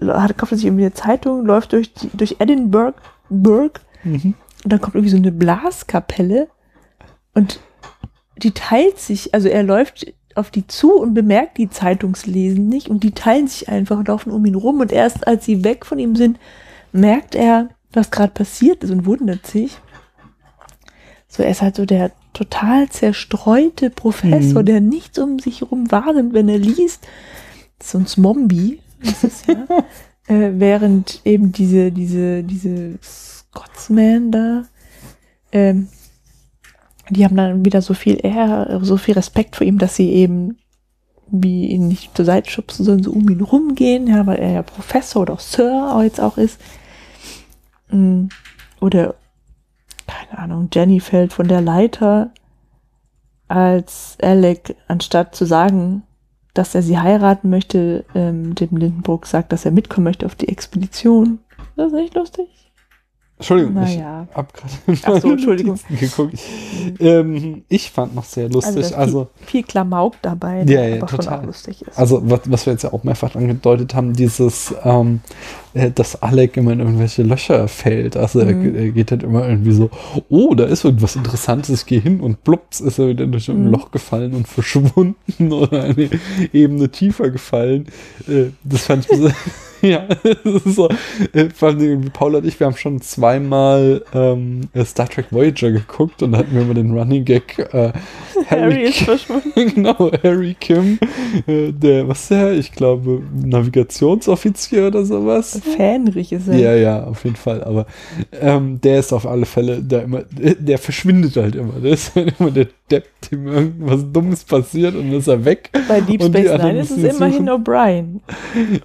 hat, 0.01 0.37
kauft 0.39 0.53
er 0.53 0.59
sich 0.59 0.67
irgendwie 0.67 0.85
eine 0.85 0.95
Zeitung, 0.95 1.45
läuft 1.45 1.73
durch, 1.73 1.93
die, 1.93 2.09
durch 2.17 2.37
Edinburgh, 2.39 2.97
Burg, 3.29 3.81
mhm. 4.05 4.35
und 4.65 4.73
dann 4.73 4.81
kommt 4.81 4.95
irgendwie 4.95 5.11
so 5.11 5.17
eine 5.17 5.33
Blaskapelle 5.33 6.49
und 7.35 7.61
die 8.37 8.53
teilt 8.53 8.99
sich, 8.99 9.35
also 9.35 9.49
er 9.49 9.63
läuft 9.63 10.13
auf 10.35 10.51
die 10.51 10.67
zu 10.67 10.93
und 10.93 11.15
bemerkt 11.15 11.59
die 11.59 11.69
Zeitungslesen 11.69 12.69
nicht 12.69 12.89
und 12.89 13.03
die 13.03 13.11
teilen 13.11 13.49
sich 13.49 13.69
einfach 13.69 13.99
und 13.99 14.09
laufen 14.09 14.31
um 14.31 14.45
ihn 14.45 14.55
rum 14.55 14.81
und 14.81 14.93
erst 14.93 15.27
als 15.27 15.45
sie 15.45 15.65
weg 15.65 15.85
von 15.85 15.99
ihm 15.99 16.15
sind, 16.15 16.39
merkt 16.93 17.35
er, 17.35 17.71
was 17.93 18.11
gerade 18.11 18.33
passiert 18.33 18.85
ist 18.85 18.91
und 18.91 19.07
wundert 19.07 19.47
sich. 19.47 19.79
So, 21.27 21.43
er 21.43 21.51
ist 21.51 21.63
halt 21.63 21.77
so 21.77 21.85
der 21.85 22.13
total 22.33 22.89
zerstreute 22.89 23.91
Professor, 23.91 24.63
Mhm. 24.63 24.67
der 24.67 24.81
nichts 24.81 25.19
um 25.19 25.39
sich 25.39 25.63
herum 25.63 25.91
wahrnimmt, 25.91 26.33
wenn 26.33 26.49
er 26.49 26.59
liest. 26.59 27.07
So 27.83 27.99
ein 27.99 28.07
Zombie, 28.07 28.81
ist 29.01 29.25
es 29.25 29.47
ja. 29.47 29.67
äh, 30.29 30.53
während 30.55 31.21
eben 31.25 31.53
diese, 31.53 31.93
diese, 31.93 32.43
diese 32.43 32.99
Scotsman 33.03 34.31
da, 34.31 34.65
ähm, 35.53 35.89
die 37.11 37.25
haben 37.25 37.37
dann 37.37 37.65
wieder 37.65 37.81
so 37.81 37.95
viel 37.95 38.19
eher, 38.23 38.81
so 38.83 38.97
viel 38.97 39.15
Respekt 39.15 39.57
vor 39.57 39.67
ihm, 39.67 39.79
dass 39.79 39.97
sie 39.97 40.11
eben 40.11 40.59
wie 41.31 41.67
ihn 41.67 41.89
nicht 41.89 42.17
zur 42.17 42.25
Seite 42.25 42.51
schubsen, 42.51 42.85
sondern 42.85 43.05
so 43.05 43.13
um 43.13 43.29
ihn 43.29 43.41
rumgehen, 43.41 44.07
ja, 44.07 44.27
weil 44.27 44.39
er 44.39 44.51
ja 44.51 44.63
Professor 44.63 45.23
oder 45.23 45.39
Sir 45.39 46.01
jetzt 46.03 46.21
auch 46.21 46.39
ist. 46.39 46.61
Mm, 47.91 48.27
Oder, 48.81 49.15
keine 50.07 50.39
Ahnung, 50.39 50.69
Jenny 50.73 51.01
fällt 51.01 51.33
von 51.33 51.49
der 51.49 51.61
Leiter, 51.61 52.31
als 53.49 54.17
Alec, 54.23 54.77
anstatt 54.89 55.35
zu 55.35 55.47
sagen, 55.47 56.03
dass 56.59 56.75
er 56.75 56.83
sie 56.83 56.99
heiraten 56.99 57.51
möchte, 57.51 58.05
ähm, 58.17 58.57
dem 58.57 58.77
Lindenburg 58.77 59.27
sagt, 59.27 59.53
dass 59.53 59.65
er 59.65 59.71
mitkommen 59.71 60.05
möchte 60.05 60.27
auf 60.27 60.35
die 60.35 60.49
Expedition. 60.49 61.39
Das 61.77 61.87
ist 61.87 61.93
nicht 61.93 62.15
lustig. 62.17 62.68
Entschuldigung, 63.39 63.75
Naja. 63.75 64.27
ich 64.31 64.37
hab 64.37 64.53
gerade 64.53 65.21
so, 65.21 65.31
Entschuldigung. 65.31 65.79
Geguckt. 66.01 66.39
Ähm, 66.99 67.63
ich 67.69 67.91
fand 67.91 68.15
noch 68.17 68.25
sehr 68.25 68.47
Also, 68.47 68.59
lustig. 68.59 68.97
Also, 68.97 69.23
ist 69.23 69.29
viel, 69.39 69.47
viel 69.47 69.63
Klamauk 69.63 70.15
dabei, 70.23 70.65
Ja, 70.67 70.85
ja, 70.85 70.97
aber 70.97 71.09
schon 71.09 71.21
total. 71.21 71.39
auch 71.41 71.45
lustig 71.45 71.83
ist. 71.83 71.97
also 71.97 72.21
was, 72.29 72.41
was 72.47 72.67
wir 72.67 72.73
jetzt 72.73 72.83
ja 72.83 72.93
auch 72.93 73.05
mehrfach 73.05 73.37
angedeutet 73.37 73.95
haben, 73.95 74.13
dieses, 74.13 74.75
ähm, 74.85 75.21
äh, 75.75 75.91
dass 75.93 76.21
Alec 76.21 76.57
immer 76.57 76.73
in 76.73 76.81
irgendwelche 76.81 77.23
Löcher 77.23 77.69
fällt. 77.69 78.17
Also 78.17 78.41
er, 78.41 78.55
Mhm. 78.55 78.75
er 78.75 78.91
geht 78.91 79.13
halt 79.13 79.23
immer 79.23 79.49
irgendwie 79.49 79.73
so, 79.73 79.89
oh, 80.29 80.55
da 80.55 80.65
ist 80.65 80.85
irgendwas 80.85 81.15
Interessantes, 81.15 81.83
ich 81.83 81.87
gehe 81.87 82.01
hin 82.01 82.21
und 82.21 82.43
plups 82.43 82.81
ist 82.81 82.99
er 82.99 83.07
wieder 83.09 83.27
durch 83.29 83.49
ein 83.49 83.67
Mhm. 83.67 83.71
Loch 83.71 83.93
gefallen 83.93 84.35
und 84.35 84.49
verschwunden 84.49 85.15
oder 85.53 85.85
eine 85.85 86.11
Ebene 86.53 86.89
tiefer 86.89 87.31
gefallen. 87.31 87.87
Äh, 88.27 88.47
das 88.65 88.83
fand 88.87 89.07
ich 89.11 89.19
ja, 89.83 90.07
so, 90.65 90.89
äh, 91.33 91.51
vor 91.51 91.69
allem 91.69 91.81
irgendwie 91.81 92.11
Paul 92.11 92.35
und 92.35 92.47
ich, 92.47 92.59
wir 92.59 92.67
haben 92.67 92.77
schon 92.77 93.01
zweimal 93.01 94.05
ähm, 94.13 94.63
äh, 94.73 94.85
Star 94.85 95.09
Trek 95.09 95.27
Voyager 95.31 95.71
geguckt 95.71 96.23
und 96.23 96.33
da 96.33 96.39
hatten 96.39 96.55
wir 96.55 96.63
immer 96.63 96.75
den 96.75 96.97
Running 96.97 97.25
Gag 97.25 97.59
äh, 97.73 97.93
Harry 98.51 98.85
ist 98.85 98.99
verschwunden. 98.99 99.53
genau, 99.75 100.11
Harry 100.23 100.57
Kim, 100.59 100.99
äh, 101.47 101.73
der, 101.73 102.09
was 102.09 102.23
ist 102.23 102.31
der? 102.31 102.53
Ich 102.53 102.73
glaube, 102.73 103.23
Navigationsoffizier 103.35 104.89
oder 104.89 105.05
sowas. 105.05 105.61
Fähnrich 105.77 106.33
ist 106.33 106.49
er. 106.49 106.57
Ja, 106.57 106.75
ja, 106.75 107.05
auf 107.05 107.25
jeden 107.25 107.37
Fall. 107.37 107.63
Aber 107.65 107.87
ähm, 108.41 108.81
der 108.81 109.01
ist 109.01 109.13
auf 109.13 109.27
alle 109.27 109.47
Fälle, 109.47 109.83
der 109.83 110.03
immer, 110.03 110.23
der, 110.31 110.55
der 110.55 110.79
verschwindet 110.79 111.37
halt 111.37 111.55
immer. 111.55 111.75
Der 111.75 111.93
ist 111.93 112.15
halt 112.15 112.35
immer 112.39 112.51
der 112.51 112.69
Depp, 112.91 113.07
dem 113.31 113.47
irgendwas 113.47 114.05
Dummes 114.13 114.45
passiert 114.45 114.95
und 114.95 115.11
dann 115.11 115.19
ist 115.19 115.29
er 115.29 115.45
weg. 115.45 115.71
Bei 115.89 116.01
Deep 116.01 116.23
Space 116.23 116.59
Nine 116.63 116.81
ist 116.81 116.91
es 116.91 117.17
immerhin. 117.17 117.49
O'Brien. 117.49 118.21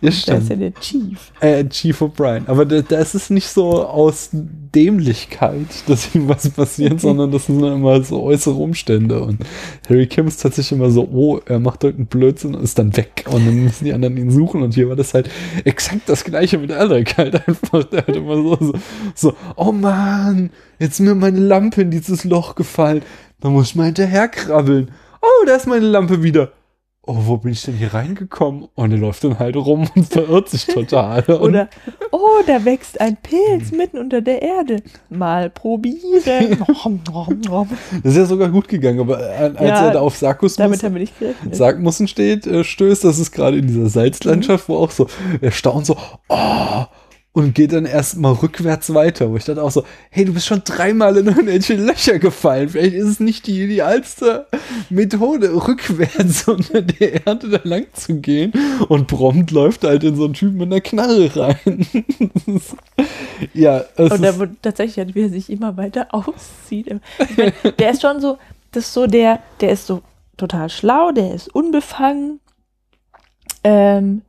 Ja, 0.01 0.09
Der 0.27 0.37
ist 0.37 0.49
ja 0.49 0.55
der 0.55 0.73
Chief. 0.75 1.31
Äh, 1.39 1.65
Chief 1.65 2.01
O'Brien. 2.01 2.43
Aber 2.47 2.65
da, 2.65 2.81
da 2.81 2.99
ist 2.99 3.15
es 3.15 3.29
nicht 3.29 3.47
so 3.47 3.85
aus 3.85 4.31
Dämlichkeit, 4.73 5.67
dass 5.87 6.13
ihm 6.15 6.27
was 6.27 6.49
passiert, 6.49 6.99
sondern 6.99 7.31
das 7.31 7.45
sind 7.45 7.63
immer 7.63 8.03
so 8.03 8.23
äußere 8.23 8.55
Umstände. 8.55 9.21
Und 9.21 9.39
Harry 9.89 10.07
Kim 10.07 10.27
ist 10.27 10.41
tatsächlich 10.41 10.77
immer 10.77 10.91
so, 10.91 11.07
oh, 11.11 11.39
er 11.45 11.59
macht 11.59 11.83
irgendeinen 11.83 12.07
Blödsinn 12.07 12.55
und 12.55 12.63
ist 12.63 12.79
dann 12.79 12.95
weg. 12.97 13.25
Und 13.29 13.45
dann 13.45 13.63
müssen 13.63 13.85
die 13.85 13.93
anderen 13.93 14.17
ihn 14.17 14.31
suchen. 14.31 14.61
Und 14.61 14.73
hier 14.73 14.89
war 14.89 14.95
das 14.95 15.13
halt 15.13 15.29
exakt 15.63 16.07
das 16.07 16.23
gleiche 16.23 16.57
mit 16.57 16.71
Alec 16.71 17.17
halt 17.17 17.47
einfach. 17.47 17.83
Der 17.85 18.07
hat 18.07 18.15
immer 18.15 18.35
so, 18.35 18.57
so, 18.59 18.73
so, 19.15 19.33
oh 19.55 19.71
Mann, 19.71 20.49
jetzt 20.79 20.93
ist 20.93 20.99
mir 21.01 21.15
meine 21.15 21.39
Lampe 21.39 21.81
in 21.81 21.91
dieses 21.91 22.23
Loch 22.23 22.55
gefallen. 22.55 23.01
Da 23.41 23.49
muss 23.49 23.67
ich 23.67 23.75
mal 23.75 23.85
hinterher 23.85 24.27
krabbeln. 24.27 24.91
Oh, 25.21 25.45
da 25.45 25.55
ist 25.55 25.67
meine 25.67 25.85
Lampe 25.85 26.23
wieder. 26.23 26.51
Oh, 27.05 27.17
wo 27.19 27.35
bin 27.35 27.51
ich 27.51 27.61
denn 27.63 27.75
hier 27.75 27.93
reingekommen? 27.93 28.69
Und 28.75 28.93
er 28.93 28.97
läuft 28.97 29.25
dann 29.25 29.37
halt 29.37 29.57
rum 29.57 29.89
und 29.93 30.07
verirrt 30.07 30.47
sich 30.47 30.65
total. 30.65 31.21
Oder, 31.41 31.67
oh, 32.11 32.41
da 32.47 32.63
wächst 32.63 33.01
ein 33.01 33.17
Pilz 33.17 33.73
mitten 33.73 33.97
unter 33.97 34.21
der 34.21 34.41
Erde. 34.41 34.81
Mal 35.09 35.49
probieren. 35.49 36.63
Das 38.03 38.13
ist 38.13 38.17
ja 38.17 38.25
sogar 38.25 38.49
gut 38.49 38.69
gegangen, 38.69 39.01
aber 39.01 39.19
äh, 39.19 39.51
als 39.55 39.59
Ja, 39.59 39.87
er 39.87 39.91
da 39.91 39.99
auf 39.99 40.15
Sarkus. 40.15 40.55
Sargmussen 41.51 42.07
steht, 42.07 42.47
äh, 42.47 42.63
stößt, 42.63 43.03
das 43.03 43.19
ist 43.19 43.31
gerade 43.31 43.57
in 43.57 43.67
dieser 43.67 43.89
Salzlandschaft, 43.89 44.69
wo 44.69 44.77
auch 44.77 44.91
so, 44.91 45.07
er 45.41 45.51
staunt 45.51 45.85
so, 45.85 45.97
oh, 46.29 46.85
und 47.33 47.55
geht 47.55 47.73
dann 47.73 47.85
erstmal 47.85 48.33
rückwärts 48.33 48.93
weiter, 48.93 49.29
wo 49.31 49.37
ich 49.37 49.45
dann 49.45 49.59
auch 49.59 49.71
so, 49.71 49.83
hey, 50.11 50.23
du 50.23 50.33
bist 50.33 50.45
schon 50.45 50.61
dreimal 50.63 51.17
in 51.17 51.27
irgendwelche 51.27 51.73
Löcher 51.73 52.19
gefallen, 52.19 52.69
vielleicht 52.69 52.93
ist 52.93 53.07
es 53.07 53.19
nicht 53.19 53.47
die 53.47 53.63
idealste 53.63 54.45
Methode, 54.89 55.51
rückwärts 55.53 56.47
unter 56.47 56.81
der 56.81 57.25
Erde 57.25 57.49
da 57.49 57.59
lang 57.63 57.87
zu 57.93 58.19
gehen 58.19 58.53
und 58.87 59.07
prompt 59.07 59.51
läuft 59.51 59.83
halt 59.83 60.03
in 60.03 60.15
so 60.15 60.25
einen 60.25 60.33
Typen 60.35 60.57
mit 60.57 60.67
einer 60.67 60.81
Knarre 60.81 61.35
rein. 61.35 61.87
Ja, 63.53 63.83
es 63.97 64.11
Und 64.11 64.23
ist, 64.23 64.39
wird 64.39 64.51
tatsächlich, 64.61 65.15
wie 65.15 65.23
er 65.23 65.29
sich 65.29 65.49
immer 65.49 65.75
weiter 65.75 66.07
auszieht. 66.11 66.87
Ich 67.19 67.37
mein, 67.37 67.51
der 67.77 67.91
ist 67.91 68.01
schon 68.01 68.21
so, 68.21 68.37
das 68.71 68.85
ist 68.85 68.93
so 68.93 69.07
der, 69.07 69.39
der 69.59 69.71
ist 69.71 69.87
so 69.87 70.01
total 70.37 70.69
schlau, 70.69 71.11
der 71.11 71.33
ist 71.33 71.53
unbefangen 71.53 72.39
ähm, 73.63 74.21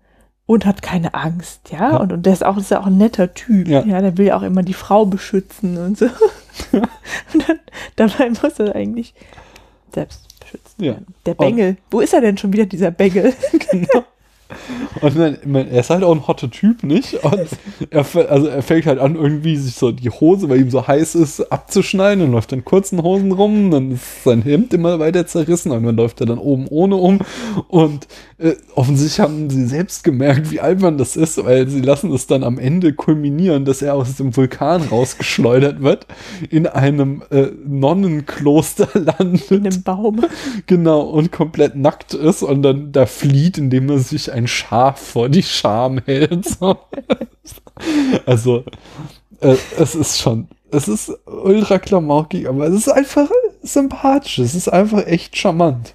und 0.46 0.66
hat 0.66 0.82
keine 0.82 1.14
Angst, 1.14 1.70
ja. 1.70 1.92
Ja. 1.92 1.96
Und, 1.96 2.12
und 2.12 2.26
der 2.26 2.32
ist 2.32 2.44
auch, 2.44 2.56
ist 2.56 2.70
ja 2.70 2.80
auch 2.80 2.86
ein 2.86 2.98
netter 2.98 3.32
Typ, 3.34 3.66
Ja. 3.68 3.84
ja. 3.84 4.00
Der 4.00 4.16
will 4.18 4.26
ja 4.26 4.36
auch 4.36 4.42
immer 4.42 4.62
die 4.62 4.74
Frau 4.74 5.06
beschützen 5.06 5.78
und 5.78 5.98
so. 5.98 6.06
und 6.72 7.48
dann, 7.48 7.58
dabei 7.96 8.30
muss 8.30 8.58
er 8.58 8.74
eigentlich 8.74 9.14
selbst 9.94 10.38
beschützen. 10.40 10.84
Ja. 10.84 10.92
werden. 10.92 11.06
Der 11.26 11.34
Bengel. 11.34 11.76
Wo 11.90 12.00
ist 12.00 12.12
er 12.12 12.20
denn 12.20 12.36
schon 12.36 12.52
wieder, 12.52 12.66
dieser 12.66 12.90
Bengel? 12.90 13.32
Und 15.00 15.16
man, 15.16 15.38
man, 15.44 15.68
er 15.68 15.80
ist 15.80 15.90
halt 15.90 16.04
auch 16.04 16.14
ein 16.14 16.26
hotter 16.26 16.50
Typ, 16.50 16.82
nicht? 16.82 17.14
Und 17.24 17.48
er, 17.90 18.04
also 18.30 18.46
er 18.46 18.62
fängt 18.62 18.86
halt 18.86 18.98
an, 18.98 19.16
irgendwie 19.16 19.56
sich 19.56 19.74
so 19.74 19.90
die 19.90 20.10
Hose, 20.10 20.48
weil 20.48 20.60
ihm 20.60 20.70
so 20.70 20.86
heiß 20.86 21.14
ist, 21.14 21.40
abzuschneiden 21.52 22.24
und 22.24 22.32
läuft 22.32 22.52
in 22.52 22.64
kurzen 22.64 23.02
Hosen 23.02 23.32
rum. 23.32 23.70
Dann 23.70 23.92
ist 23.92 24.24
sein 24.24 24.42
Hemd 24.42 24.72
immer 24.74 24.98
weiter 24.98 25.26
zerrissen 25.26 25.72
und 25.72 25.82
dann 25.84 25.96
läuft 25.96 26.20
er 26.20 26.26
dann 26.26 26.38
oben 26.38 26.66
ohne 26.68 26.96
um. 26.96 27.20
Und 27.68 28.06
äh, 28.38 28.54
offensichtlich 28.74 29.20
haben 29.20 29.48
sie 29.48 29.66
selbst 29.66 30.02
gemerkt, 30.02 30.50
wie 30.50 30.60
albern 30.60 30.98
das 30.98 31.16
ist, 31.16 31.42
weil 31.44 31.68
sie 31.68 31.80
lassen 31.80 32.12
es 32.12 32.26
dann 32.26 32.42
am 32.42 32.58
Ende 32.58 32.92
kulminieren, 32.92 33.64
dass 33.64 33.82
er 33.82 33.94
aus 33.94 34.16
dem 34.16 34.36
Vulkan 34.36 34.82
rausgeschleudert 34.82 35.82
wird, 35.82 36.06
in 36.50 36.66
einem 36.66 37.22
äh, 37.30 37.48
Nonnenkloster 37.64 38.88
landet. 38.98 39.50
In 39.50 39.66
einem 39.66 39.82
Baum. 39.82 40.24
Genau, 40.66 41.02
und 41.02 41.32
komplett 41.32 41.76
nackt 41.76 42.14
ist 42.14 42.42
und 42.42 42.62
dann 42.62 42.92
da 42.92 43.06
flieht, 43.06 43.58
indem 43.58 43.88
er 43.88 43.98
sich 43.98 44.32
ein 44.32 44.48
Schaf 44.48 44.98
vor 45.00 45.28
die 45.28 45.42
Scham 45.42 46.00
hält. 46.04 46.46
So. 46.56 46.76
also, 48.24 48.64
äh, 49.40 49.56
es 49.78 49.94
ist 49.94 50.18
schon, 50.20 50.48
es 50.70 50.88
ist 50.88 51.12
ultra 51.26 51.78
klamaukig, 51.78 52.48
aber 52.48 52.66
es 52.68 52.74
ist 52.74 52.88
einfach 52.88 53.28
sympathisch. 53.62 54.38
Es 54.38 54.54
ist 54.54 54.68
einfach 54.68 55.06
echt 55.06 55.36
charmant. 55.36 55.94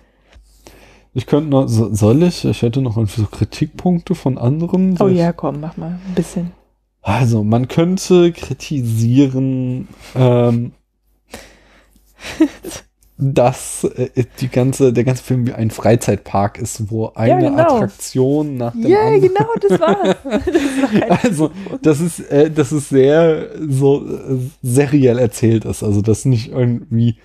Ich 1.13 1.25
könnte 1.25 1.49
noch, 1.49 1.67
so- 1.67 1.93
soll 1.93 2.23
ich? 2.23 2.45
Ich 2.45 2.61
hätte 2.61 2.81
noch 2.81 2.95
so 3.07 3.25
Kritikpunkte 3.25 4.15
von 4.15 4.37
anderen. 4.37 4.95
Oh 5.01 5.07
ja, 5.07 5.33
komm, 5.33 5.59
mach 5.59 5.75
mal 5.77 5.99
ein 6.07 6.15
bisschen. 6.15 6.51
Also, 7.01 7.43
man 7.43 7.67
könnte 7.67 8.31
kritisieren, 8.31 9.87
ähm, 10.15 10.71
dass 13.17 13.83
äh, 13.83 14.09
die 14.39 14.47
ganze, 14.47 14.93
der 14.93 15.03
ganze 15.03 15.23
Film 15.23 15.45
wie 15.45 15.53
ein 15.53 15.71
Freizeitpark 15.71 16.57
ist, 16.57 16.89
wo 16.89 17.07
eine 17.15 17.49
genau. 17.49 17.63
Attraktion 17.63 18.55
nach 18.57 18.71
dem 18.71 18.87
Ja, 18.87 18.99
anderen. 19.01 19.21
genau, 19.21 19.47
das 19.59 19.79
war's. 19.79 20.15
Das 20.45 21.09
war 21.09 21.23
Also, 21.25 21.51
das 21.81 21.99
ist, 21.99 22.19
äh, 22.31 22.49
das 22.49 22.71
ist 22.71 22.89
sehr 22.89 23.49
so 23.67 24.05
äh, 24.05 24.37
seriell 24.61 25.19
erzählt 25.19 25.65
ist. 25.65 25.83
Also, 25.83 26.01
dass 26.01 26.23
nicht 26.25 26.51
irgendwie 26.51 27.17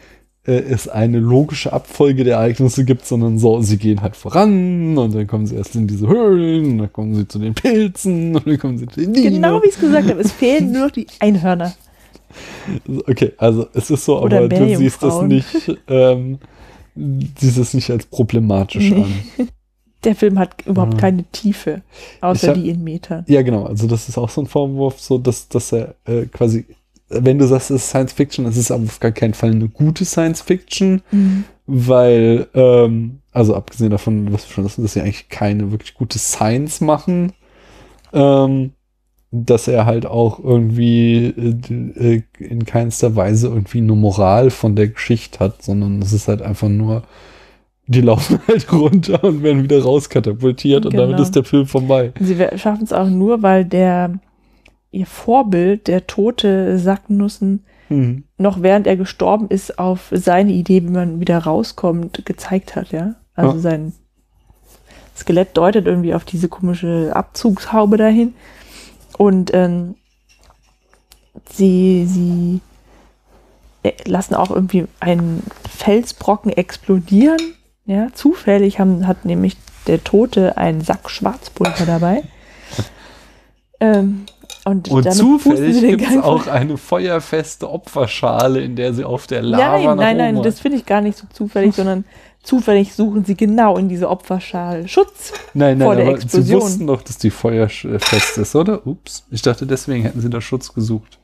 äh, 0.46 0.52
es 0.52 0.88
eine 0.88 1.18
logische 1.18 1.72
Abfolge 1.72 2.24
der 2.24 2.34
Ereignisse 2.36 2.84
gibt, 2.84 3.06
sondern 3.06 3.38
so, 3.38 3.60
sie 3.62 3.78
gehen 3.78 4.02
halt 4.02 4.16
voran 4.16 4.96
und 4.98 5.14
dann 5.14 5.26
kommen 5.26 5.46
sie 5.46 5.56
erst 5.56 5.74
in 5.74 5.86
diese 5.86 6.06
Höhlen, 6.08 6.72
und 6.72 6.78
dann 6.78 6.92
kommen 6.92 7.14
sie 7.14 7.26
zu 7.28 7.38
den 7.38 7.54
Pilzen 7.54 8.34
und 8.36 8.46
dann 8.46 8.58
kommen 8.58 8.78
sie 8.78 8.86
zu 8.86 9.00
den 9.00 9.12
Dino. 9.12 9.30
Genau 9.30 9.62
wie 9.62 9.68
ich 9.68 9.74
es 9.74 9.80
gesagt 9.80 10.08
habe, 10.10 10.20
es 10.20 10.32
fehlen 10.32 10.72
nur 10.72 10.86
noch 10.86 10.90
die 10.92 11.06
Einhörner. 11.20 11.74
Okay, 13.06 13.32
also 13.38 13.68
es 13.74 13.90
ist 13.90 14.04
so, 14.04 14.20
Oder 14.20 14.38
aber 14.38 14.48
du 14.48 14.76
siehst 14.76 15.02
das 15.02 15.22
nicht, 15.22 15.78
ähm, 15.86 16.38
siehst 17.38 17.58
es 17.58 17.74
nicht 17.74 17.90
als 17.90 18.06
problematisch 18.06 18.90
Nee. 18.90 19.04
an. 19.38 19.48
Der 20.04 20.14
Film 20.16 20.38
hat 20.38 20.66
überhaupt 20.66 20.94
Ah. 20.94 20.98
keine 20.98 21.24
Tiefe, 21.30 21.80
außer 22.20 22.48
hab- 22.48 22.54
die 22.56 22.68
in 22.68 22.82
Metern. 22.84 23.24
Ja, 23.28 23.40
genau, 23.42 23.64
also 23.64 23.86
das 23.86 24.08
ist 24.08 24.18
auch 24.18 24.28
so 24.28 24.42
ein 24.42 24.46
Vorwurf, 24.46 25.00
so 25.00 25.16
dass, 25.16 25.48
dass 25.48 25.72
er 25.72 25.94
äh, 26.06 26.26
quasi, 26.26 26.66
wenn 27.08 27.38
du 27.38 27.46
sagst, 27.46 27.70
es 27.70 27.82
ist 27.82 27.88
Science 27.90 28.12
Fiction, 28.12 28.46
es 28.46 28.56
ist 28.56 28.70
aber 28.70 28.84
auf 28.84 29.00
gar 29.00 29.12
keinen 29.12 29.34
Fall 29.34 29.50
eine 29.50 29.68
gute 29.68 30.04
Science 30.04 30.40
Fiction, 30.40 31.02
Mhm. 31.10 31.44
weil, 31.66 32.46
ähm, 32.54 33.20
also 33.32 33.54
abgesehen 33.54 33.90
davon, 33.90 34.32
was 34.32 34.48
wir 34.48 34.54
schon 34.54 34.64
wissen, 34.64 34.82
dass 34.82 34.94
sie 34.94 35.00
eigentlich 35.00 35.28
keine 35.28 35.70
wirklich 35.70 35.94
gute 35.94 36.18
Science 36.18 36.80
machen, 36.80 37.32
ähm, 38.12 38.72
dass 39.30 39.66
er 39.66 39.84
halt 39.86 40.06
auch 40.06 40.38
irgendwie 40.42 41.26
äh, 41.26 42.22
in 42.38 42.64
keinster 42.64 43.16
Weise 43.16 43.48
irgendwie 43.48 43.78
eine 43.78 43.94
Moral 43.94 44.50
von 44.50 44.76
der 44.76 44.88
Geschichte 44.88 45.40
hat, 45.40 45.62
sondern 45.62 46.00
es 46.00 46.12
ist 46.12 46.28
halt 46.28 46.40
einfach 46.40 46.68
nur, 46.68 47.02
die 47.86 48.00
laufen 48.00 48.38
halt 48.48 48.72
runter 48.72 49.24
und 49.24 49.42
werden 49.42 49.62
wieder 49.64 49.82
rauskatapultiert 49.82 50.84
genau. 50.84 51.02
und 51.02 51.10
damit 51.10 51.20
ist 51.20 51.34
der 51.34 51.44
Film 51.44 51.66
vorbei. 51.66 52.12
Sie 52.20 52.36
schaffen 52.56 52.84
es 52.84 52.92
auch 52.92 53.10
nur, 53.10 53.42
weil 53.42 53.64
der 53.64 54.12
ihr 54.94 55.06
Vorbild, 55.06 55.88
der 55.88 56.06
tote 56.06 56.78
Sacknussen, 56.78 57.64
mhm. 57.88 58.24
noch 58.38 58.62
während 58.62 58.86
er 58.86 58.96
gestorben 58.96 59.48
ist, 59.48 59.78
auf 59.78 60.08
seine 60.12 60.52
Idee, 60.52 60.82
wie 60.84 60.90
man 60.90 61.20
wieder 61.20 61.38
rauskommt, 61.38 62.24
gezeigt 62.24 62.76
hat, 62.76 62.92
ja. 62.92 63.16
Also 63.34 63.54
ja. 63.54 63.58
sein 63.58 63.92
Skelett 65.16 65.56
deutet 65.56 65.86
irgendwie 65.86 66.14
auf 66.14 66.24
diese 66.24 66.48
komische 66.48 67.12
Abzugshaube 67.14 67.96
dahin. 67.96 68.34
Und 69.16 69.54
ähm, 69.54 69.94
sie, 71.50 72.06
sie 72.06 72.60
äh, 73.82 73.92
lassen 74.06 74.34
auch 74.34 74.50
irgendwie 74.50 74.86
einen 75.00 75.42
Felsbrocken 75.68 76.52
explodieren. 76.52 77.38
Ja, 77.86 78.08
zufällig 78.14 78.80
haben, 78.80 79.06
hat 79.06 79.24
nämlich 79.24 79.56
der 79.86 80.02
Tote 80.02 80.56
einen 80.56 80.80
Sack 80.80 81.10
Schwarzpulver 81.10 81.84
dabei. 81.84 82.22
ähm, 83.80 84.24
und, 84.64 84.88
und 84.88 85.12
zufällig 85.12 85.80
gibt 85.80 86.10
es 86.10 86.22
auch 86.22 86.46
eine 86.46 86.78
feuerfeste 86.78 87.70
Opferschale, 87.70 88.62
in 88.62 88.76
der 88.76 88.94
sie 88.94 89.04
auf 89.04 89.26
der 89.26 89.42
Lava 89.42 89.94
Nein, 89.94 90.16
nein, 90.16 90.34
nein, 90.34 90.42
das 90.42 90.60
finde 90.60 90.78
ich 90.78 90.86
gar 90.86 91.02
nicht 91.02 91.18
so 91.18 91.26
zufällig, 91.32 91.74
sondern 91.76 92.04
zufällig 92.42 92.94
suchen 92.94 93.24
sie 93.24 93.36
genau 93.36 93.76
in 93.76 93.88
diese 93.88 94.08
Opferschale 94.08 94.88
Schutz 94.88 95.32
nein, 95.52 95.78
nein, 95.78 95.86
vor 95.86 95.96
der 95.96 96.06
aber 96.06 96.14
Explosion. 96.14 96.60
Sie 96.60 96.66
wussten 96.66 96.86
doch, 96.86 97.02
dass 97.02 97.18
die 97.18 97.30
feuerfest 97.30 98.38
ist, 98.38 98.56
oder? 98.56 98.86
Ups, 98.86 99.24
ich 99.30 99.42
dachte, 99.42 99.66
deswegen 99.66 100.02
hätten 100.02 100.20
sie 100.20 100.30
da 100.30 100.40
Schutz 100.40 100.72
gesucht. 100.72 101.18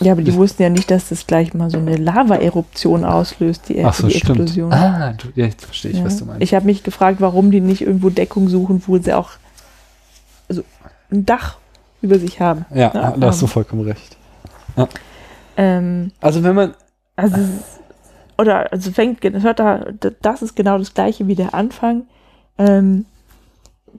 Ja, 0.00 0.12
aber 0.12 0.22
die 0.22 0.34
wussten 0.34 0.62
ja 0.62 0.70
nicht, 0.70 0.90
dass 0.90 1.10
das 1.10 1.26
gleich 1.26 1.54
mal 1.54 1.70
so 1.70 1.78
eine 1.78 1.96
Lava-Eruption 1.96 3.04
auslöst, 3.04 3.68
die, 3.68 3.84
Ach 3.84 3.94
so, 3.94 4.08
die 4.08 4.16
Explosion. 4.16 4.72
Ah, 4.72 5.12
du, 5.12 5.28
ja, 5.36 5.46
jetzt 5.46 5.64
verstehe 5.64 5.92
ich, 5.92 5.98
ja. 5.98 6.04
was 6.04 6.16
du 6.16 6.24
meinst. 6.24 6.42
Ich 6.42 6.52
habe 6.54 6.66
mich 6.66 6.82
gefragt, 6.82 7.20
warum 7.20 7.50
die 7.50 7.60
nicht 7.60 7.82
irgendwo 7.82 8.10
Deckung 8.10 8.48
suchen, 8.48 8.82
wo 8.86 8.98
sie 8.98 9.12
auch 9.12 9.30
also 10.48 10.64
ein 11.12 11.24
Dach 11.24 11.58
über 12.04 12.18
sich 12.18 12.40
haben. 12.40 12.66
Ja, 12.72 12.90
Na, 12.94 13.10
da 13.16 13.26
hast 13.28 13.42
du 13.42 13.46
vollkommen 13.46 13.82
recht. 13.82 14.16
Ja. 14.76 14.88
Ähm, 15.56 16.12
also 16.20 16.42
wenn 16.42 16.54
man. 16.54 16.74
Also 17.16 17.38
oder 18.36 18.72
also 18.72 18.90
fängt, 18.90 19.22
hört 19.22 19.60
da, 19.60 19.84
das 20.20 20.42
ist 20.42 20.56
genau 20.56 20.78
das 20.78 20.94
gleiche 20.94 21.26
wie 21.26 21.34
der 21.34 21.54
Anfang. 21.54 22.06
Ähm, 22.58 23.06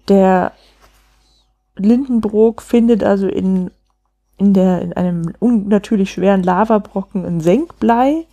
der 0.10 0.52
Lindenbrook 1.78 2.62
findet 2.62 3.04
also 3.04 3.28
in, 3.28 3.72
in, 4.38 4.54
der, 4.54 4.82
in 4.82 4.94
einem 4.94 5.34
unnatürlich 5.40 6.12
schweren 6.12 6.44
Lavabrocken 6.44 7.26
ein 7.26 7.40
Senkblei, 7.40 8.26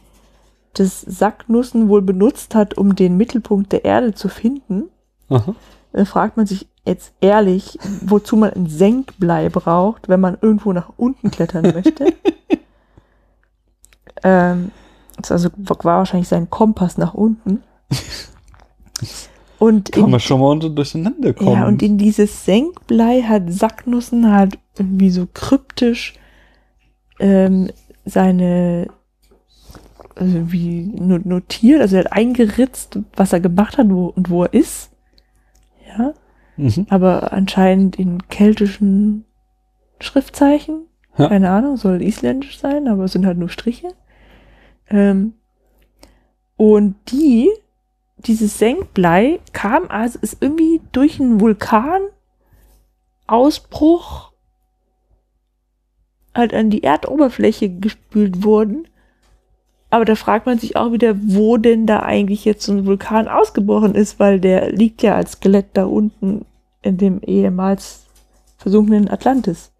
das 0.74 1.02
Sacknussen 1.02 1.88
wohl 1.88 2.02
benutzt 2.02 2.54
hat, 2.54 2.76
um 2.76 2.96
den 2.96 3.16
Mittelpunkt 3.16 3.72
der 3.72 3.84
Erde 3.84 4.14
zu 4.14 4.28
finden. 4.28 4.84
Aha. 5.28 5.54
Da 5.92 6.04
fragt 6.04 6.36
man 6.36 6.46
sich 6.46 6.66
jetzt 6.84 7.12
ehrlich, 7.20 7.78
wozu 8.00 8.36
man 8.36 8.52
ein 8.52 8.66
Senkblei 8.66 9.48
braucht, 9.48 10.08
wenn 10.08 10.20
man 10.20 10.38
irgendwo 10.40 10.72
nach 10.72 10.90
unten 10.96 11.30
klettern 11.30 11.62
möchte. 11.74 12.12
ähm, 14.22 14.72
das 15.16 15.32
also 15.32 15.50
war 15.66 15.98
wahrscheinlich 15.98 16.28
sein 16.28 16.50
Kompass 16.50 16.98
nach 16.98 17.14
unten. 17.14 17.62
Und 19.58 19.92
Kann 19.92 20.06
in, 20.06 20.10
man 20.10 20.18
schon 20.18 20.40
mal 20.40 20.48
unter 20.48 20.70
durcheinander 20.70 21.32
kommen. 21.32 21.52
Ja, 21.52 21.68
und 21.68 21.84
in 21.84 21.96
dieses 21.96 22.44
Senkblei 22.44 23.22
hat 23.22 23.44
Sacknussen 23.46 24.32
halt 24.32 24.58
irgendwie 24.76 25.10
so 25.10 25.28
kryptisch 25.32 26.14
ähm, 27.20 27.70
seine 28.04 28.88
also 30.16 30.52
wie 30.52 30.82
notiert, 30.96 31.80
also 31.80 31.96
er 31.96 32.04
hat 32.04 32.12
eingeritzt, 32.12 32.98
was 33.16 33.32
er 33.32 33.40
gemacht 33.40 33.78
hat 33.78 33.88
wo, 33.88 34.06
und 34.06 34.30
wo 34.30 34.44
er 34.44 34.52
ist. 34.52 34.90
Ja. 35.86 36.14
Mhm. 36.56 36.86
Aber 36.90 37.32
anscheinend 37.32 37.98
in 37.98 38.28
keltischen 38.28 39.24
Schriftzeichen. 40.00 40.86
Ja. 41.16 41.28
Keine 41.28 41.50
Ahnung, 41.50 41.76
soll 41.76 42.02
isländisch 42.02 42.58
sein, 42.58 42.88
aber 42.88 43.04
es 43.04 43.12
sind 43.12 43.26
halt 43.26 43.38
nur 43.38 43.50
Striche. 43.50 43.94
Ähm, 44.88 45.34
und 46.56 46.96
die, 47.10 47.50
dieses 48.18 48.58
Senkblei 48.58 49.40
kam 49.52 49.88
also, 49.88 50.18
ist 50.20 50.38
irgendwie 50.40 50.80
durch 50.92 51.20
einen 51.20 51.40
Vulkanausbruch 51.40 54.32
halt 56.34 56.54
an 56.54 56.70
die 56.70 56.82
Erdoberfläche 56.82 57.68
gespült 57.68 58.42
worden. 58.44 58.88
Aber 59.92 60.06
da 60.06 60.14
fragt 60.14 60.46
man 60.46 60.58
sich 60.58 60.74
auch 60.74 60.90
wieder, 60.92 61.14
wo 61.22 61.58
denn 61.58 61.86
da 61.86 62.00
eigentlich 62.00 62.46
jetzt 62.46 62.64
so 62.64 62.72
ein 62.72 62.86
Vulkan 62.86 63.28
ausgebrochen 63.28 63.94
ist, 63.94 64.18
weil 64.18 64.40
der 64.40 64.72
liegt 64.72 65.02
ja 65.02 65.14
als 65.14 65.32
Skelett 65.32 65.66
da 65.74 65.84
unten 65.84 66.46
in 66.80 66.96
dem 66.96 67.20
ehemals 67.20 68.06
versunkenen 68.56 69.10
Atlantis. 69.10 69.70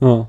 Ja. 0.00 0.26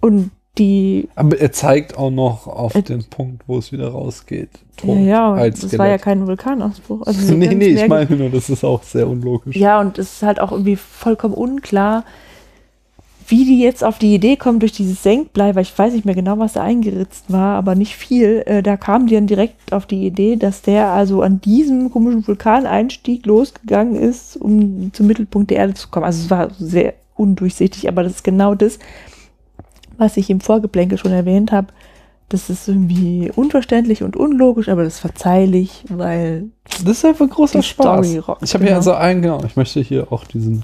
Und 0.00 0.30
die. 0.56 1.08
Aber 1.16 1.36
er 1.36 1.50
zeigt 1.50 1.98
auch 1.98 2.12
noch 2.12 2.46
auf 2.46 2.76
äh, 2.76 2.82
den 2.82 3.02
Punkt, 3.10 3.42
wo 3.48 3.58
es 3.58 3.72
wieder 3.72 3.88
rausgeht. 3.88 4.50
Ja, 4.84 4.94
ja, 4.94 5.50
das 5.50 5.62
Skelett. 5.62 5.78
war 5.80 5.88
ja 5.88 5.98
kein 5.98 6.24
Vulkanausbruch. 6.24 7.04
Also 7.04 7.34
nee, 7.34 7.52
nee, 7.56 7.70
ich 7.70 7.88
meine 7.88 8.14
nur, 8.14 8.30
das 8.30 8.50
ist 8.50 8.62
auch 8.62 8.84
sehr 8.84 9.08
unlogisch. 9.08 9.56
Ja, 9.56 9.80
und 9.80 9.98
es 9.98 10.12
ist 10.12 10.22
halt 10.22 10.38
auch 10.38 10.52
irgendwie 10.52 10.76
vollkommen 10.76 11.34
unklar, 11.34 12.04
wie 13.32 13.46
die 13.46 13.60
jetzt 13.62 13.82
auf 13.82 13.98
die 13.98 14.14
Idee 14.14 14.36
kommen 14.36 14.60
durch 14.60 14.72
dieses 14.72 15.02
Senkblei, 15.02 15.54
weil 15.54 15.62
ich 15.62 15.78
weiß 15.78 15.94
nicht 15.94 16.04
mehr 16.04 16.14
genau, 16.14 16.38
was 16.38 16.52
da 16.52 16.62
eingeritzt 16.62 17.32
war, 17.32 17.56
aber 17.56 17.74
nicht 17.74 17.96
viel. 17.96 18.42
Äh, 18.44 18.62
da 18.62 18.76
kamen 18.76 19.06
die 19.06 19.14
dann 19.14 19.26
direkt 19.26 19.72
auf 19.72 19.86
die 19.86 20.06
Idee, 20.06 20.36
dass 20.36 20.60
der 20.60 20.88
also 20.88 21.22
an 21.22 21.40
diesem 21.40 21.90
komischen 21.90 22.28
Vulkaneinstieg 22.28 23.24
losgegangen 23.24 23.96
ist, 23.96 24.36
um 24.36 24.92
zum 24.92 25.06
Mittelpunkt 25.06 25.50
der 25.50 25.56
Erde 25.56 25.72
zu 25.72 25.88
kommen. 25.88 26.04
Also 26.04 26.24
es 26.24 26.30
war 26.30 26.50
sehr 26.58 26.92
undurchsichtig, 27.14 27.88
aber 27.88 28.02
das 28.02 28.16
ist 28.16 28.24
genau 28.24 28.54
das, 28.54 28.78
was 29.96 30.18
ich 30.18 30.28
im 30.28 30.40
Vorgeplänkel 30.40 30.98
schon 30.98 31.12
erwähnt 31.12 31.52
habe, 31.52 31.68
das 32.28 32.50
ist 32.50 32.68
irgendwie 32.68 33.32
unverständlich 33.34 34.02
und 34.02 34.14
unlogisch, 34.14 34.68
aber 34.68 34.84
das 34.84 34.94
ist 34.94 35.00
verzeihlich, 35.00 35.84
weil 35.88 36.50
das 36.84 36.98
ist 36.98 37.04
einfach 37.06 37.30
großer 37.30 37.62
Spaß. 37.62 38.06
Ich 38.10 38.26
habe 38.26 38.38
genau. 38.42 38.64
hier 38.64 38.76
also 38.76 38.92
einen, 38.92 39.22
genau, 39.22 39.42
ich 39.44 39.56
möchte 39.56 39.80
hier 39.80 40.12
auch 40.12 40.24
diesen 40.24 40.62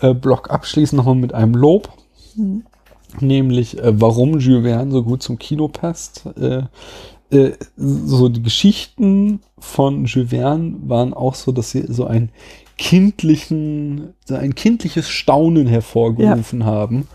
Kritikblock 0.00 0.50
abschließen 0.50 0.96
nochmal 0.96 1.14
mit 1.14 1.34
einem 1.34 1.54
Lob. 1.54 1.90
Hm. 2.34 2.64
Nämlich, 3.20 3.78
äh, 3.78 4.00
warum 4.00 4.38
Jules 4.38 4.64
Verne 4.64 4.92
so 4.92 5.02
gut 5.02 5.22
zum 5.22 5.38
Kino 5.38 5.68
passt. 5.68 6.24
Äh, 6.38 6.64
äh, 7.30 7.52
so 7.76 8.28
die 8.28 8.42
Geschichten 8.42 9.40
von 9.58 10.04
Jules 10.04 10.30
Verne 10.30 10.76
waren 10.86 11.14
auch 11.14 11.34
so, 11.34 11.52
dass 11.52 11.70
sie 11.70 11.84
so 11.88 12.06
einen 12.06 12.30
kindlichen, 12.76 14.14
so 14.24 14.36
ein 14.36 14.54
kindliches 14.54 15.08
Staunen 15.08 15.66
hervorgerufen 15.66 16.60
ja. 16.60 16.66
haben. 16.66 17.08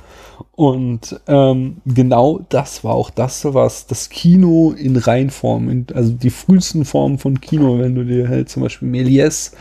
Und 0.55 1.19
ähm, 1.27 1.77
genau 1.85 2.41
das 2.49 2.84
war 2.84 2.93
auch 2.93 3.10
das, 3.10 3.45
was 3.53 3.88
das 3.88 4.10
Kino 4.10 4.73
in 4.77 4.97
Reinform, 4.97 5.69
in, 5.69 5.88
also 5.93 6.11
die 6.11 6.30
frühesten 6.30 6.85
Formen 6.85 7.18
von 7.18 7.39
Kino, 7.39 7.80
wenn 7.80 7.95
du 7.95 8.03
dir 8.03 8.30
halt 8.30 8.49
zum 8.49 8.64
Beispiel 8.64 8.89
Méliès, 8.89 9.53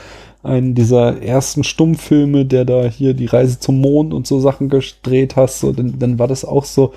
einen 0.42 0.74
dieser 0.74 1.22
ersten 1.22 1.64
Stummfilme, 1.64 2.44
der 2.44 2.64
da 2.64 2.84
hier 2.84 3.14
die 3.14 3.26
Reise 3.26 3.60
zum 3.60 3.80
Mond 3.80 4.12
und 4.12 4.26
so 4.26 4.40
Sachen 4.40 4.68
gedreht 4.68 5.36
hast, 5.36 5.60
so, 5.60 5.72
dann, 5.72 5.98
dann 5.98 6.18
war 6.18 6.28
das 6.28 6.44
auch 6.44 6.64
so, 6.64 6.92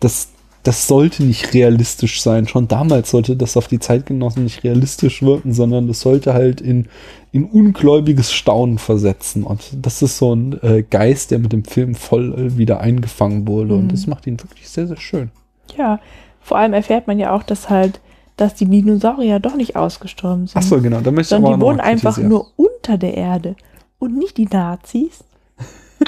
dass 0.00 0.28
das 0.66 0.88
sollte 0.88 1.22
nicht 1.22 1.54
realistisch 1.54 2.20
sein. 2.20 2.48
Schon 2.48 2.66
damals 2.66 3.10
sollte 3.12 3.36
das 3.36 3.56
auf 3.56 3.68
die 3.68 3.78
Zeitgenossen 3.78 4.42
nicht 4.42 4.64
realistisch 4.64 5.22
wirken, 5.22 5.52
sondern 5.52 5.86
das 5.86 6.00
sollte 6.00 6.34
halt 6.34 6.60
in, 6.60 6.88
in 7.30 7.44
ungläubiges 7.44 8.32
Staunen 8.32 8.78
versetzen. 8.78 9.44
Und 9.44 9.60
das 9.80 10.02
ist 10.02 10.18
so 10.18 10.34
ein 10.34 10.60
äh, 10.62 10.82
Geist, 10.82 11.30
der 11.30 11.38
mit 11.38 11.52
dem 11.52 11.64
Film 11.64 11.94
voll 11.94 12.34
äh, 12.34 12.58
wieder 12.58 12.80
eingefangen 12.80 13.46
wurde. 13.46 13.74
Mhm. 13.74 13.80
Und 13.80 13.92
das 13.92 14.08
macht 14.08 14.26
ihn 14.26 14.40
wirklich 14.42 14.68
sehr, 14.68 14.88
sehr 14.88 14.96
schön. 14.96 15.30
Ja, 15.78 16.00
vor 16.40 16.58
allem 16.58 16.72
erfährt 16.72 17.06
man 17.06 17.20
ja 17.20 17.32
auch, 17.32 17.44
dass 17.44 17.70
halt, 17.70 18.00
dass 18.36 18.54
die 18.54 18.66
Dinosaurier 18.66 19.40
doch 19.40 19.56
nicht 19.56 19.76
ausgestorben 19.76 20.46
sind. 20.46 20.58
Ach 20.58 20.62
so, 20.62 20.80
genau. 20.80 21.00
Da 21.00 21.10
möchte 21.10 21.34
sondern 21.34 21.58
die 21.58 21.60
wohnen 21.60 21.80
einfach 21.80 22.18
nur 22.18 22.52
unter 22.56 22.98
der 22.98 23.14
Erde. 23.14 23.56
Und 23.98 24.16
nicht 24.16 24.36
die 24.36 24.46
Nazis. 24.46 25.24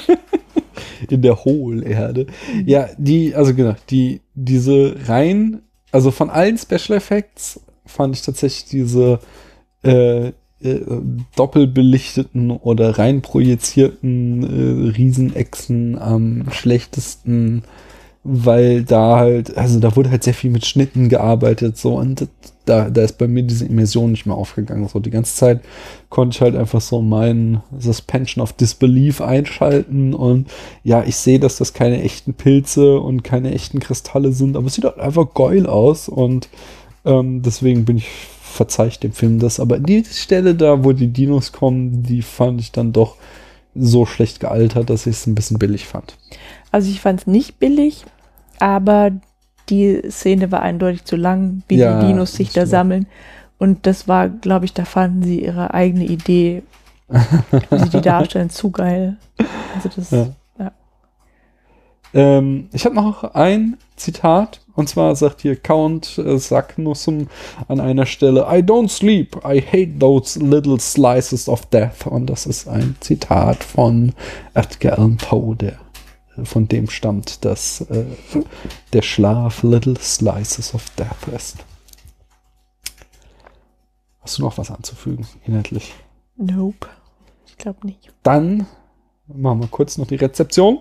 in 1.09 1.23
der 1.23 1.45
Hohlerde. 1.45 2.27
Ja, 2.67 2.89
die, 2.99 3.35
also 3.35 3.55
genau, 3.55 3.75
die, 3.91 4.21
diese 4.35 4.97
rein, 5.07 5.63
also 5.91 6.11
von 6.11 6.31
allen 6.31 6.59
Special 6.59 6.97
Effects 6.97 7.61
fand 7.87 8.15
ich 8.15 8.23
tatsächlich 8.23 8.67
diese 8.67 9.21
äh, 9.83 10.29
äh, 10.29 10.81
doppelbelichteten 11.37 12.51
oder 12.51 12.99
rein 12.99 13.23
projizierten 13.23 14.43
äh, 14.43 14.91
Riesenechsen 14.91 15.99
am 15.99 16.51
schlechtesten, 16.51 17.63
weil 18.31 18.83
da 18.83 19.17
halt, 19.17 19.57
also 19.57 19.81
da 19.81 19.97
wurde 19.97 20.11
halt 20.11 20.23
sehr 20.23 20.35
viel 20.35 20.51
mit 20.51 20.67
Schnitten 20.67 21.09
gearbeitet, 21.09 21.79
so 21.79 21.95
und 21.97 22.29
da, 22.67 22.91
da 22.91 23.03
ist 23.03 23.17
bei 23.17 23.27
mir 23.27 23.43
diese 23.43 23.65
Immersion 23.65 24.11
nicht 24.11 24.27
mehr 24.27 24.37
aufgegangen. 24.37 24.87
So 24.89 25.01
die 25.01 25.11
ganze 25.11 25.35
Zeit 25.35 25.61
konnte 26.11 26.37
ich 26.37 26.43
halt 26.43 26.55
einfach 26.55 26.83
so 26.83 27.01
meinen 27.01 27.63
Suspension 27.79 28.43
of 28.43 28.53
Disbelief 28.53 29.23
einschalten 29.23 30.13
und 30.13 30.49
ja, 30.85 31.03
ich 31.05 31.17
sehe, 31.17 31.41
dass 31.41 31.57
das 31.57 31.73
keine 31.73 32.03
echten 32.03 32.35
Pilze 32.35 33.01
und 33.01 33.25
keine 33.25 33.55
echten 33.55 33.81
Kristalle 33.81 34.33
sind, 34.33 34.57
aber 34.57 34.67
es 34.67 34.75
sieht 34.75 34.85
halt 34.85 34.99
einfach 34.99 35.33
geil 35.33 35.67
aus 35.67 36.11
und 36.11 36.51
ähm, 37.07 37.41
deswegen 37.43 37.87
bin 37.87 37.97
ich 37.97 38.09
verzeiht 38.09 39.03
dem 39.03 39.13
Film 39.13 39.39
das. 39.39 39.61
Aber 39.61 39.79
die 39.79 40.05
Stelle 40.05 40.55
da, 40.55 40.85
wo 40.85 40.93
die 40.93 41.09
Dinos 41.09 41.53
kommen, 41.53 42.03
die 42.03 42.23
fand 42.23 42.61
ich 42.61 42.73
dann 42.73 42.93
doch 42.93 43.17
so 43.75 44.07
schlecht 44.07 44.41
gealtert, 44.41 44.91
dass 44.91 45.07
ich 45.07 45.17
es 45.17 45.27
ein 45.27 45.35
bisschen 45.35 45.59
billig 45.59 45.87
fand. 45.87 46.17
Also 46.71 46.91
ich 46.91 47.01
fand 47.01 47.21
es 47.21 47.27
nicht 47.27 47.59
billig, 47.59 48.05
aber 48.61 49.13
die 49.69 50.03
Szene 50.11 50.51
war 50.51 50.63
eindeutig 50.63 51.05
zu 51.05 51.17
lang, 51.17 51.63
wie 51.69 51.77
Ja, 51.77 52.01
die 52.01 52.07
Dinos 52.07 52.33
sich 52.33 52.53
da 52.53 52.67
sammeln. 52.67 53.07
Und 53.59 53.87
das 53.87 54.09
war, 54.09 54.29
glaube 54.29 54.65
ich, 54.65 54.73
da 54.73 54.85
fanden 54.85 55.23
sie 55.23 55.43
ihre 55.43 55.75
eigene 55.75 56.05
Idee, 56.05 56.63
wie 57.09 57.79
sie 57.79 57.91
die 57.91 58.01
darstellen, 58.01 58.51
zu 58.51 58.71
geil. 58.71 59.17
Also 59.75 59.89
das, 59.95 60.11
Ja. 60.11 60.27
ja. 60.59 60.73
Ähm, 62.15 62.69
ich 62.73 62.85
habe 62.85 62.95
noch 62.95 63.35
ein 63.35 63.77
Zitat, 63.97 64.61
und 64.75 64.89
zwar 64.89 65.17
sagt 65.17 65.41
hier 65.41 65.57
Count 65.57 66.19
äh, 66.19 66.39
an 67.67 67.81
einer 67.81 68.07
Stelle, 68.07 68.47
I 68.49 68.63
don't 68.63 68.89
sleep, 68.89 69.37
I 69.45 69.61
hate 69.61 69.99
those 69.99 70.39
little 70.39 70.79
slices 70.79 71.49
of 71.49 71.67
death. 71.67 72.07
Und 72.07 72.27
das 72.27 72.47
ist 72.47 72.69
ein 72.69 72.97
Zitat 73.01 73.65
von 73.65 74.13
Edgar 74.55 74.99
Allan 74.99 75.17
Poe, 75.17 75.57
der 75.57 75.75
von 76.45 76.69
dem 76.69 76.89
stammt, 76.91 77.45
dass 77.45 77.83
äh, 77.83 78.05
der 78.93 79.03
Schlaf 79.03 79.63
little 79.63 79.97
slices 79.99 80.75
of 80.75 80.85
death 80.91 81.29
ist. 81.35 81.57
Hast 84.21 84.39
du 84.39 84.43
noch 84.43 84.59
was 84.59 84.71
anzufügen, 84.71 85.27
inhaltlich? 85.47 85.95
Nope. 86.37 86.89
Ich 87.47 87.57
glaube 87.57 87.87
nicht. 87.87 88.13
Dann 88.23 88.67
machen 89.27 89.61
wir 89.61 89.69
kurz 89.69 89.99
noch 89.99 90.07
die 90.07 90.17
Rezeption. 90.17 90.81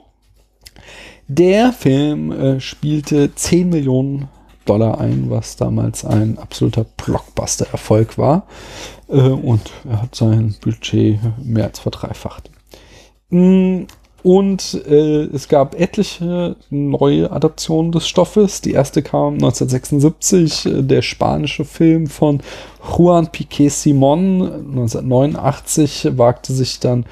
Der 1.27 1.73
Film 1.73 2.31
äh, 2.31 2.59
spielte 2.59 3.34
10 3.34 3.69
Millionen 3.69 4.29
Dollar 4.65 4.99
ein, 4.99 5.29
was 5.29 5.55
damals 5.55 6.05
ein 6.05 6.38
absoluter 6.38 6.84
Blockbuster-Erfolg 6.84 8.17
war. 8.17 8.47
Äh, 9.09 9.13
und 9.13 9.71
er 9.89 10.01
hat 10.03 10.15
sein 10.15 10.55
Budget 10.61 11.19
mehr 11.43 11.65
als 11.65 11.79
verdreifacht. 11.79 12.49
Mm, 13.29 13.84
Und 14.23 14.81
äh, 14.88 15.26
es 15.26 15.48
gab 15.48 15.80
etliche 15.80 16.56
neue 16.69 17.31
Adaptionen 17.31 17.91
des 17.91 18.07
Stoffes. 18.07 18.61
Die 18.61 18.72
erste 18.72 19.03
kam 19.03 19.35
1976, 19.35 20.65
äh, 20.65 20.84
der 20.84 21.02
spanische 21.02 21.65
Film 21.65 22.07
von 22.07 22.41
Juan 22.98 23.31
Piquet 23.31 23.69
Simon. 23.69 24.41
1989 24.41 26.18
wagte 26.18 26.53
sich 26.53 26.80
dann 26.80 27.06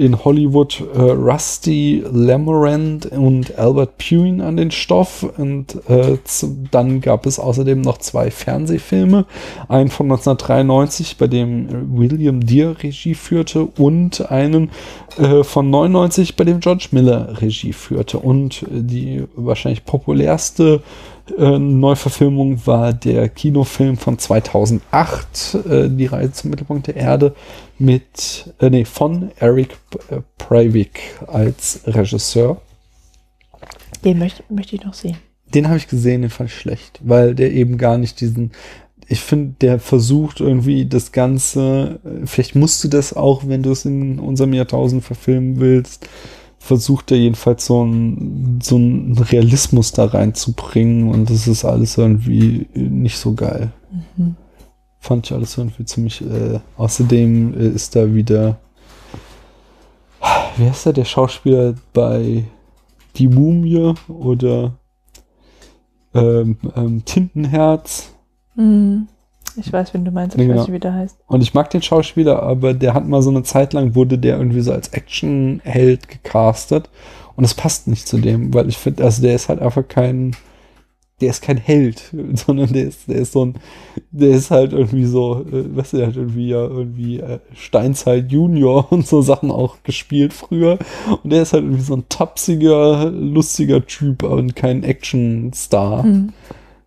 in 0.00 0.24
Hollywood 0.24 0.82
äh, 0.94 0.98
Rusty 0.98 2.02
Lamorand 2.10 3.06
und 3.12 3.58
Albert 3.58 3.98
Puin 3.98 4.40
an 4.40 4.56
den 4.56 4.70
Stoff. 4.70 5.26
Und 5.36 5.76
äh, 5.90 6.16
zu, 6.24 6.56
dann 6.70 7.02
gab 7.02 7.26
es 7.26 7.38
außerdem 7.38 7.82
noch 7.82 7.98
zwei 7.98 8.30
Fernsehfilme. 8.30 9.26
Einen 9.68 9.90
von 9.90 10.06
1993, 10.06 11.18
bei 11.18 11.26
dem 11.26 11.98
William 11.98 12.40
Deere 12.40 12.82
Regie 12.82 13.14
führte, 13.14 13.66
und 13.76 14.30
einen 14.30 14.70
äh, 15.18 15.44
von 15.44 15.68
99, 15.68 16.34
bei 16.34 16.44
dem 16.44 16.60
George 16.60 16.88
Miller 16.92 17.40
Regie 17.42 17.74
führte. 17.74 18.18
Und 18.18 18.62
äh, 18.62 18.66
die 18.70 19.24
wahrscheinlich 19.36 19.84
populärste 19.84 20.76
äh, 20.76 21.09
Neuverfilmung 21.38 22.66
war 22.66 22.92
der 22.92 23.28
Kinofilm 23.28 23.96
von 23.96 24.18
2008, 24.18 25.58
äh, 25.68 25.88
Die 25.88 26.06
Reise 26.06 26.32
zum 26.32 26.50
Mittelpunkt 26.50 26.86
der 26.86 26.96
Erde, 26.96 27.34
mit, 27.78 28.52
äh, 28.60 28.70
nee, 28.70 28.84
von 28.84 29.30
Eric 29.38 29.76
äh, 30.10 30.20
Breivik 30.38 31.00
als 31.26 31.80
Regisseur. 31.86 32.60
Den 34.04 34.18
möchte, 34.18 34.42
möchte 34.48 34.76
ich 34.76 34.84
noch 34.84 34.94
sehen. 34.94 35.16
Den 35.54 35.66
habe 35.66 35.78
ich 35.78 35.88
gesehen, 35.88 36.22
den 36.22 36.30
fand 36.30 36.50
ich 36.50 36.56
schlecht, 36.56 37.00
weil 37.02 37.34
der 37.34 37.52
eben 37.52 37.76
gar 37.76 37.98
nicht 37.98 38.20
diesen, 38.20 38.52
ich 39.08 39.20
finde, 39.20 39.54
der 39.60 39.80
versucht 39.80 40.40
irgendwie 40.40 40.86
das 40.86 41.10
Ganze, 41.12 42.00
äh, 42.04 42.26
vielleicht 42.26 42.54
musst 42.54 42.84
du 42.84 42.88
das 42.88 43.12
auch, 43.12 43.42
wenn 43.46 43.62
du 43.62 43.72
es 43.72 43.84
in 43.84 44.18
unserem 44.18 44.52
Jahrtausend 44.52 45.04
verfilmen 45.04 45.58
willst, 45.58 46.08
versucht 46.60 47.10
er 47.10 47.16
jedenfalls 47.16 47.64
so 47.64 47.82
ein, 47.82 48.60
so 48.62 48.76
einen 48.76 49.16
Realismus 49.18 49.92
da 49.92 50.04
reinzubringen 50.04 51.08
und 51.08 51.30
das 51.30 51.48
ist 51.48 51.64
alles 51.64 51.96
irgendwie 51.96 52.68
nicht 52.74 53.16
so 53.16 53.34
geil. 53.34 53.72
Fand 55.00 55.26
ich 55.26 55.32
alles 55.32 55.56
irgendwie 55.56 55.86
ziemlich, 55.86 56.20
äh, 56.20 56.60
außerdem 56.76 57.58
äh, 57.58 57.68
ist 57.68 57.96
da 57.96 58.14
wieder, 58.14 58.58
wie 60.58 60.68
heißt 60.68 60.86
der, 60.86 60.92
der 60.92 61.06
Schauspieler 61.06 61.74
bei 61.94 62.44
Die 63.16 63.28
Mumie 63.28 63.94
oder 64.08 64.74
ähm, 66.14 66.58
ähm, 66.76 67.04
Tintenherz. 67.06 68.14
Mhm. 68.54 69.08
Ich 69.60 69.72
weiß, 69.72 69.94
wen 69.94 70.04
du 70.04 70.10
meinst, 70.10 70.36
Ja, 70.36 70.42
ich 70.42 70.48
genau. 70.48 70.60
weiß 70.60 70.68
nicht, 70.68 70.74
wie 70.74 70.80
der 70.80 70.94
heißt. 70.94 71.18
Und 71.26 71.42
ich 71.42 71.54
mag 71.54 71.70
den 71.70 71.82
Schauspieler, 71.82 72.42
aber 72.42 72.74
der 72.74 72.94
hat 72.94 73.06
mal 73.06 73.22
so 73.22 73.30
eine 73.30 73.42
Zeit 73.42 73.72
lang 73.72 73.94
wurde 73.94 74.18
der 74.18 74.38
irgendwie 74.38 74.60
so 74.60 74.72
als 74.72 74.88
Actionheld 74.88 76.08
gecastet. 76.08 76.88
Und 77.36 77.42
das 77.42 77.54
passt 77.54 77.88
nicht 77.88 78.06
zu 78.06 78.18
dem, 78.18 78.52
weil 78.52 78.68
ich 78.68 78.76
finde, 78.76 79.04
also 79.04 79.22
der 79.22 79.34
ist 79.34 79.48
halt 79.48 79.60
einfach 79.60 79.86
kein, 79.88 80.36
der 81.20 81.30
ist 81.30 81.42
kein 81.42 81.56
Held, 81.56 82.12
sondern 82.34 82.72
der 82.72 82.84
ist, 82.84 83.08
der 83.08 83.16
ist 83.16 83.32
so 83.32 83.46
ein, 83.46 83.54
der 84.10 84.30
ist 84.30 84.50
halt 84.50 84.72
irgendwie 84.72 85.04
so, 85.04 85.44
äh, 85.50 85.76
weißt 85.76 85.92
du, 85.92 85.96
der 85.98 86.06
hat 86.08 86.16
irgendwie 86.16 86.48
ja 86.48 86.62
irgendwie 86.62 87.20
äh, 87.20 87.38
Steinzeit 87.54 88.30
Junior 88.30 88.90
und 88.92 89.06
so 89.06 89.22
Sachen 89.22 89.50
auch 89.50 89.76
gespielt 89.84 90.32
früher. 90.32 90.78
Und 91.22 91.32
der 91.32 91.42
ist 91.42 91.52
halt 91.52 91.64
irgendwie 91.64 91.82
so 91.82 91.94
ein 91.94 92.04
tapsiger, 92.08 93.10
lustiger 93.10 93.86
Typ 93.86 94.22
und 94.22 94.54
kein 94.56 94.82
Actionstar. 94.84 96.02
Mhm. 96.02 96.32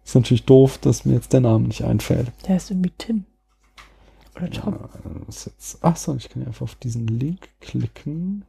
Ist 0.06 0.16
natürlich 0.16 0.46
doof, 0.46 0.78
dass 0.80 1.06
mir 1.06 1.14
jetzt 1.14 1.34
der 1.34 1.42
Name 1.42 1.68
nicht 1.68 1.84
einfällt. 1.84 2.32
Der 2.48 2.56
heißt 2.56 2.72
irgendwie 2.72 2.92
Tim. 2.98 3.26
Oder 4.36 4.50
Tom. 4.50 4.78
Jetzt? 5.28 5.84
Achso, 5.84 6.16
ich 6.16 6.30
kann 6.30 6.42
ja 6.42 6.48
einfach 6.48 6.64
auf 6.64 6.76
diesen 6.76 7.08
Link 7.08 7.50
klicken. 7.62 8.46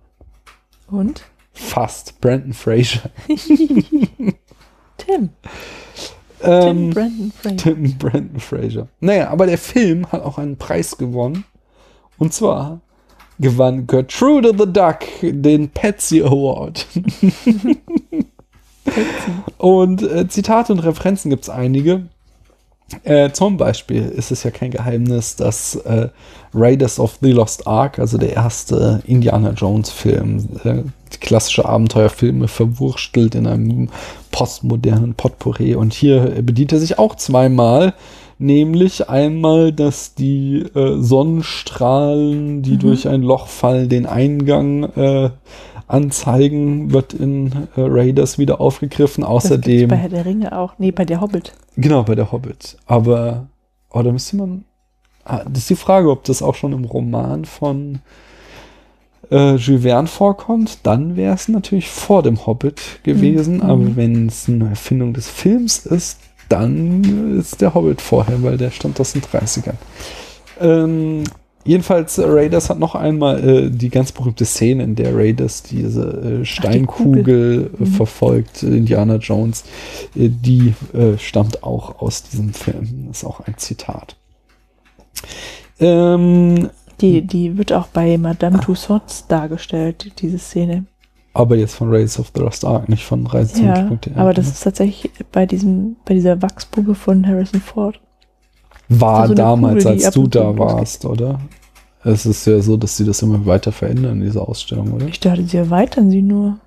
Und? 0.89 1.25
Fast. 1.53 2.21
Brandon 2.21 2.53
Fraser. 2.53 3.11
Tim. 3.29 3.37
Tim 4.99 5.31
Ähm, 6.43 6.91
Brandon 6.91 7.33
Fraser. 7.33 7.57
Tim 7.57 7.99
Brandon 7.99 8.41
Fraser. 8.41 8.89
Naja, 9.01 9.31
aber 9.31 9.47
der 9.47 9.59
Film 9.59 10.11
hat 10.11 10.23
auch 10.23 10.39
einen 10.39 10.57
Preis 10.57 10.97
gewonnen. 10.99 11.45
Und 12.19 12.33
zwar 12.33 12.81
gewann 13.39 13.87
Gertrude 13.87 14.53
the 14.57 14.71
Duck 14.71 15.01
den 15.23 15.69
Patsy 15.71 16.23
Award. 16.23 16.87
und 19.59 20.03
äh, 20.03 20.29
Zitate 20.29 20.73
und 20.73 20.81
Referenzen 20.81 21.31
gibt 21.31 21.45
es 21.45 21.51
einige. 21.51 22.03
Äh, 23.03 23.33
zum 23.33 23.57
Beispiel 23.57 24.03
ist 24.03 24.31
es 24.31 24.43
ja 24.43 24.51
kein 24.51 24.71
Geheimnis, 24.71 25.37
dass 25.37 25.75
äh, 25.77 26.09
Raiders 26.53 27.01
of 27.01 27.19
the 27.21 27.33
Lost 27.33 27.67
Ark, 27.67 27.99
also 27.99 28.19
der 28.19 28.35
erste 28.35 29.03
Indiana 29.07 29.51
Jones-Film, 29.51 30.49
äh, 30.65 30.83
klassische 31.21 31.65
Abenteuerfilme 31.65 32.47
verwurstelt 32.47 33.35
in 33.35 33.47
einem 33.47 33.89
postmodernen 34.31 35.15
Potpourri. 35.15 35.75
Und 35.75 35.95
hier 35.95 36.43
bedient 36.43 36.73
er 36.73 36.79
sich 36.79 36.99
auch 36.99 37.17
zweimal, 37.17 37.95
nämlich 38.39 39.09
einmal, 39.09 39.73
dass 39.73 40.15
die 40.15 40.59
äh, 40.75 41.01
Sonnenstrahlen, 41.01 42.63
die 42.63 42.77
durch 42.77 43.09
ein 43.09 43.23
Loch 43.23 43.49
fallen, 43.49 43.89
den 43.89 44.07
Eingang 44.07 44.85
äh, 44.95 45.31
anzeigen, 45.87 46.93
wird 46.93 47.13
in 47.15 47.53
äh, 47.77 47.81
Raiders 47.81 48.39
wieder 48.39 48.61
aufgegriffen. 48.61 49.23
Das 49.23 49.31
Außerdem. 49.31 49.89
bei 49.89 49.97
Herr 49.97 50.09
der 50.09 50.25
Ringe 50.25 50.57
auch. 50.57 50.75
Nee, 50.79 50.91
bei 50.91 51.05
der 51.05 51.21
Hobbit. 51.21 51.53
Genau, 51.77 52.03
bei 52.03 52.15
der 52.15 52.33
Hobbit. 52.33 52.77
Aber, 52.87 53.47
oh, 53.91 54.03
da 54.03 54.13
müsste 54.13 54.37
man. 54.37 54.65
Ah, 55.25 55.43
das 55.45 55.61
ist 55.63 55.71
die 55.71 55.77
Frage, 55.77 56.11
ob 56.11 56.25
das 56.25 56.43
auch 56.43 56.55
schon 56.55 56.73
im 56.73 56.85
Roman 56.85 57.47
von 57.47 58.01
äh, 59.31 59.55
Jules 59.57 59.83
Verne 59.83 60.09
vorkommt. 60.09 60.79
Dann 60.83 61.17
wäre 61.17 61.35
es 61.35 61.49
natürlich 61.49 61.89
vor 61.89 62.23
dem 62.23 62.47
Hobbit 62.47 63.01
gewesen. 63.03 63.57
Mhm. 63.57 63.63
Aber 63.63 63.97
wenn 63.97 64.29
es 64.29 64.49
eine 64.49 64.71
Erfindung 64.71 65.15
des 65.15 65.29
Films 65.29 65.87
ist, 65.87 66.21
dann 66.49 67.39
ist 67.39 67.61
der 67.61 67.75
Hobbit 67.75 68.01
vorher, 68.01 68.43
weil 68.43 68.59
der 68.59 68.71
stammt 68.71 69.01
aus 69.01 69.13
den 69.13 69.23
30ern. 69.23 69.75
Ähm, 70.61 71.25
jedenfalls, 71.65 72.19
äh, 72.19 72.25
Raiders 72.27 72.71
hat 72.71 72.79
noch 72.79 72.95
einmal 72.95 73.43
äh, 73.49 73.71
die 73.71 73.89
ganz 73.91 74.13
berühmte 74.13 74.45
Szene, 74.45 74.83
in 74.85 74.95
der 74.95 75.15
Raiders 75.17 75.63
diese 75.63 76.41
äh, 76.43 76.45
Steinkugel 76.45 77.71
äh, 77.79 77.83
Mhm. 77.83 77.87
verfolgt, 77.87 78.63
äh, 78.63 78.67
Indiana 78.77 79.17
Jones. 79.17 79.65
Äh, 80.15 80.29
die 80.31 80.75
stammt 81.19 81.63
auch 81.63 82.01
aus 82.01 82.23
diesem 82.25 82.53
Film. 82.55 83.07
Das 83.09 83.19
ist 83.19 83.25
auch 83.25 83.41
ein 83.41 83.55
Zitat. 83.57 84.17
Ähm, 85.81 86.71
Die, 87.01 87.23
die 87.23 87.59
wird 87.59 87.73
auch 87.73 87.89
bei 87.89 88.17
Madame 88.19 88.61
Tussauds 88.61 89.27
dargestellt, 89.27 90.13
diese 90.21 90.39
Szene. 90.39 90.85
aber 91.33 91.57
jetzt 91.57 91.75
von 91.75 91.91
Raiders 91.91 92.19
of 92.21 92.31
the 92.35 92.41
Lost 92.41 92.65
Ark, 92.65 92.89
nicht 92.89 93.05
von 93.05 93.27
Reise 93.27 93.61
Ja, 93.65 93.91
aber 94.15 94.33
das 94.33 94.47
ne? 94.47 94.53
ist 94.53 94.61
tatsächlich 94.63 95.11
bei 95.33 95.47
diesem, 95.47 95.97
bei 96.05 96.15
dieser 96.15 96.41
Wachsbube 96.43 96.95
von 96.95 97.27
Harrison 97.27 97.61
Ford. 97.61 98.01
War 98.89 99.29
so 99.29 99.35
damals, 99.35 99.85
Kugel, 99.85 100.05
als 100.05 100.15
du 100.15 100.27
da 100.27 100.59
warst, 100.59 101.05
oder? 101.05 101.41
Es 102.05 102.27
ist 102.27 102.47
ja 102.47 102.61
so, 102.61 102.77
dass 102.77 102.97
sie 102.97 103.05
das 103.07 103.23
immer 103.23 103.47
weiter 103.47 103.73
verändern, 103.73 104.21
diese 104.21 104.43
Ausstellung, 104.43 104.93
oder? 104.93 105.07
Ich 105.07 105.21
dachte, 105.21 105.45
sie 105.45 105.57
erweitern 105.57 106.11
sie 106.11 106.21
nur. 106.21 106.59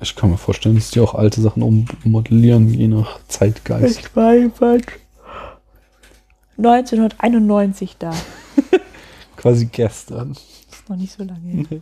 Ich 0.00 0.16
kann 0.16 0.30
mir 0.30 0.38
vorstellen, 0.38 0.74
dass 0.74 0.90
die 0.90 1.00
auch 1.00 1.14
alte 1.14 1.40
Sachen 1.40 1.62
ummodellieren, 1.62 2.68
je 2.68 2.88
nach 2.88 3.20
Zeitgeist. 3.28 4.00
Ich 4.00 4.16
weiß 4.16 4.50
was. 4.58 4.80
1991 6.58 7.96
da. 7.98 8.10
Quasi 9.36 9.66
gestern. 9.66 10.32
Ist 10.32 10.88
noch 10.88 10.96
nicht 10.96 11.12
so 11.12 11.22
lange 11.22 11.66
her. 11.68 11.80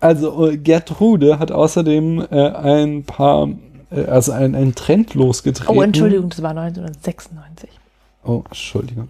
Also 0.00 0.48
äh, 0.48 0.56
Gertrude 0.56 1.38
hat 1.38 1.52
außerdem 1.52 2.26
äh, 2.30 2.50
ein 2.50 3.04
paar, 3.04 3.48
äh, 3.90 4.04
also 4.06 4.32
ein, 4.32 4.54
einen 4.54 4.74
Trend 4.74 5.14
losgetreten. 5.14 5.76
Oh, 5.76 5.82
Entschuldigung, 5.82 6.28
das 6.30 6.42
war 6.42 6.50
1996. 6.50 7.68
Oh, 8.24 8.42
Entschuldigung. 8.48 9.08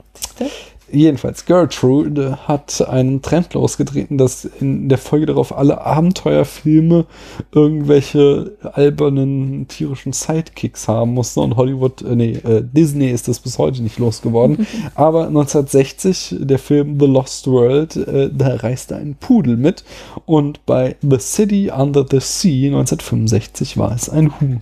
Jedenfalls, 0.94 1.46
Gertrude 1.46 2.46
hat 2.46 2.86
einen 2.86 3.22
Trend 3.22 3.54
losgetreten, 3.54 4.18
dass 4.18 4.44
in 4.44 4.90
der 4.90 4.98
Folge 4.98 5.24
darauf 5.24 5.56
alle 5.56 5.80
Abenteuerfilme 5.86 7.06
irgendwelche 7.50 8.58
albernen 8.60 9.68
tierischen 9.68 10.12
Sidekicks 10.12 10.88
haben 10.88 11.14
mussten 11.14 11.40
und 11.40 11.56
Hollywood, 11.56 12.02
äh, 12.02 12.14
nee, 12.14 12.32
äh, 12.32 12.62
Disney 12.62 13.10
ist 13.10 13.26
das 13.26 13.38
bis 13.38 13.56
heute 13.56 13.82
nicht 13.82 13.98
losgeworden. 13.98 14.66
Aber 14.94 15.28
1960, 15.28 16.36
der 16.40 16.58
Film 16.58 17.00
The 17.00 17.06
Lost 17.06 17.46
World, 17.46 17.96
äh, 17.96 18.28
da 18.30 18.56
reiste 18.56 18.94
ein 18.94 19.16
Pudel 19.18 19.56
mit 19.56 19.84
und 20.26 20.66
bei 20.66 20.96
The 21.00 21.18
City 21.18 21.70
Under 21.74 22.04
the 22.08 22.20
Sea 22.20 22.66
1965 22.66 23.78
war 23.78 23.94
es 23.94 24.10
ein 24.10 24.38
Huhn. 24.40 24.60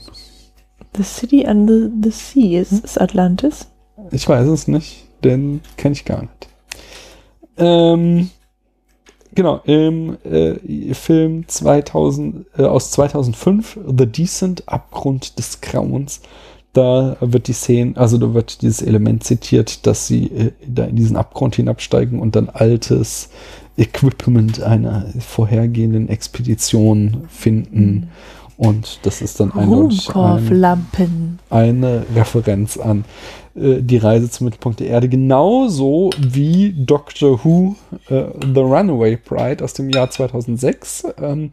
The 0.97 1.02
City 1.02 1.44
Under 1.48 1.90
the 2.02 2.10
Sea 2.10 2.60
ist, 2.60 2.85
ist 2.85 3.01
Atlantis. 3.01 3.69
Ich 4.12 4.28
weiß 4.28 4.49
es 4.49 4.69
nicht, 4.69 5.07
den 5.24 5.61
kenne 5.77 5.93
ich 5.93 6.05
gar 6.05 6.23
nicht. 6.23 6.49
Ähm, 7.57 8.31
genau, 9.35 9.61
im 9.65 10.16
äh, 10.24 10.95
Film 10.95 11.47
2000, 11.47 12.47
äh, 12.59 12.62
aus 12.62 12.91
2005, 12.93 13.78
The 13.87 14.07
Decent, 14.07 14.69
Abgrund 14.69 15.39
des 15.39 15.61
Grauens, 15.61 16.20
da 16.73 17.16
wird 17.20 17.49
die 17.49 17.53
Szene, 17.53 17.97
also 17.97 18.16
da 18.16 18.32
wird 18.32 18.62
dieses 18.62 18.81
Element 18.81 19.24
zitiert, 19.24 19.87
dass 19.87 20.07
sie 20.07 20.27
äh, 20.27 20.53
da 20.66 20.85
in 20.85 20.97
diesen 20.97 21.16
Abgrund 21.16 21.57
hinabsteigen 21.57 22.20
und 22.20 22.37
dann 22.37 22.49
altes 22.49 23.31
Equipment 23.77 24.62
einer 24.62 25.07
vorhergehenden 25.19 26.09
Expedition 26.09 27.24
finden. 27.28 28.11
Und 28.57 29.01
das 29.05 29.23
ist 29.23 29.41
dann 29.41 29.53
eindeutig 29.53 30.11
ein, 30.11 30.15
Rumkorflampen. 30.15 31.39
eine 31.49 32.05
Referenz 32.15 32.77
an 32.77 33.05
äh, 33.55 33.81
die 33.81 33.97
Reise 33.98 34.31
zum 34.31 34.47
Mittelpunkt 34.47 34.81
der 34.81 34.89
Erde, 34.89 35.09
genauso 35.09 36.10
wie 36.18 36.72
Doctor 36.77 37.44
Who 37.44 37.77
äh, 38.09 38.24
The 38.55 38.60
Runaway 38.60 39.16
Bride 39.16 39.64
aus 39.64 39.74
dem 39.74 39.90
Jahr 39.90 40.10
2006, 40.10 41.06
ähm, 41.20 41.52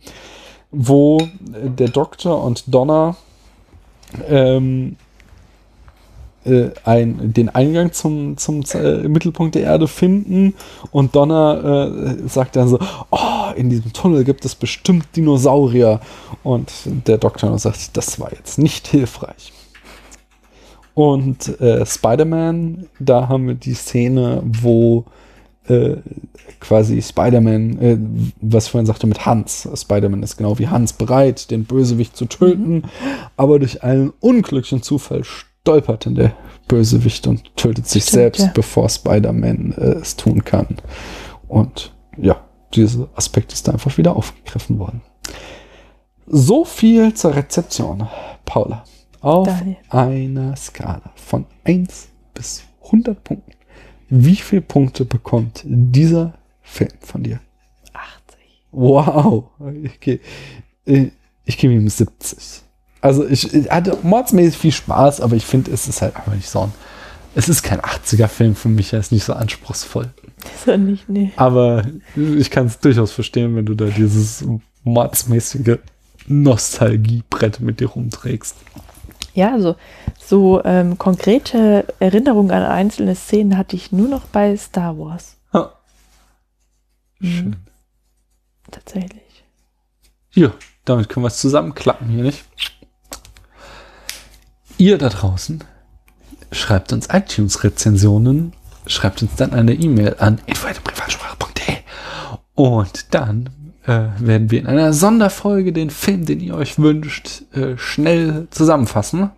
wo 0.71 1.19
äh, 1.19 1.69
der 1.69 1.89
Doktor 1.89 2.43
und 2.43 2.73
Donna 2.73 3.15
ähm, 4.27 4.95
äh, 6.47 6.71
ein, 6.85 7.33
den 7.33 7.49
Eingang 7.49 7.91
zum, 7.91 8.37
zum 8.37 8.63
äh, 8.73 9.07
Mittelpunkt 9.07 9.55
der 9.55 9.63
Erde 9.63 9.87
finden 9.87 10.53
und 10.91 11.15
Donna 11.15 11.83
äh, 11.97 12.27
sagt 12.27 12.55
dann 12.55 12.69
so, 12.69 12.79
oh, 13.11 13.51
in 13.55 13.69
diesem 13.69 13.91
Tunnel 13.91 14.23
gibt 14.23 14.45
es 14.45 14.55
bestimmt 14.55 15.07
Dinosaurier 15.15 15.99
und 16.43 16.71
der 16.85 17.17
Doktor 17.17 17.57
sagt, 17.59 17.97
das 17.97 18.19
war 18.19 18.31
jetzt 18.31 18.59
nicht 18.59 18.87
hilfreich. 18.87 19.51
Und 20.97 21.61
äh, 21.61 21.85
Spider-Man, 21.85 22.87
da 22.99 23.29
haben 23.29 23.45
wir 23.45 23.53
die 23.53 23.75
Szene, 23.75 24.41
wo 24.43 25.05
äh, 25.67 25.97
quasi 26.59 26.99
Spider-Man, 26.99 27.79
äh, 27.79 27.97
was 28.41 28.65
ich 28.65 28.71
vorhin 28.71 28.87
sagte 28.87 29.05
mit 29.05 29.23
Hans, 29.23 29.69
Spider-Man 29.75 30.23
ist 30.23 30.37
genau 30.37 30.57
wie 30.57 30.69
Hans 30.69 30.93
bereit, 30.93 31.51
den 31.51 31.65
Bösewicht 31.65 32.17
zu 32.17 32.25
töten, 32.25 32.85
aber 33.35 33.59
durch 33.59 33.83
einen 33.83 34.11
unglücklichen 34.21 34.81
Zufall 34.81 35.23
stolpert 35.23 36.07
dann 36.07 36.15
der 36.15 36.33
Bösewicht 36.67 37.27
und 37.27 37.55
tötet 37.55 37.87
sich 37.87 38.01
Stimmt, 38.01 38.13
selbst, 38.13 38.41
ja. 38.41 38.51
bevor 38.55 38.89
Spider-Man 38.89 39.73
äh, 39.73 39.99
es 40.01 40.15
tun 40.15 40.43
kann. 40.45 40.77
Und 41.47 41.93
ja, 42.19 42.41
dieser 42.73 43.07
Aspekt 43.13 43.53
ist 43.53 43.67
da 43.67 43.73
einfach 43.73 43.99
wieder 43.99 44.15
aufgegriffen 44.15 44.79
worden. 44.79 45.01
So 46.25 46.65
viel 46.65 47.13
zur 47.13 47.35
Rezeption, 47.35 48.07
Paula. 48.45 48.83
Auf 49.27 49.47
Daniel. 49.47 49.77
einer 49.89 50.55
Skala 50.55 51.11
von 51.15 51.45
1 51.65 52.07
bis 52.33 52.63
100 52.85 53.23
Punkten. 53.23 53.51
Wie 54.09 54.35
viele 54.37 54.61
Punkte 54.61 55.03
bekommt 55.05 55.63
dieser 55.65 56.33
Film 56.61 56.91
von 57.01 57.23
dir? 57.23 57.39
80. 57.93 58.39
Wow. 58.71 59.45
Okay. 59.59 60.21
Äh, 60.85 61.07
Ich 61.45 61.57
gebe 61.57 61.73
ihm 61.73 61.89
70. 61.89 62.61
Also 63.01 63.27
ich, 63.27 63.53
ich 63.53 63.69
hatte 63.69 63.97
mordsmäßig 64.03 64.57
viel 64.57 64.71
Spaß, 64.71 65.21
aber 65.21 65.35
ich 65.35 65.45
finde, 65.45 65.71
es 65.71 65.87
ist 65.87 66.01
halt 66.01 66.15
einfach 66.15 66.33
nicht 66.33 66.49
so 66.49 66.61
ein. 66.61 66.73
Es 67.35 67.47
ist 67.49 67.61
kein 67.63 67.79
80er-Film 67.81 68.55
für 68.55 68.69
mich, 68.69 68.93
er 68.93 68.99
ist 68.99 69.11
nicht 69.11 69.23
so 69.23 69.33
anspruchsvoll. 69.33 70.09
Ist 70.55 70.67
er 70.67 70.77
nicht, 70.77 71.07
nee. 71.07 71.31
Aber 71.35 71.85
ich 72.15 72.49
kann 72.49 72.65
es 72.65 72.79
durchaus 72.79 73.11
verstehen, 73.11 73.55
wenn 73.55 73.65
du 73.65 73.75
da 73.75 73.85
dieses 73.85 74.43
mordsmäßige 74.83 75.77
Nostalgiebrett 76.27 77.59
mit 77.59 77.79
dir 77.79 77.89
rumträgst. 77.89 78.55
Ja, 79.33 79.51
also 79.51 79.75
so 80.17 80.63
ähm, 80.63 80.97
konkrete 80.97 81.85
Erinnerungen 81.99 82.51
an 82.51 82.63
einzelne 82.63 83.15
Szenen 83.15 83.57
hatte 83.57 83.75
ich 83.75 83.91
nur 83.91 84.07
noch 84.07 84.25
bei 84.25 84.57
Star 84.57 84.97
Wars. 84.97 85.37
Ja. 85.53 85.73
Mhm. 87.19 87.27
Schön. 87.27 87.55
Tatsächlich. 88.71 89.43
Hier, 90.29 90.53
damit 90.85 91.09
können 91.09 91.23
wir 91.23 91.27
es 91.27 91.37
zusammenklappen 91.37 92.07
hier, 92.09 92.23
nicht? 92.23 92.45
Ihr 94.77 94.97
da 94.97 95.09
draußen 95.09 95.63
schreibt 96.51 96.93
uns 96.93 97.07
iTunes-Rezensionen, 97.11 98.53
schreibt 98.85 99.21
uns 99.21 99.35
dann 99.35 99.53
eine 99.53 99.73
E-Mail 99.73 100.15
an 100.19 100.39
info.privatsprache.de 100.45 101.77
und 102.55 103.13
dann 103.13 103.49
äh, 103.87 104.09
werden 104.19 104.51
wir 104.51 104.59
in 104.59 104.67
einer 104.67 104.93
Sonderfolge 104.93 105.71
den 105.73 105.89
Film, 105.89 106.25
den 106.25 106.41
ihr 106.41 106.55
euch 106.55 106.77
wünscht, 106.77 107.43
äh, 107.53 107.77
schnell 107.77 108.47
zusammenfassen. 108.51 109.31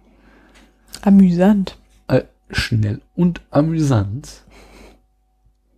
Amüsant. 1.02 1.78
Äh, 2.08 2.24
schnell 2.50 3.02
und 3.16 3.42
amüsant. 3.52 4.44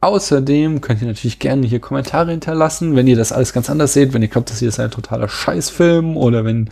Außerdem 0.03 0.81
könnt 0.81 0.99
ihr 1.03 1.07
natürlich 1.07 1.37
gerne 1.37 1.67
hier 1.67 1.79
Kommentare 1.79 2.31
hinterlassen, 2.31 2.95
wenn 2.95 3.05
ihr 3.05 3.15
das 3.15 3.31
alles 3.31 3.53
ganz 3.53 3.69
anders 3.69 3.93
seht, 3.93 4.13
wenn 4.13 4.23
ihr 4.23 4.29
glaubt, 4.29 4.49
das 4.49 4.57
hier 4.57 4.69
ist 4.69 4.79
ein 4.79 4.89
totaler 4.89 5.29
Scheißfilm 5.29 6.17
oder 6.17 6.43
wenn 6.43 6.71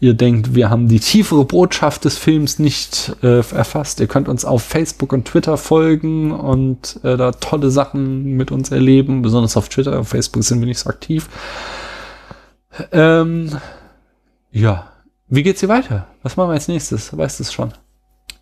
ihr 0.00 0.14
denkt, 0.14 0.54
wir 0.54 0.70
haben 0.70 0.88
die 0.88 0.98
tiefere 0.98 1.44
Botschaft 1.44 2.06
des 2.06 2.16
Films 2.16 2.58
nicht 2.58 3.14
äh, 3.22 3.40
erfasst. 3.40 4.00
Ihr 4.00 4.06
könnt 4.06 4.30
uns 4.30 4.46
auf 4.46 4.62
Facebook 4.62 5.12
und 5.12 5.26
Twitter 5.26 5.58
folgen 5.58 6.32
und 6.32 6.98
äh, 7.04 7.18
da 7.18 7.32
tolle 7.32 7.70
Sachen 7.70 8.24
mit 8.38 8.50
uns 8.50 8.70
erleben, 8.70 9.20
besonders 9.20 9.58
auf 9.58 9.68
Twitter. 9.68 9.98
Auf 10.00 10.08
Facebook 10.08 10.42
sind 10.42 10.60
wir 10.60 10.66
nicht 10.66 10.78
so 10.78 10.88
aktiv. 10.88 11.28
Ähm, 12.92 13.58
ja, 14.52 14.90
wie 15.28 15.42
geht's 15.42 15.60
hier 15.60 15.68
weiter? 15.68 16.06
Was 16.22 16.38
machen 16.38 16.48
wir 16.48 16.54
als 16.54 16.68
nächstes? 16.68 17.14
Weißt 17.14 17.40
du 17.40 17.42
es 17.42 17.52
schon? 17.52 17.74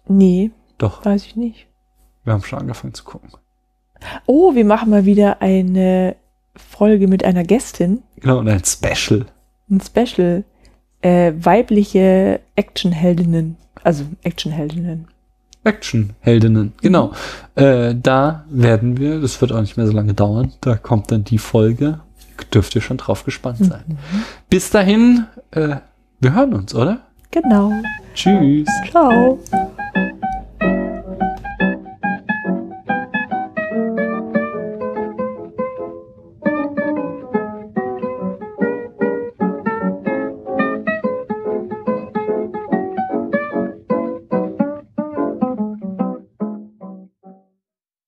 Nee, 0.07 0.53
Doch, 0.79 1.05
weiß 1.05 1.25
ich 1.27 1.35
nicht. 1.35 1.67
wir 2.23 2.35
haben 2.35 2.45
schon 2.45 2.61
angefangen 2.61 2.95
zu 2.95 3.03
gucken. 3.03 3.31
Oh, 4.27 4.55
wir 4.55 4.65
machen 4.65 4.91
mal 4.91 5.05
wieder 5.05 5.41
eine 5.43 6.17
Folge 6.57 7.09
mit 7.09 7.25
einer 7.25 7.45
Gästin. 7.45 8.03
Genau, 8.21 8.39
und 8.39 8.49
ein 8.49 8.63
Special. 8.65 9.27
Ein 9.71 9.81
Special. 9.81 10.45
Äh, 11.01 11.33
weibliche 11.39 12.41
Actionheldinnen. 12.57 13.57
Also 13.85 14.05
Actionheldinnen. 14.23 15.07
Actionheldinnen, 15.65 16.73
genau. 16.81 17.13
Äh, 17.55 17.95
da 17.95 18.45
werden 18.49 18.97
wir, 18.97 19.21
das 19.21 19.41
wird 19.41 19.53
auch 19.53 19.61
nicht 19.61 19.77
mehr 19.77 19.87
so 19.87 19.93
lange 19.93 20.15
dauern, 20.15 20.53
da 20.61 20.77
kommt 20.77 21.11
dann 21.13 21.25
die 21.25 21.39
Folge. 21.39 22.01
Dürft 22.55 22.75
ihr 22.77 22.81
schon 22.81 22.97
drauf 22.99 23.25
gespannt 23.25 23.59
sein. 23.59 23.99
Bis 24.49 24.71
dahin, 24.71 25.27
äh, 25.51 25.77
wir 26.21 26.35
hören 26.35 26.55
uns, 26.55 26.75
oder? 26.75 27.01
Genau. 27.33 27.73
Tschüss. 28.15 28.69
Ciao. 28.91 29.39